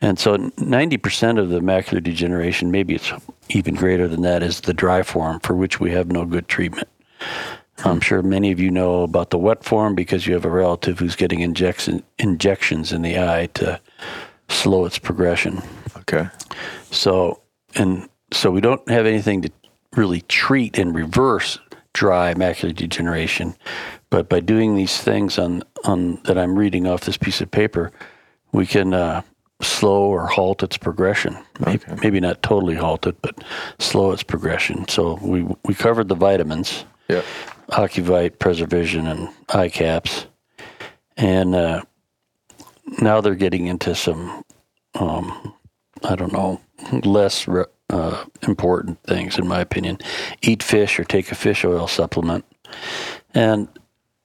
And 0.00 0.18
so 0.18 0.36
90% 0.36 1.38
of 1.38 1.48
the 1.48 1.60
macular 1.60 2.02
degeneration, 2.02 2.70
maybe 2.70 2.94
it's 2.94 3.12
even 3.48 3.74
greater 3.74 4.06
than 4.06 4.22
that, 4.22 4.42
is 4.42 4.60
the 4.60 4.74
dry 4.74 5.02
form 5.02 5.40
for 5.40 5.54
which 5.54 5.80
we 5.80 5.90
have 5.92 6.12
no 6.12 6.24
good 6.24 6.48
treatment. 6.48 6.88
I'm 7.84 8.00
sure 8.00 8.22
many 8.22 8.52
of 8.52 8.60
you 8.60 8.70
know 8.70 9.02
about 9.02 9.30
the 9.30 9.38
wet 9.38 9.64
form 9.64 9.94
because 9.94 10.26
you 10.26 10.34
have 10.34 10.44
a 10.44 10.50
relative 10.50 10.98
who's 10.98 11.16
getting 11.16 11.40
injection, 11.40 12.02
injections 12.18 12.92
in 12.92 13.02
the 13.02 13.18
eye 13.18 13.48
to 13.54 13.80
slow 14.48 14.84
its 14.84 14.98
progression. 14.98 15.62
Okay. 15.98 16.28
So, 16.90 17.40
and 17.74 18.08
so 18.32 18.50
we 18.50 18.60
don't 18.60 18.86
have 18.88 19.06
anything 19.06 19.42
to 19.42 19.50
really 19.94 20.22
treat 20.22 20.78
and 20.78 20.94
reverse 20.94 21.58
dry 21.92 22.34
macular 22.34 22.74
degeneration, 22.74 23.56
but 24.10 24.28
by 24.28 24.40
doing 24.40 24.76
these 24.76 25.00
things 25.00 25.38
on 25.38 25.62
on 25.84 26.20
that 26.24 26.36
I'm 26.36 26.58
reading 26.58 26.86
off 26.86 27.02
this 27.02 27.16
piece 27.16 27.40
of 27.40 27.50
paper, 27.50 27.90
we 28.52 28.66
can 28.66 28.92
uh, 28.92 29.22
slow 29.60 30.02
or 30.02 30.26
halt 30.26 30.62
its 30.62 30.76
progression. 30.76 31.36
Maybe, 31.64 31.84
maybe 32.02 32.20
not 32.20 32.42
totally 32.42 32.74
halt 32.74 33.06
it, 33.06 33.20
but 33.22 33.42
slow 33.78 34.12
its 34.12 34.22
progression. 34.22 34.86
So 34.88 35.18
we 35.22 35.46
we 35.64 35.74
covered 35.74 36.08
the 36.08 36.14
vitamins. 36.14 36.84
Yeah. 37.08 37.22
Ocuvite, 37.70 38.38
Preservision, 38.38 39.10
and 39.10 39.28
eye 39.48 39.68
caps. 39.68 40.26
And 41.16 41.54
uh, 41.54 41.82
now 43.00 43.20
they're 43.20 43.34
getting 43.34 43.66
into 43.66 43.94
some, 43.94 44.44
um, 44.94 45.54
I 46.04 46.14
don't 46.14 46.32
know, 46.32 46.60
less 47.04 47.48
re- 47.48 47.64
uh, 47.90 48.24
important 48.42 49.02
things, 49.04 49.38
in 49.38 49.48
my 49.48 49.60
opinion. 49.60 49.98
Eat 50.42 50.62
fish 50.62 51.00
or 51.00 51.04
take 51.04 51.32
a 51.32 51.34
fish 51.34 51.64
oil 51.64 51.88
supplement. 51.88 52.44
And 53.34 53.68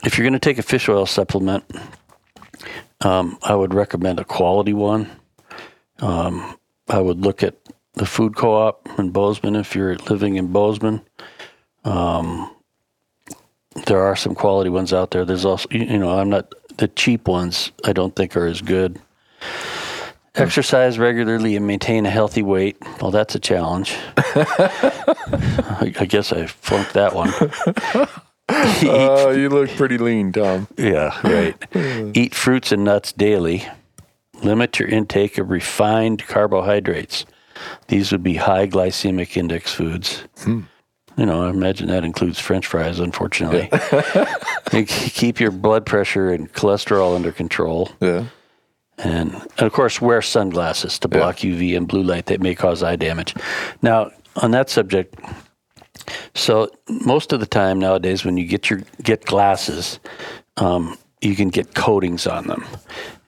if 0.04 0.18
you're 0.18 0.26
going 0.26 0.34
to 0.34 0.40
take 0.40 0.60
a 0.60 0.64
fish 0.64 0.90
oil 0.90 1.06
supplement, 1.06 1.64
um, 3.02 3.40
I 3.44 3.56
would 3.56 3.74
recommend 3.74 4.20
a 4.20 4.26
quality 4.26 4.74
one. 4.74 5.10
Um, 6.02 6.58
I 6.90 7.00
would 7.00 7.22
look 7.22 7.44
at 7.44 7.56
the 7.94 8.06
food 8.06 8.36
co-op 8.36 8.88
in 9.00 9.12
Bozeman 9.12 9.56
if 9.56 9.76
you're 9.76 9.96
living 9.98 10.36
in 10.36 10.48
Bozeman 10.52 11.02
there 13.86 14.02
are 14.02 14.16
some 14.16 14.36
quality 14.36 14.70
ones 14.70 14.94
out 14.94 15.12
there. 15.12 15.26
There's 15.26 15.46
also, 15.46 15.68
you 15.72 15.98
know, 15.98 16.18
I'm 16.20 16.30
not 16.30 16.54
the 16.78 16.88
cheap 16.90 17.28
ones. 17.28 17.72
I 17.86 17.94
don't 17.94 18.16
think 18.16 18.36
are 18.36 18.46
as 18.48 18.62
good. 18.62 19.00
Exercise 20.36 20.98
regularly 20.98 21.56
and 21.58 21.68
maintain 21.68 22.06
a 22.06 22.10
healthy 22.10 22.42
weight. 22.42 22.78
Well, 23.02 23.12
that's 23.12 23.36
a 23.36 23.40
challenge. 23.40 23.96
I, 24.18 25.94
I 26.00 26.06
guess 26.06 26.32
I 26.32 26.48
flunked 26.48 26.94
that 26.94 27.14
one. 27.14 27.30
Eat- 27.30 28.10
Oh, 28.84 29.30
you 29.30 29.48
look 29.48 29.70
pretty 29.72 29.98
lean, 29.98 30.34
Tom. 30.34 30.68
yeah, 30.78 31.18
right. 31.26 31.56
Eat 32.18 32.36
fruits 32.36 32.74
and 32.74 32.84
nuts 32.84 33.14
daily. 33.14 33.66
Limit 34.44 34.80
your 34.80 34.90
intake 34.90 35.38
of 35.38 35.50
refined 35.50 36.26
carbohydrates. 36.28 37.26
These 37.88 38.12
would 38.12 38.24
be 38.24 38.36
high 38.36 38.68
glycemic 38.68 39.38
index 39.38 39.74
foods. 39.74 40.24
You 41.18 41.26
know, 41.26 41.44
I 41.44 41.50
imagine 41.50 41.88
that 41.90 42.04
includes 42.04 42.40
French 42.40 42.66
fries. 42.66 43.00
Unfortunately, 43.00 43.70
k- 44.72 44.86
keep 44.86 45.40
your 45.40 45.52
blood 45.52 45.86
pressure 45.86 46.32
and 46.32 46.52
cholesterol 46.54 47.16
under 47.16 47.32
control. 47.32 47.92
Yeah. 48.00 48.26
And, 48.98 49.34
and 49.34 49.62
of 49.62 49.74
course, 49.74 50.00
wear 50.00 50.22
sunglasses 50.22 51.00
to 51.00 51.08
block 51.08 51.38
UV 51.38 51.76
and 51.76 51.88
blue 51.88 52.04
light 52.04 52.28
that 52.28 52.40
may 52.40 52.56
cause 52.56 52.84
eye 52.84 52.96
damage. 52.96 53.36
Now, 53.82 54.12
on 54.38 54.52
that 54.52 54.70
subject, 54.70 55.16
so 56.36 56.70
most 56.88 57.34
of 57.34 57.40
the 57.40 57.46
time 57.46 57.80
nowadays, 57.80 58.24
when 58.24 58.38
you 58.38 58.46
get 58.46 58.70
your 58.70 58.82
get 59.02 59.26
glasses, 59.26 60.00
um, 60.58 60.98
you 61.22 61.36
can 61.36 61.50
get 61.50 61.76
coatings 61.76 62.26
on 62.28 62.48
them, 62.48 62.66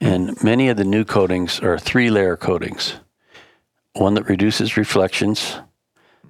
and 0.01 0.41
many 0.43 0.69
of 0.69 0.77
the 0.77 0.83
new 0.83 1.05
coatings 1.05 1.59
are 1.59 1.77
three-layer 1.77 2.35
coatings. 2.37 2.95
One 3.93 4.15
that 4.15 4.27
reduces 4.27 4.75
reflections, 4.77 5.57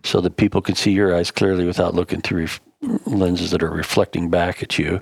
so 0.03 0.19
that 0.21 0.35
people 0.35 0.61
can 0.61 0.75
see 0.75 0.91
your 0.91 1.15
eyes 1.15 1.31
clearly 1.31 1.65
without 1.65 1.95
looking 1.95 2.21
through 2.21 2.41
ref- 2.41 2.61
lenses 3.05 3.51
that 3.51 3.63
are 3.63 3.69
reflecting 3.71 4.29
back 4.29 4.61
at 4.61 4.77
you, 4.77 4.99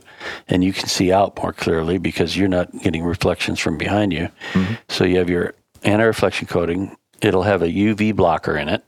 and 0.47 0.63
you 0.63 0.71
can 0.71 0.87
see 0.87 1.11
out 1.11 1.35
more 1.41 1.53
clearly 1.53 1.97
because 1.97 2.37
you're 2.37 2.47
not 2.47 2.71
getting 2.83 3.03
reflections 3.03 3.59
from 3.59 3.77
behind 3.79 4.13
you. 4.13 4.29
Mm-hmm. 4.53 4.73
So 4.89 5.03
you 5.03 5.17
have 5.17 5.29
your 5.31 5.55
anti-reflection 5.83 6.47
coating. 6.47 6.95
It'll 7.23 7.41
have 7.41 7.63
a 7.63 7.67
UV 7.67 8.15
blocker 8.15 8.55
in 8.55 8.69
it, 8.69 8.83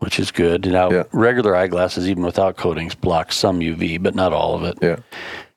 which 0.00 0.20
is 0.20 0.30
good. 0.30 0.66
Now, 0.66 0.90
Yeah. 0.90 1.04
regular 1.12 1.56
eyeglasses, 1.56 2.06
even 2.06 2.22
without 2.24 2.58
coatings, 2.58 2.94
block 2.94 3.32
some 3.32 3.60
UV, 3.60 4.02
but 4.02 4.14
not 4.14 4.34
all 4.34 4.54
of 4.54 4.64
it. 4.64 4.76
Yeah. 4.82 4.96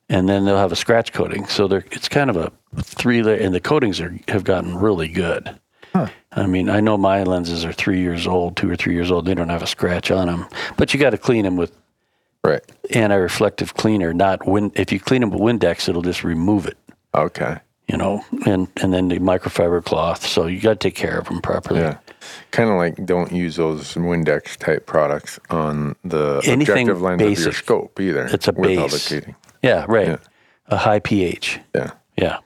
And 0.09 0.29
then 0.29 0.45
they'll 0.45 0.57
have 0.57 0.71
a 0.71 0.75
scratch 0.75 1.13
coating. 1.13 1.47
So 1.47 1.67
they're, 1.67 1.83
it's 1.91 2.07
kind 2.07 2.29
of 2.29 2.37
a 2.37 2.51
three 2.81 3.23
layer, 3.23 3.37
and 3.37 3.55
the 3.55 3.59
coatings 3.59 3.99
are, 3.99 4.15
have 4.27 4.43
gotten 4.43 4.77
really 4.77 5.07
good. 5.07 5.59
I 6.33 6.45
mean, 6.45 6.69
I 6.69 6.81
know 6.81 6.97
my 6.97 7.23
lenses 7.23 7.63
are 7.63 7.71
three 7.71 8.01
years 8.01 8.27
old, 8.27 8.57
two 8.57 8.69
or 8.69 8.75
three 8.75 8.93
years 8.93 9.09
old. 9.11 9.25
They 9.25 9.33
don't 9.33 9.47
have 9.47 9.63
a 9.63 9.67
scratch 9.67 10.11
on 10.11 10.27
them, 10.27 10.45
but 10.75 10.93
you 10.93 10.99
got 10.99 11.11
to 11.11 11.17
clean 11.17 11.45
them 11.45 11.55
with 11.55 11.71
Right. 12.43 12.61
anti-reflective 12.93 13.75
cleaner. 13.75 14.13
Not 14.13 14.45
wind. 14.45 14.73
If 14.75 14.91
you 14.91 14.99
clean 14.99 15.21
them 15.21 15.29
with 15.31 15.39
Windex, 15.39 15.87
it'll 15.87 16.01
just 16.01 16.23
remove 16.25 16.67
it. 16.67 16.77
Okay. 17.15 17.57
You 17.87 17.97
know, 17.97 18.25
and 18.45 18.67
and 18.81 18.93
then 18.93 19.07
the 19.07 19.19
microfiber 19.19 19.83
cloth. 19.83 20.25
So 20.27 20.47
you 20.47 20.59
got 20.59 20.71
to 20.71 20.75
take 20.89 20.95
care 20.95 21.17
of 21.17 21.25
them 21.29 21.41
properly. 21.41 21.79
Yeah. 21.79 21.97
Kind 22.51 22.69
of 22.69 22.75
like 22.75 23.05
don't 23.05 23.31
use 23.31 23.55
those 23.55 23.93
Windex 23.93 24.57
type 24.57 24.85
products 24.85 25.39
on 25.49 25.95
the 26.03 26.41
Anything 26.45 26.89
objective 26.89 27.01
lens 27.01 27.21
of 27.21 27.39
your 27.39 27.53
scope 27.53 27.99
either. 28.01 28.25
It's 28.25 28.47
a 28.47 28.51
with 28.51 28.69
the 28.69 28.75
base. 28.75 29.35
Yeah, 29.65 29.85
right. 29.87 30.07
Yeah. 30.07 30.17
A 30.67 30.77
high 30.77 30.99
pH. 30.99 31.59
Yeah. 31.73 31.91
Yeah. 32.17 32.37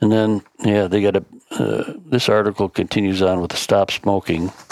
And 0.00 0.12
then, 0.12 0.42
yeah, 0.64 0.86
they 0.86 1.02
got 1.02 1.16
a. 1.16 1.24
Uh, 1.50 1.94
this 2.06 2.28
article 2.28 2.68
continues 2.68 3.22
on 3.22 3.40
with 3.40 3.50
the 3.50 3.56
stop 3.56 3.90
smoking. 3.90 4.52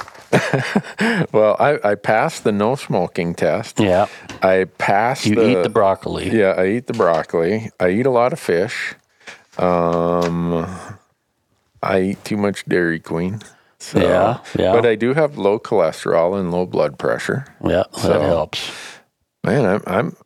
Well, 1.32 1.56
I, 1.58 1.78
I 1.84 1.94
passed 1.94 2.44
the 2.44 2.52
no 2.52 2.74
smoking 2.74 3.34
test. 3.34 3.80
Yeah. 3.80 4.06
I 4.42 4.64
passed 4.78 5.26
You 5.26 5.34
the, 5.34 5.50
eat 5.50 5.62
the 5.62 5.68
broccoli. 5.68 6.30
Yeah, 6.30 6.54
I 6.56 6.68
eat 6.68 6.86
the 6.86 6.92
broccoli. 6.94 7.70
I 7.80 7.90
eat 7.90 8.06
a 8.06 8.10
lot 8.10 8.32
of 8.32 8.40
fish. 8.40 8.94
Um, 9.58 10.66
I 11.82 12.00
eat 12.00 12.24
too 12.24 12.36
much 12.36 12.64
Dairy 12.66 13.00
Queen. 13.00 13.40
So, 13.78 14.00
Yeah, 14.00 14.38
yeah. 14.58 14.72
But 14.72 14.86
I 14.86 14.94
do 14.94 15.12
have 15.14 15.36
low 15.38 15.58
cholesterol 15.58 16.38
and 16.38 16.50
low 16.52 16.66
blood 16.66 16.98
pressure. 16.98 17.46
Yeah, 17.64 17.84
that 18.02 18.22
helps. 18.22 18.70
Man, 19.44 19.66
I'm 19.66 19.82
I'm 19.86 20.16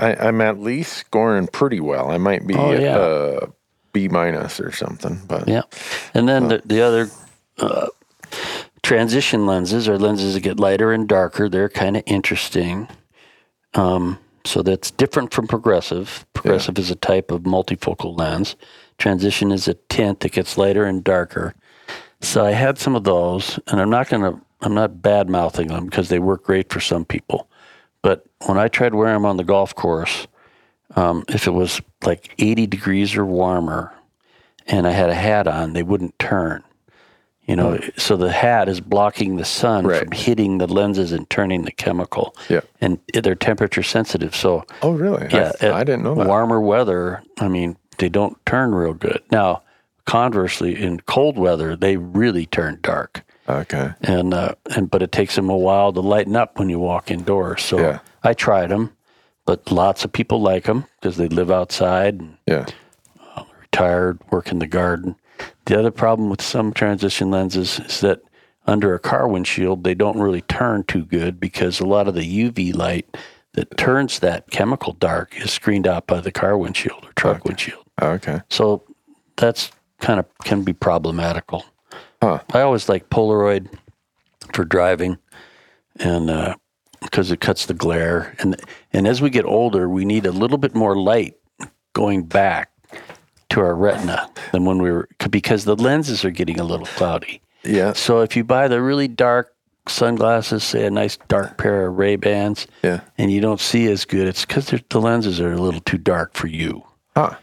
I, 0.00 0.14
I'm 0.28 0.40
at 0.40 0.58
least 0.58 0.94
scoring 0.94 1.46
pretty 1.46 1.78
well. 1.80 2.10
I 2.10 2.16
might 2.16 2.46
be 2.46 2.54
Oh, 2.54 2.72
yeah. 2.72 2.96
uh, 2.98 3.46
B 3.92 4.08
minus 4.08 4.58
or 4.60 4.72
something, 4.72 5.20
but 5.28 5.46
Yeah. 5.46 5.62
And 6.14 6.28
then 6.28 6.48
the, 6.48 6.62
the 6.64 6.80
other 6.80 7.10
uh, 7.58 7.88
transition 8.82 9.46
lenses 9.46 9.88
are 9.88 9.98
lenses 9.98 10.34
that 10.34 10.40
get 10.40 10.58
lighter 10.58 10.92
and 10.92 11.06
darker. 11.08 11.48
They're 11.48 11.68
kind 11.68 11.96
of 11.96 12.02
interesting. 12.06 12.88
Um, 13.74 14.18
so 14.44 14.62
that's 14.62 14.90
different 14.90 15.34
from 15.34 15.46
progressive. 15.46 16.24
Progressive 16.32 16.78
is 16.78 16.90
a 16.90 16.96
type 16.96 17.30
of 17.30 17.42
multifocal 17.42 18.16
lens. 18.16 18.56
Transition 18.96 19.52
is 19.52 19.68
a 19.68 19.74
tint 19.90 20.20
that 20.20 20.32
gets 20.32 20.56
lighter 20.56 20.84
and 20.84 21.04
darker. 21.04 21.54
So 22.22 22.44
I 22.44 22.52
had 22.52 22.78
some 22.78 22.94
of 22.96 23.04
those, 23.04 23.58
and 23.66 23.80
I'm 23.80 23.90
not 23.90 24.08
going 24.08 24.22
to, 24.22 24.40
I'm 24.62 24.74
not 24.74 25.02
bad 25.02 25.28
mouthing 25.28 25.68
them 25.68 25.86
because 25.86 26.08
they 26.08 26.18
work 26.18 26.44
great 26.44 26.70
for 26.72 26.80
some 26.80 27.04
people. 27.04 27.49
But 28.02 28.24
when 28.46 28.58
I 28.58 28.68
tried 28.68 28.94
wearing 28.94 29.14
them 29.14 29.26
on 29.26 29.36
the 29.36 29.44
golf 29.44 29.74
course, 29.74 30.26
um, 30.96 31.24
if 31.28 31.46
it 31.46 31.50
was 31.52 31.80
like 32.04 32.34
80 32.38 32.66
degrees 32.66 33.14
or 33.16 33.24
warmer 33.26 33.92
and 34.66 34.86
I 34.86 34.90
had 34.92 35.10
a 35.10 35.14
hat 35.14 35.46
on, 35.46 35.72
they 35.72 35.82
wouldn't 35.82 36.18
turn. 36.18 36.62
You 37.46 37.56
know, 37.56 37.80
so 37.96 38.16
the 38.16 38.30
hat 38.30 38.68
is 38.68 38.80
blocking 38.80 39.34
the 39.34 39.44
sun 39.44 39.84
Right. 39.84 39.98
from 39.98 40.12
hitting 40.12 40.58
the 40.58 40.68
lenses 40.68 41.10
and 41.10 41.28
turning 41.30 41.62
the 41.64 41.72
chemical. 41.72 42.36
Yeah. 42.48 42.60
And 42.80 43.00
they're 43.12 43.34
temperature 43.34 43.82
sensitive. 43.82 44.36
So, 44.36 44.64
oh 44.82 44.92
really? 44.92 45.26
yeah, 45.32 45.50
I, 45.60 45.72
I 45.72 45.84
didn't 45.84 46.04
know 46.04 46.14
that. 46.14 46.28
Warmer 46.28 46.60
weather, 46.60 47.24
I 47.40 47.48
mean, 47.48 47.76
they 47.98 48.08
don't 48.08 48.36
turn 48.46 48.72
real 48.72 48.94
good. 48.94 49.20
Now, 49.32 49.62
conversely, 50.06 50.80
in 50.80 51.00
cold 51.00 51.36
weather, 51.38 51.74
they 51.74 51.96
really 51.96 52.46
turn 52.46 52.78
dark. 52.82 53.24
Okay. 53.50 53.90
And 54.02 54.32
uh, 54.34 54.54
and 54.76 54.90
but 54.90 55.02
it 55.02 55.12
takes 55.12 55.34
them 55.36 55.50
a 55.50 55.56
while 55.56 55.92
to 55.92 56.00
lighten 56.00 56.36
up 56.36 56.58
when 56.58 56.68
you 56.68 56.78
walk 56.78 57.10
indoors. 57.10 57.62
So 57.62 57.78
Yeah. 57.78 57.98
I 58.22 58.32
tried 58.34 58.68
them, 58.70 58.92
but 59.46 59.70
lots 59.72 60.04
of 60.04 60.12
people 60.12 60.40
like 60.40 60.64
them 60.64 60.84
because 61.00 61.16
they 61.16 61.28
live 61.28 61.50
outside 61.50 62.20
and 62.20 62.36
Yeah. 62.46 62.66
retired, 63.60 64.18
work 64.30 64.50
in 64.52 64.58
the 64.58 64.66
garden. 64.66 65.16
The 65.66 65.78
other 65.78 65.90
problem 65.90 66.28
with 66.30 66.42
some 66.42 66.72
transition 66.72 67.30
lenses 67.30 67.80
is 67.80 68.00
that 68.00 68.20
under 68.66 68.94
a 68.94 68.98
car 68.98 69.26
windshield, 69.26 69.84
they 69.84 69.94
don't 69.94 70.18
really 70.20 70.42
turn 70.42 70.84
too 70.84 71.04
good 71.04 71.40
because 71.40 71.80
a 71.80 71.86
lot 71.86 72.08
of 72.08 72.14
the 72.14 72.22
UV 72.50 72.74
light 72.74 73.16
that 73.54 73.76
turns 73.76 74.18
that 74.20 74.50
chemical 74.50 74.92
dark 74.92 75.36
is 75.40 75.50
screened 75.50 75.86
out 75.86 76.06
by 76.06 76.20
the 76.20 76.30
car 76.30 76.56
windshield 76.56 77.04
or 77.04 77.12
truck 77.14 77.44
windshield. 77.44 77.84
Okay. 78.00 78.40
So 78.48 78.82
that's 79.36 79.70
kind 79.98 80.20
of 80.20 80.26
can 80.44 80.62
be 80.62 80.72
problematical. 80.72 81.64
Huh. 82.22 82.40
I 82.52 82.60
always 82.60 82.88
like 82.88 83.08
Polaroid 83.10 83.68
for 84.52 84.64
driving, 84.64 85.18
and 85.96 86.28
uh, 86.30 86.54
because 87.02 87.30
it 87.30 87.40
cuts 87.40 87.66
the 87.66 87.74
glare, 87.74 88.34
and 88.38 88.56
and 88.92 89.06
as 89.06 89.22
we 89.22 89.30
get 89.30 89.44
older, 89.44 89.88
we 89.88 90.04
need 90.04 90.26
a 90.26 90.32
little 90.32 90.58
bit 90.58 90.74
more 90.74 90.96
light 90.96 91.34
going 91.94 92.24
back 92.24 92.70
to 93.50 93.60
our 93.60 93.74
retina 93.74 94.30
than 94.52 94.64
when 94.64 94.80
we 94.82 94.90
were 94.90 95.08
because 95.30 95.64
the 95.64 95.76
lenses 95.76 96.24
are 96.24 96.30
getting 96.30 96.60
a 96.60 96.64
little 96.64 96.86
cloudy. 96.86 97.40
Yeah. 97.64 97.92
So 97.94 98.20
if 98.20 98.36
you 98.36 98.44
buy 98.44 98.68
the 98.68 98.80
really 98.80 99.08
dark 99.08 99.54
sunglasses, 99.88 100.62
say 100.62 100.86
a 100.86 100.90
nice 100.90 101.18
dark 101.28 101.58
pair 101.58 101.86
of 101.86 101.98
Ray 101.98 102.16
Bans, 102.16 102.66
Yeah. 102.82 103.00
and 103.18 103.32
you 103.32 103.40
don't 103.40 103.60
see 103.60 103.90
as 103.90 104.04
good, 104.04 104.28
it's 104.28 104.44
because 104.44 104.66
the 104.90 105.00
lenses 105.00 105.40
are 105.40 105.52
a 105.52 105.56
little 105.60 105.80
too 105.80 105.98
dark 105.98 106.34
for 106.34 106.46
you. 106.46 106.84
Huh. 107.16 107.34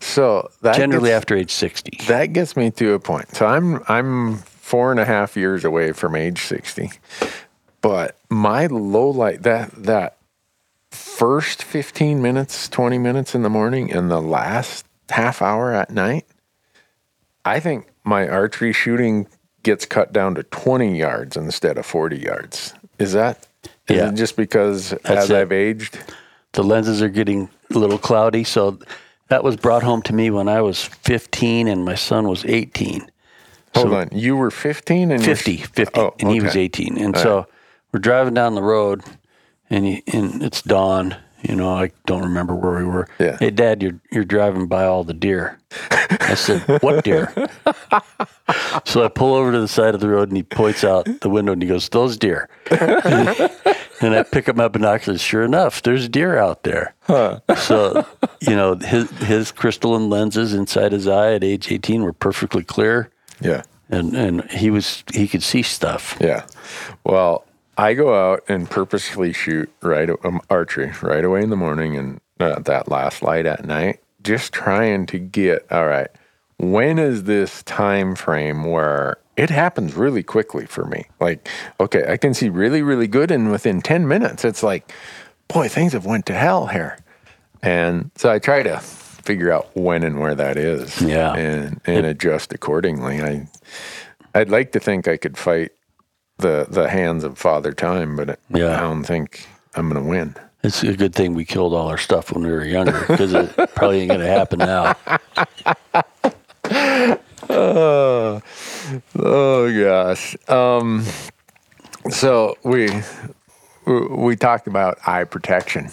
So 0.00 0.50
that 0.62 0.76
Generally, 0.76 1.10
gets, 1.10 1.16
after 1.16 1.36
age 1.36 1.50
sixty. 1.50 1.98
that 2.06 2.32
gets 2.32 2.56
me 2.56 2.70
to 2.72 2.92
a 2.94 3.00
point. 3.00 3.34
So 3.34 3.46
I'm 3.46 3.82
I'm 3.88 4.36
four 4.36 4.90
and 4.90 5.00
a 5.00 5.04
half 5.04 5.36
years 5.36 5.64
away 5.64 5.92
from 5.92 6.14
age 6.16 6.42
sixty, 6.42 6.90
but 7.80 8.16
my 8.30 8.66
low 8.66 9.08
light 9.10 9.42
that 9.42 9.70
that 9.84 10.16
first 10.90 11.62
fifteen 11.62 12.22
minutes, 12.22 12.68
twenty 12.68 12.98
minutes 12.98 13.34
in 13.34 13.42
the 13.42 13.50
morning, 13.50 13.92
and 13.92 14.10
the 14.10 14.22
last 14.22 14.86
half 15.10 15.42
hour 15.42 15.72
at 15.72 15.90
night, 15.90 16.26
I 17.44 17.60
think 17.60 17.88
my 18.04 18.28
archery 18.28 18.72
shooting 18.72 19.26
gets 19.62 19.84
cut 19.86 20.12
down 20.12 20.34
to 20.36 20.42
twenty 20.44 20.96
yards 20.98 21.36
instead 21.36 21.78
of 21.78 21.86
forty 21.86 22.18
yards. 22.18 22.74
Is 22.98 23.12
that? 23.12 23.46
Is 23.88 23.96
Yeah. 23.96 24.08
it 24.10 24.14
just 24.14 24.36
because 24.36 24.92
as 25.04 25.30
it. 25.30 25.36
I've 25.36 25.52
aged? 25.52 25.98
the 26.52 26.62
lenses 26.62 27.02
are 27.02 27.08
getting 27.08 27.48
a 27.74 27.78
little 27.78 27.98
cloudy. 27.98 28.44
So 28.44 28.78
that 29.28 29.42
was 29.44 29.56
brought 29.56 29.82
home 29.82 30.02
to 30.02 30.12
me 30.12 30.30
when 30.30 30.48
I 30.48 30.60
was 30.60 30.84
15 30.84 31.68
and 31.68 31.84
my 31.84 31.94
son 31.94 32.28
was 32.28 32.44
18. 32.44 33.10
Hold 33.74 33.92
on, 33.92 34.08
you 34.12 34.36
were 34.36 34.52
fifteen 34.52 35.10
and 35.10 35.20
you're- 35.20 35.34
50, 35.34 35.56
50, 35.56 36.00
Oh, 36.00 36.14
and 36.20 36.30
he 36.30 36.40
was 36.40 36.54
18. 36.56 36.96
And 36.96 37.16
so 37.16 37.46
we're 37.92 37.98
driving 38.00 38.32
down 38.34 38.54
the 38.54 38.62
road 38.62 39.02
and, 39.68 39.84
he, 39.84 40.02
and 40.12 40.42
it's 40.44 40.62
dawn. 40.62 41.16
You 41.42 41.56
know, 41.56 41.74
I 41.74 41.90
don't 42.06 42.22
remember 42.22 42.54
where 42.54 42.78
we 42.78 42.84
were. 42.84 43.06
Yeah. 43.18 43.36
Hey, 43.38 43.50
Dad, 43.50 43.82
you're 43.82 44.00
you're 44.10 44.24
driving 44.24 44.66
by 44.66 44.84
all 44.86 45.04
the 45.04 45.12
deer. 45.12 45.58
I 45.90 46.34
said, 46.36 46.62
"What 46.82 47.04
deer?" 47.04 47.34
so 48.86 49.04
I 49.04 49.08
pull 49.08 49.34
over 49.34 49.52
to 49.52 49.60
the 49.60 49.68
side 49.68 49.94
of 49.94 50.00
the 50.00 50.08
road, 50.08 50.28
and 50.28 50.38
he 50.38 50.42
points 50.42 50.84
out 50.84 51.06
the 51.20 51.28
window, 51.28 51.52
and 51.52 51.60
he 51.60 51.68
goes, 51.68 51.86
"Those 51.90 52.16
deer." 52.16 52.48
and 54.00 54.14
I 54.14 54.22
pick 54.22 54.48
up 54.48 54.56
my 54.56 54.68
binoculars. 54.68 55.20
Sure 55.20 55.42
enough, 55.42 55.82
there's 55.82 56.08
deer 56.08 56.38
out 56.38 56.62
there. 56.64 56.94
So 57.56 58.06
you 58.40 58.54
know, 58.56 58.76
his 58.76 59.10
his 59.18 59.52
crystalline 59.52 60.10
lenses 60.10 60.54
inside 60.54 60.92
his 60.92 61.06
eye 61.08 61.34
at 61.34 61.44
age 61.44 61.70
18 61.70 62.02
were 62.02 62.12
perfectly 62.12 62.64
clear, 62.64 63.10
Yeah. 63.40 63.62
and 63.90 64.14
and 64.14 64.50
he 64.50 64.70
was 64.70 65.04
he 65.12 65.28
could 65.28 65.42
see 65.42 65.62
stuff. 65.62 66.16
Yeah. 66.20 66.44
Well, 67.04 67.44
I 67.76 67.94
go 67.94 68.14
out 68.14 68.42
and 68.48 68.68
purposely 68.70 69.32
shoot 69.32 69.70
right 69.82 70.08
um, 70.24 70.40
archery 70.50 70.92
right 71.02 71.24
away 71.24 71.42
in 71.42 71.50
the 71.50 71.56
morning 71.56 71.96
and 71.96 72.20
uh, 72.40 72.60
that 72.60 72.88
last 72.88 73.22
light 73.22 73.46
at 73.46 73.64
night, 73.64 74.00
just 74.22 74.52
trying 74.52 75.06
to 75.06 75.18
get 75.18 75.66
all 75.70 75.86
right. 75.86 76.08
when 76.58 76.98
is 76.98 77.24
this 77.24 77.62
time 77.64 78.14
frame 78.14 78.64
where 78.64 79.16
it 79.36 79.50
happens 79.50 79.94
really 79.94 80.22
quickly 80.22 80.66
for 80.66 80.84
me? 80.86 81.06
Like, 81.20 81.48
okay, 81.80 82.04
I 82.08 82.16
can 82.16 82.34
see 82.34 82.48
really, 82.48 82.82
really 82.82 83.06
good, 83.08 83.30
and 83.30 83.50
within 83.50 83.80
ten 83.82 84.06
minutes, 84.08 84.44
it's 84.44 84.62
like, 84.62 84.92
boy, 85.48 85.68
things 85.68 85.92
have 85.92 86.06
went 86.06 86.26
to 86.26 86.34
hell 86.34 86.66
here. 86.66 86.98
And 87.62 88.10
so 88.16 88.30
I 88.30 88.38
try 88.38 88.62
to 88.62 88.78
figure 88.78 89.50
out 89.50 89.74
when 89.74 90.02
and 90.02 90.20
where 90.20 90.34
that 90.34 90.56
is, 90.56 91.00
Yeah. 91.00 91.32
and 91.34 91.80
and 91.86 92.06
adjust 92.06 92.52
accordingly. 92.52 93.22
I 93.22 93.48
I'd 94.34 94.50
like 94.50 94.72
to 94.72 94.80
think 94.80 95.08
I 95.08 95.16
could 95.16 95.36
fight 95.38 95.72
the 96.38 96.66
the 96.68 96.88
hands 96.88 97.24
of 97.24 97.38
Father 97.38 97.72
Time, 97.72 98.16
but 98.16 98.38
Yeah. 98.50 98.76
I 98.76 98.80
don't 98.80 99.04
think 99.04 99.46
I'm 99.74 99.88
going 99.88 100.02
to 100.02 100.08
win. 100.08 100.34
It's 100.62 100.82
a 100.82 100.96
good 100.96 101.14
thing 101.14 101.34
we 101.34 101.44
killed 101.44 101.74
all 101.74 101.88
our 101.88 101.98
stuff 101.98 102.32
when 102.32 102.42
we 102.44 102.50
were 102.50 102.64
younger 102.64 103.04
because 103.08 103.32
it 103.34 103.54
probably 103.74 104.00
ain't 104.00 104.08
going 104.08 104.20
to 104.20 104.26
happen 104.26 104.58
now. 104.60 104.94
Oh, 107.50 108.40
oh 109.18 109.82
gosh. 109.82 110.36
Um, 110.48 111.04
so 112.10 112.56
we 112.62 112.88
we 113.86 114.36
talked 114.36 114.66
about 114.66 114.98
eye 115.06 115.24
protection, 115.24 115.90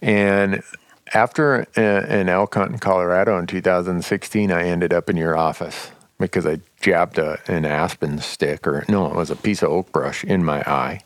and 0.00 0.62
after 1.14 1.66
an 1.76 2.28
elk 2.28 2.54
hunt 2.54 2.72
in 2.72 2.78
Colorado 2.78 3.38
in 3.38 3.46
2016, 3.46 4.50
I 4.50 4.64
ended 4.64 4.92
up 4.92 5.10
in 5.10 5.16
your 5.16 5.36
office 5.36 5.90
because 6.18 6.46
I 6.46 6.60
jabbed 6.80 7.18
a, 7.18 7.38
an 7.48 7.64
aspen 7.64 8.18
stick, 8.18 8.66
or 8.66 8.84
no, 8.88 9.06
it 9.06 9.14
was 9.14 9.30
a 9.30 9.36
piece 9.36 9.62
of 9.62 9.70
oak 9.70 9.92
brush 9.92 10.24
in 10.24 10.44
my 10.44 10.60
eye, 10.62 11.00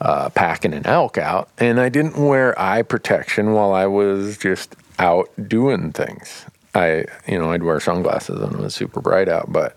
uh, 0.00 0.28
packing 0.30 0.74
an 0.74 0.86
elk 0.86 1.18
out, 1.18 1.48
and 1.58 1.80
I 1.80 1.88
didn't 1.88 2.16
wear 2.16 2.58
eye 2.60 2.82
protection 2.82 3.52
while 3.52 3.72
I 3.72 3.86
was 3.86 4.36
just 4.38 4.76
out 4.98 5.30
doing 5.48 5.92
things. 5.92 6.44
I, 6.74 7.06
you 7.26 7.38
know, 7.38 7.50
I'd 7.50 7.64
wear 7.64 7.80
sunglasses 7.80 8.40
when 8.40 8.54
it 8.54 8.60
was 8.60 8.74
super 8.74 9.00
bright 9.00 9.28
out, 9.28 9.52
but 9.52 9.76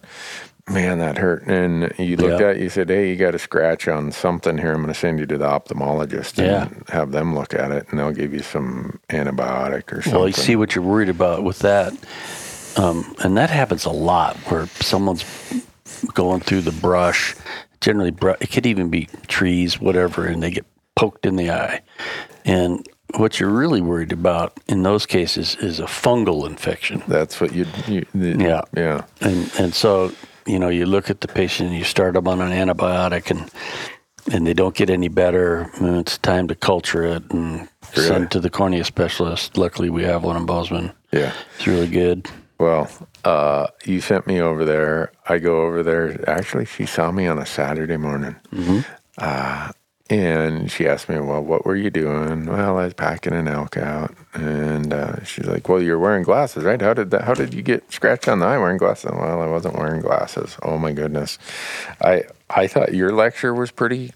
man, 0.70 1.00
that 1.00 1.18
hurt. 1.18 1.44
And 1.48 1.92
you 1.98 2.16
looked 2.18 2.40
Yeah. 2.42 2.50
at, 2.50 2.56
it, 2.58 2.62
you 2.62 2.70
said, 2.70 2.90
"Hey, 2.90 3.10
you 3.10 3.16
got 3.16 3.36
a 3.36 3.40
scratch 3.40 3.88
on 3.88 4.12
something 4.12 4.58
here. 4.58 4.72
I'm 4.72 4.82
going 4.82 4.94
to 4.94 5.00
send 5.00 5.20
you 5.20 5.26
to 5.28 5.38
the 5.38 5.46
ophthalmologist 5.46 6.40
and 6.42 6.84
have 6.90 7.12
them 7.12 7.36
look 7.36 7.54
at 7.54 7.72
it, 7.72 7.88
and 7.90 8.00
they'll 8.00 8.12
give 8.12 8.34
you 8.34 8.42
some 8.42 9.00
antibiotic 9.10 9.92
or 9.92 10.02
something." 10.02 10.14
Well, 10.20 10.28
you 10.28 10.34
see 10.34 10.56
what 10.56 10.76
you're 10.76 10.84
worried 10.84 11.10
about 11.10 11.44
with 11.44 11.60
that. 11.60 11.94
Um, 12.76 13.14
and 13.24 13.38
that 13.38 13.50
happens 13.52 13.86
a 13.86 13.92
lot 13.92 14.36
where 14.50 14.66
someone's 14.80 15.24
going 16.14 16.42
through 16.42 16.62
the 16.62 16.72
brush. 16.72 17.36
Generally, 17.82 18.16
it 18.40 18.52
could 18.52 18.66
even 18.66 18.90
be 18.90 19.08
trees, 19.28 19.80
whatever, 19.80 20.26
and 20.26 20.42
they 20.42 20.50
get 20.52 20.66
poked 20.96 21.26
in 21.26 21.36
the 21.36 21.52
eye. 21.52 21.82
And 22.46 22.88
what 23.18 23.40
you're 23.40 23.50
really 23.50 23.82
worried 23.82 24.12
about 24.12 24.54
in 24.68 24.82
those 24.84 25.06
cases 25.06 25.56
is 25.58 25.80
a 25.80 25.84
fungal 25.84 26.48
infection. 26.48 27.04
That's 27.08 27.40
what 27.40 27.54
you, 27.54 27.66
you 27.88 28.06
the, 28.16 28.38
Yeah. 28.44 28.62
yeah. 28.76 29.02
And 29.22 29.52
and 29.60 29.74
so 29.76 30.12
you 30.46 30.60
know 30.60 30.70
you 30.70 30.86
look 30.86 31.10
at 31.10 31.22
the 31.22 31.28
patient 31.28 31.70
and 31.70 31.78
you 31.78 31.84
start 31.84 32.14
them 32.16 32.28
on 32.28 32.42
an 32.42 32.52
antibiotic 32.52 33.32
and 33.32 33.50
and 34.32 34.48
they 34.48 34.54
don't 34.54 34.76
get 34.76 34.90
any 34.90 35.10
better. 35.10 35.70
And 35.76 35.98
it's 35.98 36.18
time 36.18 36.48
to 36.48 36.56
culture 36.56 37.04
it 37.04 37.30
and 37.32 37.68
Really? 37.96 38.08
send 38.08 38.32
to 38.32 38.40
the 38.40 38.50
cornea 38.50 38.84
specialist. 38.86 39.58
Luckily, 39.58 39.90
we 39.90 40.04
have 40.04 40.24
one 40.24 40.38
in 40.38 40.46
Bozeman. 40.46 40.94
Yeah. 41.12 41.34
It's 41.58 41.68
really 41.68 41.88
good. 41.90 42.28
Well, 42.58 42.90
uh, 43.26 43.68
you 43.84 44.00
sent 44.00 44.26
me 44.26 44.40
over 44.40 44.64
there. 44.64 45.12
I 45.28 45.38
go 45.40 45.62
over 45.64 45.84
there. 45.84 46.28
Actually, 46.30 46.66
she 46.66 46.86
saw 46.86 47.12
me 47.12 47.28
on 47.28 47.38
a 47.38 47.46
Saturday 47.46 47.98
morning. 47.98 48.36
Uh, 49.18 49.72
and 50.20 50.72
she 50.72 50.88
asked 50.88 51.10
me, 51.10 51.20
Well, 51.20 51.42
what 51.44 51.66
were 51.66 51.76
you 51.76 51.90
doing? 51.90 52.46
Well, 52.46 52.78
I 52.78 52.86
was 52.86 52.94
packing 52.94 53.34
an 53.34 53.48
elk 53.48 53.78
out. 53.78 54.14
And 54.34 54.94
uh, 54.94 55.24
she's 55.24 55.46
like, 55.46 55.68
Well, 55.70 55.82
you're 55.82 56.00
wearing 56.00 56.24
glasses, 56.24 56.64
right? 56.64 56.82
How 56.82 56.94
did 56.94 57.12
that, 57.12 57.24
how 57.24 57.34
did 57.34 57.54
you 57.54 57.62
get 57.62 57.92
scratched 57.92 58.28
on 58.28 58.40
the 58.40 58.46
eye 58.46 58.58
wearing 58.58 58.78
glasses? 58.78 59.12
Well, 59.12 59.42
I 59.42 59.48
wasn't 59.48 59.76
wearing 59.78 60.02
glasses. 60.02 60.58
Oh, 60.64 60.78
my 60.78 60.92
goodness. 60.94 61.38
I, 62.02 62.24
I 62.50 62.68
thought 62.68 62.94
your 62.94 63.12
lecture 63.12 63.54
was 63.54 63.72
pretty, 63.72 64.12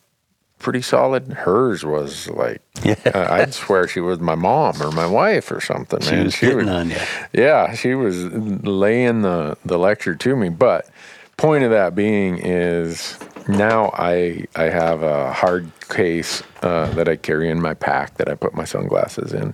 pretty 0.60 0.82
solid. 0.82 1.28
Hers 1.34 1.84
was 1.86 2.28
like, 2.30 2.62
Yeah. 2.84 2.96
uh, 3.14 3.28
I'd 3.30 3.54
swear 3.54 3.88
she 3.88 4.00
was 4.00 4.20
my 4.20 4.36
mom 4.36 4.82
or 4.82 4.92
my 4.92 5.08
wife 5.08 5.52
or 5.52 5.62
something, 5.62 6.00
She 6.02 6.12
man. 6.12 6.26
was 6.26 6.36
hitting 6.36 6.58
would- 6.58 6.70
on 6.70 6.90
you. 6.90 6.98
yeah, 7.34 7.74
she 7.76 7.94
was 7.96 8.24
laying 8.26 9.22
the, 9.22 9.58
the 9.66 9.78
lecture 9.78 10.16
to 10.16 10.36
me. 10.36 10.50
But 10.50 10.90
point 11.38 11.64
of 11.64 11.70
that 11.72 11.94
being 11.96 12.40
is 12.40 13.18
now 13.48 13.92
I 13.94 14.46
I 14.56 14.64
have 14.64 15.04
a 15.04 15.32
hard 15.34 15.72
case 15.90 16.44
uh, 16.62 16.90
that 16.94 17.08
I 17.08 17.16
carry 17.16 17.50
in 17.50 17.62
my 17.62 17.74
pack 17.74 18.18
that 18.18 18.30
I 18.30 18.36
put 18.36 18.54
my 18.54 18.66
sunglasses 18.66 19.34
in, 19.34 19.54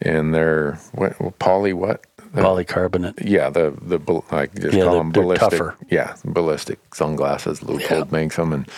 and 0.00 0.34
they're 0.34 0.78
what 0.92 1.38
poly 1.38 1.72
what. 1.72 2.04
The- 2.32 2.42
Polycarbonate. 2.42 3.14
yeah, 3.24 3.48
the 3.48 3.72
the 3.80 4.00
like 4.32 4.52
just 4.56 4.74
Yeah, 4.76 4.84
call 4.84 4.92
they're- 4.94 5.00
them 5.02 5.10
they're 5.12 5.22
ballistic. 5.22 5.50
tougher. 5.50 5.76
Yeah, 5.88 6.16
ballistic 6.24 6.80
sunglasses. 6.92 7.60
Leupold 7.60 8.06
Yeah. 8.06 8.10
makes 8.10 8.34
them, 8.34 8.52
and 8.52 8.68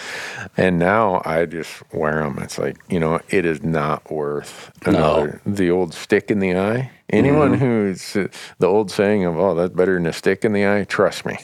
and 0.59 0.79
now 0.79 1.23
I 1.25 1.47
just 1.47 1.83
wear 1.91 2.23
them. 2.23 2.39
It's 2.43 2.59
like 2.59 2.77
you 2.91 3.01
know, 3.01 3.19
it 3.31 3.47
is 3.47 3.63
not 3.63 4.11
worth 4.13 4.71
another 4.85 5.41
the 5.47 5.71
old 5.71 5.95
stick 5.95 6.31
in 6.31 6.41
the 6.41 6.55
eye. 6.55 6.91
Anyone 7.09 7.53
Mm-hmm. 7.53 7.65
who's 7.65 8.17
uh, 8.17 8.27
the 8.59 8.67
old 8.67 8.91
saying 8.91 9.25
of 9.25 9.39
"oh, 9.39 9.55
that's 9.55 9.73
better 9.73 9.95
than 9.95 10.07
a 10.07 10.13
stick 10.13 10.45
in 10.45 10.53
the 10.53 10.67
eye," 10.67 10.85
trust 10.85 11.25
me. 11.25 11.39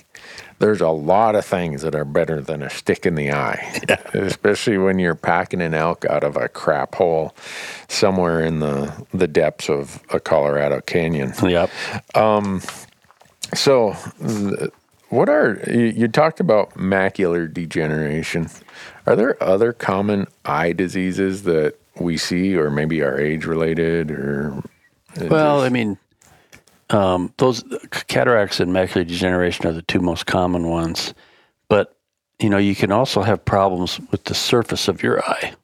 There's 0.62 0.80
a 0.80 0.90
lot 0.90 1.34
of 1.34 1.44
things 1.44 1.82
that 1.82 1.96
are 1.96 2.04
better 2.04 2.40
than 2.40 2.62
a 2.62 2.70
stick 2.70 3.04
in 3.04 3.16
the 3.16 3.32
eye, 3.32 3.80
especially 4.14 4.78
when 4.78 5.00
you're 5.00 5.16
packing 5.16 5.60
an 5.60 5.74
elk 5.74 6.04
out 6.04 6.22
of 6.22 6.36
a 6.36 6.48
crap 6.48 6.94
hole 6.94 7.34
somewhere 7.88 8.44
in 8.44 8.60
the 8.60 8.92
the 9.12 9.26
depths 9.26 9.68
of 9.68 10.00
a 10.10 10.20
Colorado 10.20 10.80
canyon. 10.80 11.32
Yep. 11.42 11.68
Um, 12.14 12.62
so, 13.52 13.96
th- 14.24 14.70
what 15.08 15.28
are 15.28 15.60
you, 15.66 15.86
you 15.86 16.06
talked 16.06 16.38
about 16.38 16.74
macular 16.74 17.52
degeneration? 17.52 18.48
Are 19.04 19.16
there 19.16 19.42
other 19.42 19.72
common 19.72 20.28
eye 20.44 20.74
diseases 20.74 21.42
that 21.42 21.74
we 21.98 22.16
see, 22.16 22.56
or 22.56 22.70
maybe 22.70 23.02
are 23.02 23.18
age 23.18 23.46
related, 23.46 24.12
or 24.12 24.62
uh, 25.20 25.26
Well, 25.26 25.62
I 25.62 25.70
mean, 25.70 25.98
um, 26.92 27.32
those 27.38 27.64
cataracts 28.08 28.60
and 28.60 28.72
macular 28.72 29.06
degeneration 29.06 29.66
are 29.66 29.72
the 29.72 29.82
two 29.82 30.00
most 30.00 30.26
common 30.26 30.68
ones. 30.68 31.14
But 31.68 31.96
you 32.38 32.50
know, 32.50 32.58
you 32.58 32.74
can 32.74 32.90
also 32.92 33.22
have 33.22 33.44
problems 33.44 34.00
with 34.10 34.24
the 34.24 34.34
surface 34.34 34.88
of 34.88 35.02
your 35.02 35.22
eye, 35.24 35.54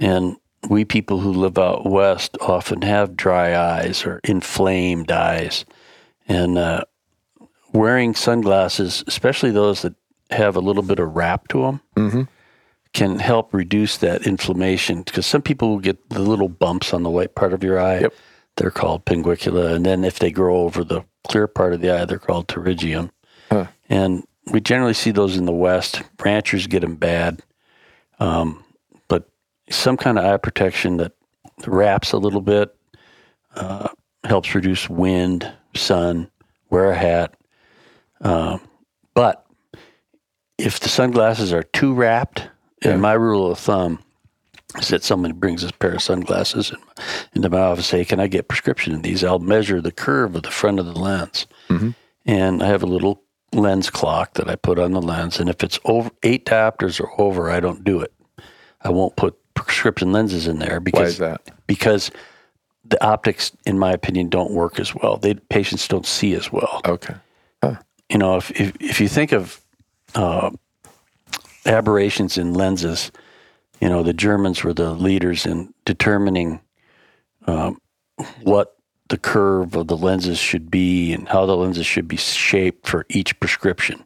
and 0.00 0.36
we 0.68 0.84
people 0.84 1.18
who 1.20 1.32
live 1.32 1.58
out 1.58 1.86
west 1.86 2.36
often 2.40 2.82
have 2.82 3.16
dry 3.16 3.56
eyes 3.56 4.04
or 4.06 4.20
inflamed 4.24 5.10
eyes, 5.10 5.64
and 6.28 6.56
uh, 6.58 6.84
wearing 7.72 8.14
sunglasses, 8.14 9.02
especially 9.06 9.50
those 9.50 9.82
that 9.82 9.94
have 10.30 10.56
a 10.56 10.60
little 10.60 10.82
bit 10.82 10.98
of 10.98 11.14
wrap 11.16 11.48
to 11.48 11.62
them, 11.62 11.80
can 12.92 13.18
help 13.18 13.52
reduce 13.52 13.96
that 13.98 14.26
inflammation. 14.26 15.02
Because 15.02 15.26
some 15.26 15.42
people 15.42 15.68
will 15.70 15.80
get 15.80 16.08
the 16.10 16.20
little 16.20 16.48
bumps 16.48 16.94
on 16.94 17.02
the 17.02 17.10
white 17.10 17.34
part 17.34 17.52
of 17.52 17.64
your 17.64 17.80
eye. 17.80 18.00
Yep. 18.00 18.14
They're 18.56 18.70
called 18.70 19.04
pinguecula, 19.04 19.74
and 19.74 19.84
then 19.84 20.04
if 20.04 20.18
they 20.18 20.30
grow 20.30 20.58
over 20.58 20.84
the 20.84 21.04
clear 21.26 21.46
part 21.48 21.72
of 21.72 21.80
the 21.80 21.90
eye, 21.90 22.04
they're 22.04 22.18
called 22.18 22.46
pterygium. 22.48 23.10
Huh. 23.50 23.66
And 23.88 24.24
we 24.52 24.60
generally 24.60 24.94
see 24.94 25.10
those 25.10 25.36
in 25.36 25.44
the 25.44 25.52
west. 25.52 26.02
Ranchers 26.24 26.66
get 26.68 26.80
them 26.80 26.94
bad, 26.96 27.42
um, 28.20 28.62
but 29.08 29.28
some 29.70 29.96
kind 29.96 30.18
of 30.18 30.24
eye 30.24 30.36
protection 30.36 30.98
that 30.98 31.12
wraps 31.66 32.12
a 32.12 32.18
little 32.18 32.40
bit 32.40 32.74
uh, 33.56 33.88
helps 34.24 34.54
reduce 34.54 34.88
wind, 34.88 35.50
sun. 35.74 36.30
Wear 36.70 36.90
a 36.90 36.96
hat, 36.96 37.34
Um, 38.20 38.60
but 39.14 39.46
if 40.58 40.80
the 40.80 40.88
sunglasses 40.88 41.52
are 41.52 41.62
too 41.62 41.94
wrapped, 41.94 42.48
Yeah. 42.84 42.92
and 42.92 43.02
my 43.02 43.12
rule 43.12 43.50
of 43.50 43.58
thumb 43.58 44.00
is 44.78 44.88
that 44.88 45.04
someone 45.04 45.32
brings 45.32 45.62
a 45.62 45.72
pair 45.72 45.94
of 45.94 46.02
sunglasses 46.02 46.70
in, 46.70 46.78
into 47.34 47.50
my 47.50 47.60
office, 47.60 47.86
say, 47.86 48.04
"Can 48.04 48.20
I 48.20 48.26
get 48.26 48.48
prescription 48.48 48.94
of 48.94 49.02
these?" 49.02 49.22
I'll 49.24 49.38
measure 49.38 49.80
the 49.80 49.92
curve 49.92 50.34
of 50.34 50.42
the 50.42 50.50
front 50.50 50.78
of 50.78 50.86
the 50.86 50.98
lens, 50.98 51.46
and 52.26 52.62
I 52.62 52.66
have 52.66 52.82
a 52.82 52.86
little 52.86 53.22
lens 53.52 53.90
clock 53.90 54.34
that 54.34 54.48
I 54.48 54.56
put 54.56 54.78
on 54.78 54.92
the 54.92 55.02
lens, 55.02 55.38
and 55.38 55.48
if 55.48 55.62
it's 55.62 55.78
over 55.84 56.10
eight 56.22 56.44
diopters 56.44 57.00
or 57.00 57.10
over, 57.20 57.50
I 57.50 57.60
don't 57.60 57.84
do 57.84 58.00
it. 58.00 58.12
I 58.82 58.90
won't 58.90 59.16
put 59.16 59.36
prescription 59.54 60.12
lenses 60.12 60.46
in 60.46 60.58
there 60.58 60.74
why 60.74 60.84
because 60.84 61.12
is 61.12 61.18
that? 61.18 61.40
because 61.66 62.10
the 62.84 63.02
optics, 63.02 63.52
in 63.64 63.78
my 63.78 63.92
opinion, 63.92 64.28
don't 64.28 64.52
work 64.52 64.78
as 64.78 64.94
well. 64.94 65.16
They 65.16 65.34
patients 65.34 65.88
don't 65.88 66.06
see 66.06 66.34
as 66.34 66.52
well 66.52 66.82
Okay, 67.62 67.76
you 68.10 68.18
know, 68.18 68.36
if 68.36 68.50
if, 68.60 68.72
if 68.80 69.00
you 69.00 69.08
think 69.08 69.32
of 69.32 69.60
uh, 70.14 70.50
aberrations 71.66 72.36
in 72.36 72.54
lenses, 72.54 73.10
you 73.80 73.88
know, 73.88 74.02
the 74.02 74.12
Germans 74.12 74.62
were 74.64 74.74
the 74.74 74.92
leaders 74.92 75.46
in 75.46 75.72
determining 75.84 76.60
um, 77.46 77.78
what 78.42 78.76
the 79.08 79.18
curve 79.18 79.74
of 79.76 79.88
the 79.88 79.96
lenses 79.96 80.38
should 80.38 80.70
be 80.70 81.12
and 81.12 81.28
how 81.28 81.44
the 81.46 81.56
lenses 81.56 81.84
should 81.86 82.08
be 82.08 82.16
shaped 82.16 82.86
for 82.88 83.04
each 83.10 83.38
prescription. 83.40 84.02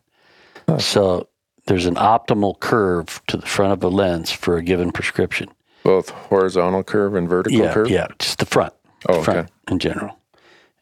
So 0.78 1.28
there's 1.66 1.86
an 1.86 1.94
optimal 1.94 2.58
curve 2.60 3.22
to 3.28 3.36
the 3.38 3.46
front 3.46 3.72
of 3.72 3.82
a 3.82 3.88
lens 3.88 4.30
for 4.32 4.56
a 4.56 4.62
given 4.62 4.90
prescription. 4.92 5.48
both 5.82 6.10
horizontal 6.10 6.82
curve 6.82 7.14
and 7.14 7.26
vertical 7.28 7.58
Yeah, 7.60 7.72
curve. 7.72 7.88
yeah, 7.88 8.08
just 8.18 8.38
the 8.38 8.44
front. 8.46 8.74
Oh, 9.08 9.22
front 9.22 9.38
okay. 9.38 9.48
in 9.68 9.78
general. 9.78 10.18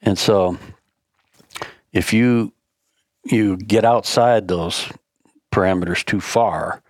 And 0.02 0.18
so, 0.18 0.58
if 1.92 2.12
you 2.12 2.52
you 3.24 3.56
get 3.58 3.84
outside 3.84 4.48
those 4.48 4.88
parameters 5.52 6.04
too 6.04 6.20
far 6.20 6.82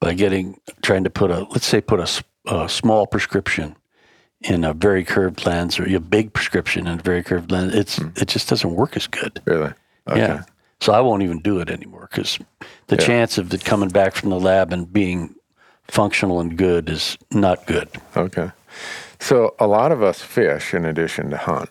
by 0.00 0.14
getting 0.14 0.58
trying 0.82 1.04
to 1.04 1.10
put 1.10 1.30
a 1.30 1.46
let's 1.50 1.66
say 1.66 1.80
put 1.80 2.00
a 2.00 2.68
small 2.68 3.06
prescription 3.06 3.76
in 4.42 4.64
a 4.64 4.72
very 4.72 5.04
curved 5.04 5.44
lens 5.44 5.78
or 5.78 5.84
a 5.84 6.00
big 6.00 6.32
prescription 6.32 6.86
in 6.86 6.98
a 6.98 7.02
very 7.02 7.22
curved 7.22 7.52
lens. 7.52 7.74
It's 7.74 7.96
hmm. 7.96 8.08
it 8.16 8.28
just 8.28 8.48
doesn't 8.48 8.74
work 8.74 8.96
as 8.96 9.06
good. 9.06 9.40
Really? 9.44 9.72
Okay. 10.08 10.18
Yeah. 10.18 10.42
So 10.80 10.94
I 10.94 11.00
won't 11.00 11.22
even 11.22 11.40
do 11.40 11.60
it 11.60 11.68
anymore 11.68 12.08
because 12.10 12.38
the 12.86 12.96
chance 12.96 13.36
of 13.36 13.52
it 13.52 13.64
coming 13.64 13.90
back 13.90 14.14
from 14.14 14.30
the 14.30 14.40
lab 14.40 14.72
and 14.72 14.90
being 14.90 15.34
functional 15.88 16.40
and 16.40 16.56
good 16.56 16.88
is 16.88 17.18
not 17.30 17.66
good. 17.66 17.88
Okay. 18.16 18.50
So 19.18 19.54
a 19.58 19.66
lot 19.66 19.92
of 19.92 20.02
us 20.02 20.22
fish 20.22 20.72
in 20.72 20.86
addition 20.86 21.28
to 21.30 21.36
hunt. 21.36 21.68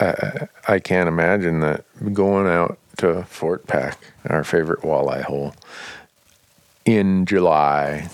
I, 0.00 0.48
I 0.66 0.78
can't 0.80 1.08
imagine 1.08 1.60
that 1.60 1.84
going 2.12 2.48
out 2.48 2.78
to 2.98 3.22
Fort 3.24 3.66
Peck, 3.68 3.98
our 4.28 4.42
favorite 4.42 4.80
walleye 4.80 5.22
hole, 5.22 5.54
in 6.86 7.26
July, 7.26 8.08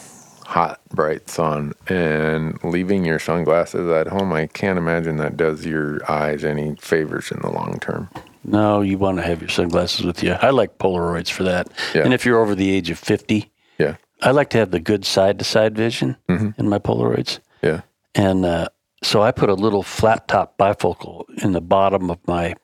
hot, 0.45 0.81
bright 0.91 1.29
sun, 1.29 1.73
and 1.89 2.63
leaving 2.65 3.05
your 3.05 3.19
sunglasses 3.19 3.89
at 3.91 4.09
home. 4.09 4.33
I 4.33 4.47
can't 4.49 4.79
imagine 4.79 5.17
that 5.19 5.37
does 5.37 5.65
your 5.65 6.01
eyes 6.11 6.43
any 6.45 6.75
favors 6.77 7.31
in 7.31 7.41
the 7.41 7.51
long 7.51 7.79
term. 7.81 8.09
No, 8.45 8.81
you 8.81 8.99
want 8.99 9.19
to 9.19 9.23
have 9.23 9.41
your 9.41 9.49
sunglasses 9.51 10.05
with 10.05 10.23
you. 10.23 10.33
I 10.33 10.51
like 10.51 10.79
Polaroids 10.79 11.31
for 11.31 11.45
that. 11.45 11.69
Yeah. 11.95 12.03
And 12.03 12.13
if 12.13 12.27
you're 12.27 12.41
over 12.41 12.57
the 12.57 12.73
age 12.73 12.91
of 12.91 12.99
50, 12.99 13.49
Yeah. 13.79 13.97
I 14.21 14.31
like 14.33 14.51
to 14.51 14.59
have 14.59 14.71
the 14.73 14.81
good 14.81 15.05
side 15.05 15.39
to 15.39 15.45
side 15.45 15.77
vision 15.77 16.17
Mm-hmm. 16.29 16.61
in 16.61 16.69
my 16.69 16.79
Polaroids. 16.81 17.39
Yeah. 17.63 17.83
And 18.17 18.45
uh, 18.45 18.69
so 19.03 19.23
I 19.23 19.31
put 19.31 19.49
a 19.49 19.55
little 19.55 19.83
flat 19.85 20.27
top 20.29 20.59
bifocal 20.59 21.25
in 21.43 21.53
the 21.53 21.61
bottom 21.61 22.11
of 22.11 22.19
my 22.27 22.55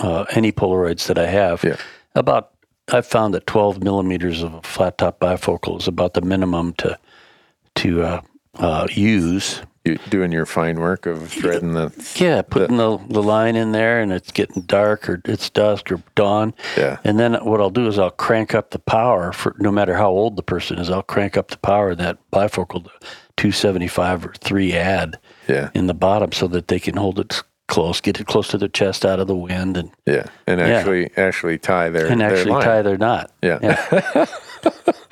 uh, 0.00 0.24
any 0.30 0.50
Polaroids 0.52 1.06
that 1.06 1.18
I 1.18 1.26
have. 1.26 1.62
Yeah. 1.64 1.76
About 2.16 2.50
I've 2.92 3.06
found 3.06 3.34
that 3.34 3.46
12 3.46 3.82
millimeters 3.82 4.42
of 4.42 4.54
a 4.54 4.62
flat 4.62 4.98
top 4.98 5.20
bifocal 5.20 5.78
is 5.80 5.88
about 5.88 6.14
the 6.14 6.20
minimum 6.22 6.72
to 6.74 6.98
to 7.76 8.02
uh, 8.02 8.20
uh, 8.54 8.86
use. 8.90 9.62
You 9.84 9.96
doing 10.10 10.32
your 10.32 10.44
fine 10.44 10.80
work 10.80 11.06
of 11.06 11.28
threading 11.30 11.72
the. 11.72 11.90
Yeah, 12.16 12.42
putting 12.42 12.76
the, 12.76 12.98
the 13.08 13.22
line 13.22 13.56
in 13.56 13.72
there, 13.72 14.00
and 14.00 14.12
it's 14.12 14.32
getting 14.32 14.62
dark 14.62 15.08
or 15.08 15.20
it's 15.24 15.48
dusk 15.48 15.90
or 15.92 16.02
dawn. 16.14 16.52
Yeah. 16.76 16.98
And 17.04 17.18
then 17.18 17.34
what 17.44 17.60
I'll 17.60 17.70
do 17.70 17.86
is 17.86 17.98
I'll 17.98 18.10
crank 18.10 18.54
up 18.54 18.70
the 18.70 18.80
power 18.80 19.32
for 19.32 19.54
no 19.58 19.70
matter 19.70 19.94
how 19.94 20.10
old 20.10 20.36
the 20.36 20.42
person 20.42 20.78
is. 20.78 20.90
I'll 20.90 21.02
crank 21.02 21.36
up 21.36 21.48
the 21.48 21.58
power 21.58 21.90
of 21.90 21.98
that 21.98 22.18
bifocal 22.32 22.84
to 22.84 22.90
275 23.36 24.26
or 24.26 24.32
three 24.40 24.74
ad 24.74 25.18
Yeah. 25.48 25.70
in 25.74 25.86
the 25.86 25.94
bottom 25.94 26.32
so 26.32 26.48
that 26.48 26.68
they 26.68 26.80
can 26.80 26.96
hold 26.96 27.20
it 27.20 27.42
close, 27.68 28.00
get 28.00 28.18
it 28.18 28.26
close 28.26 28.48
to 28.48 28.58
their 28.58 28.68
chest 28.68 29.04
out 29.04 29.20
of 29.20 29.26
the 29.28 29.36
wind, 29.36 29.76
and 29.76 29.90
Yeah. 30.06 30.24
And 30.46 30.60
actually, 30.60 31.10
actually 31.16 31.58
tie 31.58 31.90
their. 31.90 32.06
and 32.06 32.20
their 32.20 32.32
actually 32.34 32.52
line. 32.52 32.62
tie 32.64 32.82
their 32.82 32.98
knot. 32.98 33.30
Yeah. 33.42 33.58
Yeah. 33.62 34.26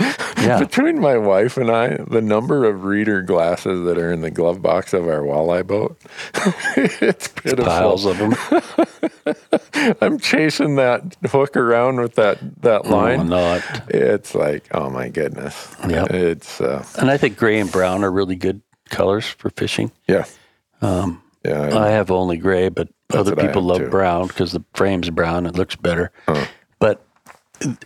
yeah. 0.38 0.58
Between 0.58 0.98
my 0.98 1.16
wife 1.18 1.56
and 1.56 1.70
I, 1.70 1.98
the 2.08 2.20
number 2.22 2.64
of 2.64 2.84
reader 2.84 3.22
glasses 3.22 3.84
that 3.84 3.98
are 3.98 4.12
in 4.12 4.20
the 4.22 4.30
glove 4.30 4.62
box 4.62 4.92
of 4.92 5.06
our 5.06 5.20
walleye 5.20 5.66
boat, 5.66 5.98
it's 6.76 7.28
pitiful. 7.28 7.64
Piles 7.64 8.04
of 8.06 8.18
them. 8.18 8.34
I'm 10.00 10.18
chasing 10.18 10.76
that 10.76 11.16
hook 11.26 11.56
around 11.56 12.00
with 12.00 12.14
that, 12.14 12.38
that 12.62 12.86
line. 12.86 13.28
Not. 13.28 13.62
It's 13.88 14.34
like, 14.34 14.66
oh 14.72 14.88
my 14.90 15.08
goodness. 15.08 15.74
Yeah. 15.88 16.06
It's, 16.10 16.60
uh, 16.60 16.84
And 16.98 17.10
I 17.10 17.16
think 17.18 17.36
gray 17.36 17.58
and 17.60 17.70
brown 17.70 18.02
are 18.02 18.10
really 18.10 18.36
good 18.36 18.62
colors 18.88 19.26
for 19.26 19.50
fishing. 19.50 19.92
yeah. 20.08 20.24
Um, 20.82 21.22
yeah. 21.46 21.78
I 21.78 21.88
have 21.88 22.10
only 22.10 22.36
gray, 22.36 22.68
but 22.68 22.88
other 23.12 23.36
people 23.36 23.62
love 23.62 23.78
too. 23.78 23.88
brown 23.88 24.28
because 24.28 24.52
the 24.52 24.64
frame's 24.74 25.10
brown. 25.10 25.46
It 25.46 25.54
looks 25.54 25.76
better. 25.76 26.10
But 26.78 27.04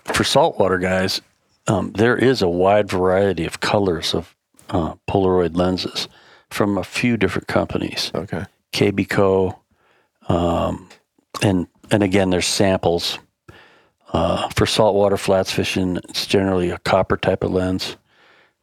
for 0.04 0.24
saltwater 0.24 0.78
guys, 0.78 1.20
um, 1.66 1.92
there 1.92 2.16
is 2.16 2.42
a 2.42 2.48
wide 2.48 2.88
variety 2.88 3.44
of 3.44 3.60
colors 3.60 4.14
of 4.14 4.34
uh, 4.70 4.94
Polaroid 5.08 5.56
lenses 5.56 6.08
from 6.50 6.78
a 6.78 6.84
few 6.84 7.16
different 7.16 7.48
companies. 7.48 8.10
okay. 8.14 8.44
KBCO, 8.72 9.56
um, 10.28 10.88
and 11.42 11.66
and 11.90 12.02
again, 12.02 12.30
there's 12.30 12.46
samples. 12.46 13.18
Uh, 14.12 14.48
for 14.50 14.66
saltwater 14.66 15.16
flats 15.16 15.52
fishing, 15.52 15.96
it's 16.08 16.26
generally 16.26 16.70
a 16.70 16.78
copper 16.78 17.16
type 17.16 17.44
of 17.44 17.52
lens, 17.52 17.96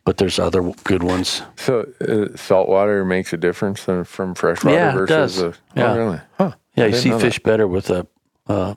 but 0.07 0.15
there's 0.15 0.39
other 0.39 0.61
good 0.85 1.03
ones. 1.03 1.41
So 1.57 1.85
uh, 1.99 2.37
saltwater 2.37 3.03
makes 3.03 3.33
a 3.33 3.37
difference 3.37 3.83
than 3.83 4.05
from 4.05 4.35
freshwater 4.35 4.73
Yeah, 4.73 4.91
it 4.91 4.93
versus 4.93 5.35
does. 5.35 5.37
a, 5.41 5.53
Yeah. 5.75 5.91
oh, 5.91 5.97
really? 5.97 6.19
Huh. 6.37 6.51
Yeah, 6.77 6.85
I 6.85 6.87
you 6.87 6.93
see 6.95 7.09
know 7.09 7.17
that. 7.17 7.25
fish 7.25 7.39
better 7.39 7.67
with 7.67 7.89
a, 7.89 8.07
uh, 8.47 8.75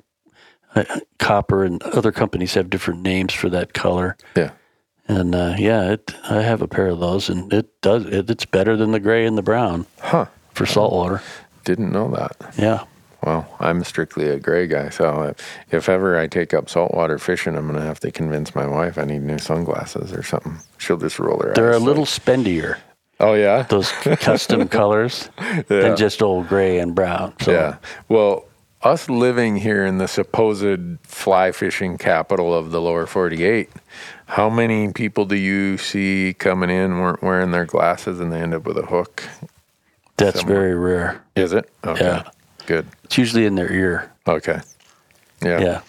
a 0.75 1.01
copper, 1.21 1.63
and 1.65 1.81
other 1.85 2.11
companies 2.11 2.55
have 2.55 2.69
different 2.69 3.03
names 3.03 3.33
for 3.33 3.49
that 3.49 3.73
color. 3.75 4.17
Yeah. 4.37 4.51
And 5.07 5.37
uh, 5.37 5.55
yeah, 5.57 5.93
it, 5.93 6.13
I 6.29 6.43
have 6.43 6.63
a 6.63 6.67
pair 6.69 6.89
of 6.89 6.99
those, 6.99 7.29
and 7.29 7.53
it 7.53 7.81
does 7.81 8.07
it, 8.07 8.29
it's 8.29 8.45
better 8.45 8.77
than 8.77 8.91
the 8.91 8.99
gray 9.01 9.25
and 9.25 9.39
the 9.39 9.43
brown 9.43 9.87
Huh. 10.01 10.27
for 10.53 10.67
saltwater. 10.67 11.23
Didn't 11.65 11.93
know 11.93 12.11
that. 12.11 12.37
Yeah, 12.59 12.83
Well, 13.25 13.47
I'm 13.61 13.85
strictly 13.85 14.29
a 14.29 14.39
gray 14.39 14.67
guy, 14.67 14.89
so 14.89 15.23
if, 15.23 15.37
if 15.71 15.89
ever 15.89 16.19
I 16.19 16.27
take 16.27 16.55
up 16.55 16.71
saltwater 16.71 17.19
fishing, 17.19 17.57
I'm 17.57 17.67
gonna 17.67 17.83
have 17.83 18.01
to 18.01 18.11
convince 18.11 18.55
my 18.55 18.67
wife 18.67 18.97
I 18.99 19.05
need 19.05 19.23
new 19.23 19.39
sunglasses 19.39 20.13
or 20.13 20.23
something. 20.23 20.59
She'll 20.79 20.97
just 20.97 21.19
roll 21.19 21.39
her 21.41 21.51
eyes. 21.51 21.55
they're 21.57 21.73
a 21.73 21.79
little 21.79 22.07
spendier. 22.07 22.79
Oh 23.19 23.35
yeah, 23.35 23.63
Those 23.69 23.93
custom 23.93 24.69
colors 24.81 25.29
Yeah. 25.39 25.63
than 25.69 25.97
just 25.97 26.23
old 26.23 26.49
gray 26.49 26.79
and 26.79 26.95
brown. 26.95 27.35
So 27.43 27.53
yeah. 27.53 27.77
Well, 28.09 28.47
us 28.83 29.11
living 29.11 29.57
here 29.57 29.85
in 29.85 29.99
the 29.99 30.09
supposed 30.09 30.79
fly 31.03 31.53
fishing 31.53 31.99
capital 31.99 32.55
of 32.55 32.71
the 32.71 32.81
lower 32.81 33.05
48, 33.05 33.69
how 34.25 34.49
many 34.49 34.91
people 34.95 35.27
do 35.27 35.37
you 35.37 35.77
see 35.77 36.35
coming 36.39 36.71
in 36.71 36.99
weren't 37.01 37.23
wearing 37.23 37.51
their 37.51 37.67
glasses 37.67 38.19
and 38.21 38.33
they 38.33 38.41
end 38.41 38.55
up 38.55 38.65
with 38.65 38.79
a 38.79 38.87
hook? 38.87 39.25
that's 40.17 40.41
somewhere. 40.41 40.59
very 40.61 40.75
rare. 40.75 41.23
Is 41.37 41.53
it? 41.53 41.69
Okay. 41.85 42.03
Yeah. 42.05 42.31
Good. 42.71 42.87
It's 43.03 43.19
usually 43.19 43.47
in 43.47 43.57
their 43.57 43.73
ear. 43.73 44.13
Okay. 44.29 44.61
Yeah. 45.43 45.61
Yeah. 45.61 45.81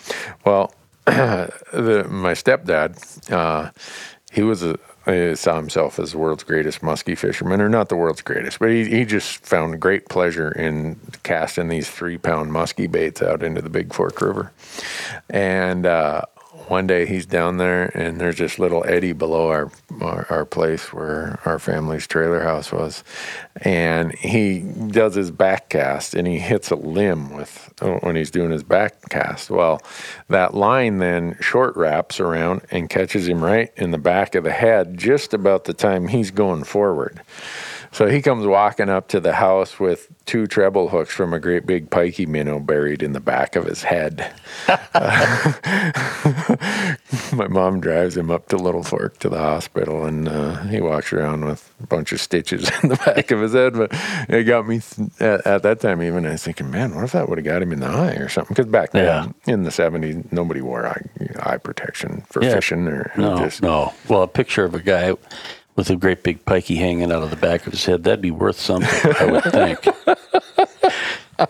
Well, 0.44 0.74
the, 1.06 2.08
my 2.10 2.32
stepdad, 2.32 3.32
uh, 3.32 3.70
he 4.32 4.42
was 4.42 4.64
a 4.64 4.80
he 5.06 5.36
saw 5.36 5.58
himself 5.58 6.00
as 6.00 6.14
the 6.14 6.18
world's 6.18 6.44
greatest 6.44 6.82
muskie 6.82 7.16
fisherman, 7.16 7.62
or 7.62 7.70
not 7.70 7.90
the 7.90 7.96
world's 7.96 8.24
greatest, 8.24 8.58
but 8.58 8.70
he, 8.70 8.86
he 8.86 9.06
just 9.06 9.46
found 9.46 9.80
great 9.80 10.10
pleasure 10.10 10.52
in 10.54 11.00
casting 11.22 11.68
these 11.68 11.88
three 11.88 12.18
pound 12.18 12.50
muskie 12.50 12.92
baits 12.92 13.22
out 13.22 13.44
into 13.44 13.62
the 13.62 13.70
Big 13.70 13.94
Fork 13.94 14.20
River. 14.20 14.52
And 15.30 15.86
uh, 15.86 16.24
one 16.72 16.88
day 16.88 17.06
he's 17.06 17.26
down 17.26 17.58
there, 17.58 17.92
and 17.98 18.20
there's 18.22 18.38
this 18.38 18.58
little 18.58 18.86
eddy 18.88 19.12
below 19.12 19.50
our, 19.50 19.70
our 20.00 20.26
our 20.30 20.46
place 20.46 20.94
where 20.94 21.38
our 21.44 21.60
family's 21.60 22.08
trailer 22.08 22.42
house 22.42 22.72
was, 22.72 23.04
and 23.62 24.16
he 24.16 24.60
does 24.60 25.16
his 25.16 25.32
back 25.32 25.68
cast, 25.68 26.16
and 26.16 26.26
he 26.26 26.40
hits 26.40 26.72
a 26.72 26.78
limb 26.78 27.36
with 27.36 27.74
when 28.04 28.16
he's 28.16 28.32
doing 28.32 28.52
his 28.52 28.64
back 28.64 29.10
cast. 29.10 29.50
Well, 29.50 29.82
that 30.30 30.54
line 30.54 31.00
then 31.00 31.36
short 31.42 31.76
wraps 31.76 32.22
around 32.22 32.62
and 32.72 32.90
catches 32.90 33.28
him 33.28 33.44
right 33.44 33.70
in 33.76 33.92
the 33.92 33.98
back 33.98 34.34
of 34.34 34.46
the 34.46 34.54
head, 34.54 34.98
just 34.98 35.34
about 35.34 35.66
the 35.66 35.74
time 35.74 36.08
he's 36.08 36.32
going 36.32 36.64
forward. 36.64 37.22
So 37.94 38.08
he 38.08 38.22
comes 38.22 38.48
walking 38.48 38.88
up 38.90 39.10
to 39.10 39.20
the 39.20 39.34
house 39.34 39.78
with 39.80 40.08
two 40.26 40.48
treble 40.48 40.88
hooks 40.90 41.14
from 41.14 41.34
a 41.34 41.40
great 41.40 41.66
big 41.66 41.90
pikey 41.90 42.26
minnow 42.26 42.58
buried 42.60 43.04
in 43.04 43.12
the 43.12 43.20
back 43.20 43.56
of 43.58 43.66
his 43.66 43.84
head. 43.84 44.34
My 47.34 47.48
mom 47.50 47.82
drives 47.82 48.16
him 48.16 48.32
up 48.32 48.48
to 48.50 48.58
Littlefork 48.58 49.18
to 49.20 49.30
the 49.30 49.38
hospital, 49.40 50.06
and 50.06 50.28
uh, 50.30 50.62
he 50.64 50.80
walks 50.82 51.12
around 51.12 51.46
with 51.46 51.70
a 51.84 51.88
bunch 51.88 52.12
of 52.14 52.22
stitches 52.22 52.70
in 52.84 52.90
the 52.90 52.96
back 52.98 53.32
of 53.32 53.40
his 53.42 53.54
head. 53.54 53.74
But 53.74 53.92
it 54.30 54.44
got 54.46 54.68
me 54.68 54.80
th- 54.80 55.10
at, 55.20 55.46
at 55.46 55.64
that 55.64 55.80
time. 55.82 56.02
Even 56.02 56.26
I 56.26 56.32
was 56.32 56.44
thinking, 56.44 56.72
man, 56.72 56.96
what 56.96 57.04
if 57.04 57.12
that 57.14 57.28
would 57.30 57.38
have 57.38 57.46
got 57.46 57.62
him 57.62 57.72
in 57.74 57.80
the 57.82 57.88
eye 57.88 58.14
or 58.16 58.30
something? 58.30 58.54
Because 58.56 58.72
back 58.72 58.92
then, 58.92 59.34
in 59.48 59.64
the 59.64 59.70
'70s, 59.70 60.32
nobody 60.32 60.62
wore 60.62 60.86
eye, 60.88 61.02
eye 61.42 61.58
protection 61.58 62.24
for 62.30 62.44
Yeah. 62.44 62.54
fishing 62.56 62.88
or 62.88 63.12
No, 63.18 63.38
just 63.38 63.62
no. 63.62 63.94
Well, 64.08 64.24
a 64.24 64.28
picture 64.28 64.64
of 64.64 64.74
a 64.76 64.80
guy 64.82 65.14
with 65.82 65.90
a 65.90 65.96
great 65.96 66.22
big 66.22 66.46
pikey 66.46 66.78
hanging 66.78 67.12
out 67.12 67.24
of 67.24 67.32
the 67.32 67.36
back 67.36 67.66
of 67.66 67.74
his 67.74 67.84
head, 67.84 68.04
that'd 68.04 68.22
be 68.22 68.30
worth 68.30 68.60
something, 68.60 69.14
I 69.20 69.26
would 69.26 69.44
think. 69.46 69.88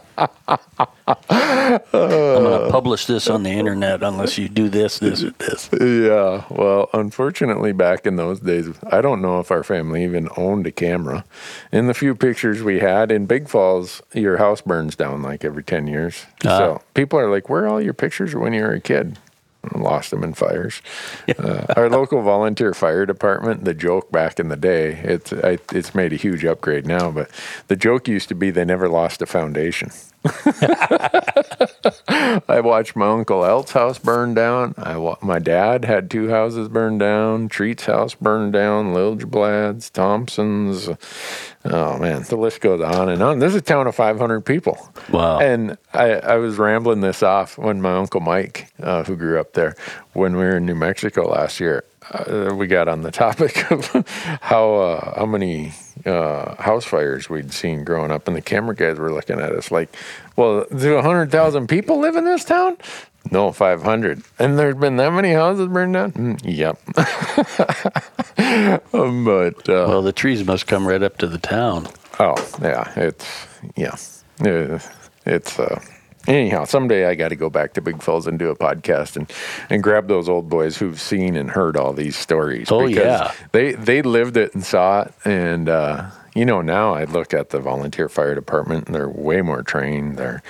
I'm 1.29 1.81
going 1.91 2.61
to 2.61 2.67
publish 2.71 3.07
this 3.07 3.29
on 3.29 3.43
the 3.43 3.49
internet 3.49 4.01
unless 4.03 4.37
you 4.37 4.47
do 4.47 4.69
this, 4.69 4.99
this, 4.99 5.21
or 5.21 5.31
this. 5.31 5.69
Yeah, 5.73 6.45
well, 6.49 6.89
unfortunately, 6.93 7.73
back 7.73 8.07
in 8.07 8.15
those 8.15 8.39
days, 8.39 8.69
I 8.89 9.01
don't 9.01 9.21
know 9.21 9.41
if 9.41 9.51
our 9.51 9.63
family 9.63 10.05
even 10.05 10.29
owned 10.37 10.65
a 10.65 10.71
camera. 10.71 11.25
In 11.73 11.87
the 11.87 11.93
few 11.93 12.15
pictures 12.15 12.63
we 12.63 12.79
had 12.79 13.11
in 13.11 13.25
Big 13.25 13.49
Falls, 13.49 14.01
your 14.13 14.37
house 14.37 14.61
burns 14.61 14.95
down 14.95 15.21
like 15.21 15.43
every 15.43 15.63
10 15.63 15.87
years. 15.87 16.25
Ah. 16.45 16.57
So 16.57 16.81
people 16.93 17.19
are 17.19 17.29
like, 17.29 17.49
Where 17.49 17.65
are 17.65 17.67
all 17.67 17.81
your 17.81 17.93
pictures 17.93 18.33
when 18.33 18.53
you 18.53 18.61
were 18.61 18.71
a 18.71 18.79
kid? 18.79 19.17
Lost 19.75 20.11
them 20.11 20.23
in 20.23 20.33
fires. 20.33 20.81
Uh, 21.39 21.65
our 21.75 21.89
local 21.89 22.21
volunteer 22.21 22.73
fire 22.73 23.05
department, 23.05 23.63
the 23.63 23.73
joke 23.73 24.11
back 24.11 24.39
in 24.39 24.49
the 24.49 24.55
day, 24.55 24.99
it's 25.03 25.31
I, 25.33 25.57
it's 25.71 25.95
made 25.95 26.13
a 26.13 26.17
huge 26.17 26.43
upgrade 26.45 26.85
now, 26.85 27.09
but 27.09 27.29
the 27.67 27.75
joke 27.75 28.07
used 28.07 28.27
to 28.29 28.35
be 28.35 28.51
they 28.51 28.65
never 28.65 28.87
lost 28.89 29.21
a 29.21 29.25
foundation. 29.25 29.91
I 32.47 32.61
watched 32.63 32.95
my 32.95 33.09
uncle 33.09 33.43
Elt's 33.43 33.71
house 33.71 33.97
burn 33.97 34.33
down. 34.35 34.75
I 34.77 34.97
wa- 34.97 35.17
my 35.21 35.39
dad 35.39 35.85
had 35.85 36.11
two 36.11 36.29
houses 36.29 36.69
burned 36.69 36.99
down. 36.99 37.49
Treat's 37.49 37.85
house 37.85 38.13
burned 38.13 38.53
down. 38.53 38.93
Lilgeblad's, 38.93 39.89
Thompson's. 39.89 40.89
Oh 41.65 41.97
man, 41.97 42.23
the 42.23 42.35
list 42.35 42.61
goes 42.61 42.81
on 42.81 43.09
and 43.09 43.21
on. 43.23 43.39
This 43.39 43.53
is 43.53 43.57
a 43.57 43.61
town 43.61 43.87
of 43.87 43.95
500 43.95 44.41
people. 44.41 44.77
Wow. 45.11 45.39
And 45.39 45.77
I, 45.93 46.13
I 46.13 46.35
was 46.35 46.57
rambling 46.57 47.01
this 47.01 47.23
off 47.23 47.57
when 47.57 47.81
my 47.81 47.95
uncle 47.97 48.21
Mike, 48.21 48.71
uh, 48.81 49.03
who 49.03 49.15
grew 49.15 49.39
up 49.39 49.53
there, 49.53 49.75
when 50.13 50.33
we 50.35 50.43
were 50.43 50.57
in 50.57 50.65
New 50.65 50.75
Mexico 50.75 51.27
last 51.29 51.59
year, 51.59 51.83
uh, 52.11 52.53
we 52.55 52.67
got 52.67 52.87
on 52.87 53.01
the 53.01 53.11
topic 53.25 53.71
of 53.71 53.85
how 54.41 54.75
uh, 54.75 55.19
how 55.19 55.25
many 55.25 55.73
uh, 56.05 56.55
house 56.61 56.85
fires 56.85 57.29
we'd 57.29 57.51
seen 57.53 57.83
growing 57.83 58.11
up, 58.11 58.27
and 58.27 58.35
the 58.35 58.41
camera 58.41 58.75
guys 58.75 58.97
were 58.97 59.13
looking 59.13 59.39
at 59.39 59.51
us 59.51 59.71
like, 59.71 59.95
"Well, 60.35 60.65
do 60.75 61.01
hundred 61.01 61.31
thousand 61.31 61.67
people 61.67 61.99
live 61.99 62.15
in 62.15 62.25
this 62.25 62.43
town?" 62.43 62.77
No, 63.29 63.51
five 63.51 63.83
hundred. 63.83 64.23
And 64.39 64.57
there's 64.57 64.75
been 64.75 64.97
that 64.97 65.13
many 65.13 65.31
houses 65.33 65.67
burned 65.67 65.93
down. 65.93 66.11
Mm, 66.13 66.41
yep. 66.43 66.79
But 68.91 69.69
uh, 69.69 69.85
Well, 69.87 70.01
the 70.01 70.11
trees 70.11 70.43
must 70.43 70.67
come 70.67 70.87
right 70.87 71.01
up 71.03 71.17
to 71.19 71.27
the 71.27 71.37
town. 71.37 71.87
Oh 72.19 72.35
yeah, 72.61 72.91
it's 72.95 73.47
yeah, 74.43 74.79
it's 75.25 75.59
uh. 75.59 75.79
Anyhow, 76.27 76.65
someday 76.65 77.05
I 77.05 77.15
got 77.15 77.29
to 77.29 77.35
go 77.35 77.49
back 77.49 77.73
to 77.73 77.81
Big 77.81 78.01
Falls 78.01 78.27
and 78.27 78.37
do 78.37 78.49
a 78.49 78.55
podcast 78.55 79.15
and, 79.15 79.31
and 79.69 79.81
grab 79.81 80.07
those 80.07 80.29
old 80.29 80.49
boys 80.49 80.77
who've 80.77 80.99
seen 80.99 81.35
and 81.35 81.49
heard 81.49 81.75
all 81.75 81.93
these 81.93 82.15
stories. 82.15 82.71
Oh, 82.71 82.87
because 82.87 83.03
yeah. 83.03 83.33
they 83.51 83.73
they 83.73 84.01
lived 84.01 84.37
it 84.37 84.53
and 84.53 84.63
saw 84.63 85.01
it, 85.01 85.13
and 85.25 85.67
uh, 85.67 86.11
you 86.35 86.45
know 86.45 86.61
now 86.61 86.93
I 86.93 87.05
look 87.05 87.33
at 87.33 87.49
the 87.49 87.59
volunteer 87.59 88.07
fire 88.07 88.35
department 88.35 88.85
and 88.85 88.95
they're 88.95 89.09
way 89.09 89.41
more 89.41 89.63
trained. 89.63 90.17
They're, 90.17 90.43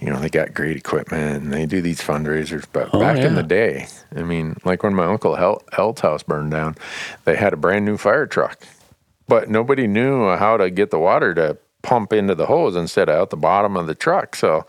you 0.00 0.08
know, 0.08 0.18
they 0.18 0.30
got 0.30 0.54
great 0.54 0.76
equipment 0.76 1.42
and 1.42 1.52
they 1.52 1.66
do 1.66 1.82
these 1.82 2.00
fundraisers. 2.00 2.64
But 2.72 2.90
Oh, 2.94 3.00
back 3.00 3.18
in 3.18 3.34
the 3.34 3.42
day, 3.42 3.86
I 4.16 4.22
mean, 4.22 4.56
like 4.64 4.82
when 4.82 4.94
my 4.94 5.04
uncle 5.04 5.34
Hel- 5.36 5.62
Helt's 5.72 6.00
house 6.00 6.22
burned 6.22 6.52
down, 6.52 6.76
they 7.24 7.36
had 7.36 7.52
a 7.52 7.56
brand 7.56 7.84
new 7.84 7.96
fire 7.98 8.26
truck 8.26 8.62
but 9.28 9.50
nobody 9.50 9.86
knew 9.86 10.34
how 10.36 10.56
to 10.56 10.70
get 10.70 10.90
the 10.90 10.98
water 10.98 11.34
to 11.34 11.56
pump 11.82 12.12
into 12.12 12.34
the 12.34 12.46
hose 12.46 12.74
instead 12.74 13.08
of 13.08 13.14
out 13.14 13.30
the 13.30 13.36
bottom 13.36 13.76
of 13.76 13.86
the 13.86 13.94
truck. 13.94 14.34
So 14.34 14.66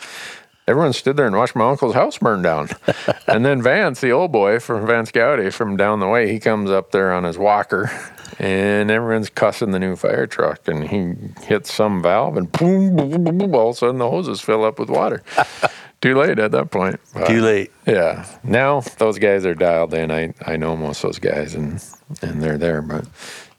everyone 0.70 0.94
stood 0.94 1.18
there 1.18 1.26
and 1.26 1.36
watched 1.36 1.56
my 1.56 1.68
uncle's 1.70 1.96
house 1.96 2.18
burn 2.18 2.42
down. 2.42 2.70
and 3.28 3.44
then 3.44 3.62
Vance, 3.62 4.00
the 4.02 4.12
old 4.12 4.32
boy 4.32 4.60
from 4.60 4.86
Vance 4.86 5.12
Gowdy 5.12 5.50
from 5.50 5.76
down 5.76 6.00
the 6.00 6.08
way, 6.08 6.32
he 6.32 6.40
comes 6.40 6.70
up 6.70 6.92
there 6.92 7.12
on 7.12 7.24
his 7.24 7.38
walker 7.38 7.90
and 8.38 8.92
everyone's 8.92 9.30
cussing 9.30 9.72
the 9.72 9.80
new 9.80 9.96
fire 9.96 10.28
truck 10.28 10.68
and 10.68 10.88
he 10.88 11.14
hits 11.46 11.74
some 11.74 12.02
valve 12.02 12.38
and 12.38 12.52
boom, 12.52 12.96
boom, 12.96 13.10
boom, 13.10 13.24
boom, 13.24 13.38
boom, 13.40 13.56
all 13.56 13.70
of 13.70 13.76
a 13.76 13.78
sudden 13.80 13.98
the 13.98 14.10
hoses 14.10 14.40
fill 14.40 14.64
up 14.64 14.78
with 14.80 14.90
water. 14.90 15.24
Too 16.02 16.16
late 16.16 16.40
at 16.40 16.52
that 16.52 16.72
point. 16.72 17.00
But- 17.14 17.28
Too 17.28 17.42
late. 17.42 17.72
yeah. 17.86 18.26
Now 18.44 18.82
those 19.00 19.20
guys 19.20 19.46
are 19.46 19.56
dialed 19.56 19.94
in. 19.94 20.12
I, 20.12 20.34
I 20.46 20.56
know 20.56 20.78
most 20.78 21.04
of 21.04 21.10
those 21.10 21.20
guys 21.20 21.56
and 21.56 21.84
and 22.22 22.42
they're 22.42 22.58
there. 22.58 22.82
But 22.82 23.06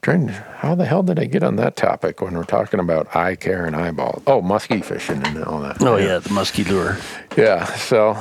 trying 0.01 0.27
to, 0.27 0.33
how 0.33 0.75
the 0.75 0.85
hell 0.85 1.03
did 1.03 1.19
I 1.19 1.25
get 1.25 1.43
on 1.43 1.55
that 1.57 1.75
topic 1.75 2.21
when 2.21 2.33
we're 2.33 2.43
talking 2.43 2.79
about 2.79 3.15
eye 3.15 3.35
care 3.35 3.65
and 3.65 3.75
eyeballs? 3.75 4.23
Oh, 4.27 4.41
muskie 4.41 4.83
fishing 4.83 5.25
and 5.25 5.43
all 5.43 5.61
that. 5.61 5.81
Oh 5.81 5.97
yeah, 5.97 6.19
the 6.19 6.31
musky 6.31 6.63
lure. 6.63 6.97
Yeah. 7.37 7.65
So 7.75 8.17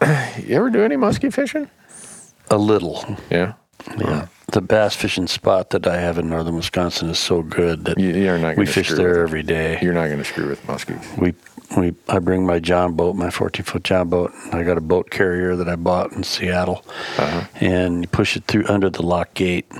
you 0.38 0.56
ever 0.56 0.70
do 0.70 0.82
any 0.82 0.96
muskie 0.96 1.32
fishing? 1.32 1.68
A 2.50 2.56
little. 2.56 3.04
Yeah. 3.30 3.54
Yeah. 3.98 4.26
The 4.52 4.62
bass 4.62 4.96
fishing 4.96 5.26
spot 5.26 5.70
that 5.70 5.86
I 5.86 6.00
have 6.00 6.18
in 6.18 6.30
northern 6.30 6.56
Wisconsin 6.56 7.10
is 7.10 7.18
so 7.18 7.42
good 7.42 7.84
that 7.84 7.98
You, 7.98 8.10
you're 8.10 8.38
not 8.38 8.56
we 8.56 8.64
fish 8.64 8.90
there 8.90 9.10
with, 9.10 9.18
every 9.18 9.42
day. 9.42 9.78
You're 9.82 9.92
not 9.92 10.06
going 10.06 10.18
to 10.18 10.24
screw 10.24 10.48
with 10.48 10.62
muskies. 10.66 11.04
We 11.18 11.34
we 11.76 11.94
I 12.08 12.18
bring 12.18 12.46
my 12.46 12.58
John 12.58 12.94
boat, 12.94 13.16
my 13.16 13.30
14 13.30 13.64
foot 13.64 13.84
John 13.84 14.08
boat. 14.08 14.32
I 14.52 14.62
got 14.62 14.78
a 14.78 14.82
boat 14.82 15.10
carrier 15.10 15.54
that 15.56 15.68
I 15.68 15.76
bought 15.76 16.12
in 16.12 16.22
Seattle, 16.22 16.84
Uh-huh. 17.18 17.44
and 17.60 18.02
you 18.02 18.08
push 18.08 18.36
it 18.36 18.44
through 18.46 18.64
under 18.68 18.88
the 18.90 19.02
lock 19.02 19.34
gate, 19.34 19.70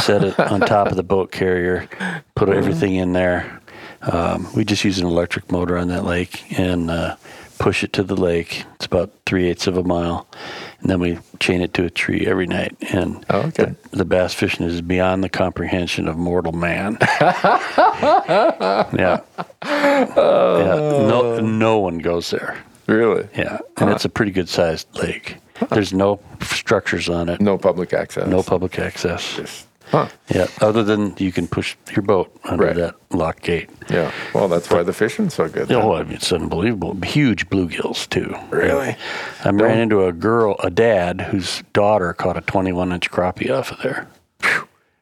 set 0.00 0.24
it 0.24 0.38
on 0.38 0.60
top 0.60 0.88
of 0.88 0.96
the 0.96 1.02
boat 1.02 1.30
carrier, 1.32 1.88
put 2.34 2.48
Uh-huh. 2.48 2.58
everything 2.58 2.94
in 2.96 3.12
there. 3.12 3.60
Um, 4.02 4.48
we 4.54 4.64
just 4.64 4.82
use 4.84 4.98
an 4.98 5.06
electric 5.06 5.52
motor 5.52 5.76
on 5.76 5.88
that 5.88 6.04
lake 6.06 6.58
and 6.58 6.90
uh, 6.90 7.16
push 7.58 7.84
it 7.84 7.92
to 7.94 8.02
the 8.02 8.16
lake. 8.16 8.64
It's 8.76 8.86
about 8.86 9.10
three 9.26 9.48
eighths 9.48 9.66
of 9.66 9.76
a 9.76 9.82
mile, 9.84 10.26
and 10.80 10.90
then 10.90 11.00
we 11.00 11.18
chain 11.40 11.60
it 11.60 11.74
to 11.74 11.84
a 11.84 11.90
tree 11.90 12.26
every 12.26 12.46
night. 12.46 12.76
And 12.92 13.24
Oh, 13.30 13.40
okay. 13.40 13.74
the, 13.90 13.96
the 13.98 14.04
bass 14.04 14.34
fishing 14.34 14.66
is 14.66 14.80
beyond 14.82 15.22
the 15.22 15.28
comprehension 15.28 16.08
of 16.08 16.16
mortal 16.16 16.52
man. 16.52 16.98
yeah. 17.20 19.20
yeah. 19.64 20.12
No, 20.16 21.40
no 21.40 21.78
one 21.78 21.98
goes 21.98 22.30
there. 22.30 22.56
Really? 22.86 23.28
Yeah, 23.36 23.58
and 23.76 23.90
it's 23.90 24.04
a 24.04 24.08
pretty 24.08 24.32
good 24.32 24.48
sized 24.48 24.88
lake. 24.96 25.36
There's 25.70 25.92
no 25.92 26.20
structures 26.42 27.08
on 27.08 27.28
it, 27.28 27.40
No 27.40 27.58
public 27.58 27.92
access. 27.92 28.26
no 28.26 28.42
public 28.42 28.78
access. 28.78 29.36
Just, 29.36 29.66
huh. 29.90 30.08
Yeah, 30.34 30.46
other 30.60 30.82
than 30.82 31.14
you 31.18 31.32
can 31.32 31.46
push 31.48 31.76
your 31.92 32.02
boat 32.02 32.30
under 32.44 32.66
Right. 32.66 32.76
that 32.76 32.94
lock 33.10 33.40
gate. 33.42 33.70
Yeah. 33.88 34.10
Well, 34.34 34.48
that's 34.48 34.70
why 34.70 34.82
the 34.82 34.92
fishing's 34.92 35.34
so 35.34 35.48
good. 35.48 35.70
Oh, 35.72 35.94
I 35.94 36.02
mean, 36.04 36.14
it's 36.14 36.32
unbelievable. 36.32 36.94
Huge 37.02 37.48
bluegills 37.50 38.08
too. 38.08 38.34
Really? 38.50 38.96
I 39.44 39.50
ran 39.50 39.78
into 39.78 40.04
a 40.04 40.12
girl, 40.12 40.56
a 40.62 40.70
dad 40.70 41.20
whose 41.20 41.62
daughter 41.72 42.12
caught 42.12 42.36
a 42.36 42.40
21 42.42 42.92
inch 42.92 43.10
crappie 43.10 43.50
off 43.50 43.72
of 43.72 43.82
there. 43.82 44.08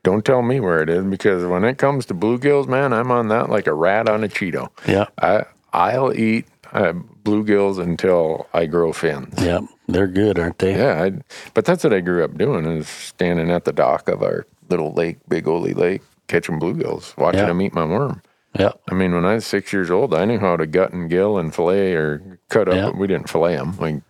Don't 0.05 0.25
tell 0.25 0.43
me 0.43 0.61
where 0.61 0.81
it 0.83 0.89
is 0.89 1.05
because 1.05 1.45
when 1.45 1.65
it 1.65 1.77
comes 1.77 2.07
to 2.07 2.15
bluegills, 2.15 2.67
man, 2.69 2.93
I'm 2.93 3.11
on 3.11 3.29
that 3.29 3.51
like 3.51 3.67
a 3.67 3.75
rat 3.75 4.09
on 4.09 4.25
a 4.25 4.29
Cheeto. 4.29 4.69
Yeah, 4.87 5.07
I 5.21 5.45
I'll 5.73 6.17
eat 6.19 6.47
uh, 6.73 6.93
bluegills 7.25 7.79
until 7.79 8.47
I 8.55 8.67
grow 8.67 8.93
fins. 8.93 9.35
yeah, 9.43 9.61
they're 9.87 10.07
good, 10.07 10.39
aren't 10.39 10.59
they? 10.61 10.77
Yeah, 10.79 11.03
I, 11.03 11.13
but 11.53 11.65
that's 11.67 11.85
what 11.85 11.93
I 11.93 12.01
grew 12.01 12.25
up 12.25 12.39
doing 12.39 12.65
is 12.65 12.89
standing 12.89 13.51
at 13.51 13.65
the 13.65 13.73
dock 13.73 14.09
of 14.09 14.23
our 14.23 14.47
little 14.69 14.93
lake, 14.93 15.19
Big 15.29 15.47
Ole 15.49 15.61
Lake, 15.73 16.03
catching 16.27 16.59
bluegills, 16.61 17.17
watching 17.17 17.41
Yeah. 17.41 17.47
them 17.47 17.61
eat 17.63 17.75
my 17.75 17.85
worm. 17.85 18.23
Yeah, 18.59 18.73
I 18.91 18.95
mean, 18.95 19.15
when 19.15 19.25
I 19.25 19.35
was 19.35 19.47
six 19.47 19.73
years 19.73 19.91
old, 19.91 20.15
I 20.15 20.25
knew 20.25 20.39
how 20.39 20.57
to 20.57 20.67
gut 20.67 20.93
and 20.93 21.09
gill 21.11 21.39
and 21.39 21.55
fillet 21.55 21.93
or 21.95 22.39
cut 22.49 22.69
up. 22.69 22.75
Yeah. 22.75 22.91
We 22.91 23.07
didn't 23.07 23.29
fillet 23.29 23.57
them. 23.57 23.77
We 23.79 24.01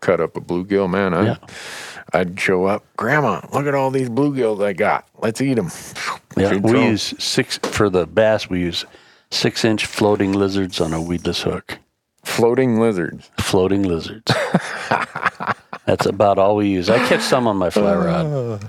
cut 0.00 0.20
up 0.20 0.36
a 0.36 0.40
bluegill, 0.40 0.88
man. 0.90 1.14
I, 1.14 1.24
Yeah. 1.24 1.36
I'd 2.12 2.38
show 2.38 2.66
up, 2.66 2.84
Grandma, 2.96 3.40
look 3.52 3.66
at 3.66 3.74
all 3.74 3.90
these 3.90 4.08
bluegills 4.08 4.62
I 4.64 4.74
got. 4.74 5.06
Let's 5.18 5.40
eat 5.40 5.54
them. 5.54 5.70
yeah. 6.36 6.56
We 6.56 6.84
use 6.84 7.14
six 7.18 7.58
for 7.58 7.88
the 7.90 8.06
bass. 8.06 8.48
We 8.48 8.60
use 8.60 8.84
six 9.30 9.64
inch 9.64 9.86
floating 9.86 10.32
lizards 10.32 10.80
on 10.80 10.92
a 10.92 11.00
weedless 11.00 11.42
hook. 11.42 11.78
floating 12.24 12.78
lizards. 12.78 13.28
floating 13.40 13.82
lizards. 13.82 14.30
That's 15.86 16.06
about 16.06 16.38
all 16.38 16.56
we 16.56 16.68
use. 16.68 16.90
I 16.90 16.98
catch 17.08 17.22
some 17.22 17.46
on 17.46 17.56
my 17.56 17.70
fly 17.70 17.94
rod. 17.94 18.60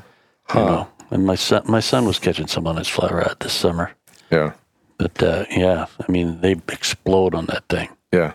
You 0.54 0.62
know, 0.62 0.88
and 1.12 1.26
my 1.26 1.36
son, 1.36 1.64
my 1.66 1.80
son 1.80 2.06
was 2.06 2.20
catching 2.20 2.48
some 2.48 2.68
on 2.68 2.78
his 2.78 2.88
fly 2.88 3.10
rod 3.10 3.38
this 3.40 3.54
summer. 3.54 3.92
Yeah. 4.32 4.54
But 4.98 5.22
uh, 5.22 5.46
yeah, 5.50 5.86
I 6.08 6.12
mean, 6.12 6.42
they 6.42 6.54
explode 6.70 7.36
on 7.36 7.46
that 7.48 7.68
thing. 7.70 7.90
Yeah. 8.12 8.34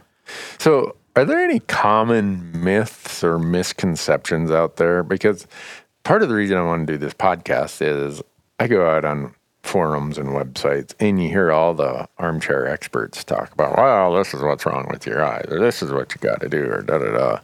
So, 0.59 0.97
are 1.17 1.25
there 1.25 1.43
any 1.43 1.61
common 1.61 2.65
myths 2.65 3.23
or 3.23 3.39
misconceptions 3.39 4.51
out 4.51 4.77
there? 4.77 5.03
Because 5.03 5.47
part 6.05 6.23
of 6.23 6.29
the 6.29 6.35
reason 6.35 6.57
I 6.57 6.63
want 6.63 6.87
to 6.87 6.93
do 6.95 6.99
this 6.99 7.15
podcast 7.15 7.83
is 7.83 8.23
I 8.59 8.67
go 8.69 8.89
out 8.89 9.05
on 9.05 9.35
forums 9.63 10.19
and 10.19 10.31
websites 10.31 10.95
and 10.99 11.23
you 11.23 11.29
hear 11.29 11.53
all 11.53 11.75
the 11.75 12.09
armchair 12.19 12.67
experts 12.67 13.23
talk 13.25 13.53
about, 13.53 13.77
well, 13.77 14.15
this 14.15 14.35
is 14.35 14.43
what's 14.43 14.67
wrong 14.67 14.87
with 14.91 15.07
your 15.07 15.25
eyes, 15.25 15.47
or 15.51 15.61
this 15.61 15.83
is 15.83 15.93
what 15.93 16.15
you 16.15 16.21
got 16.21 16.41
to 16.41 16.49
do, 16.49 16.65
or 16.65 16.83
da 16.83 16.99
da 16.99 17.13
da. 17.13 17.41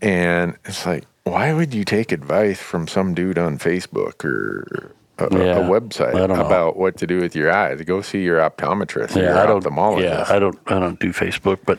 And 0.00 0.56
it's 0.64 0.86
like, 0.86 1.04
why 1.24 1.52
would 1.52 1.72
you 1.74 1.84
take 1.84 2.12
advice 2.12 2.60
from 2.60 2.88
some 2.88 3.14
dude 3.14 3.38
on 3.38 3.58
Facebook 3.58 4.24
or 4.24 4.92
a, 5.18 5.28
Yeah, 5.32 5.58
a 5.58 5.68
website 5.68 6.14
I 6.14 6.26
don't 6.26 6.38
know. 6.38 6.46
about 6.46 6.76
what 6.76 6.96
to 6.98 7.06
do 7.06 7.20
with 7.20 7.36
your 7.36 7.52
eyes? 7.52 7.80
Go 7.82 8.00
see 8.02 8.22
your 8.22 8.38
optometrist 8.38 9.16
or 9.16 9.20
your 9.20 9.38
I 9.38 9.46
don't. 9.46 9.62
ophthalmologist. 9.62 10.02
Yeah, 10.02 10.24
I 10.28 10.38
don't. 10.38 10.58
I 10.66 10.78
don't 10.78 10.98
do 10.98 11.12
Facebook, 11.12 11.58
but 11.64 11.78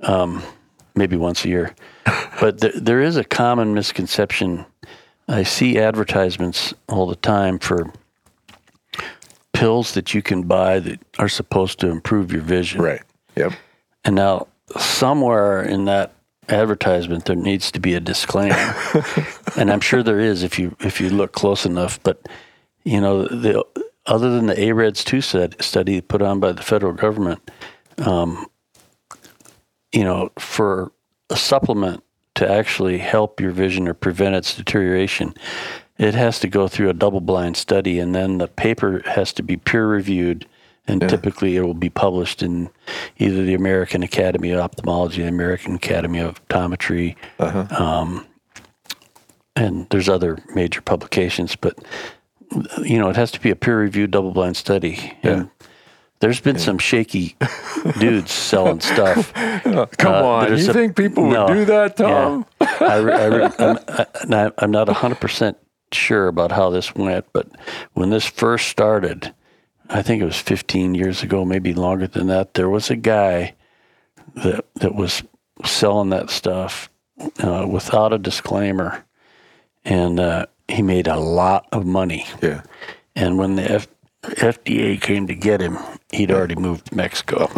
um, 0.00 0.42
maybe 0.94 1.16
once 1.16 1.44
a 1.44 1.48
year. 1.48 1.74
but 2.40 2.60
there, 2.60 2.72
there 2.74 3.00
is 3.00 3.16
a 3.16 3.24
common 3.24 3.74
misconception. 3.74 4.66
I 5.28 5.42
see 5.44 5.78
advertisements 5.78 6.74
all 6.88 7.06
the 7.06 7.16
time 7.16 7.58
for 7.58 7.90
pills 9.52 9.94
that 9.94 10.12
you 10.12 10.20
can 10.20 10.42
buy 10.42 10.80
that 10.80 11.00
are 11.18 11.28
supposed 11.28 11.78
to 11.80 11.88
improve 11.88 12.32
your 12.32 12.42
vision. 12.42 12.82
Right. 12.82 13.02
Yep. 13.36 13.52
And 14.04 14.16
now, 14.16 14.48
somewhere 14.76 15.62
in 15.62 15.86
that 15.86 16.12
advertisement, 16.48 17.24
there 17.24 17.36
needs 17.36 17.70
to 17.72 17.80
be 17.80 17.94
a 17.94 18.00
disclaimer, 18.00 18.74
and 19.56 19.70
I'm 19.70 19.80
sure 19.80 20.02
there 20.02 20.20
is 20.20 20.42
if 20.42 20.58
you 20.58 20.76
if 20.80 21.00
you 21.00 21.10
look 21.10 21.32
close 21.32 21.66
enough. 21.66 22.02
But 22.02 22.26
you 22.84 23.00
know, 23.00 23.26
the 23.26 23.64
other 24.06 24.30
than 24.30 24.46
the 24.46 24.54
AREDS 24.54 25.04
two 25.04 25.20
study 25.20 26.00
put 26.00 26.22
on 26.22 26.40
by 26.40 26.52
the 26.52 26.62
federal 26.62 26.92
government, 26.92 27.50
um, 27.98 28.46
you 29.92 30.04
know, 30.04 30.30
for 30.38 30.92
a 31.30 31.36
supplement 31.36 32.02
to 32.34 32.50
actually 32.50 32.98
help 32.98 33.40
your 33.40 33.52
vision 33.52 33.88
or 33.88 33.94
prevent 33.94 34.34
its 34.34 34.56
deterioration, 34.56 35.34
it 35.98 36.14
has 36.14 36.40
to 36.40 36.48
go 36.48 36.68
through 36.68 36.90
a 36.90 36.94
double 36.94 37.20
blind 37.20 37.56
study, 37.56 37.98
and 37.98 38.14
then 38.14 38.38
the 38.38 38.48
paper 38.48 39.02
has 39.06 39.32
to 39.32 39.42
be 39.42 39.56
peer 39.56 39.86
reviewed 39.86 40.46
and 40.86 41.00
typically 41.08 41.56
it 41.56 41.62
will 41.62 41.74
be 41.74 41.88
published 41.90 42.42
in 42.42 42.68
either 43.18 43.44
the 43.44 43.54
American 43.54 44.02
Academy 44.02 44.50
of 44.50 44.60
Ophthalmology, 44.60 45.22
the 45.22 45.28
American 45.28 45.74
Academy 45.76 46.18
of 46.20 46.46
Optometry, 46.48 47.16
um, 47.78 48.26
and 49.56 49.86
there's 49.90 50.08
other 50.08 50.38
major 50.54 50.80
publications. 50.80 51.56
But 51.56 51.78
you 52.82 52.98
know, 52.98 53.08
it 53.08 53.16
has 53.16 53.30
to 53.32 53.40
be 53.40 53.50
a 53.50 53.56
peer-reviewed, 53.56 54.10
double-blind 54.10 54.56
study. 54.56 55.12
And 55.22 55.50
there's 56.20 56.40
been 56.40 56.58
some 56.58 56.78
shaky 56.78 57.36
dudes 57.98 58.30
selling 58.32 58.80
stuff. 58.80 59.32
Come 59.64 60.14
Uh, 60.14 60.22
on, 60.24 60.58
you 60.58 60.72
think 60.72 60.96
people 60.96 61.24
would 61.28 61.46
do 61.48 61.64
that, 61.64 61.96
Tom? 61.96 62.46
Yeah. 62.60 62.66
I, 62.80 62.96
I, 63.58 64.06
not- 64.28 64.54
I'm 64.58 64.70
not 64.70 64.88
100% 64.88 65.54
sure 65.92 66.28
about 66.28 66.52
how 66.52 66.70
this 66.70 66.94
went, 66.94 67.24
but 67.32 67.48
when 67.94 68.10
this 68.10 68.26
first 68.26 68.68
started, 68.68 69.32
I 69.90 70.02
think 70.02 70.22
it 70.22 70.24
was 70.24 70.38
15 70.38 70.94
years 70.94 71.22
ago, 71.22 71.44
maybe 71.44 71.74
longer 71.74 72.06
than 72.06 72.26
that, 72.28 72.54
there 72.54 72.68
was 72.70 72.90
a 72.90 72.96
guy 72.96 73.54
that, 74.34 74.64
that 74.76 74.94
was 74.94 75.22
selling 75.64 76.10
that 76.10 76.30
stuff 76.30 76.88
uh, 77.42 77.66
without 77.68 78.12
a 78.12 78.18
disclaimer. 78.18 79.04
And 79.84 80.18
uh, 80.18 80.46
he 80.68 80.82
made 80.82 81.06
a 81.06 81.16
lot 81.18 81.66
of 81.72 81.84
money. 81.84 82.26
Yeah. 82.42 82.62
And 83.14 83.38
when 83.38 83.56
the 83.56 83.70
F- 83.70 83.88
FDA 84.22 85.00
came 85.00 85.26
to 85.26 85.34
get 85.34 85.60
him, 85.60 85.76
he'd 86.10 86.30
already 86.30 86.56
moved 86.56 86.86
to 86.86 86.96
Mexico. 86.96 87.50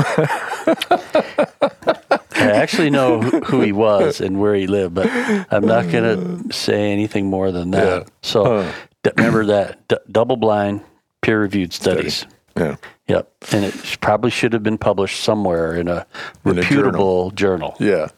I 2.39 2.51
actually 2.53 2.91
know 2.91 3.21
who 3.23 3.61
he 3.63 3.73
was 3.73 4.21
and 4.21 4.39
where 4.41 4.55
he 4.55 4.67
lived, 4.67 4.95
but 4.95 5.09
I'm 5.51 5.65
not 5.65 5.91
going 5.91 6.45
to 6.49 6.53
say 6.53 6.93
anything 6.93 7.27
more 7.27 7.51
than 7.53 7.71
that. 7.71 8.03
Yeah. 8.03 8.09
So 8.23 8.71
d- 9.03 9.11
remember 9.17 9.47
that 9.47 9.89
d- 9.89 9.97
double 10.11 10.37
blind, 10.37 10.83
peer 11.27 11.41
reviewed 11.41 11.73
studies. 11.73 12.25
Yeah. 12.57 12.77
Yep. 13.09 13.31
And 13.53 13.65
it 13.65 13.99
probably 14.01 14.31
should 14.31 14.53
have 14.53 14.63
been 14.63 14.79
published 14.79 15.25
somewhere 15.25 15.75
in 15.75 15.89
a 15.89 16.07
In 16.45 16.53
a 16.53 16.63
reputable 16.63 17.33
journal. 17.33 17.75
Yeah. 17.81 18.09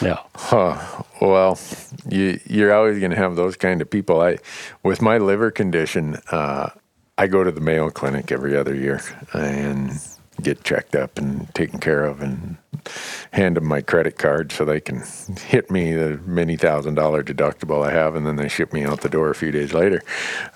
Yeah. 0.00 0.18
Huh. 0.36 1.02
Well, 1.20 1.58
you, 2.08 2.38
you're 2.46 2.72
always 2.72 3.00
going 3.00 3.10
to 3.10 3.16
have 3.16 3.34
those 3.34 3.56
kind 3.56 3.82
of 3.82 3.90
people. 3.90 4.20
I, 4.20 4.38
with 4.84 5.02
my 5.02 5.18
liver 5.18 5.50
condition, 5.50 6.18
uh, 6.30 6.70
I 7.18 7.26
go 7.26 7.42
to 7.42 7.50
the 7.50 7.60
Mayo 7.60 7.90
Clinic 7.90 8.30
every 8.30 8.56
other 8.56 8.74
year 8.74 9.00
and 9.32 9.92
get 10.40 10.62
checked 10.64 10.94
up 10.94 11.18
and 11.18 11.52
taken 11.54 11.78
care 11.78 12.04
of, 12.04 12.22
and 12.22 12.56
hand 13.32 13.56
them 13.56 13.66
my 13.66 13.80
credit 13.80 14.18
card 14.18 14.50
so 14.50 14.64
they 14.64 14.80
can 14.80 15.02
hit 15.46 15.70
me 15.70 15.94
the 15.94 16.18
many 16.24 16.56
thousand 16.56 16.94
dollar 16.94 17.22
deductible 17.22 17.86
I 17.86 17.92
have, 17.92 18.14
and 18.14 18.26
then 18.26 18.36
they 18.36 18.48
ship 18.48 18.72
me 18.72 18.84
out 18.84 19.02
the 19.02 19.08
door 19.08 19.30
a 19.30 19.34
few 19.34 19.50
days 19.50 19.72
later. 19.72 20.02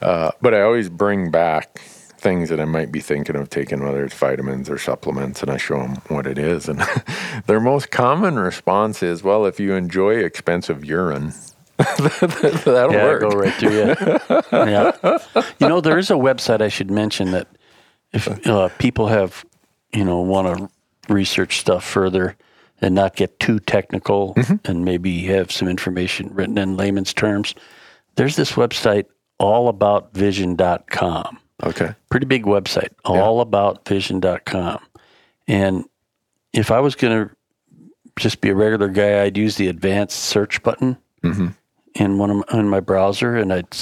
Uh, 0.00 0.30
but 0.40 0.54
I 0.54 0.62
always 0.62 0.88
bring 0.88 1.30
back 1.30 1.80
things 2.26 2.48
that 2.48 2.58
I 2.58 2.64
might 2.64 2.90
be 2.90 2.98
thinking 3.00 3.36
of 3.36 3.50
taking, 3.50 3.84
whether 3.84 4.04
it's 4.04 4.16
vitamins 4.16 4.68
or 4.68 4.78
supplements, 4.78 5.42
and 5.42 5.50
I 5.50 5.58
show 5.58 5.78
them 5.78 5.94
what 6.08 6.26
it 6.26 6.38
is. 6.38 6.68
And 6.68 6.82
their 7.46 7.60
most 7.60 7.92
common 7.92 8.36
response 8.36 9.00
is, 9.00 9.22
"Well, 9.22 9.46
if 9.46 9.60
you 9.60 9.74
enjoy 9.74 10.16
expensive 10.16 10.84
urine." 10.84 11.32
That'll 11.76 12.92
Yeah, 12.92 13.04
work. 13.04 13.20
go 13.20 13.28
right 13.28 13.52
through 13.54 13.70
you. 13.70 13.94
yeah. 14.52 14.92
You 15.60 15.68
know, 15.68 15.80
there 15.80 15.98
is 15.98 16.10
a 16.10 16.14
website 16.14 16.60
I 16.62 16.68
should 16.68 16.90
mention 16.90 17.30
that 17.32 17.46
if 18.12 18.26
uh, 18.48 18.70
people 18.78 19.06
have, 19.08 19.44
you 19.92 20.04
know, 20.04 20.20
want 20.20 20.58
to 20.58 20.68
research 21.12 21.58
stuff 21.60 21.84
further 21.84 22.34
and 22.80 22.94
not 22.94 23.14
get 23.14 23.38
too 23.40 23.58
technical 23.60 24.34
and 24.64 24.84
maybe 24.84 25.26
have 25.26 25.52
some 25.52 25.68
information 25.68 26.30
written 26.34 26.58
in 26.58 26.76
layman's 26.76 27.12
terms, 27.14 27.54
there's 28.16 28.34
this 28.36 28.52
website, 28.52 29.04
allaboutvision.com. 29.40 31.38
Okay. 31.62 31.94
Pretty 32.10 32.26
big 32.26 32.44
website, 32.44 32.90
all 33.04 33.40
about 33.40 33.84
allaboutvision.com. 33.84 34.78
And 35.48 35.84
if 36.52 36.70
I 36.70 36.80
was 36.80 36.94
going 36.94 37.28
to 37.28 37.36
just 38.18 38.40
be 38.40 38.50
a 38.50 38.54
regular 38.54 38.88
guy, 38.88 39.22
I'd 39.22 39.36
use 39.36 39.56
the 39.56 39.68
advanced 39.68 40.18
search 40.18 40.62
button 40.62 40.96
mm-hmm. 41.22 41.48
in 41.94 42.18
one 42.18 42.30
of 42.30 42.36
my, 42.36 42.58
in 42.58 42.68
my 42.68 42.80
browser, 42.80 43.36
and 43.36 43.52
I'd 43.52 43.76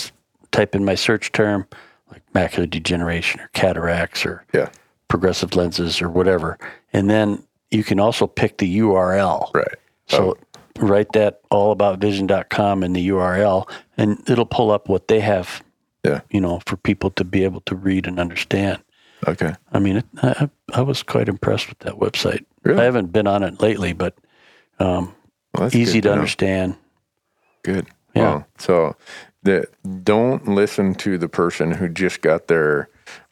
type 0.53 0.75
in 0.75 0.85
my 0.85 0.95
search 0.95 1.33
term 1.33 1.67
like 2.11 2.23
macular 2.33 2.69
degeneration 2.69 3.41
or 3.41 3.49
cataracts 3.55 4.25
or 4.25 4.45
Yeah. 4.53 4.69
progressive 5.09 5.57
lenses 5.57 6.01
or 6.01 6.09
whatever, 6.09 6.59
and 6.93 7.11
then 7.11 7.43
you 7.71 7.83
can 7.83 7.99
also 7.99 8.27
pick 8.27 8.59
the 8.59 8.79
URL. 8.79 9.53
Right. 9.53 9.75
So 10.07 10.37
oh. 10.79 10.87
write 10.87 11.13
that 11.13 11.41
all 11.51 11.73
about 11.73 12.01
allaboutvision.com 12.01 12.83
in 12.85 12.93
the 12.93 13.09
URL, 13.09 13.69
and 13.97 14.19
it'll 14.29 14.47
pull 14.47 14.71
up 14.71 14.89
what 14.89 15.09
they 15.09 15.21
have, 15.21 15.63
Yeah. 16.05 16.21
you 16.31 16.41
know, 16.41 16.61
for 16.67 16.77
people 16.77 17.11
to 17.13 17.25
be 17.25 17.45
able 17.45 17.63
to 17.63 17.75
read 17.75 18.07
and 18.07 18.21
understand. 18.21 18.83
Okay. 19.27 19.55
I 19.73 19.79
mean, 19.79 19.97
it, 19.99 20.05
I, 20.23 20.51
I 20.73 20.83
was 20.83 21.03
quite 21.03 21.29
impressed 21.29 21.69
with 21.69 21.79
that 21.81 21.95
website. 21.95 22.45
Really? 22.63 22.81
I 22.81 22.85
haven't 22.85 23.13
been 23.13 23.27
on 23.27 23.43
it 23.43 23.61
lately, 23.61 23.95
but 23.95 24.15
um, 24.79 25.15
Well, 25.55 25.63
that's 25.65 25.75
easy 25.75 26.01
good 26.01 26.09
to 26.09 26.13
understand. 26.13 26.77
Good. 27.63 27.87
Yeah. 28.15 28.23
Wow. 28.23 28.47
So 28.59 28.97
the, 29.43 29.67
don't 30.03 30.47
listen 30.47 30.95
to 30.97 31.17
the 31.17 31.29
person 31.29 31.73
who 31.73 31.89
just 31.89 32.21
got 32.21 32.49
their 32.49 32.89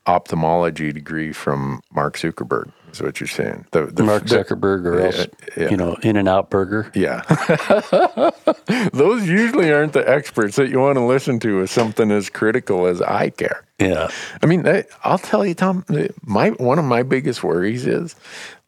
ophthalmology 0.07 0.93
degree 0.93 1.33
from 1.33 1.83
Mark 1.93 2.17
Zuckerberg. 2.17 2.73
Is 2.93 3.01
what 3.03 3.21
you're 3.21 3.27
saying. 3.27 3.65
The, 3.73 3.87
the, 3.87 4.03
Mark 4.03 4.27
the- 4.27 4.37
Zuckerberg 4.45 4.85
or 4.87 5.01
else, 5.01 5.27
yeah. 5.57 5.71
you 5.71 5.77
know, 5.79 5.95
In 6.03 6.17
and 6.17 6.29
Out 6.29 6.51
Burger. 6.51 6.91
yeah. 6.95 7.23
Those 8.93 9.27
usually 9.27 9.73
aren't 9.73 9.95
the 9.95 10.05
experts 10.07 10.57
that 10.57 10.69
you 10.69 10.79
want 10.79 10.97
to 10.99 11.05
listen 11.05 11.41
to 11.41 11.61
with 11.61 11.71
something 11.71 12.11
as 12.11 12.29
critical 12.29 12.87
as 12.87 13.01
eye 13.01 13.31
care. 13.31 13.65
Yeah. 13.79 14.09
I 14.43 14.47
mean, 14.47 14.67
I- 14.69 14.85
I'll 15.05 15.19
tell 15.19 15.45
you, 15.47 15.55
Tom. 15.55 15.85
My 16.25 16.51
one 16.51 16.79
of 16.79 16.85
my 16.85 17.03
biggest 17.03 17.43
worries 17.43 17.87
is 17.87 18.15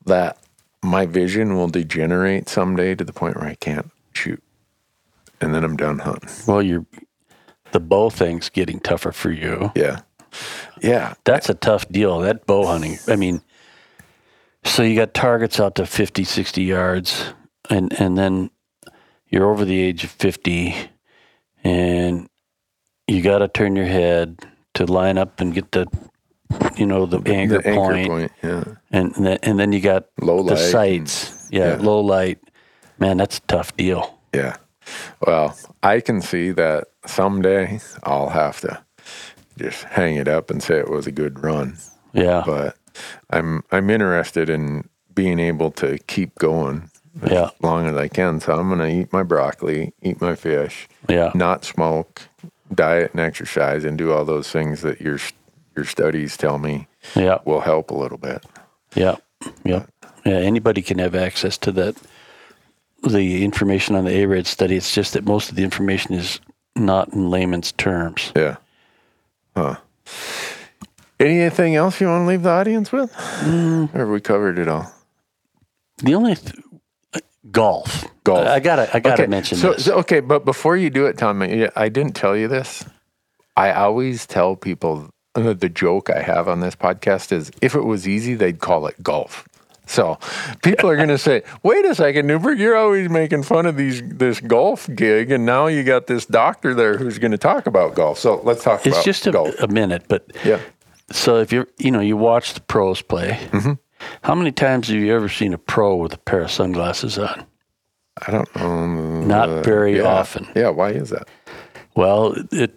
that 0.07 0.39
my 0.83 1.07
vision 1.07 1.55
will 1.55 1.69
degenerate 1.69 2.49
someday 2.49 2.95
to 2.95 3.05
the 3.05 3.13
point 3.13 3.37
where 3.37 3.49
I 3.49 3.55
can't 3.55 3.91
shoot, 4.15 4.43
and 5.41 5.55
then 5.55 5.65
I'm 5.65 5.77
done 5.77 5.99
hunting. 5.99 6.29
Well, 6.47 6.63
you're 6.63 6.85
the 7.73 7.81
bow 7.81 8.09
thing's 8.11 8.49
getting 8.49 8.81
tougher 8.81 9.13
for 9.13 9.31
you. 9.31 9.73
Yeah, 9.75 10.01
yeah, 10.83 11.15
That's 11.25 11.49
a 11.49 11.55
tough 11.55 11.89
deal. 11.89 12.19
That 12.21 12.47
bow 12.47 12.67
hunting. 12.67 12.99
I 13.09 13.17
mean, 13.17 13.41
so 14.65 14.83
you 14.83 14.95
got 14.97 15.15
targets 15.15 15.61
out 15.61 15.75
to 15.77 15.87
50, 15.87 16.25
60 16.25 16.63
yards, 16.63 17.33
and 17.71 17.93
and 18.01 18.17
then 18.17 18.51
you're 19.29 19.51
over 19.51 19.65
the 19.65 19.81
age 19.81 20.05
of 20.05 20.11
50, 20.11 20.75
and 21.63 22.29
you 23.07 23.23
got 23.23 23.39
to 23.39 23.49
turn 23.49 23.77
your 23.77 23.87
head 23.87 24.47
to 24.75 24.87
line 24.87 25.19
up 25.19 25.41
and 25.41 25.55
get 25.55 25.73
the, 25.73 25.87
you 26.77 26.87
know, 26.87 27.07
the, 27.07 27.19
anchor, 27.31 27.59
the 27.61 27.69
anchor 27.69 27.93
point, 27.93 28.09
point. 28.09 28.33
Yeah, 28.43 28.65
and 28.91 29.15
then, 29.15 29.39
and 29.43 29.59
then 29.59 29.73
you 29.73 29.81
got 29.81 30.07
Low 30.21 30.43
the 30.43 30.55
light 30.55 30.59
sights. 30.59 31.49
Yeah, 31.51 31.77
yeah. 31.77 31.83
low 31.83 32.01
light. 32.01 32.39
Man, 32.99 33.17
that's 33.17 33.39
a 33.39 33.43
tough 33.43 33.77
deal. 33.77 34.19
yeah. 34.33 34.57
Well, 35.27 35.57
I 35.83 36.01
can 36.01 36.21
see 36.21 36.51
that 36.53 36.89
someday 37.07 37.81
I'll 38.03 38.29
have 38.29 38.61
to 38.61 38.83
just 39.57 39.83
hang 39.85 40.17
it 40.17 40.29
up 40.29 40.51
and 40.51 40.63
say 40.63 40.79
it 40.79 40.91
was 40.91 41.07
a 41.07 41.13
good 41.13 41.43
run. 41.43 41.79
Yeah, 42.13 42.43
But 42.45 42.77
I'm 43.31 43.63
I'm 43.73 43.91
interested 43.91 44.49
in 44.49 44.89
being 45.15 45.39
able 45.39 45.71
to 45.73 45.99
keep 46.07 46.35
going 46.39 46.91
as 47.23 47.31
Yeah. 47.31 47.51
long 47.63 47.87
as 47.87 47.97
I 47.97 48.09
can. 48.09 48.41
So 48.41 48.55
I'm 48.59 48.69
gonna 48.69 48.89
eat 48.89 49.13
my 49.13 49.23
broccoli, 49.23 49.93
eat 50.03 50.21
my 50.21 50.35
fish, 50.35 50.89
yeah. 51.09 51.31
not 51.35 51.65
smoke, 51.65 52.23
diet 52.75 53.13
and 53.13 53.21
exercise, 53.21 53.85
and 53.85 53.97
do 53.99 54.13
all 54.13 54.25
those 54.25 54.51
things 54.51 54.81
that 54.83 55.01
your 55.01 55.19
your 55.77 55.85
studies 55.85 56.37
tell 56.37 56.59
me 56.59 56.87
Yeah, 57.17 57.39
will 57.45 57.61
help 57.61 57.91
a 57.91 57.95
little 57.95 58.19
bit. 58.19 58.45
yeah, 58.95 59.17
yeah, 59.65 59.87
yeah. 60.25 60.33
Anybody 60.39 60.83
can 60.83 60.99
have 60.99 61.15
access 61.15 61.59
to 61.59 61.73
that. 61.73 61.97
The 63.03 63.45
information 63.45 63.97
on 63.97 64.05
the 64.07 64.13
ARED 64.23 64.47
study. 64.47 64.77
It's 64.77 64.95
just 64.95 65.13
that 65.13 65.25
most 65.25 65.51
of 65.51 65.57
the 65.57 65.63
information 65.63 66.15
is 66.15 66.41
not 66.75 67.13
in 67.13 67.29
layman's 67.29 67.73
terms. 67.73 68.33
Yeah. 68.35 68.57
Huh. 69.55 69.77
Anything 71.25 71.75
else 71.77 72.01
you 72.01 72.07
want 72.07 72.25
to 72.25 72.29
leave 72.29 72.43
the 72.43 72.51
audience 72.51 72.93
with? 72.93 73.13
Mm. 73.13 73.95
Or 73.95 73.99
have 73.99 74.09
we 74.09 74.21
covered 74.21 74.59
it 74.59 74.69
all? 74.69 74.93
The 75.99 76.15
only 76.15 76.35
th- 76.37 76.55
golf. 77.51 78.05
Golf. 78.25 78.47
I, 78.47 78.55
I 78.55 78.61
gotta. 78.61 78.89
I 78.95 79.01
gotta 79.01 79.23
okay. 79.23 79.31
mention 79.31 79.59
so, 79.59 79.73
this. 79.73 79.85
so- 79.85 79.95
okay, 79.99 80.21
but 80.21 80.45
before 80.45 80.77
you 80.77 80.91
do 80.91 81.07
it, 81.07 81.19
Tom, 81.19 81.43
I 81.43 81.89
didn't 81.89 82.15
tell 82.15 82.37
you 82.37 82.49
this. 82.49 82.85
I 83.57 83.73
always 83.73 84.27
tell 84.27 84.57
people 84.57 85.11
uh, 85.35 85.53
the 85.53 85.69
joke 85.69 86.11
I 86.11 86.23
have 86.23 86.49
on 86.49 86.61
this 86.61 86.75
podcast 86.75 87.33
is 87.33 87.51
if 87.63 87.75
it 87.75 87.83
was 87.83 88.09
easy, 88.09 88.35
they'd 88.35 88.59
call 88.59 88.87
it 88.87 89.01
golf. 89.03 89.47
So 89.87 90.19
people 90.63 90.89
are 90.89 90.97
going 90.97 91.11
to 91.11 91.19
say, 91.19 91.43
"Wait 91.63 91.85
a 91.85 91.95
second, 91.95 92.27
Newberg, 92.27 92.59
you're 92.59 92.77
always 92.77 93.11
making 93.11 93.43
fun 93.43 93.67
of 93.67 93.77
these 93.77 94.03
this 94.03 94.41
golf 94.41 94.89
gig, 94.95 95.31
and 95.31 95.45
now 95.45 95.67
you 95.67 95.85
got 95.85 96.07
this 96.07 96.25
doctor 96.27 96.75
there 96.75 96.97
who's 96.97 97.19
going 97.19 97.33
to 97.33 97.39
talk 97.39 97.67
about 97.67 97.95
golf." 97.95 98.19
So 98.19 98.41
let's 98.45 98.65
talk 98.65 98.87
it's 98.87 98.97
about 98.97 99.05
just 99.05 99.27
a, 99.27 99.33
golf. 99.33 99.55
a 99.61 99.69
minute, 99.69 100.05
but 100.09 100.27
Yeah. 100.45 100.59
So 101.11 101.39
if 101.39 101.53
you're, 101.53 101.69
you 101.79 101.91
know, 101.91 102.01
you 102.01 102.17
watch 102.17 102.55
the 102.55 102.61
pros 102.61 103.03
play. 103.03 103.39
Mm-hmm. 103.51 103.73
How 104.23 104.35
many 104.35 104.53
times 104.53 104.89
have 104.89 104.97
you 104.97 105.15
ever 105.15 105.29
seen 105.29 105.55
a 105.55 105.59
pro 105.59 105.97
with 105.97 106.13
a 106.15 106.19
pair 106.19 106.43
of 106.43 106.51
sunglasses 106.51 107.19
on? 107.19 107.47
I 108.27 108.31
don't 108.31 108.57
know. 108.57 109.21
Not 109.23 109.65
very 109.65 109.97
yeah. 109.97 110.05
often. 110.05 110.47
Yeah. 110.55 110.69
Why 110.69 110.91
is 110.91 111.11
that? 111.11 111.29
Well, 111.97 112.35
it. 112.53 112.75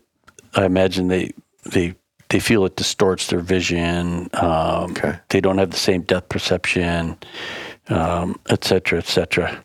I 0.55 0.65
imagine 0.65 1.09
they 1.09 1.31
they 1.65 1.95
they 2.29 2.39
feel 2.39 2.65
it 2.65 2.75
distorts 2.75 3.27
their 3.27 3.39
vision. 3.39 4.29
Um, 4.33 4.91
Okay. 4.91 5.19
They 5.29 5.41
don't 5.41 5.57
have 5.57 5.71
the 5.71 5.77
same 5.77 6.01
depth 6.01 6.29
perception, 6.29 7.17
um, 7.89 8.39
et 8.49 8.63
cetera, 8.63 8.99
et 8.99 9.07
cetera. 9.07 9.63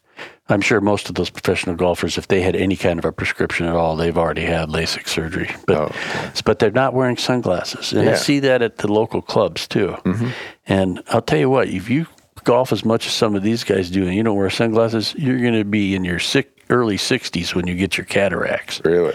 I'm 0.53 0.61
sure 0.61 0.81
most 0.81 1.09
of 1.09 1.15
those 1.15 1.31
professional 1.31 1.74
golfers, 1.74 2.19
if 2.19 2.29
they 2.29 2.43
had 2.43 2.55
any 2.55 2.77
kind 2.77 2.99
of 2.99 3.05
a 3.05 3.12
prescription 3.12 3.66
at 3.66 3.74
all, 3.74 3.97
they've 3.97 4.16
already 4.16 4.43
had 4.45 4.69
LASIK 4.69 5.09
surgery. 5.09 5.51
But 5.66 5.77
Oh, 5.77 5.83
okay. 5.85 6.31
but 6.45 6.59
they're 6.59 6.70
not 6.70 6.95
wearing 6.95 7.16
sunglasses, 7.16 7.93
and 7.93 8.09
I 8.09 8.15
see 8.15 8.39
that 8.41 8.62
at 8.62 8.79
the 8.79 8.93
local 8.93 9.23
clubs 9.23 9.66
too. 9.66 9.97
Mm-hmm. 10.05 10.29
And 10.66 11.03
I'll 11.09 11.23
tell 11.23 11.39
you 11.39 11.51
what, 11.51 11.69
if 11.69 11.89
you 11.91 12.07
golf 12.45 12.73
as 12.73 12.85
much 12.85 13.07
as 13.07 13.12
some 13.12 13.35
of 13.35 13.43
these 13.43 13.65
guys 13.65 13.91
do, 13.91 14.07
and 14.07 14.15
you 14.15 14.23
don't 14.23 14.37
wear 14.37 14.51
sunglasses, 14.51 15.15
you're 15.16 15.39
going 15.39 15.55
to 15.55 15.65
be 15.65 15.95
in 15.95 16.05
your 16.05 16.19
sick, 16.19 16.62
early 16.70 16.97
60s 16.97 17.55
when 17.55 17.66
you 17.66 17.74
get 17.74 17.97
your 17.97 18.05
cataracts. 18.05 18.81
Really? 18.85 19.15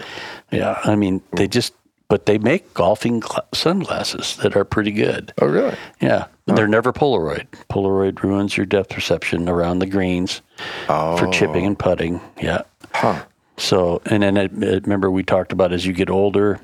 Yeah, 0.52 0.80
I 0.84 0.96
mean 0.96 1.22
they 1.34 1.48
just, 1.48 1.74
but 2.10 2.26
they 2.26 2.38
make 2.38 2.74
golfing 2.74 3.20
gla- 3.20 3.46
sunglasses 3.54 4.38
that 4.38 4.56
are 4.56 4.64
pretty 4.64 4.92
good. 4.92 5.34
Oh, 5.42 5.48
really? 5.48 5.76
Yeah, 6.00 6.28
they're 6.46 6.68
never 6.68 6.94
Polaroid. 6.94 7.48
Polaroid 7.70 8.22
ruins 8.24 8.56
your 8.56 8.66
depth 8.66 8.92
perception 8.92 9.50
around 9.50 9.80
the 9.80 9.86
greens 9.86 10.42
for 10.86 11.28
oh. 11.28 11.32
chipping 11.32 11.66
and 11.66 11.78
putting. 11.78 12.22
Yeah. 12.42 12.62
Huh. 12.94 13.24
So, 13.58 14.02
and 14.06 14.24
then 14.24 14.38
I, 14.38 14.44
I 14.44 14.80
remember 14.80 15.12
we 15.12 15.24
talked 15.24 15.52
about 15.52 15.74
as 15.74 15.86
you 15.86 15.94
get 15.94 16.10
older, 16.10 16.60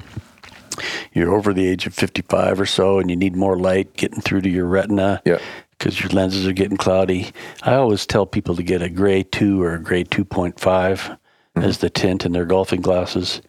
you're 1.14 1.34
over 1.34 1.54
the 1.54 1.68
age 1.68 1.86
of 1.86 1.94
55 1.94 2.62
or 2.62 2.66
so, 2.66 3.00
and 3.00 3.10
you 3.10 3.16
need 3.16 3.36
more 3.36 3.58
light 3.58 3.96
getting 3.96 4.22
through 4.22 4.42
to 4.42 4.50
your 4.50 4.66
retina. 4.66 5.22
Yeah. 5.26 5.40
Because 5.78 6.00
your 6.00 6.10
lenses 6.10 6.48
are 6.48 6.54
getting 6.54 6.78
cloudy. 6.78 7.32
I 7.64 7.74
always 7.74 8.06
tell 8.06 8.26
people 8.26 8.56
to 8.56 8.64
get 8.64 8.82
a 8.82 8.90
gray 8.90 9.24
2 9.24 9.62
or 9.62 9.74
a 9.74 9.80
gray 9.80 10.06
2.5 10.06 10.54
mm-hmm. 10.54 11.62
as 11.62 11.80
the 11.80 11.90
tint 11.90 12.26
in 12.26 12.32
their 12.32 12.46
golfing 12.46 12.80
glasses 12.80 13.42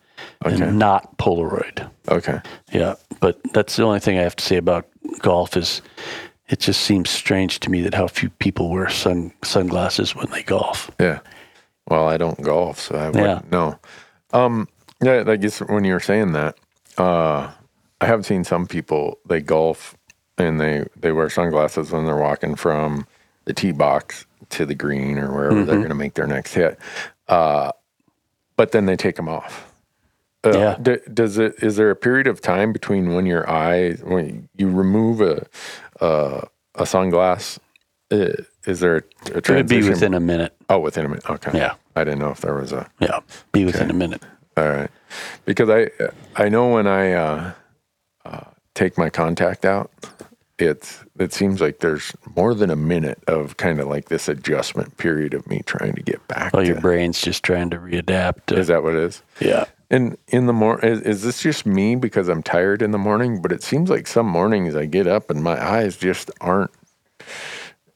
Okay. 0.45 0.63
and 0.63 0.79
not 0.79 1.17
Polaroid. 1.19 1.89
Okay. 2.09 2.41
Yeah, 2.73 2.95
but 3.21 3.41
that's 3.53 3.77
the 3.77 3.85
only 3.85 4.01
thing 4.01 4.19
I 4.19 4.23
have 4.23 4.37
to 4.37 4.45
say 4.45 4.57
about 4.57 4.87
golf 5.21 5.57
is 5.57 5.83
it 6.49 6.61
just 6.61 6.83
seems 6.83 7.11
strange 7.11 7.61
to 7.61 7.71
me 7.71 7.81
that 7.83 7.95
how 7.95 8.07
few 8.07 8.31
people 8.31 8.71
wear 8.71 8.89
sun 8.91 9.33
sunglasses 9.43 10.15
when 10.15 10.31
they 10.31 10.43
golf. 10.43 10.91
Yeah. 11.01 11.21
Well, 11.89 12.09
I 12.09 12.17
don't 12.17 12.41
golf, 12.41 12.81
so 12.81 12.97
I 12.97 13.11
wouldn't 13.11 13.51
know. 13.51 13.79
Um, 14.33 14.69
yeah, 15.03 15.25
I 15.27 15.37
guess 15.37 15.61
when 15.61 15.85
you 15.85 15.93
were 15.93 16.01
saying 16.01 16.33
that, 16.33 16.57
uh, 16.97 17.51
I 18.01 18.07
have 18.07 18.25
seen 18.25 18.45
some 18.45 18.67
people 18.67 19.19
they 19.27 19.41
golf 19.41 19.97
and 20.39 20.61
they 20.61 20.87
they 20.97 21.13
wear 21.13 21.31
sunglasses 21.31 21.93
when 21.93 22.05
they're 22.05 22.17
walking 22.17 22.55
from 22.55 23.07
the 23.45 23.53
tee 23.53 23.73
box 23.73 24.27
to 24.51 24.67
the 24.67 24.75
green 24.75 25.19
or 25.19 25.33
wherever 25.33 25.65
they're 25.65 25.77
going 25.77 25.89
to 25.89 25.95
make 25.95 26.15
their 26.15 26.27
next 26.27 26.55
hit. 26.55 26.79
Uh, 27.29 27.73
but 28.57 28.73
then 28.73 28.87
they 28.87 28.97
take 28.97 29.17
them 29.17 29.29
off. 29.29 29.73
Uh, 30.45 30.51
Yeah. 30.59 30.77
d- 30.81 30.99
does 31.13 31.39
it? 31.39 31.55
Is 31.63 31.77
there 31.77 31.91
a 31.91 31.97
period 31.97 32.27
of 32.27 32.41
time 32.41 32.73
between 32.73 33.15
when 33.15 33.27
your 33.27 33.49
eye 33.49 33.93
when 34.03 34.49
you 34.57 34.69
remove 34.71 35.21
a 35.21 35.47
a, 36.01 36.47
a 36.75 36.83
sunglass? 36.83 37.59
Uh, 38.11 38.29
is 38.67 38.81
there 38.81 38.97
a, 38.97 39.03
a 39.35 39.37
It 39.39 39.49
would 39.49 39.69
be 39.69 39.89
within 39.89 40.15
a 40.15 40.21
minute. 40.21 40.55
Oh, 40.69 40.79
within 40.79 41.07
a 41.07 41.09
minute. 41.09 41.29
Okay. 41.29 41.51
Yeah. 41.59 41.75
I 41.97 42.05
didn't 42.05 42.19
know 42.21 42.31
if 42.31 42.41
there 42.41 42.55
was 42.55 42.73
a. 42.73 42.89
Yeah, 43.01 43.21
be 43.53 43.65
within 43.65 43.91
a 43.91 43.95
minute. 43.95 44.23
All 44.57 44.69
right. 44.69 44.91
Because 45.45 45.71
I 45.71 45.91
I 46.37 46.49
know 46.49 46.69
when 46.69 46.87
I 46.87 47.13
uh, 47.13 47.53
uh, 48.25 48.41
take 48.75 48.99
my 48.99 49.09
contact 49.11 49.65
out, 49.65 49.91
it's 50.59 51.05
it 51.19 51.33
seems 51.33 51.61
like 51.61 51.79
there's 51.79 52.13
more 52.37 52.55
than 52.55 52.71
a 52.71 52.77
minute 52.77 53.23
of 53.29 53.57
kind 53.57 53.81
of 53.81 53.87
like 53.89 54.09
this 54.09 54.29
adjustment 54.29 54.97
period 54.97 55.35
of 55.35 55.47
me 55.47 55.63
trying 55.67 55.95
to 55.95 56.03
get 56.03 56.27
back. 56.29 56.53
Well, 56.53 56.63
to, 56.63 56.69
your 56.69 56.81
brain's 56.81 57.21
just 57.21 57.43
trying 57.45 57.71
to 57.71 57.79
readapt. 57.79 58.47
to- 58.47 58.59
is 58.59 58.67
that 58.67 58.83
what 58.83 58.95
it 58.95 59.01
is? 59.03 59.23
yeah. 59.41 59.65
And 59.95 60.19
in 60.27 60.47
the 60.47 60.53
morning, 60.53 60.91
is, 60.91 61.01
is 61.03 61.23
this 61.23 61.41
just 61.41 61.67
me 61.67 61.95
because 61.95 62.29
I'm 62.29 62.43
tired 62.43 62.83
in 62.83 62.91
the 62.91 62.99
morning? 62.99 63.41
But 63.41 63.53
it 63.53 63.63
seems 63.63 63.89
like 63.89 64.09
some 64.09 64.27
mornings 64.27 64.75
I 64.75 64.87
get 64.87 65.07
up 65.07 65.31
and 65.31 65.41
my 65.41 65.65
eyes 65.65 65.97
just 65.97 66.33
aren't 66.41 66.73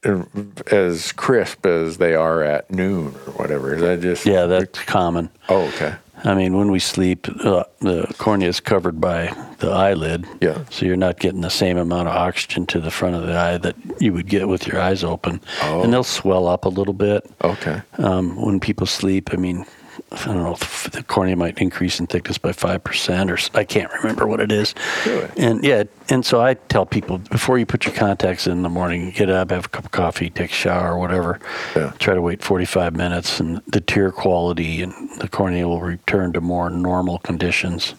uh, 0.04 0.22
as 0.70 1.10
crisp 1.10 1.66
as 1.66 1.96
they 1.96 2.14
are 2.14 2.44
at 2.44 2.70
noon 2.70 3.16
or 3.26 3.32
whatever. 3.32 3.74
Is 3.74 3.80
that 3.80 4.00
just 4.00 4.24
Yeah, 4.26 4.46
that's 4.46 4.78
common. 4.84 5.28
Oh, 5.48 5.62
okay. 5.70 5.96
I 6.22 6.36
mean, 6.36 6.56
when 6.56 6.70
we 6.70 6.78
sleep, 6.78 7.26
uh, 7.44 7.64
the 7.80 8.06
cornea 8.18 8.48
is 8.48 8.60
covered 8.60 9.00
by 9.00 9.34
the 9.58 9.70
eyelid. 9.70 10.24
Yeah. 10.40 10.66
So 10.70 10.86
you're 10.86 10.96
not 10.96 11.18
getting 11.18 11.40
the 11.40 11.50
same 11.50 11.78
amount 11.78 12.06
of 12.06 12.14
oxygen 12.14 12.64
to 12.66 12.80
the 12.80 12.92
front 12.92 13.16
of 13.16 13.26
the 13.26 13.36
eye 13.36 13.58
that 13.58 13.74
you 14.00 14.12
would 14.12 14.28
get 14.28 14.46
with 14.46 14.68
your 14.68 14.80
eyes 14.80 15.02
open. 15.02 15.40
Oh. 15.62 15.82
And 15.82 15.92
they'll 15.92 16.04
swell 16.04 16.46
up 16.46 16.64
a 16.64 16.68
little 16.68 16.94
bit. 16.94 17.28
Okay. 17.42 17.82
Um, 17.94 18.40
when 18.40 18.60
people 18.60 18.86
sleep, 18.86 19.30
I 19.32 19.36
mean, 19.36 19.66
I 20.12 20.24
don't 20.24 20.42
know 20.42 20.52
if 20.52 20.90
the 20.90 21.02
cornea 21.02 21.36
might 21.36 21.58
increase 21.58 22.00
in 22.00 22.06
thickness 22.06 22.38
by 22.38 22.52
five 22.52 22.84
percent, 22.84 23.30
or 23.30 23.38
I 23.54 23.64
can't 23.64 23.92
remember 23.94 24.26
what 24.26 24.40
it 24.40 24.52
is. 24.52 24.74
Really? 25.06 25.28
And 25.36 25.64
yeah, 25.64 25.84
and 26.08 26.24
so 26.24 26.40
I 26.40 26.54
tell 26.54 26.86
people 26.86 27.18
before 27.18 27.58
you 27.58 27.66
put 27.66 27.84
your 27.84 27.94
contacts 27.94 28.46
in 28.46 28.52
in 28.52 28.62
the 28.62 28.68
morning, 28.68 29.10
get 29.10 29.30
up, 29.30 29.50
have 29.50 29.66
a 29.66 29.68
cup 29.68 29.84
of 29.84 29.90
coffee, 29.92 30.30
take 30.30 30.50
a 30.50 30.54
shower, 30.54 30.94
or 30.94 30.98
whatever. 30.98 31.40
Yeah. 31.76 31.92
Try 31.98 32.14
to 32.14 32.22
wait 32.22 32.42
forty-five 32.42 32.96
minutes, 32.96 33.40
and 33.40 33.62
the 33.66 33.80
tear 33.80 34.10
quality 34.10 34.82
and 34.82 34.92
the 35.20 35.28
cornea 35.28 35.68
will 35.68 35.80
return 35.80 36.32
to 36.32 36.40
more 36.40 36.70
normal 36.70 37.18
conditions. 37.18 37.94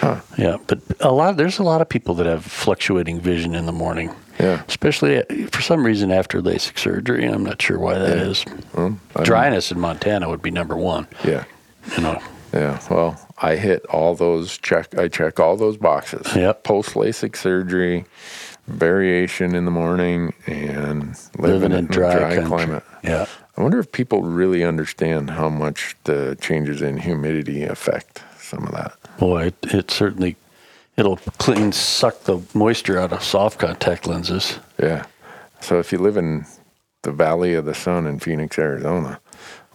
Huh. 0.00 0.20
Yeah, 0.38 0.58
but 0.66 0.80
a 1.00 1.12
lot 1.12 1.36
there's 1.36 1.58
a 1.58 1.64
lot 1.64 1.80
of 1.80 1.88
people 1.88 2.14
that 2.16 2.26
have 2.26 2.44
fluctuating 2.44 3.20
vision 3.20 3.54
in 3.54 3.66
the 3.66 3.72
morning. 3.72 4.14
Yeah. 4.38 4.62
Especially 4.68 5.18
uh, 5.18 5.46
for 5.50 5.62
some 5.62 5.84
reason 5.84 6.10
after 6.10 6.40
LASIK 6.42 6.78
surgery. 6.78 7.24
I'm 7.24 7.44
not 7.44 7.60
sure 7.60 7.78
why 7.78 7.98
that 7.98 8.18
is. 8.18 8.44
Well, 8.74 8.98
Dryness 9.22 9.72
in 9.72 9.80
Montana 9.80 10.28
would 10.28 10.42
be 10.42 10.50
number 10.50 10.76
one. 10.76 11.06
Yeah. 11.24 11.44
You 11.96 12.02
know, 12.02 12.22
Yeah. 12.52 12.80
Well, 12.90 13.18
I 13.40 13.56
hit 13.56 13.84
all 13.86 14.14
those 14.14 14.58
check. 14.58 14.96
I 14.98 15.08
check 15.08 15.40
all 15.40 15.56
those 15.56 15.76
boxes. 15.76 16.34
Yep. 16.34 16.64
Post 16.64 16.94
LASIK 16.94 17.36
surgery, 17.36 18.04
variation 18.66 19.54
in 19.54 19.64
the 19.64 19.70
morning, 19.70 20.34
and 20.46 21.16
living, 21.38 21.60
living 21.60 21.72
in 21.72 21.84
a 21.84 21.88
dry, 21.88 22.18
country. 22.36 22.44
climate. 22.44 22.82
Yeah. 23.04 23.26
I 23.56 23.62
wonder 23.62 23.78
if 23.78 23.90
people 23.92 24.22
really 24.22 24.64
understand 24.64 25.30
how 25.30 25.48
much 25.48 25.96
the 26.04 26.36
changes 26.40 26.82
in 26.82 26.98
humidity 26.98 27.62
affect 27.64 28.22
some 28.38 28.64
of 28.66 28.72
that. 28.72 28.92
Boy, 29.18 29.46
it, 29.46 29.54
it 29.62 29.90
certainly 29.90 30.36
it'll 30.96 31.16
clean 31.38 31.72
suck 31.72 32.22
the 32.24 32.40
moisture 32.54 32.98
out 32.98 33.12
of 33.12 33.22
soft 33.22 33.58
contact 33.58 34.06
lenses. 34.06 34.58
Yeah. 34.82 35.04
So 35.60 35.78
if 35.78 35.92
you 35.92 35.98
live 35.98 36.16
in 36.16 36.44
the 37.02 37.12
Valley 37.12 37.54
of 37.54 37.64
the 37.64 37.74
Sun 37.74 38.06
in 38.06 38.18
Phoenix, 38.18 38.58
Arizona, 38.58 39.20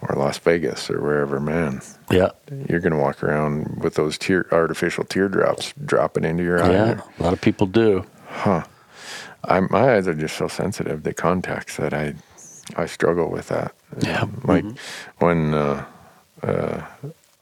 or 0.02 0.16
Las 0.16 0.38
Vegas, 0.38 0.90
or 0.90 1.00
wherever, 1.00 1.40
man, 1.40 1.80
Yeah. 2.10 2.30
you're 2.68 2.80
going 2.80 2.92
to 2.92 2.98
walk 2.98 3.22
around 3.22 3.82
with 3.82 3.94
those 3.94 4.18
tear 4.18 4.46
artificial 4.52 5.04
teardrops 5.04 5.72
dropping 5.84 6.24
into 6.24 6.42
your 6.42 6.62
eye. 6.62 6.72
Yeah. 6.72 7.00
A 7.18 7.22
lot 7.22 7.32
of 7.32 7.40
people 7.40 7.66
do. 7.66 8.04
Huh. 8.28 8.64
I, 9.44 9.60
my 9.60 9.94
eyes 9.94 10.06
are 10.08 10.14
just 10.14 10.36
so 10.36 10.48
sensitive 10.48 11.02
to 11.04 11.12
contacts 11.14 11.76
that 11.76 11.92
I 11.94 12.14
I 12.76 12.86
struggle 12.86 13.28
with 13.28 13.48
that. 13.48 13.74
Yeah. 14.00 14.24
Like 14.44 14.64
when 15.18 15.52
uh, 15.52 15.84
uh, 16.44 16.82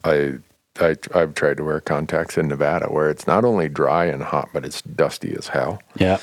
I 0.03 0.39
I 0.79 0.97
I've 1.15 1.35
tried 1.35 1.57
to 1.57 1.65
wear 1.65 1.81
contacts 1.81 2.39
in 2.39 2.49
Nevada 2.49 2.87
where 2.87 3.11
it's 3.11 3.27
not 3.27 3.45
only 3.45 3.69
dry 3.69 4.05
and 4.07 4.23
hot 4.23 4.49
but 4.53 4.65
it's 4.65 4.83
dusty 4.83 5.35
as 5.37 5.49
hell. 5.49 5.81
Yeah. 5.97 6.19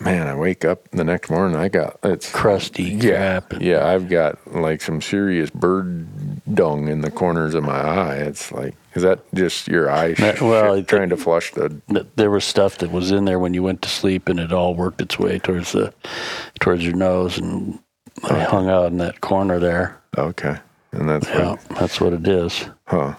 Man, 0.00 0.26
I 0.26 0.34
wake 0.34 0.64
up 0.64 0.88
the 0.90 1.04
next 1.04 1.30
morning 1.30 1.56
I 1.56 1.68
got 1.68 1.98
it's 2.02 2.30
Crusty 2.32 2.84
yeah 2.84 3.40
crap. 3.40 3.60
yeah 3.60 3.86
I've 3.86 4.08
got 4.08 4.38
like 4.52 4.80
some 4.82 5.00
serious 5.00 5.50
bird 5.50 6.06
dung 6.54 6.88
in 6.88 7.02
the 7.02 7.10
corners 7.10 7.54
of 7.54 7.62
my 7.64 7.80
eye. 7.80 8.16
It's 8.16 8.50
like 8.50 8.74
is 8.94 9.02
that 9.02 9.20
just 9.34 9.68
your 9.68 9.90
eye 9.90 10.14
That- 10.14 10.40
well, 10.40 10.74
I 10.74 10.82
trying 10.82 11.10
to 11.10 11.16
flush 11.16 11.52
the 11.52 11.80
th- 11.88 12.06
There 12.16 12.30
was 12.30 12.44
stuff 12.44 12.78
that 12.78 12.90
was 12.90 13.12
in 13.12 13.26
there 13.26 13.38
when 13.38 13.54
you 13.54 13.62
went 13.62 13.82
to 13.82 13.88
sleep, 13.88 14.28
and 14.28 14.40
it 14.40 14.52
all 14.52 14.74
worked 14.74 15.00
its 15.00 15.18
way 15.18 15.38
towards 15.38 15.72
the 15.72 15.94
towards 16.60 16.84
your 16.84 16.96
nose, 16.96 17.38
and 17.38 17.78
I 18.24 18.44
oh. 18.44 18.48
hung 18.50 18.68
out 18.68 18.86
in 18.90 18.98
that 18.98 19.20
corner 19.20 19.58
there. 19.60 20.00
okay 20.18 20.56
and 20.92 21.08
that's 21.08 21.26
what 21.28 21.38
Yeah, 21.38 21.56
that's 21.78 22.00
what 22.00 22.12
it 22.12 22.26
is. 22.26 22.64
Huh. 22.86 23.14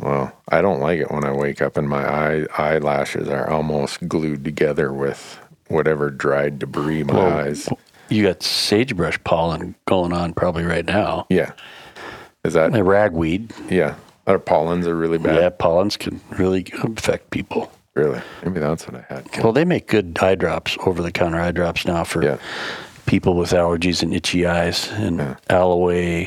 Well, 0.00 0.32
I 0.48 0.60
don't 0.60 0.80
like 0.80 1.00
it 1.00 1.10
when 1.10 1.24
I 1.24 1.32
wake 1.32 1.60
up 1.60 1.76
and 1.76 1.88
my 1.88 2.06
eye 2.06 2.46
eyelashes 2.56 3.28
are 3.28 3.48
almost 3.50 4.06
glued 4.08 4.44
together 4.44 4.92
with 4.92 5.40
whatever 5.68 6.10
dried 6.10 6.58
debris 6.60 7.04
my 7.04 7.14
Well, 7.14 7.38
eyes. 7.38 7.68
You 8.08 8.22
got 8.22 8.42
sagebrush 8.42 9.18
pollen 9.24 9.74
going 9.86 10.12
on 10.12 10.32
probably 10.32 10.64
right 10.64 10.84
now. 10.86 11.26
Yeah. 11.28 11.52
Is 12.44 12.54
that 12.54 12.72
The 12.72 12.84
ragweed, 12.84 13.52
yeah? 13.68 13.96
Our 14.26 14.38
pollens 14.38 14.86
are 14.86 14.94
really 14.94 15.18
bad. 15.18 15.36
yeah, 15.36 15.48
pollens 15.50 15.96
can 15.96 16.20
really 16.38 16.66
affect 16.82 17.30
people. 17.30 17.72
Really? 17.94 18.20
Maybe 18.44 18.60
that's 18.60 18.86
what 18.86 18.96
I 19.08 19.12
had. 19.12 19.26
Well, 19.42 19.52
they 19.52 19.64
make 19.64 19.88
good 19.88 20.16
eye 20.22 20.36
drops, 20.36 20.76
over 20.86 21.02
the 21.02 21.10
counter 21.10 21.40
eye 21.40 21.50
drops 21.50 21.84
now 21.84 22.04
for 22.04 22.22
Yeah. 22.22 22.36
people 23.06 23.34
with 23.34 23.50
allergies 23.50 24.02
and 24.02 24.14
itchy 24.14 24.46
eyes, 24.46 24.88
and 24.92 25.36
Aloe, 25.50 26.26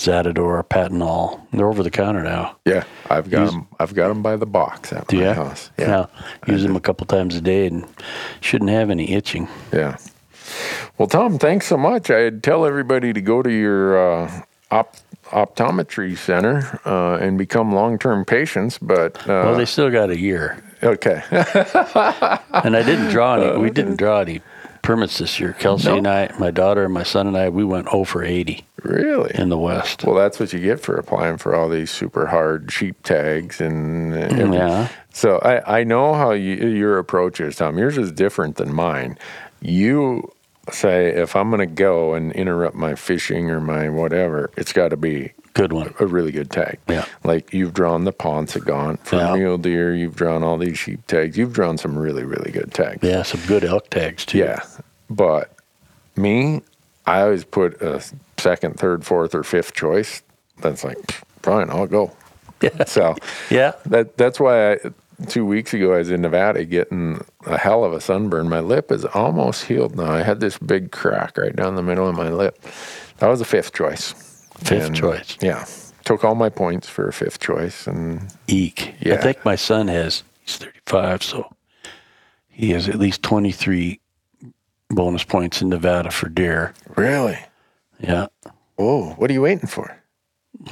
Zaditor, 0.00 0.62
Patanol. 0.64 1.40
They're 1.52 1.68
over 1.68 1.82
the 1.82 1.90
counter 1.90 2.22
now. 2.22 2.56
Yeah, 2.64 2.84
I've 3.10 3.28
got 3.30 3.50
them. 3.50 3.68
I've 3.78 3.94
got 3.94 4.08
them 4.08 4.22
by 4.22 4.36
the 4.36 4.46
box 4.46 4.92
at 4.94 5.12
my 5.12 5.18
Yeah. 5.20 5.34
house. 5.34 5.70
Yeah. 5.78 6.06
Use 6.46 6.62
them 6.62 6.74
a 6.74 6.80
couple 6.80 7.06
times 7.06 7.36
a 7.36 7.40
day 7.42 7.66
and 7.66 7.84
shouldn't 8.40 8.70
have 8.70 8.88
any 8.90 9.12
itching. 9.12 9.46
Yeah. 9.72 9.96
Well, 10.96 11.06
Tom, 11.06 11.38
thanks 11.38 11.66
so 11.66 11.76
much. 11.76 12.10
I'd 12.10 12.42
tell 12.42 12.64
everybody 12.64 13.12
to 13.12 13.20
go 13.20 13.42
to 13.42 13.50
your 13.52 14.22
uh, 14.24 14.42
op- 14.70 14.96
optometry 15.26 16.16
center 16.16 16.80
uh, 16.86 17.16
and 17.20 17.36
become 17.36 17.72
long-term 17.72 18.24
patients, 18.24 18.78
but 18.78 19.18
uh, 19.28 19.44
Well, 19.44 19.54
they 19.56 19.66
still 19.66 19.90
got 19.90 20.08
a 20.10 20.18
year. 20.18 20.62
Okay. 20.82 21.22
And 22.62 22.76
I 22.76 22.82
didn't 22.82 23.08
draw 23.10 23.34
any. 23.36 23.58
We 23.58 23.70
didn't 23.70 23.96
draw 23.96 24.20
any 24.20 24.40
permits 24.90 25.18
this 25.18 25.38
year. 25.38 25.52
Kelsey 25.52 25.88
and 25.88 26.08
I, 26.08 26.34
my 26.40 26.50
daughter 26.50 26.84
and 26.84 26.92
my 26.92 27.04
son 27.04 27.28
and 27.28 27.38
I, 27.38 27.48
we 27.48 27.64
went 27.64 27.86
over 27.94 28.24
80 28.24 28.64
really? 28.82 29.30
in 29.36 29.48
the 29.48 29.56
West. 29.56 30.02
Well, 30.02 30.16
that's 30.16 30.40
what 30.40 30.52
you 30.52 30.58
get 30.58 30.80
for 30.80 30.96
applying 30.96 31.36
for 31.36 31.54
all 31.54 31.68
these 31.68 31.92
super 31.92 32.26
hard 32.26 32.72
sheep 32.72 33.00
tags 33.04 33.60
and 33.60 34.12
everything. 34.12 34.48
Mm, 34.48 34.54
yeah. 34.54 34.88
So 35.12 35.38
I, 35.38 35.80
I 35.80 35.84
know 35.84 36.14
how 36.14 36.32
you, 36.32 36.66
your 36.66 36.98
approach 36.98 37.40
is, 37.40 37.54
Tom. 37.54 37.78
Yours 37.78 37.98
is 37.98 38.10
different 38.10 38.56
than 38.56 38.74
mine. 38.74 39.16
You 39.60 40.32
say 40.72 41.10
if 41.10 41.36
I'm 41.36 41.50
going 41.50 41.60
to 41.60 41.72
go 41.72 42.14
and 42.14 42.32
interrupt 42.32 42.74
my 42.74 42.96
fishing 42.96 43.48
or 43.48 43.60
my 43.60 43.88
whatever, 43.88 44.50
it's 44.56 44.72
got 44.72 44.88
to 44.88 44.96
be 44.96 45.32
Good 45.54 45.72
one. 45.72 45.94
a 46.00 46.06
really 46.06 46.32
good 46.32 46.50
tag. 46.50 46.78
Yeah. 46.88 47.04
Like 47.24 47.52
you've 47.52 47.74
drawn 47.74 48.04
the 48.04 48.12
Paunsaugunt 48.12 49.00
for 49.00 49.16
Yeah. 49.16 49.34
mule 49.34 49.58
deer. 49.58 49.94
You've 49.94 50.16
drawn 50.16 50.42
all 50.42 50.56
these 50.56 50.78
sheep 50.78 51.06
tags. 51.06 51.36
You've 51.36 51.52
drawn 51.52 51.76
some 51.78 51.98
really, 51.98 52.24
really 52.24 52.50
good 52.52 52.72
tags. 52.72 53.00
Yeah, 53.02 53.22
some 53.22 53.40
good 53.46 53.64
elk 53.64 53.90
tags 53.90 54.24
too. 54.24 54.38
Yeah. 54.38 54.60
But 55.10 55.52
me, 56.16 56.62
I 57.06 57.22
always 57.22 57.44
put 57.44 57.80
a 57.82 58.02
second, 58.38 58.78
third, 58.78 59.04
fourth, 59.04 59.34
or 59.34 59.42
fifth 59.42 59.74
choice. 59.74 60.22
That's 60.60 60.84
like, 60.84 60.98
"Pfft, 60.98 61.22
fine, 61.42 61.70
I'll 61.70 61.86
go. 61.86 62.12
Yeah. 62.62 62.84
So 62.84 63.16
Yeah. 63.48 63.72
that 63.86 64.18
that's 64.18 64.38
why 64.38 64.72
I, 64.72 64.78
two 65.28 65.44
weeks 65.46 65.72
ago 65.74 65.94
I 65.94 65.98
was 65.98 66.10
in 66.10 66.20
Nevada 66.20 66.64
getting 66.66 67.24
a 67.46 67.56
hell 67.58 67.84
of 67.84 67.92
a 67.94 68.00
sunburn. 68.02 68.48
My 68.50 68.60
lip 68.60 68.92
is 68.92 69.04
almost 69.06 69.64
healed 69.64 69.96
now. 69.96 70.12
I 70.12 70.22
had 70.22 70.40
this 70.40 70.58
big 70.58 70.90
crack 70.92 71.38
right 71.38 71.56
down 71.56 71.74
the 71.74 71.82
middle 71.82 72.06
of 72.06 72.14
my 72.14 72.28
lip. 72.30 72.62
That 73.18 73.28
was 73.28 73.40
a 73.40 73.44
fifth 73.46 73.72
choice. 73.72 74.14
Fifth 74.60 74.86
And, 74.86 74.96
choice. 74.96 75.36
Yeah. 75.40 75.64
Took 76.04 76.24
all 76.24 76.34
my 76.34 76.48
points 76.48 76.88
for 76.88 77.08
a 77.08 77.12
fifth 77.12 77.40
choice. 77.40 77.86
And 77.86 78.32
Eek. 78.46 78.94
Yeah. 79.00 79.14
I 79.14 79.16
think 79.18 79.44
my 79.44 79.56
son 79.56 79.88
has, 79.88 80.22
he's 80.44 80.56
35, 80.56 81.22
so 81.22 81.54
he 82.48 82.70
has 82.70 82.88
at 82.88 82.96
least 82.96 83.22
23 83.22 84.00
bonus 84.90 85.24
points 85.24 85.62
in 85.62 85.68
Nevada 85.68 86.10
for 86.10 86.28
deer. 86.28 86.74
really? 86.96 87.38
Yeah. 88.00 88.26
Oh, 88.78 89.10
what 89.18 89.30
are 89.30 89.32
you 89.34 89.42
waiting 89.42 89.68
for? 89.68 89.96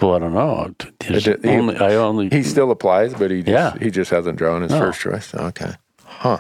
Well, 0.01 0.15
I 0.15 0.19
don't 0.19 0.33
know. 0.35 0.75
It- 1.01 1.45
he- 1.45 1.49
only, 1.51 1.77
I 1.77 1.95
only, 1.95 2.29
He 2.31 2.43
still 2.43 2.71
applies, 2.71 3.15
but 3.15 3.31
he 3.31 3.43
just, 3.43 3.49
Yeah. 3.49 3.75
he 3.83 3.91
just 3.91 4.11
hasn't 4.11 4.37
drawn 4.39 4.63
his 4.63 4.71
No. 4.73 4.79
first 4.81 5.01
choice. 5.01 5.35
Okay. 5.35 5.73
Huh. 6.05 6.39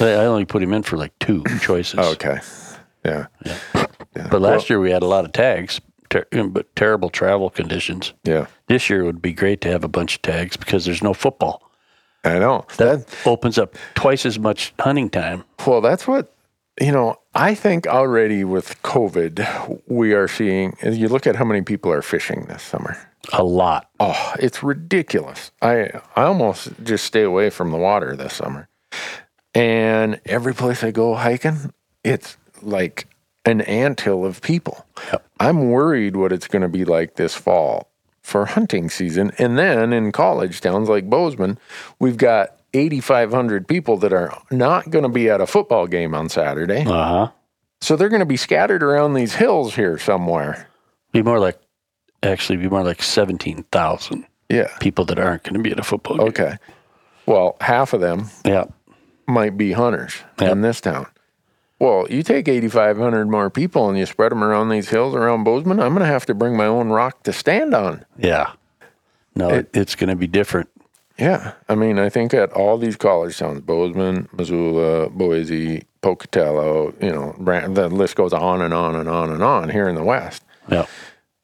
I 0.00 0.04
only 0.26 0.44
put 0.44 0.62
him 0.62 0.72
in 0.72 0.82
for 0.82 0.96
like 0.96 1.18
two 1.18 1.42
choices. 1.60 1.98
Okay. 1.98 2.38
Yeah. 3.04 3.26
But 4.30 4.40
last 4.40 4.68
year 4.70 4.78
we 4.80 4.90
had 4.90 5.02
a 5.02 5.06
lot 5.06 5.24
of 5.24 5.32
tags, 5.32 5.80
ter- 6.08 6.26
but 6.48 6.74
terrible 6.76 7.10
travel 7.10 7.50
conditions. 7.50 8.12
Yeah. 8.24 8.46
This 8.68 8.88
year 8.90 9.04
would 9.04 9.20
be 9.22 9.32
great 9.32 9.60
to 9.62 9.68
have 9.70 9.84
a 9.84 9.88
bunch 9.88 10.16
of 10.16 10.22
tags 10.22 10.56
because 10.56 10.84
there's 10.84 11.02
no 11.02 11.14
football. 11.14 11.62
I 12.24 12.38
know. 12.38 12.64
That 12.78 13.06
That, 13.06 13.16
opens 13.26 13.58
up 13.58 13.76
twice 13.94 14.26
as 14.26 14.38
much 14.38 14.72
hunting 14.80 15.10
time. 15.10 15.44
well, 15.66 15.80
that's 15.80 16.08
what, 16.08 16.32
you 16.80 16.90
know, 16.92 17.16
I 17.34 17.54
think 17.54 17.86
already 17.86 18.42
with 18.44 18.82
COVID, 18.82 19.80
we 19.86 20.12
are 20.12 20.26
seeing, 20.28 20.76
you 20.82 21.08
look 21.08 21.26
at 21.26 21.36
how 21.36 21.44
many 21.44 21.62
people 21.62 21.92
are 21.92 22.02
fishing 22.02 22.46
this 22.48 22.62
summer. 22.62 22.96
A 23.32 23.42
lot. 23.44 23.88
Oh, 24.00 24.34
it's 24.38 24.62
ridiculous. 24.62 25.50
I 25.60 25.90
I 26.14 26.22
almost 26.22 26.68
just 26.84 27.04
stay 27.04 27.22
away 27.22 27.50
from 27.50 27.70
the 27.72 27.78
water 27.78 28.14
this 28.14 28.34
summer. 28.34 28.68
And 29.54 30.20
every 30.26 30.54
place 30.54 30.84
I 30.84 30.90
go 30.90 31.14
hiking, 31.14 31.72
it's 32.04 32.36
like 32.62 33.08
an 33.44 33.62
anthill 33.62 34.24
of 34.24 34.42
people. 34.42 34.86
Yep. 35.12 35.25
I'm 35.38 35.70
worried 35.70 36.16
what 36.16 36.32
it's 36.32 36.48
going 36.48 36.62
to 36.62 36.68
be 36.68 36.84
like 36.84 37.16
this 37.16 37.34
fall 37.34 37.90
for 38.22 38.46
hunting 38.46 38.88
season. 38.90 39.32
And 39.38 39.58
then 39.58 39.92
in 39.92 40.12
college 40.12 40.60
towns 40.60 40.88
like 40.88 41.08
Bozeman, 41.10 41.58
we've 41.98 42.16
got 42.16 42.56
8,500 42.74 43.68
people 43.68 43.96
that 43.98 44.12
are 44.12 44.36
not 44.50 44.90
going 44.90 45.02
to 45.04 45.08
be 45.08 45.28
at 45.30 45.40
a 45.40 45.46
football 45.46 45.86
game 45.86 46.14
on 46.14 46.28
Saturday. 46.28 46.84
Uh 46.86 47.08
huh. 47.08 47.28
So 47.80 47.94
they're 47.96 48.08
going 48.08 48.20
to 48.20 48.26
be 48.26 48.36
scattered 48.38 48.82
around 48.82 49.14
these 49.14 49.34
hills 49.34 49.74
here 49.74 49.98
somewhere. 49.98 50.68
Be 51.12 51.22
more 51.22 51.38
like, 51.38 51.58
actually, 52.22 52.56
be 52.56 52.68
more 52.68 52.82
like 52.82 53.02
17,000 53.02 54.26
Yeah. 54.48 54.68
people 54.80 55.04
that 55.06 55.18
aren't 55.18 55.42
going 55.42 55.54
to 55.54 55.60
be 55.60 55.70
at 55.70 55.78
a 55.78 55.82
football 55.84 56.16
game. 56.16 56.28
Okay. 56.28 56.56
Well, 57.26 57.56
half 57.60 57.92
of 57.92 58.00
them 58.00 58.30
Yeah. 58.44 58.64
might 59.28 59.56
be 59.58 59.72
hunters 59.72 60.16
Yep. 60.40 60.52
in 60.52 60.60
this 60.62 60.80
town. 60.80 61.06
Well, 61.78 62.06
you 62.08 62.22
take 62.22 62.48
8,500 62.48 63.28
more 63.28 63.50
people 63.50 63.88
and 63.88 63.98
you 63.98 64.06
spread 64.06 64.32
them 64.32 64.42
around 64.42 64.70
these 64.70 64.88
hills 64.88 65.14
around 65.14 65.44
Bozeman, 65.44 65.78
I'm 65.80 65.90
going 65.94 66.00
to 66.06 66.12
have 66.12 66.24
to 66.26 66.34
bring 66.34 66.56
my 66.56 66.64
own 66.66 66.88
rock 66.88 67.22
to 67.24 67.32
stand 67.32 67.74
on. 67.74 68.04
Yeah. 68.18 68.52
No, 69.34 69.50
It- 69.50 69.68
it's 69.74 69.94
going 69.94 70.08
to 70.10 70.16
be 70.16 70.26
different. 70.26 70.68
Yeah. 71.18 71.52
I 71.68 71.74
mean, 71.74 71.98
I 71.98 72.08
think 72.08 72.32
at 72.34 72.52
all 72.52 72.76
these 72.78 72.96
college 72.96 73.38
towns, 73.38 73.60
Bozeman, 73.60 74.28
Missoula, 74.32 75.08
Boise, 75.10 75.84
Pocatello, 76.02 76.94
you 77.00 77.10
know, 77.10 77.34
Brand- 77.38 77.76
the 77.76 77.88
list 77.88 78.16
goes 78.16 78.32
on 78.32 78.62
and 78.62 78.72
on 78.74 78.94
and 78.94 79.08
on 79.08 79.30
and 79.30 79.42
on 79.42 79.68
here 79.70 79.88
in 79.88 79.94
the 79.94 80.02
West. 80.04 80.42
Yeah. 80.70 80.86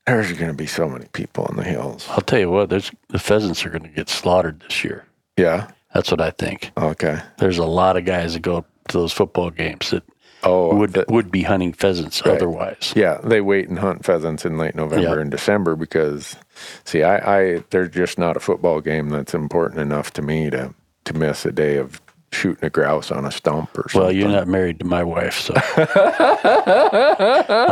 There's 0.06 0.32
going 0.32 0.50
to 0.50 0.56
be 0.56 0.66
so 0.66 0.88
many 0.88 1.06
people 1.12 1.46
in 1.48 1.56
the 1.56 1.64
hills. 1.64 2.06
I'll 2.10 2.20
tell 2.22 2.38
you 2.38 2.50
what, 2.50 2.70
there's 2.70 2.90
the 3.08 3.18
pheasants 3.18 3.64
are 3.64 3.70
going 3.70 3.82
to 3.84 3.88
get 3.88 4.08
slaughtered 4.08 4.60
this 4.60 4.82
year. 4.82 5.04
Yeah. 5.36 5.68
That's 5.94 6.10
what 6.10 6.20
I 6.20 6.30
think. 6.30 6.72
Okay. 6.76 7.20
There's 7.38 7.58
a 7.58 7.64
lot 7.66 7.96
of 7.96 8.04
guys 8.04 8.32
that 8.34 8.40
go 8.40 8.64
to 8.88 8.98
those 8.98 9.12
football 9.12 9.50
games 9.50 9.90
that 9.90 10.02
Oh, 10.44 10.74
would 10.76 10.92
the- 10.94 11.04
would 11.08 11.30
be 11.30 11.42
hunting 11.42 11.72
pheasants 11.72 12.22
otherwise. 12.24 12.92
Yeah, 12.96 13.18
they 13.22 13.40
wait 13.40 13.68
and 13.68 13.78
hunt 13.78 14.04
pheasants 14.04 14.44
in 14.44 14.58
late 14.58 14.74
November 14.74 15.14
Yeah. 15.16 15.20
and 15.20 15.30
December 15.30 15.76
because, 15.76 16.36
see, 16.84 17.02
I, 17.02 17.16
I 17.40 17.64
there's 17.70 17.90
just 17.90 18.18
not 18.18 18.36
a 18.36 18.40
football 18.40 18.80
game 18.80 19.10
that's 19.10 19.34
important 19.34 19.80
enough 19.80 20.12
to 20.14 20.22
me 20.22 20.50
to 20.50 20.74
to 21.04 21.14
miss 21.14 21.44
a 21.46 21.52
day 21.52 21.76
of 21.76 22.00
shooting 22.32 22.64
a 22.64 22.70
grouse 22.70 23.10
on 23.10 23.26
a 23.26 23.30
stump 23.30 23.76
or 23.76 23.82
something. 23.90 24.00
Well, 24.00 24.12
you're 24.12 24.28
not 24.28 24.48
married 24.48 24.78
to 24.78 24.86
my 24.86 25.04
wife, 25.04 25.38
so 25.38 25.52
I 25.56 25.60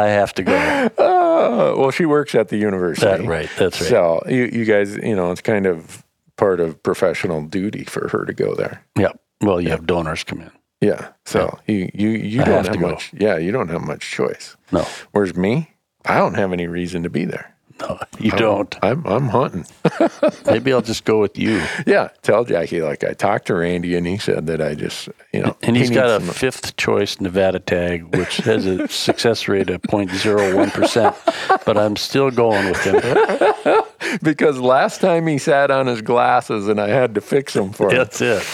have 0.09 0.35
to 0.35 0.43
go. 0.43 0.55
Uh, 0.55 1.75
well, 1.79 1.91
she 1.91 2.07
works 2.07 2.35
at 2.35 2.49
the 2.49 2.57
university. 2.57 3.07
That 3.07 3.25
right. 3.25 3.49
That's 3.59 3.81
right. 3.81 3.91
So 3.91 4.23
you 4.29 4.49
you 4.53 4.65
guys, 4.65 4.97
you 4.97 5.15
know, 5.17 5.31
it's 5.33 5.41
kind 5.41 5.67
of 5.67 6.05
part 6.37 6.61
of 6.61 6.83
professional 6.83 7.43
duty 7.43 7.85
for 7.85 8.09
her 8.09 8.25
to 8.25 8.33
go 8.33 8.55
there. 8.55 8.83
yeah. 8.99 9.13
Well, 9.43 9.59
you 9.61 9.71
have 9.71 9.87
donors 9.87 10.23
come 10.23 10.43
in. 10.43 10.51
Yeah. 10.81 11.09
So 11.27 11.59
you 11.67 11.91
you 11.95 12.09
you 12.11 12.41
I 12.43 12.45
don't 12.45 12.65
have 12.67 12.75
have, 12.75 12.81
much. 12.81 13.13
Yeah, 13.13 13.37
you 13.37 13.53
don't 13.53 13.69
have 13.69 13.83
much 13.83 14.01
choice. 14.11 14.57
No, 14.73 14.87
Whereas 15.13 15.37
me, 15.37 15.71
I 16.07 16.17
don't 16.19 16.35
have 16.35 16.53
any 16.53 16.67
reason 16.67 17.03
to 17.03 17.11
be 17.11 17.25
there. 17.27 17.55
no, 17.81 17.99
you 18.19 18.31
don't. 18.33 18.75
I'm 18.83 19.07
I'm 19.07 19.29
hunting. 19.29 19.67
Maybe 20.47 20.73
I'll 20.73 20.83
just 20.83 21.05
go 21.05 21.19
with 21.21 21.39
you. 21.39 21.63
Yeah, 21.87 22.09
tell 22.23 22.45
Jackie 22.45 22.83
like 22.83 23.05
I 23.05 23.13
talked 23.15 23.47
to 23.49 23.55
Randy 23.55 23.95
and 23.97 24.07
he 24.07 24.17
said 24.19 24.47
that 24.47 24.61
I 24.63 24.75
just 24.75 25.09
you 25.33 25.41
know 25.43 25.57
And 25.63 25.77
he 25.77 25.83
he's 25.83 25.91
got 25.91 26.07
a 26.09 26.25
some- 26.25 26.35
fifth 26.35 26.77
choice 26.77 27.21
Nevada 27.21 27.59
tag, 27.59 28.15
which 28.17 28.39
has 28.39 28.65
a 28.67 28.87
success 28.89 29.49
rate 29.49 29.71
of 29.71 29.81
0.01%, 29.89 31.65
but 31.65 31.77
I'm 31.79 31.97
still 31.97 32.31
going 32.31 32.67
with 32.67 32.83
him. 32.85 33.80
because 34.23 34.59
last 34.59 35.01
time 35.01 35.27
he 35.27 35.39
sat 35.39 35.71
on 35.71 35.87
his 35.87 36.03
glasses 36.03 36.69
and 36.69 36.81
I 36.81 36.89
had 36.89 37.15
to 37.15 37.21
fix 37.21 37.53
them 37.55 37.73
for 37.73 37.91
him. 37.91 37.99
That's 37.99 38.21
it. 38.21 38.47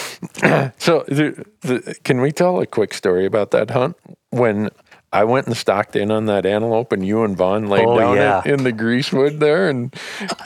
So 0.79 1.03
the, 1.07 1.45
the, 1.61 1.95
can 2.03 2.21
we 2.21 2.31
tell 2.31 2.59
a 2.59 2.65
quick 2.67 2.93
story 2.93 3.25
about 3.25 3.51
that 3.51 3.71
hunt 3.71 3.95
when? 4.29 4.69
I 5.13 5.23
went 5.23 5.47
and 5.47 5.55
stocked 5.55 5.95
in 5.95 6.11
on 6.11 6.25
that 6.25 6.45
antelope, 6.45 6.91
and 6.91 7.07
you 7.07 7.23
and 7.23 7.35
Vaughn 7.35 7.69
laid 7.69 7.85
Oh, 7.85 7.97
down 7.97 8.17
yeah. 8.17 8.41
in, 8.43 8.55
in 8.55 8.63
the 8.65 8.73
greasewood 8.73 9.39
there, 9.39 9.69
and 9.69 9.95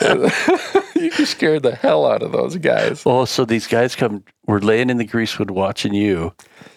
you 0.94 1.10
just 1.10 1.32
scared 1.32 1.64
the 1.64 1.74
hell 1.74 2.06
out 2.06 2.22
of 2.22 2.30
those 2.30 2.56
guys. 2.56 3.02
Oh, 3.04 3.24
so 3.24 3.44
these 3.44 3.66
guys 3.66 3.96
come, 3.96 4.22
we're 4.46 4.60
laying 4.60 4.88
in 4.88 4.98
the 4.98 5.04
greasewood 5.04 5.50
watching 5.50 5.94
you, 5.94 6.32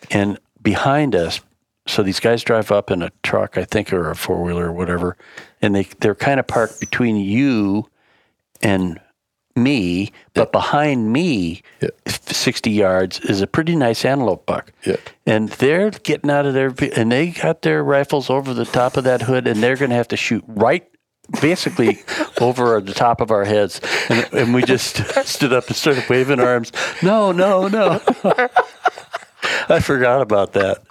and 0.09 0.39
behind 0.63 1.13
us, 1.15 1.41
so 1.85 2.01
these 2.01 2.19
guys 2.19 2.43
drive 2.43 2.71
up 2.71 2.89
in 2.89 3.03
a 3.03 3.11
truck, 3.21 3.55
I 3.55 3.65
think, 3.65 3.93
or 3.93 4.09
a 4.09 4.15
four 4.15 4.41
wheeler 4.43 4.65
or 4.65 4.73
whatever, 4.73 5.15
and 5.61 5.75
they, 5.75 5.83
they're 5.99 6.15
kind 6.15 6.39
of 6.39 6.47
parked 6.47 6.79
between 6.79 7.17
you 7.17 7.87
and 8.61 8.99
me, 9.55 10.11
but 10.33 10.51
behind 10.51 11.11
me, 11.13 11.61
Yeah. 11.81 11.89
60 12.07 12.71
yards, 12.71 13.19
is 13.21 13.41
a 13.41 13.47
pretty 13.47 13.75
nice 13.75 14.03
antelope 14.03 14.45
buck. 14.45 14.71
Yeah. 14.85 14.97
And 15.25 15.49
they're 15.49 15.91
getting 15.91 16.29
out 16.29 16.45
of 16.45 16.53
their, 16.53 16.73
and 16.95 17.11
they 17.11 17.27
got 17.27 17.61
their 17.61 17.83
rifles 17.83 18.29
over 18.29 18.53
the 18.53 18.65
top 18.65 18.97
of 18.97 19.03
that 19.05 19.21
hood, 19.23 19.47
and 19.47 19.63
they're 19.63 19.77
going 19.77 19.91
to 19.91 19.95
have 19.95 20.09
to 20.09 20.17
shoot 20.17 20.43
right 20.47 20.85
basically 21.41 21.99
over 22.41 22.81
the 22.81 22.93
top 22.93 23.21
of 23.21 23.31
our 23.31 23.45
heads. 23.45 23.79
And, 24.09 24.27
and 24.33 24.53
we 24.53 24.61
just 24.63 24.97
stood 25.27 25.53
up 25.53 25.67
and 25.67 25.75
started 25.75 26.07
waving 26.09 26.39
arms. 26.41 26.71
No, 27.01 27.31
no, 27.31 27.67
no. 27.67 28.01
I 29.69 29.79
forgot 29.79 30.21
about 30.21 30.53
that. 30.53 30.83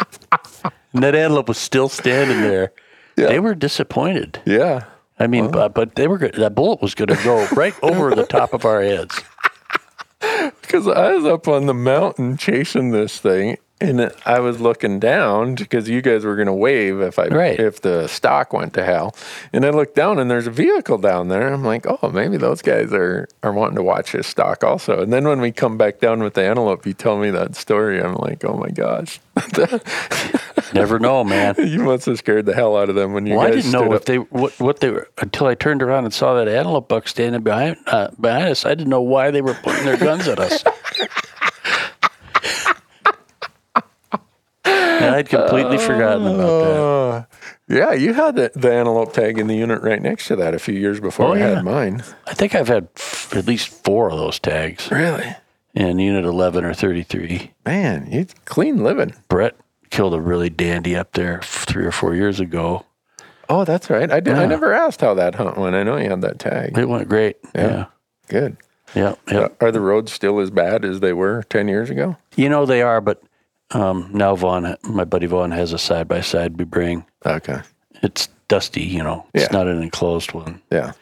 And 0.92 1.02
that 1.02 1.14
antelope 1.14 1.48
was 1.48 1.58
still 1.58 1.88
standing 1.88 2.40
there. 2.40 2.72
Yeah. 3.16 3.26
They 3.28 3.40
were 3.40 3.54
disappointed. 3.54 4.40
Yeah, 4.44 4.84
I 5.18 5.26
mean, 5.26 5.50
but, 5.50 5.58
uh, 5.58 5.68
but 5.68 5.94
they 5.94 6.08
were 6.08 6.18
good. 6.18 6.34
That 6.34 6.54
bullet 6.54 6.82
was 6.82 6.94
going 6.94 7.08
to 7.08 7.22
go 7.22 7.46
right 7.54 7.74
over 7.82 8.14
the 8.14 8.26
top 8.26 8.52
of 8.52 8.64
our 8.64 8.82
heads. 8.82 9.22
because 10.60 10.88
I 10.88 11.14
was 11.14 11.24
up 11.24 11.46
on 11.46 11.66
the 11.66 11.74
mountain 11.74 12.36
chasing 12.36 12.90
this 12.90 13.18
thing, 13.18 13.58
and 13.80 14.12
I 14.24 14.38
was 14.40 14.60
looking 14.60 14.98
down 15.00 15.56
because 15.56 15.88
you 15.88 16.00
guys 16.00 16.24
were 16.24 16.36
going 16.36 16.46
to 16.46 16.52
wave 16.54 17.00
if 17.00 17.18
I 17.18 17.26
Right. 17.26 17.58
if 17.58 17.80
the 17.82 18.06
stock 18.06 18.52
went 18.52 18.72
to 18.74 18.84
hell. 18.84 19.14
And 19.52 19.64
I 19.66 19.70
looked 19.70 19.94
down 19.96 20.18
and 20.18 20.30
there's 20.30 20.46
a 20.46 20.50
vehicle 20.50 20.96
down 20.98 21.28
there. 21.28 21.52
I'm 21.52 21.64
like, 21.64 21.84
oh, 21.86 22.10
maybe 22.10 22.36
those 22.36 22.62
guys 22.62 22.92
are 22.92 23.28
are 23.42 23.52
wanting 23.52 23.76
to 23.76 23.82
watch 23.82 24.12
this 24.12 24.26
stock 24.26 24.62
also. 24.64 25.02
And 25.02 25.12
then 25.12 25.26
when 25.28 25.40
we 25.40 25.52
come 25.52 25.76
back 25.76 25.98
down 26.00 26.22
with 26.22 26.34
the 26.34 26.42
antelope, 26.44 26.86
you 26.86 26.94
tell 26.94 27.18
me 27.18 27.30
that 27.30 27.56
story. 27.56 28.00
I'm 28.00 28.14
like, 28.14 28.44
oh 28.44 28.56
my 28.56 28.70
gosh, 28.70 29.20
Never 30.72 30.98
know, 30.98 31.22
man. 31.24 31.54
you 31.58 31.80
must 31.80 32.06
have 32.06 32.18
scared 32.18 32.46
the 32.46 32.54
hell 32.54 32.76
out 32.76 32.88
of 32.88 32.94
them 32.94 33.12
when 33.12 33.26
you 33.26 33.34
Well, 33.34 33.46
I 33.46 33.50
guys 33.50 33.64
didn't 33.64 33.72
know 33.72 33.92
up. 33.92 34.00
if 34.00 34.04
they 34.06 34.16
what, 34.18 34.58
what 34.60 34.80
they 34.80 34.90
were 34.90 35.08
until 35.18 35.46
I 35.48 35.54
turned 35.56 35.82
around 35.82 36.04
and 36.04 36.14
saw 36.14 36.34
that 36.34 36.48
antelope 36.48 36.88
buck 36.88 37.06
standing 37.08 37.42
behind 37.42 37.76
uh, 37.86 38.08
behind 38.20 38.44
us. 38.48 38.64
I 38.64 38.70
didn't 38.70 38.88
know 38.88 39.02
why 39.02 39.30
they 39.30 39.42
were 39.42 39.54
pointing 39.54 39.84
their 39.84 39.96
guns 39.98 40.26
at 40.28 40.38
us. 40.38 40.64
and 44.63 44.63
I'd 44.74 45.28
completely 45.28 45.78
forgotten 45.78 46.26
about 46.26 46.64
that. 46.64 46.80
Uh, 46.80 47.24
yeah, 47.68 47.92
you 47.92 48.12
had 48.14 48.36
the, 48.36 48.50
the 48.54 48.72
antelope 48.72 49.12
tag 49.12 49.38
in 49.38 49.46
the 49.46 49.54
unit 49.56 49.82
right 49.82 50.00
next 50.00 50.28
to 50.28 50.36
that 50.36 50.54
a 50.54 50.58
few 50.58 50.74
years 50.74 51.00
before 51.00 51.26
Oh, 51.28 51.32
I 51.34 51.38
yeah. 51.38 51.54
had 51.56 51.64
mine. 51.64 52.02
I 52.26 52.34
think 52.34 52.54
I've 52.54 52.68
had 52.68 52.88
f- 52.96 53.34
at 53.34 53.46
least 53.46 53.68
four 53.68 54.10
of 54.10 54.18
those 54.18 54.38
tags 54.38 54.90
Really? 54.90 55.34
in 55.74 55.98
Unit 55.98 56.24
11 56.24 56.64
or 56.64 56.74
33. 56.74 57.52
Man, 57.64 58.08
you 58.10 58.26
clean 58.44 58.82
living. 58.84 59.14
Brett 59.28 59.54
killed 59.90 60.14
a 60.14 60.20
really 60.20 60.50
dandy 60.50 60.94
up 60.96 61.12
there 61.12 61.38
f- 61.38 61.64
three 61.66 61.84
or 61.86 61.92
four 61.92 62.14
years 62.14 62.38
ago. 62.40 62.84
Oh, 63.48 63.64
that's 63.64 63.90
right. 63.90 64.10
I 64.10 64.20
did. 64.20 64.34
I 64.36 64.46
never 64.46 64.72
asked 64.72 65.00
how 65.02 65.14
that 65.14 65.34
hunt 65.34 65.56
went. 65.58 65.76
I 65.76 65.82
know 65.82 65.96
you 65.96 66.08
had 66.10 66.22
that 66.22 66.38
tag. 66.38 66.76
It 66.78 66.88
went 66.88 67.08
great. 67.08 67.36
Yeah. 67.54 67.86
Good. 68.28 68.56
Yeah. 68.94 69.14
Yeah. 69.30 69.48
Are 69.60 69.70
the 69.72 69.80
roads 69.80 70.12
still 70.12 70.38
as 70.40 70.50
bad 70.50 70.84
as 70.84 71.00
they 71.00 71.12
were 71.12 71.42
10 71.50 71.68
years 71.68 71.90
ago? 71.90 72.16
You 72.36 72.48
know, 72.48 72.64
they 72.64 72.80
are, 72.80 73.00
but 73.02 73.22
um, 73.72 74.10
now 74.12 74.34
Vaughn, 74.36 74.76
my 74.84 75.04
buddy 75.04 75.26
Vaughn, 75.26 75.50
has 75.50 75.72
a 75.72 75.78
side 75.78 76.08
by 76.08 76.20
side 76.20 76.58
we 76.58 76.64
bring. 76.64 77.04
Okay. 77.24 77.60
It's 78.02 78.28
dusty, 78.48 78.82
you 78.82 79.02
know, 79.02 79.26
it's 79.34 79.44
Yeah. 79.44 79.56
not 79.58 79.66
an 79.66 79.82
enclosed 79.82 80.32
one. 80.32 80.60
Yeah. 80.70 80.92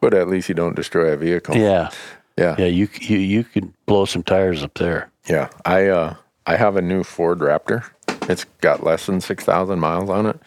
But 0.00 0.14
at 0.14 0.28
least 0.28 0.48
you 0.48 0.54
don't 0.54 0.76
destroy 0.76 1.12
a 1.12 1.16
vehicle. 1.16 1.56
Yeah. 1.56 1.90
Yeah. 2.36 2.56
Yeah. 2.58 2.66
You, 2.66 2.88
you, 3.00 3.18
you 3.18 3.44
could 3.44 3.72
blow 3.86 4.04
some 4.06 4.22
tires 4.22 4.62
up 4.62 4.74
there. 4.74 5.10
Yeah. 5.28 5.50
I 5.64 5.86
uh 5.88 6.14
I 6.46 6.56
have 6.56 6.76
a 6.76 6.82
new 6.82 7.02
Ford 7.04 7.40
Raptor. 7.40 7.84
It's 8.30 8.44
got 8.62 8.82
less 8.82 9.04
than 9.06 9.20
6,000 9.20 9.78
miles 9.78 10.08
on 10.08 10.24
it. 10.26 10.38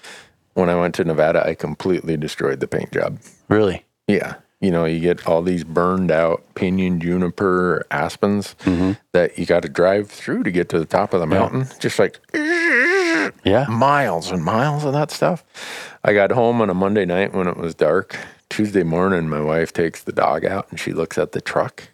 When 0.56 0.70
I 0.70 0.76
went 0.80 0.96
to 0.96 1.04
Nevada, 1.04 1.46
I 1.48 1.54
completely 1.56 2.18
destroyed 2.18 2.60
the 2.60 2.68
paint 2.68 2.92
job. 2.92 3.20
Really? 3.48 3.86
Yeah. 4.08 4.36
You 4.62 4.70
know, 4.70 4.86
you 4.86 5.00
get 5.00 5.28
all 5.28 5.42
these 5.42 5.64
burned 5.64 6.12
out 6.12 6.44
pinyon, 6.54 7.00
juniper, 7.00 7.86
aspens 7.90 8.56
mm-hmm. 8.64 8.94
that 9.12 9.38
you 9.38 9.46
got 9.48 9.64
to 9.64 9.70
drive 9.70 10.10
through 10.10 10.44
to 10.44 10.52
get 10.52 10.70
to 10.70 10.80
the 10.80 10.86
top 10.86 11.14
of 11.14 11.20
the 11.20 11.26
mountain. 11.26 11.68
Just 11.80 11.98
like 11.98 12.20
Yeah. 13.44 13.66
miles 13.68 14.30
and 14.30 14.44
miles 14.44 14.86
of 14.86 14.94
that 14.94 15.10
stuff. 15.10 15.44
I 16.04 16.14
got 16.14 16.32
home 16.32 16.62
on 16.62 16.70
a 16.70 16.76
Monday 16.76 17.06
night 17.06 17.34
when 17.34 17.48
it 17.48 17.58
was 17.58 17.74
dark. 17.74 18.18
Tuesday 18.50 18.84
morning, 18.84 19.28
my 19.30 19.42
wife 19.42 19.74
takes 19.74 20.04
the 20.04 20.12
dog 20.12 20.46
out 20.46 20.68
and 20.70 20.80
she 20.80 20.94
looks 20.94 21.18
at 21.18 21.32
the 21.32 21.42
truck. 21.42 21.90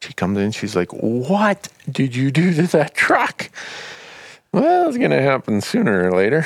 She 0.00 0.12
comes 0.12 0.38
in, 0.38 0.52
she's 0.52 0.76
like, 0.76 0.92
What 0.92 1.68
did 1.90 2.14
you 2.14 2.30
do 2.30 2.54
to 2.54 2.62
that 2.68 2.94
truck? 2.94 3.50
Well, 4.52 4.88
it's 4.88 4.96
going 4.98 5.10
to 5.10 5.22
happen 5.22 5.60
sooner 5.60 6.08
or 6.08 6.12
later. 6.16 6.44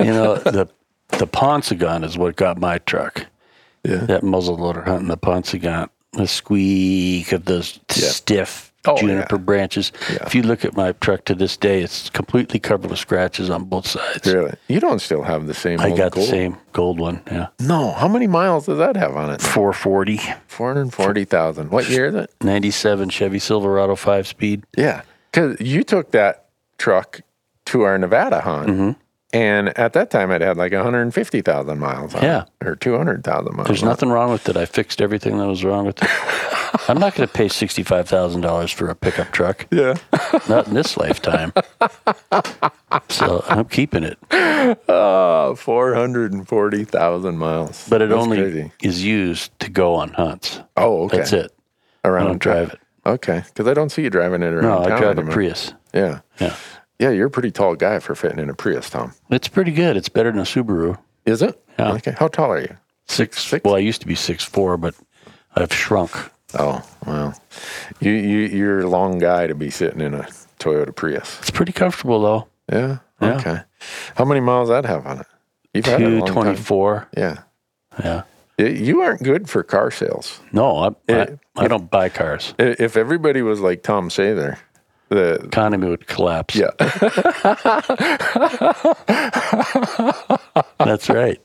You 0.00 0.06
know, 0.12 0.34
the, 0.38 0.68
the 1.08 1.26
Paunsaugunt 1.26 2.04
is 2.04 2.18
what 2.18 2.36
got 2.36 2.58
my 2.58 2.78
truck. 2.78 3.26
Yeah. 3.84 3.98
That 4.06 4.22
muzzle 4.22 4.56
loader 4.56 4.82
hunting 4.82 5.08
the 5.08 5.16
Paunsaugunt. 5.16 5.90
The 6.12 6.26
squeak 6.28 7.32
of 7.32 7.44
those 7.44 7.80
stiff 7.88 8.70
Oh, 8.86 8.98
juniper 8.98 9.36
yeah. 9.36 9.42
branches. 9.42 9.92
Yeah. 10.10 10.18
If 10.26 10.34
you 10.34 10.42
look 10.42 10.62
at 10.64 10.76
my 10.76 10.92
truck 10.92 11.24
to 11.24 11.34
this 11.34 11.56
day, 11.56 11.80
it's 11.80 12.10
completely 12.10 12.60
covered 12.60 12.90
with 12.90 12.98
scratches 12.98 13.48
on 13.48 13.64
both 13.64 13.86
sides. 13.86 14.26
Really? 14.32 14.52
You 14.68 14.78
don't 14.78 14.98
still 15.00 15.22
have 15.22 15.46
the 15.46 15.54
same 15.54 15.80
I 15.80 15.88
got 15.88 16.12
gold? 16.12 16.26
the 16.26 16.30
same 16.30 16.58
gold 16.72 17.00
one. 17.00 17.22
Yeah. 17.32 17.46
No. 17.60 17.92
How 17.92 18.08
many 18.08 18.26
miles 18.26 18.66
does 18.66 18.76
that 18.76 18.94
have 18.96 19.16
on 19.16 19.30
it? 19.30 19.40
440, 19.40 20.18
440,000. 20.48 21.70
What 21.70 21.88
year 21.88 22.06
is 22.06 22.14
it? 22.14 22.30
97 22.42 23.08
Chevy 23.08 23.38
Silverado 23.38 23.96
five 23.96 24.26
speed. 24.26 24.64
Yeah. 24.76 25.02
Because 25.32 25.58
you 25.60 25.82
took 25.82 26.10
that 26.10 26.46
truck 26.78 27.22
to 27.66 27.82
our 27.82 27.96
Nevada 27.98 28.40
hunt. 28.42 28.68
Mm-hmm. 28.68 28.90
And 29.34 29.76
at 29.76 29.92
that 29.94 30.10
time, 30.10 30.30
it 30.30 30.40
had 30.40 30.56
like 30.56 30.72
150,000 30.72 31.78
miles 31.78 32.14
on 32.14 32.22
Yeah. 32.22 32.44
it, 32.60 32.66
or 32.66 32.76
200,000 32.76 33.56
miles. 33.56 33.66
There's 33.66 33.82
on 33.82 33.88
it. 33.88 33.90
nothing 33.90 34.10
wrong 34.10 34.30
with 34.30 34.48
it. 34.48 34.56
I 34.56 34.64
fixed 34.64 35.02
everything 35.02 35.38
that 35.38 35.46
was 35.48 35.64
wrong 35.64 35.84
with 35.86 36.00
it. 36.02 36.08
I'm 36.88 36.98
not 36.98 37.14
going 37.14 37.26
to 37.28 37.32
pay 37.34 37.46
$65,000 37.46 38.72
for 38.74 38.88
a 38.88 38.94
pickup 38.94 39.30
truck. 39.32 39.66
Yeah. 39.70 39.94
Not 40.48 40.68
in 40.68 40.74
this 40.74 40.96
lifetime. 40.96 41.52
So 43.08 43.44
I'm 43.48 43.64
keeping 43.64 44.04
it. 44.04 44.18
Oh, 44.88 45.56
440,000 45.56 47.36
miles. 47.38 47.88
But 47.88 48.02
it 48.02 48.10
That's 48.10 48.20
only 48.20 48.36
crazy. 48.38 48.72
is 48.82 49.04
used 49.04 49.56
to 49.60 49.68
go 49.70 49.94
on 49.94 50.10
hunts. 50.12 50.60
Oh, 50.76 51.04
okay. 51.06 51.18
That's 51.18 51.32
it. 51.32 51.52
I 52.04 52.08
Around 52.08 52.26
don't 52.26 52.38
drive 52.40 52.70
it. 52.70 52.80
Okay. 53.06 53.42
Because 53.46 53.66
I 53.66 53.74
don't 53.74 53.90
see 53.90 54.02
you 54.02 54.10
driving 54.10 54.42
it 54.42 54.52
around 54.52 54.62
No, 54.62 54.94
I 54.94 54.98
drive 54.98 55.18
a. 55.18 55.24
Prius. 55.24 55.72
Yeah. 55.92 56.20
Yeah. 56.40 56.54
Yeah, 57.04 57.10
you're 57.10 57.26
a 57.26 57.30
pretty 57.30 57.50
tall 57.50 57.74
guy 57.76 57.98
for 57.98 58.14
fitting 58.14 58.38
in 58.38 58.48
a 58.48 58.54
Prius, 58.54 58.88
Tom. 58.88 59.12
It's 59.28 59.46
pretty 59.46 59.72
good. 59.72 59.94
It's 59.94 60.08
better 60.08 60.30
than 60.30 60.40
a 60.40 60.44
Subaru. 60.44 60.96
Is 61.26 61.42
it? 61.42 61.62
Yeah. 61.78 61.92
Okay. 61.92 62.14
How 62.18 62.28
tall 62.28 62.50
are 62.50 62.60
you? 62.62 62.74
Six, 63.06 63.44
six? 63.44 63.62
Well, 63.62 63.74
I 63.74 63.78
used 63.80 64.00
to 64.00 64.06
be 64.06 64.14
six 64.14 64.42
four, 64.42 64.78
but 64.78 64.94
I've 65.54 65.70
shrunk. 65.70 66.12
Oh, 66.58 66.82
well. 67.06 67.38
You, 68.00 68.12
you, 68.12 68.38
you're 68.46 68.80
a 68.80 68.88
long 68.88 69.18
guy 69.18 69.46
to 69.46 69.54
be 69.54 69.68
sitting 69.68 70.00
in 70.00 70.14
a 70.14 70.22
Toyota 70.58 70.96
Prius. 70.96 71.38
It's 71.40 71.50
pretty 71.50 71.72
comfortable 71.72 72.22
though. 72.22 72.48
Yeah. 72.72 72.98
Yeah. 73.20 73.36
Okay. 73.36 73.60
How 74.16 74.24
many 74.24 74.40
miles 74.40 74.70
that 74.70 74.86
have 74.86 75.04
on 75.04 75.18
it? 75.20 75.26
You've 75.74 75.84
had 75.84 76.00
it 76.00 76.06
a 76.06 76.08
Two 76.08 76.18
long 76.20 76.26
twenty 76.28 76.56
four. 76.56 77.06
Yeah. 77.14 77.42
Yeah. 78.02 78.22
Y- 78.58 78.64
You 78.68 79.02
aren't 79.02 79.22
good 79.22 79.50
for 79.50 79.62
car 79.62 79.90
sales. 79.90 80.40
No, 80.52 80.76
I, 80.78 80.88
Yeah. 81.12 81.26
I, 81.56 81.64
I 81.64 81.68
don't 81.68 81.90
buy 81.90 82.08
cars. 82.08 82.54
If 82.58 82.96
everybody 82.96 83.42
was 83.42 83.60
like 83.60 83.82
Tom 83.82 84.08
Sather, 84.08 84.56
the 85.08 85.34
Economy 85.44 85.88
would 85.88 86.06
collapse. 86.06 86.54
yeah, 86.56 86.70
That's 90.78 91.08
right. 91.08 91.40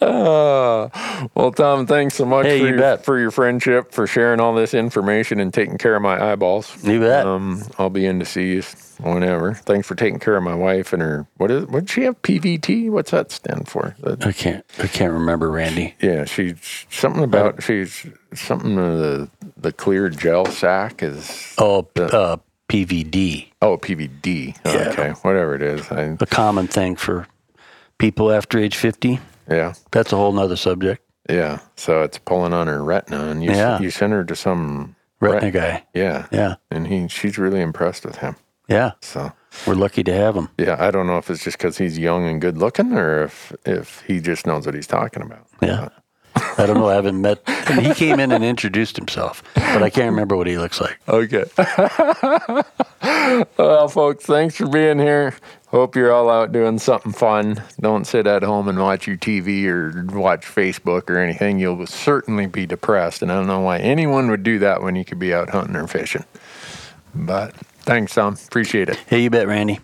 Uh, 0.00 0.88
well, 1.34 1.52
Tom, 1.52 1.86
thanks 1.86 2.14
so 2.14 2.24
much 2.24 2.46
Hey, 2.46 2.60
for, 2.60 2.66
you 2.68 2.76
your, 2.76 2.96
for 2.98 3.18
your 3.18 3.30
friendship, 3.30 3.92
for 3.92 4.06
sharing 4.06 4.40
all 4.40 4.54
this 4.54 4.74
information 4.74 5.40
and 5.40 5.52
taking 5.52 5.78
care 5.78 5.94
of 5.96 6.02
my 6.02 6.32
eyeballs. 6.32 6.82
You 6.84 7.00
bet. 7.00 7.26
Um, 7.26 7.62
I'll 7.78 7.90
be 7.90 8.06
in 8.06 8.18
to 8.18 8.24
see 8.24 8.52
you 8.54 8.62
whenever. 8.98 9.54
Thanks 9.54 9.86
for 9.86 9.94
taking 9.94 10.18
care 10.18 10.36
of 10.36 10.42
my 10.42 10.54
wife 10.54 10.92
and 10.92 11.02
her. 11.02 11.26
What 11.36 11.50
is? 11.50 11.66
What 11.66 11.80
did 11.80 11.90
she 11.90 12.02
have? 12.02 12.20
PVT? 12.22 12.90
What's 12.90 13.10
that 13.10 13.30
stand 13.32 13.68
for? 13.68 13.94
That- 14.00 14.26
I 14.26 14.32
can't. 14.32 14.64
I 14.78 14.86
can't 14.86 15.12
remember, 15.12 15.50
Randy. 15.50 15.94
yeah, 16.00 16.24
she's 16.24 16.86
something 16.90 17.22
about 17.24 17.62
she's 17.62 18.06
something 18.34 18.76
the 18.76 19.28
the 19.56 19.72
clear 19.72 20.08
gel 20.08 20.46
sac 20.46 21.02
is 21.02 21.54
Oh, 21.58 21.86
uh, 21.96 22.36
PVD, 22.76 23.48
oh 23.60 23.76
PVD. 23.76 24.56
Okay, 24.64 25.10
whatever 25.20 25.54
it 25.54 25.60
is. 25.62 25.90
I, 25.92 26.16
a 26.18 26.26
common 26.26 26.66
thing 26.66 26.96
for 26.96 27.26
people 27.98 28.32
after 28.32 28.58
age 28.58 28.76
fifty. 28.76 29.20
yeah, 29.46 29.74
That's 29.90 30.10
a 30.12 30.16
whole 30.16 30.32
nother 30.32 30.56
subject. 30.56 31.02
yeah. 31.28 31.58
So 31.76 32.02
it's 32.02 32.16
pulling 32.16 32.54
on 32.54 32.68
her 32.68 32.82
retina, 32.82 33.24
and 33.28 33.44
you 33.44 33.50
s- 33.50 33.56
Yeah. 33.58 33.78
you 33.78 33.90
sent 33.90 34.14
her 34.14 34.24
to 34.24 34.34
some 34.34 34.96
Retina 35.20 35.44
ret- 35.46 35.52
guy. 35.52 35.84
Yeah, 35.92 36.26
Yeah, 36.32 36.54
and 36.70 36.86
he 36.86 37.08
she's 37.08 37.36
really 37.36 37.60
impressed 37.60 38.06
with 38.06 38.16
him. 38.16 38.36
yeah. 38.68 38.92
So 39.02 39.32
We're 39.66 39.74
lucky 39.74 40.02
to 40.04 40.14
have 40.14 40.34
him. 40.34 40.48
yeah, 40.56 40.76
I 40.80 40.90
don't 40.90 41.06
know 41.06 41.18
if 41.18 41.28
it's 41.28 41.44
just 41.44 41.58
because 41.58 41.76
he's 41.76 41.98
young 41.98 42.26
and 42.26 42.40
good 42.40 42.56
looking, 42.56 42.94
or 42.94 43.24
if 43.24 43.52
if 43.66 44.02
he 44.06 44.18
just 44.20 44.46
knows 44.46 44.64
what 44.64 44.74
he's 44.74 44.86
talking 44.86 45.22
about. 45.22 45.46
Yeah. 45.60 45.88
I 46.34 46.66
don't 46.66 46.78
know. 46.78 46.88
I 46.88 46.94
haven't 46.94 47.20
met. 47.20 47.42
I 47.46 47.76
mean, 47.76 47.84
he 47.84 47.94
came 47.94 48.20
in 48.20 48.32
and 48.32 48.44
introduced 48.44 48.96
himself, 48.96 49.42
but 49.54 49.82
I 49.82 49.90
can't 49.90 50.10
remember 50.10 50.36
what 50.36 50.46
he 50.46 50.58
looks 50.58 50.80
like. 50.80 50.98
Okay. 51.08 51.44
well, 53.58 53.88
folks, 53.88 54.24
thanks 54.24 54.56
for 54.56 54.68
being 54.68 54.98
here. 54.98 55.34
Hope 55.68 55.96
you're 55.96 56.12
all 56.12 56.28
out 56.28 56.52
doing 56.52 56.78
something 56.78 57.12
fun. 57.12 57.62
Don't 57.80 58.06
sit 58.06 58.26
at 58.26 58.42
home 58.42 58.68
and 58.68 58.78
watch 58.78 59.06
your 59.06 59.16
TV 59.16 59.64
or 59.66 60.04
watch 60.18 60.42
Facebook 60.42 61.08
or 61.08 61.16
anything. 61.16 61.58
You'll 61.58 61.86
certainly 61.86 62.46
be 62.46 62.66
depressed, 62.66 63.22
and 63.22 63.32
I 63.32 63.36
don't 63.36 63.46
know 63.46 63.60
why 63.60 63.78
anyone 63.78 64.30
would 64.30 64.42
do 64.42 64.58
that 64.58 64.82
when 64.82 64.96
you 64.96 65.04
could 65.04 65.18
be 65.18 65.32
out 65.32 65.50
hunting 65.50 65.76
or 65.76 65.86
fishing. 65.86 66.24
But 67.14 67.54
thanks, 67.80 68.14
Tom. 68.14 68.36
Appreciate 68.46 68.90
it. 68.90 68.96
Hey, 69.06 69.22
you 69.22 69.30
bet, 69.30 69.46
Randy. 69.46 69.80